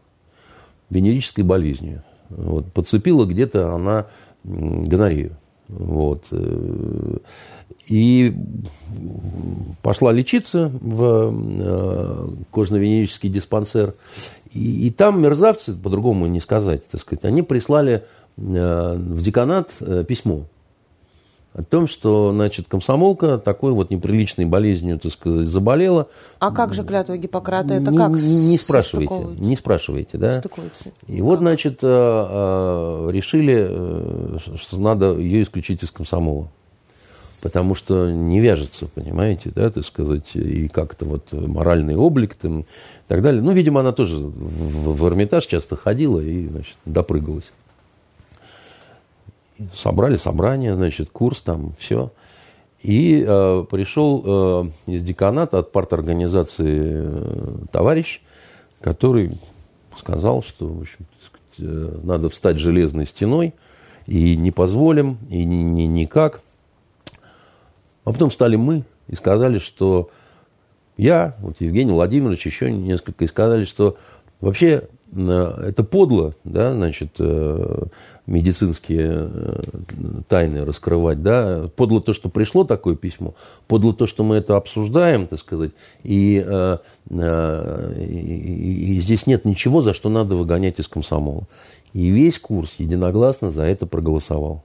венерической 0.91 1.45
болезнью. 1.45 2.03
Вот, 2.29 2.73
подцепила 2.73 3.25
где-то 3.25 3.75
она 3.75 4.07
гонорею. 4.45 5.37
Вот. 5.69 6.27
Э, 6.31 7.17
и 7.87 8.35
пошла 9.83 10.13
лечиться 10.13 10.71
в 10.81 11.33
э, 11.33 12.29
кожно-венерический 12.51 13.31
диспансер. 13.31 13.95
И, 14.53 14.87
и 14.87 14.91
там 14.91 15.23
мерзавцы, 15.23 15.75
по-другому 15.75 16.27
не 16.27 16.41
сказать, 16.41 16.87
так 16.89 17.01
сказать, 17.01 17.25
они 17.25 17.43
прислали 17.43 18.05
в 18.37 19.23
деканат 19.23 19.71
письмо 20.09 20.47
о 21.53 21.63
том, 21.65 21.89
что, 21.89 22.33
значит, 22.33 22.67
комсомолка 22.69 23.37
такой 23.39 23.73
вот 23.73 23.91
неприличной 23.91 24.45
болезнью, 24.45 24.99
так 25.01 25.11
сказать, 25.11 25.47
заболела. 25.49 26.09
А 26.39 26.53
как 26.53 26.75
же 26.75 26.85
клятва 26.85 27.17
Гиппократа? 27.17 27.75
Это 27.75 27.91
не, 27.91 27.97
как 27.97 28.11
Не 28.11 28.57
спрашивайте, 28.57 29.41
не 29.41 29.57
спрашивайте, 29.57 30.17
да. 30.17 30.39
И 30.39 31.17
как? 31.17 31.25
вот, 31.25 31.39
значит, 31.41 31.81
э, 31.83 31.87
э, 31.87 33.11
решили, 33.11 33.67
э, 33.69 34.39
что 34.57 34.79
надо 34.79 35.17
ее 35.17 35.43
исключить 35.43 35.83
из 35.83 35.91
комсомола. 35.91 36.49
Потому 37.43 37.75
что 37.75 38.11
не 38.11 38.39
вяжется, 38.39 38.87
понимаете, 38.87 39.51
да, 39.55 39.71
так 39.71 39.85
сказать, 39.87 40.35
и 40.35 40.69
как-то 40.69 41.07
вот 41.07 41.33
моральный 41.33 41.97
облик 41.97 42.35
там 42.35 42.61
и 42.61 42.65
так 43.09 43.23
далее. 43.23 43.43
Ну, 43.43 43.53
видимо, 43.53 43.81
она 43.81 43.93
тоже 43.93 44.19
в, 44.19 44.95
в 44.95 45.09
Эрмитаж 45.09 45.47
часто 45.47 45.75
ходила 45.75 46.21
и, 46.21 46.47
значит, 46.49 46.77
допрыгалась 46.85 47.51
собрали 49.75 50.17
собрание, 50.17 50.75
значит, 50.75 51.11
курс 51.11 51.41
там, 51.43 51.75
все. 51.79 52.13
И 52.83 53.25
э, 53.27 53.65
пришел 53.71 54.23
э, 54.25 54.71
из 54.87 55.03
деканата 55.03 55.59
от 55.59 55.73
парторганизации 55.73 56.93
э, 56.95 57.57
товарищ, 57.71 58.23
который 58.81 59.39
сказал, 59.99 60.43
что 60.43 60.67
в 60.67 60.81
общем, 60.81 61.07
сказать, 61.23 61.71
э, 61.71 61.99
надо 62.03 62.31
встать 62.31 62.59
железной 62.59 63.07
стеной, 63.07 63.55
и 64.07 64.37
не 64.37 64.51
позволим, 64.51 65.19
и 65.29 65.45
ни, 65.45 65.57
ни, 65.57 65.83
никак. 65.83 66.41
А 68.05 68.13
потом 68.13 68.31
встали 68.31 68.57
мы 68.57 68.85
и 69.09 69.15
сказали, 69.15 69.59
что 69.59 70.11
я, 70.97 71.37
вот 71.41 71.61
Евгений 71.61 71.93
Владимирович, 71.93 72.47
еще 72.47 72.73
несколько, 72.73 73.25
и 73.25 73.29
сказали, 73.29 73.65
что 73.65 73.99
вообще 74.41 74.89
это 75.13 75.83
подло, 75.83 76.35
да, 76.45 76.73
значит, 76.73 77.17
э, 77.19 77.83
медицинские 78.27 79.29
э, 79.33 79.63
тайны 80.29 80.65
раскрывать, 80.65 81.23
да, 81.23 81.69
подло 81.75 82.01
то, 82.01 82.15
что 82.15 82.29
пришло 82.29 82.65
такое 82.65 82.95
письмо, 82.95 83.35
подло 83.67 83.93
то, 83.93 84.07
что 84.07 84.23
мы 84.23 84.37
это 84.37 84.57
обсуждаем, 84.57 85.27
так 85.27 85.41
сказать, 85.41 85.73
и, 86.05 86.45
э, 86.47 86.79
и, 87.11 88.97
и 88.97 89.01
здесь 89.01 89.27
нет 89.27 89.45
ничего, 89.45 89.83
за 89.83 89.95
что 89.95 90.09
надо 90.09 90.37
выгонять 90.37 90.79
из 90.79 90.87
комсомола. 90.87 91.49
И 91.93 92.09
весь 92.09 92.39
курс 92.39 92.75
единогласно 92.79 93.51
за 93.51 93.63
это 93.63 93.87
проголосовал. 93.87 94.63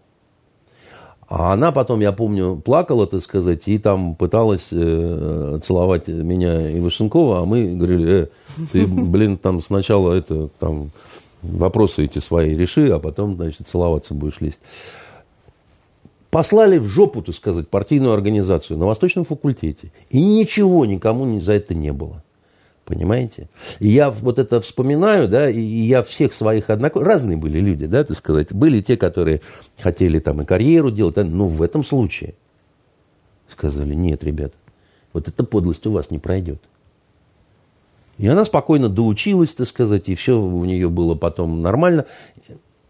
А 1.27 1.53
она 1.53 1.71
потом, 1.71 2.01
я 2.01 2.11
помню, 2.11 2.61
плакала, 2.63 3.07
так 3.07 3.21
сказать, 3.21 3.63
и 3.65 3.79
там 3.79 4.15
пыталась 4.15 4.67
э, 4.71 5.59
целовать 5.63 6.07
меня 6.07 6.69
и 6.69 6.79
Вышенкова, 6.79 7.41
а 7.41 7.45
мы 7.45 7.75
говорили, 7.75 8.23
э, 8.23 8.27
ты, 8.71 8.85
блин, 8.85 9.37
там 9.37 9.59
сначала 9.61 10.13
это, 10.13 10.49
там, 10.59 10.91
вопросы 11.41 12.05
эти 12.05 12.19
свои 12.19 12.55
реши, 12.55 12.89
а 12.89 12.99
потом, 12.99 13.35
значит, 13.37 13.67
целоваться 13.67 14.13
будешь 14.13 14.39
лезть. 14.39 14.59
Послали 16.29 16.77
в 16.77 16.85
жопу, 16.85 17.21
так 17.21 17.33
сказать, 17.33 17.69
партийную 17.69 18.13
организацию 18.13 18.77
на 18.77 18.85
Восточном 18.85 19.25
факультете. 19.25 19.91
И 20.09 20.21
ничего 20.21 20.85
никому 20.85 21.39
за 21.39 21.53
это 21.53 21.73
не 21.73 21.93
было. 21.93 22.21
Понимаете? 22.85 23.49
И 23.79 23.87
я 23.87 24.11
вот 24.11 24.37
это 24.37 24.61
вспоминаю, 24.61 25.27
да, 25.27 25.49
и 25.49 25.59
я 25.59 26.03
всех 26.03 26.33
своих 26.33 26.69
однокурсников, 26.69 27.07
разные 27.07 27.35
были 27.35 27.57
люди, 27.57 27.87
да, 27.87 28.03
так 28.03 28.15
сказать. 28.15 28.53
Были 28.53 28.79
те, 28.81 28.95
которые 28.95 29.41
хотели 29.79 30.19
там 30.19 30.43
и 30.43 30.45
карьеру 30.45 30.91
делать, 30.91 31.17
но 31.17 31.47
в 31.47 31.63
этом 31.63 31.83
случае 31.83 32.35
сказали, 33.49 33.95
нет, 33.95 34.23
ребят, 34.23 34.53
вот 35.13 35.27
эта 35.27 35.43
подлость 35.43 35.85
у 35.87 35.91
вас 35.91 36.11
не 36.11 36.19
пройдет. 36.19 36.61
И 38.19 38.27
она 38.27 38.45
спокойно 38.45 38.87
доучилась, 38.87 39.53
так 39.55 39.67
сказать, 39.67 40.07
и 40.07 40.15
все 40.15 40.39
у 40.39 40.63
нее 40.63 40.87
было 40.87 41.15
потом 41.15 41.61
нормально. 41.61 42.05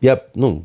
Я, 0.01 0.21
ну, 0.35 0.63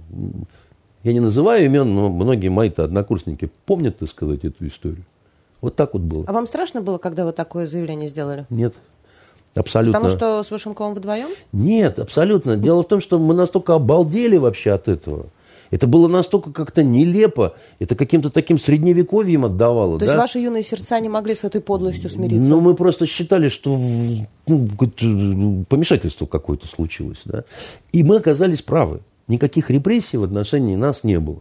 я 1.04 1.12
не 1.12 1.20
называю 1.20 1.64
имен, 1.64 1.94
но 1.94 2.10
многие 2.10 2.48
мои-то 2.48 2.82
однокурсники 2.84 3.50
помнят, 3.64 3.98
так 3.98 4.08
сказать, 4.08 4.44
эту 4.44 4.66
историю. 4.66 5.04
Вот 5.60 5.76
так 5.76 5.94
вот 5.94 6.02
было. 6.02 6.24
А 6.26 6.32
вам 6.32 6.46
страшно 6.46 6.82
было, 6.82 6.98
когда 6.98 7.24
вы 7.24 7.32
такое 7.32 7.66
заявление 7.66 8.08
сделали? 8.08 8.46
Нет. 8.50 8.74
Абсолютно. 9.54 10.00
Потому 10.00 10.16
что 10.16 10.42
с 10.42 10.50
Вышенковым 10.50 10.94
вдвоем? 10.94 11.28
Нет, 11.52 11.98
абсолютно. 11.98 12.56
Дело 12.56 12.82
в 12.82 12.88
том, 12.88 13.00
что 13.00 13.18
мы 13.18 13.34
настолько 13.34 13.74
обалдели 13.74 14.36
вообще 14.36 14.72
от 14.72 14.88
этого. 14.88 15.26
Это 15.70 15.86
было 15.86 16.08
настолько 16.08 16.52
как-то 16.52 16.82
нелепо, 16.82 17.54
это 17.78 17.94
каким-то 17.94 18.30
таким 18.30 18.58
средневековьем 18.58 19.44
отдавало. 19.44 19.98
То 19.98 20.00
да? 20.00 20.06
есть 20.06 20.16
ваши 20.16 20.38
юные 20.40 20.64
сердца 20.64 20.98
не 20.98 21.08
могли 21.08 21.34
с 21.34 21.44
этой 21.44 21.60
подлостью 21.60 22.10
смириться? 22.10 22.50
Ну, 22.50 22.60
мы 22.60 22.74
просто 22.74 23.06
считали, 23.06 23.48
что 23.48 23.78
ну, 24.48 25.64
помешательство 25.68 26.26
какое-то 26.26 26.66
случилось. 26.66 27.20
Да? 27.24 27.44
И 27.92 28.02
мы 28.02 28.16
оказались 28.16 28.62
правы. 28.62 29.00
Никаких 29.28 29.70
репрессий 29.70 30.16
в 30.16 30.24
отношении 30.24 30.74
нас 30.74 31.04
не 31.04 31.20
было. 31.20 31.38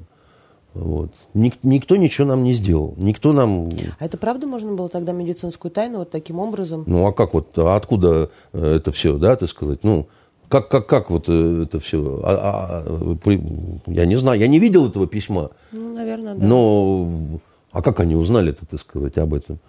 Вот. 0.74 1.12
Ник, 1.34 1.56
никто 1.64 1.96
ничего 1.96 2.28
нам 2.28 2.44
не 2.44 2.54
сделал. 2.54 2.94
Никто 2.98 3.34
нам... 3.34 3.70
А 3.98 4.06
это 4.06 4.18
правда 4.18 4.48
можно 4.48 4.74
было 4.74 4.88
тогда 4.90 5.12
медицинскую 5.12 5.72
тайну 5.72 6.00
вот 6.00 6.12
таким 6.12 6.40
образом? 6.40 6.84
Ну, 6.86 7.06
а 7.08 7.14
как 7.14 7.34
вот, 7.34 7.58
а 7.58 7.76
откуда 7.76 8.30
э, 8.54 8.76
это 8.76 8.92
все, 8.92 9.18
да, 9.18 9.36
ты 9.36 9.48
сказать? 9.48 9.84
Ну, 9.84 10.08
как, 10.48 10.70
как, 10.70 10.88
как 10.88 11.10
вот 11.10 11.26
э, 11.28 11.64
это 11.64 11.80
все? 11.80 12.22
А, 12.24 12.84
а, 12.86 13.16
при, 13.16 13.42
я 13.88 14.06
не 14.06 14.16
знаю, 14.16 14.40
я 14.40 14.48
не 14.48 14.60
видел 14.60 14.88
этого 14.88 15.08
письма. 15.08 15.52
Ну, 15.72 15.94
наверное, 15.94 16.36
да. 16.36 16.46
Но, 16.46 17.40
а 17.72 17.82
как 17.82 18.00
они 18.00 18.16
узнали 18.16 18.52
это, 18.52 18.66
так 18.66 18.80
сказать, 18.80 19.18
об 19.18 19.34
этом? 19.34 19.60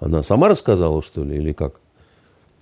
Она 0.00 0.22
сама 0.22 0.48
рассказала, 0.48 1.02
что 1.02 1.24
ли, 1.24 1.36
или 1.36 1.52
как? 1.52 1.80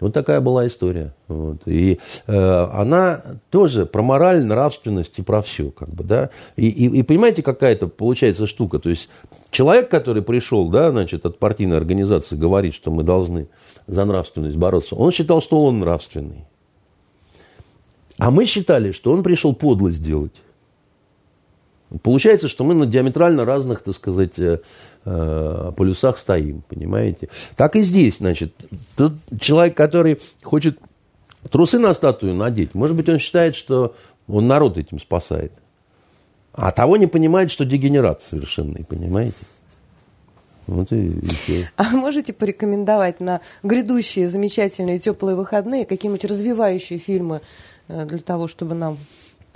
Вот 0.01 0.15
такая 0.15 0.41
была 0.41 0.67
история. 0.67 1.15
Вот. 1.29 1.59
И 1.67 2.01
э, 2.27 2.67
она 2.73 3.23
тоже 3.51 3.87
про 3.87 4.03
мораль, 4.03 4.45
нравственность 4.45 5.19
и 5.19 5.23
про 5.23 5.43
все. 5.43 5.71
Как 5.71 5.91
бы, 5.91 6.05
да? 6.05 6.31
и, 6.57 6.69
и, 6.69 6.87
и 6.87 7.03
понимаете, 7.03 7.43
какая-то 7.43 7.87
получается 7.87 8.47
штука. 8.47 8.79
То 8.79 8.91
есть 8.91 9.09
человек, 9.51 9.89
который 9.91 10.23
пришел 10.23 10.69
да, 10.69 10.91
значит, 10.91 11.27
от 11.27 11.39
партийной 11.39 11.77
организации, 11.77 12.37
говорит, 12.37 12.75
что 12.75 12.91
мы 12.91 13.03
должны 13.03 13.49
за 13.87 14.05
нравственность 14.05 14.57
бороться, 14.57 14.95
он 14.95 15.13
считал, 15.13 15.43
что 15.43 15.65
он 15.65 15.81
нравственный. 15.81 16.47
А 18.19 18.31
мы 18.31 18.45
считали, 18.45 18.93
что 18.93 19.13
он 19.13 19.23
пришел 19.23 19.55
подло 19.55 19.91
сделать. 19.91 20.33
Получается, 22.03 22.49
что 22.49 22.65
мы 22.65 22.75
на 22.75 22.87
диаметрально 22.87 23.45
разных, 23.45 23.83
так 23.83 23.95
сказать, 23.95 24.39
э, 24.39 24.61
э, 25.05 25.73
полюсах 25.77 26.19
стоим, 26.19 26.63
понимаете? 26.69 27.29
Так 27.57 27.75
и 27.75 27.83
здесь, 27.83 28.19
значит, 28.19 28.55
тут 28.97 29.15
человек, 29.41 29.77
который 29.77 30.21
хочет 30.43 30.79
трусы 31.51 31.79
на 31.79 31.93
статую 31.95 32.35
надеть, 32.35 32.75
может 32.75 32.97
быть, 32.97 33.09
он 33.09 33.19
считает, 33.19 33.57
что 33.57 33.95
он 34.29 34.47
народ 34.47 34.79
этим 34.79 35.01
спасает. 35.01 35.53
А 36.53 36.71
того 36.71 36.97
не 36.97 37.07
понимает, 37.07 37.51
что 37.51 37.65
дегенерат 37.65 38.23
совершенный, 38.23 38.85
понимаете? 38.85 39.37
Вот 40.69 40.93
и, 40.93 41.09
и 41.09 41.29
все. 41.29 41.71
А 41.77 41.91
можете 41.91 42.33
порекомендовать 42.33 43.19
на 43.19 43.41
грядущие 43.65 44.29
замечательные 44.29 45.01
теплые 45.01 45.35
выходные 45.35 45.85
какие-нибудь 45.85 46.25
развивающие 46.25 47.01
фильмы 47.01 47.41
э, 47.89 48.07
для 48.07 48.21
того, 48.21 48.47
чтобы 48.47 48.77
нам 48.77 48.97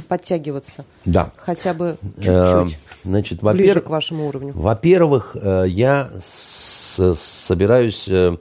подтягиваться? 0.04 0.84
Да. 1.04 1.32
Хотя 1.36 1.74
бы 1.74 1.98
эм, 2.26 2.66
чуть-чуть. 2.66 2.78
Значит, 3.04 3.42
ближе 3.42 3.80
к 3.80 3.90
вашему 3.90 4.28
уровню. 4.28 4.52
Во-первых, 4.54 5.36
э, 5.40 5.64
я 5.68 6.10
собираюсь 6.20 8.06
э, 8.08 8.36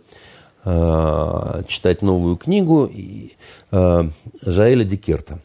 э, 0.63 1.63
читать 1.67 2.01
новую 2.01 2.37
книгу 2.37 2.89
Жаэля 3.71 4.83
Дикерта. 4.83 5.39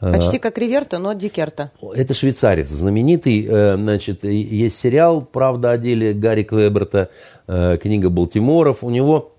Почти 0.00 0.38
как 0.38 0.58
Риверта, 0.58 0.98
но 0.98 1.12
Дикерта. 1.12 1.70
Это 1.94 2.12
швейцарец 2.12 2.68
знаменитый. 2.68 3.46
Значит, 3.46 4.24
есть 4.24 4.78
сериал 4.78 5.22
«Правда 5.22 5.70
о 5.70 5.78
деле» 5.78 6.12
Гарри 6.12 6.42
Квеберта, 6.42 7.08
книга 7.46 8.10
Балтиморов. 8.10 8.82
У 8.82 8.90
него, 8.90 9.31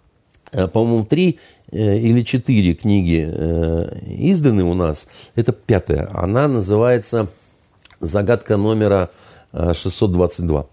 по-моему, 0.68 1.06
три 1.06 1.40
Э, 1.74 1.98
или 1.98 2.22
четыре 2.22 2.76
книги 2.76 3.28
э, 3.28 3.98
изданы 4.06 4.64
у 4.64 4.76
нас. 4.76 5.08
Это 5.34 5.54
пятая. 5.54 6.08
Она 6.14 6.48
называется 6.48 7.30
«Загадка 8.00 8.58
номера 8.58 9.10
622». 9.54 10.62
Э, 10.62 10.66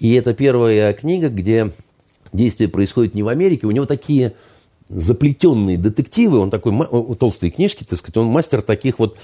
И 0.00 0.14
это 0.14 0.34
первая 0.34 0.92
книга, 0.94 1.28
где 1.28 1.70
действие 2.32 2.68
происходит 2.68 3.14
не 3.14 3.22
в 3.22 3.28
Америке. 3.28 3.68
У 3.68 3.70
него 3.70 3.86
такие 3.86 4.32
заплетенные 4.88 5.78
детективы, 5.78 6.38
он 6.38 6.50
такой, 6.50 6.72
толстые 7.16 7.52
книжки, 7.52 7.84
так 7.84 7.98
сказать, 7.98 8.16
он 8.16 8.26
мастер 8.26 8.62
таких 8.62 8.98
вот 8.98 9.16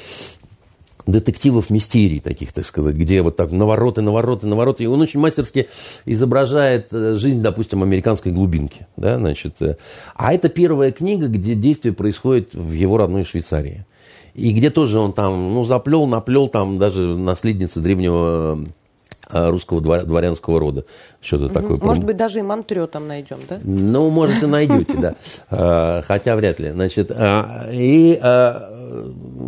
детективов 1.10 1.70
мистерий 1.70 2.20
таких, 2.20 2.52
так 2.52 2.66
сказать, 2.66 2.94
где 2.94 3.22
вот 3.22 3.36
так 3.36 3.51
навороты, 3.51 4.02
навороты, 4.02 4.47
навороты. 4.47 4.85
И 4.85 4.86
он 4.86 5.01
очень 5.01 5.20
мастерски 5.20 5.68
изображает 6.05 6.89
э, 6.93 7.14
жизнь, 7.16 7.40
допустим, 7.40 7.82
американской 7.82 8.30
глубинки. 8.30 8.86
Да, 8.97 9.16
значит. 9.18 9.55
Э. 9.60 9.76
А 10.14 10.35
это 10.35 10.48
первая 10.48 10.93
книга, 10.93 11.28
где 11.28 11.55
действие 11.55 11.94
происходит 11.94 12.55
в 12.55 12.72
его 12.72 12.98
родной 12.98 13.24
Швейцарии. 13.24 13.86
И 14.35 14.52
где 14.52 14.70
тоже 14.70 14.98
он 14.98 15.12
там, 15.14 15.55
ну, 15.55 15.64
заплел, 15.64 16.06
наплел 16.06 16.48
там 16.48 16.78
даже 16.78 17.01
наследницы 17.01 17.80
древнего 17.80 18.64
русского 19.31 19.81
дворянского 19.81 20.61
рода. 20.61 20.85
Что-то 21.21 21.47
угу. 21.47 21.55
такое. 21.55 21.79
Может 21.81 22.05
быть, 22.05 22.17
даже 22.17 22.39
и 22.39 22.43
мантрё 22.43 22.87
там 22.87 23.09
найдем, 23.09 23.39
да? 23.49 23.59
Ну, 23.63 24.11
может, 24.11 24.43
и 24.43 24.47
найдете, 24.47 24.95
да. 25.51 26.03
Хотя 26.07 26.37
вряд 26.37 26.59
ли. 26.59 26.71
Значит, 26.71 27.11
и 27.73 28.21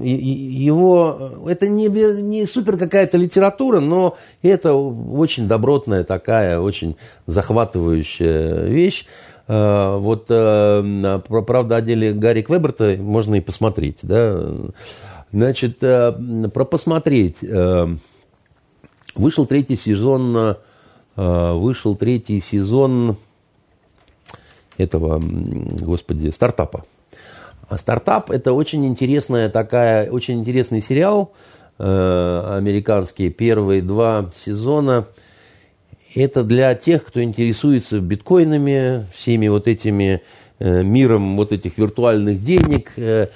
его, 0.02 1.30
это 1.48 1.68
не, 1.68 1.88
не 1.88 2.46
супер 2.46 2.76
какая-то 2.76 3.16
литература, 3.16 3.80
но 3.80 4.16
это 4.42 4.74
очень 4.74 5.48
добротная 5.48 6.04
такая, 6.04 6.60
очень 6.60 6.96
захватывающая 7.26 8.64
вещь. 8.64 9.06
А, 9.52 9.98
вот, 9.98 10.26
э, 10.28 11.20
правда, 11.28 11.76
о 11.76 11.80
деле 11.80 12.12
Гарри 12.12 12.42
Квеберта 12.42 12.96
можно 12.98 13.34
и 13.34 13.40
посмотреть. 13.40 13.98
Да? 14.02 14.40
Значит, 15.32 15.78
э, 15.82 16.12
про 16.52 16.64
посмотреть. 16.64 17.38
Э, 19.14 19.20
вышел 19.20 19.46
третий 19.46 19.76
сезон, 19.76 20.56
вышел 21.16 21.96
третий 21.96 22.40
сезон 22.40 23.16
этого, 24.78 25.20
господи, 25.20 26.30
стартапа. 26.30 26.84
А 27.70 27.78
стартап 27.78 28.32
это 28.32 28.52
очень 28.52 28.84
интересная 28.84 29.48
такая, 29.48 30.10
очень 30.10 30.40
интересный 30.40 30.82
сериал 30.82 31.32
э, 31.78 32.54
американский. 32.58 33.30
Первые 33.30 33.80
два 33.80 34.28
сезона. 34.34 35.06
Это 36.16 36.42
для 36.42 36.74
тех, 36.74 37.04
кто 37.04 37.22
интересуется 37.22 38.00
биткоинами, 38.00 39.06
всеми 39.14 39.46
вот 39.46 39.68
этими 39.68 40.20
э, 40.58 40.82
миром 40.82 41.36
вот 41.36 41.52
этих 41.52 41.78
виртуальных 41.78 42.42
денег. 42.42 42.90
Э, 42.96 43.28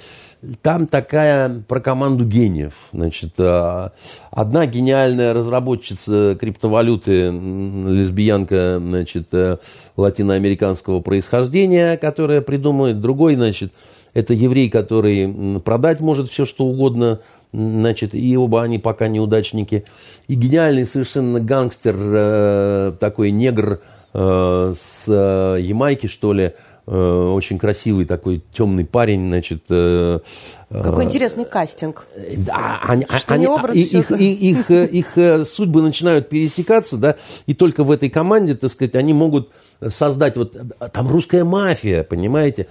там 0.61 0.87
такая 0.87 1.63
про 1.67 1.79
команду 1.79 2.25
гениев. 2.25 2.73
Значит, 2.91 3.33
э, 3.37 3.89
одна 4.31 4.65
гениальная 4.65 5.33
разработчица 5.33 6.37
криптовалюты, 6.39 7.31
лесбиянка, 7.31 8.77
значит, 8.79 9.27
э, 9.33 9.57
латиноамериканского 9.97 11.01
происхождения, 11.01 11.97
которая 11.97 12.41
придумывает, 12.41 13.01
другой, 13.01 13.35
значит, 13.35 13.73
это 14.13 14.33
еврей, 14.33 14.69
который 14.69 15.59
продать 15.59 15.99
может 15.99 16.29
все, 16.29 16.45
что 16.45 16.65
угодно, 16.65 17.19
значит, 17.51 18.15
и 18.15 18.37
оба 18.37 18.63
они 18.63 18.79
пока 18.79 19.07
неудачники. 19.07 19.85
И 20.27 20.35
гениальный 20.35 20.85
совершенно 20.85 21.39
гангстер, 21.39 21.95
э, 21.97 22.93
такой 22.99 23.31
негр 23.31 23.81
с 24.13 25.07
Ямайки, 25.07 26.07
что 26.07 26.31
ли, 26.31 26.53
очень 26.87 27.57
красивый 27.57 28.05
такой 28.05 28.43
темный 28.53 28.85
парень, 28.85 29.27
значит. 29.27 29.63
Э, 29.69 30.19
Какой 30.69 31.05
э, 31.05 31.07
интересный 31.07 31.45
кастинг. 31.45 32.05
Да, 32.37 32.79
они, 32.83 33.07
они, 33.27 33.47
образ 33.47 33.75
их, 33.75 34.11
их, 34.11 34.11
их, 34.11 34.71
их, 34.71 35.17
их 35.17 35.47
судьбы 35.47 35.81
начинают 35.81 36.29
пересекаться, 36.29 36.97
да, 36.97 37.15
и 37.47 37.55
только 37.55 37.83
в 37.83 37.89
этой 37.89 38.09
команде, 38.09 38.55
так 38.55 38.69
сказать, 38.69 38.95
они 38.95 39.13
могут 39.13 39.49
создать 39.89 40.37
вот 40.37 40.55
там 40.93 41.07
русская 41.09 41.43
мафия, 41.43 42.03
понимаете? 42.03 42.67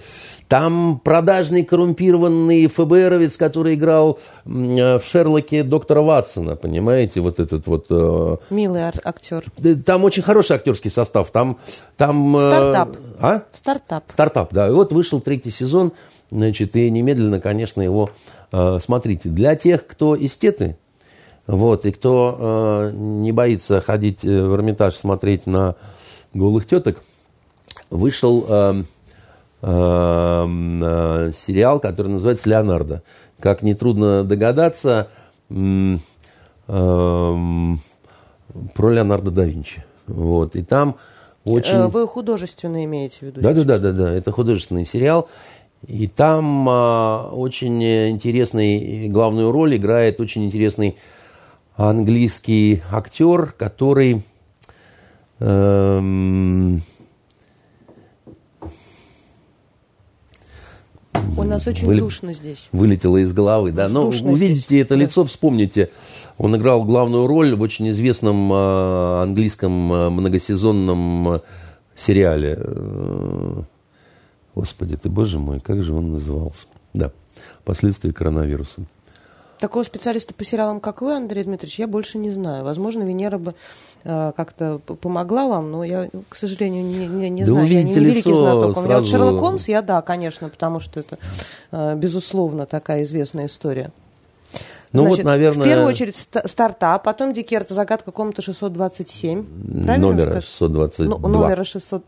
Там 0.47 1.01
продажный 1.03 1.63
коррумпированный 1.63 2.67
ФБРовец, 2.67 3.35
который 3.35 3.73
играл 3.73 4.19
в 4.43 5.01
Шерлоке 5.03 5.63
доктора 5.63 6.01
Ватсона, 6.01 6.55
понимаете, 6.55 7.21
вот 7.21 7.39
этот 7.39 7.65
вот... 7.65 7.87
Э, 7.89 8.37
Милый 8.51 8.83
актер. 8.83 9.43
Там 9.83 10.03
очень 10.03 10.21
хороший 10.21 10.55
актерский 10.57 10.91
состав. 10.91 11.31
Там, 11.31 11.57
там, 11.97 12.37
э, 12.37 12.39
Стартап. 12.39 12.97
А? 13.19 13.41
Стартап. 13.53 14.03
Стартап, 14.07 14.53
да. 14.53 14.67
И 14.67 14.71
вот 14.71 14.91
вышел 14.91 15.19
третий 15.19 15.51
сезон, 15.51 15.93
значит, 16.29 16.75
и 16.75 16.91
немедленно, 16.91 17.39
конечно, 17.39 17.81
его 17.81 18.11
э, 18.51 18.79
смотрите. 18.79 19.29
Для 19.29 19.55
тех, 19.55 19.87
кто 19.87 20.15
эстеты, 20.15 20.77
вот, 21.47 21.85
и 21.85 21.91
кто 21.91 22.37
э, 22.37 22.91
не 22.93 23.31
боится 23.31 23.81
ходить 23.81 24.21
в 24.21 24.55
Эрмитаж 24.55 24.95
смотреть 24.95 25.47
на 25.47 25.75
голых 26.35 26.67
теток, 26.67 27.01
вышел 27.89 28.45
э, 28.47 28.83
э, 29.61 31.31
сериал, 31.33 31.79
который 31.79 32.07
называется 32.07 32.49
«Леонардо». 32.49 33.01
Как 33.39 33.63
нетрудно 33.63 34.23
догадаться, 34.23 35.07
э, 35.49 35.97
про 36.67 37.79
Леонардо 38.89 39.31
да 39.31 39.45
Винчи. 39.45 39.83
Вот. 40.07 40.55
И 40.55 40.63
там 40.63 40.97
очень... 41.45 41.75
Э, 41.75 41.87
вы 41.87 42.07
художественно 42.07 42.83
имеете 42.85 43.17
в 43.19 43.21
виду? 43.23 43.41
Да, 43.41 43.53
да, 43.53 43.63
да, 43.63 43.79
да, 43.79 43.91
да. 43.91 44.13
Это 44.13 44.31
художественный 44.31 44.85
сериал. 44.85 45.29
И 45.87 46.07
там 46.07 46.67
а, 46.67 47.29
очень 47.31 47.83
интересный, 47.83 49.07
главную 49.09 49.51
роль 49.51 49.75
играет 49.75 50.19
очень 50.19 50.45
интересный 50.45 50.97
английский 51.75 52.81
актер, 52.91 53.53
который... 53.57 54.23
Эм, 55.39 56.81
У 61.37 61.43
нас 61.43 61.67
очень 61.67 61.87
Вы... 61.87 61.97
душно 61.97 62.33
здесь. 62.33 62.69
Вылетело 62.71 63.17
из 63.17 63.33
головы, 63.33 63.71
да. 63.71 63.89
Но 63.89 64.07
увидите 64.07 64.61
здесь. 64.61 64.81
это 64.83 64.95
лицо, 64.95 65.25
вспомните. 65.25 65.89
Он 66.37 66.55
играл 66.55 66.83
главную 66.85 67.27
роль 67.27 67.55
в 67.55 67.61
очень 67.61 67.89
известном 67.89 68.51
э, 68.51 69.23
английском 69.23 69.93
э, 69.93 70.09
многосезонном 70.09 71.35
э, 71.35 71.39
сериале. 71.95 72.59
Господи 74.53 74.95
ты, 74.95 75.09
боже 75.09 75.39
мой, 75.39 75.59
как 75.59 75.83
же 75.83 75.93
он 75.93 76.13
назывался? 76.13 76.67
Да, 76.93 77.11
последствия 77.65 78.13
коронавируса. 78.13 78.85
Такого 79.59 79.83
специалиста 79.83 80.33
по 80.33 80.43
сериалам, 80.43 80.81
как 80.81 81.01
вы, 81.01 81.15
Андрей 81.15 81.43
Дмитриевич, 81.43 81.79
я 81.79 81.87
больше 81.87 82.17
не 82.17 82.29
знаю. 82.29 82.65
Возможно, 82.65 83.03
Венера 83.03 83.37
бы 83.37 83.55
э, 84.03 84.33
как-то 84.35 84.79
помогла 84.79 85.47
вам, 85.47 85.71
но 85.71 85.83
я, 85.83 86.09
к 86.27 86.35
сожалению, 86.35 86.83
не, 86.83 87.07
не, 87.07 87.29
не 87.29 87.41
да 87.43 87.47
знаю. 87.47 87.67
Я 87.67 87.83
не, 87.83 87.93
великий 87.93 88.33
знаток. 88.33 88.77
Сразу... 88.77 88.99
Вот 88.99 89.07
Шерлок 89.07 89.39
Холмс, 89.39 89.67
я 89.69 89.81
да, 89.81 90.01
конечно, 90.01 90.49
потому 90.49 90.81
что 90.81 90.99
это, 90.99 91.17
э, 91.71 91.95
безусловно, 91.95 92.65
такая 92.65 93.03
известная 93.03 93.45
история. 93.45 93.91
Ну 94.91 95.03
Значит, 95.03 95.19
вот, 95.19 95.25
наверное... 95.25 95.65
В 95.65 95.67
первую 95.67 95.87
очередь 95.87 96.15
стартап, 96.15 97.03
потом 97.03 97.33
Дикер, 97.33 97.61
это 97.61 97.73
загадка 97.73 98.11
комнаты 98.11 98.41
627. 98.41 99.83
Правильно 99.83 100.07
номера 100.07 100.41
622. 100.41 101.05
Ну, 101.05 101.27
номера 101.27 101.63
600. 101.63 102.03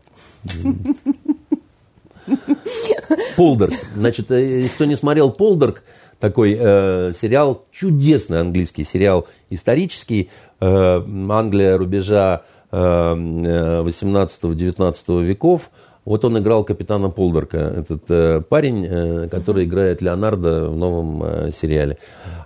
Полдерг. 3.36 3.74
Значит, 3.94 4.30
э, 4.30 4.68
кто 4.68 4.84
не 4.84 4.96
смотрел 4.96 5.30
Полдерг, 5.30 5.82
такой 6.20 6.56
э, 6.58 7.12
сериал, 7.14 7.64
чудесный 7.70 8.40
английский 8.40 8.84
сериал, 8.84 9.28
исторический, 9.50 10.30
э, 10.60 11.02
Англия 11.30 11.78
рубежа 11.78 12.42
э, 12.70 12.76
18-19 12.76 14.94
э, 15.08 15.22
веков. 15.22 15.70
Вот 16.04 16.24
он 16.24 16.38
играл 16.38 16.62
капитана 16.64 17.10
Полдерка, 17.10 17.58
этот 17.58 18.04
э, 18.08 18.40
парень, 18.40 18.86
э, 18.88 19.28
который 19.30 19.64
играет 19.64 20.02
Леонардо 20.02 20.70
в 20.70 20.76
новом 20.76 21.22
э, 21.22 21.52
сериале. 21.52 21.98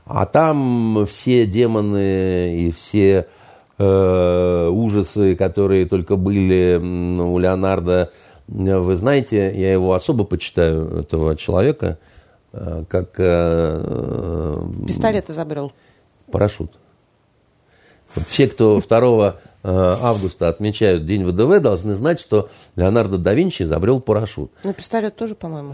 А 0.05 0.27
там 0.27 1.07
все 1.07 1.47
демоны 1.47 2.59
и 2.59 2.73
все 2.73 3.27
э, 3.79 4.69
ужасы, 4.69 5.35
которые 5.37 5.87
только 5.87 6.17
были 6.17 6.77
у 6.77 7.39
Леонардо, 7.39 8.11
вы 8.49 8.97
знаете, 8.97 9.53
я 9.55 9.71
его 9.73 9.95
особо 9.95 10.25
почитаю, 10.25 10.99
этого 10.99 11.37
человека, 11.37 11.99
э, 12.01 12.12
как... 12.53 13.15
Э, 13.19 14.55
Пистолет 14.87 15.31
изобрел. 15.31 15.73
Парашют. 16.31 16.79
Все, 18.29 18.47
кто 18.47 18.81
2 18.89 19.37
э, 19.63 19.69
августа 20.03 20.49
отмечают 20.49 21.07
День 21.07 21.25
ВДВ, 21.25 21.61
должны 21.61 21.95
знать, 21.95 22.21
что 22.21 22.51
Леонардо 22.77 23.19
да 23.19 23.33
Винчи 23.35 23.63
изобрел 23.63 24.01
парашют. 24.01 24.51
Ну, 24.65 24.73
пистолет 24.73 25.17
тоже, 25.17 25.35
по-моему. 25.35 25.73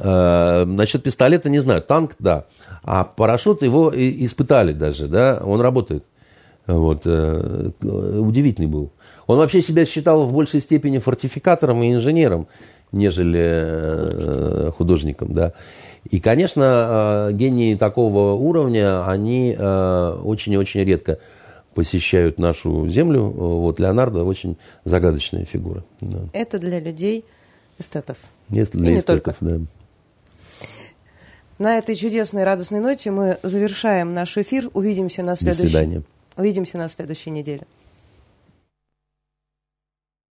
Насчет 0.67 1.03
пистолета 1.03 1.51
не 1.51 1.59
знаю. 1.59 1.83
Танк, 1.83 2.13
да. 2.19 2.45
А 2.83 3.05
парашют 3.05 3.63
его 3.63 3.93
испытали 3.95 4.73
даже, 4.73 5.09
да, 5.09 5.41
он 5.45 5.61
работает. 5.61 6.05
Вот. 6.67 7.07
Удивительный 7.07 8.69
был. 8.69 8.93
Он 9.29 9.37
вообще 9.37 9.61
себя 9.61 9.85
считал 9.85 10.27
в 10.27 10.33
большей 10.33 10.61
степени 10.61 10.99
фортификатором 10.99 11.83
и 11.83 11.93
инженером, 11.93 12.49
нежели 12.93 13.45
э, 13.45 14.71
художником, 14.77 15.35
да. 15.35 15.53
И, 16.11 16.21
конечно, 16.21 17.29
э, 17.31 17.33
гении 17.35 17.75
такого 17.75 18.33
уровня, 18.33 19.07
они 19.07 19.55
э, 19.57 20.21
очень 20.25 20.53
и 20.55 20.57
очень 20.57 20.83
редко 20.83 21.19
посещают 21.75 22.39
нашу 22.39 22.89
землю. 22.89 23.25
Вот 23.25 23.79
Леонардо 23.79 24.25
очень 24.25 24.57
загадочная 24.85 25.45
фигура. 25.45 25.85
Да. 26.01 26.19
Это 26.33 26.59
для 26.59 26.81
людей 26.81 27.25
эстетов. 27.79 28.17
Это 28.51 28.79
для 28.79 28.95
и 28.95 28.99
эстетов, 28.99 28.99
не 28.99 29.03
только. 29.03 29.37
да. 29.41 29.61
На 31.59 31.77
этой 31.79 31.97
чудесной 31.97 32.45
радостной 32.45 32.81
ноте 32.81 33.11
мы 33.11 33.39
завершаем 33.43 34.15
наш 34.15 34.39
эфир. 34.39 34.71
Увидимся 34.75 35.23
на 35.23 35.37
следующей. 35.37 35.63
До 35.63 35.69
свидания. 35.69 36.03
Увидимся 36.37 36.79
на 36.79 36.89
следующей 36.89 37.31
неделе. 37.31 37.63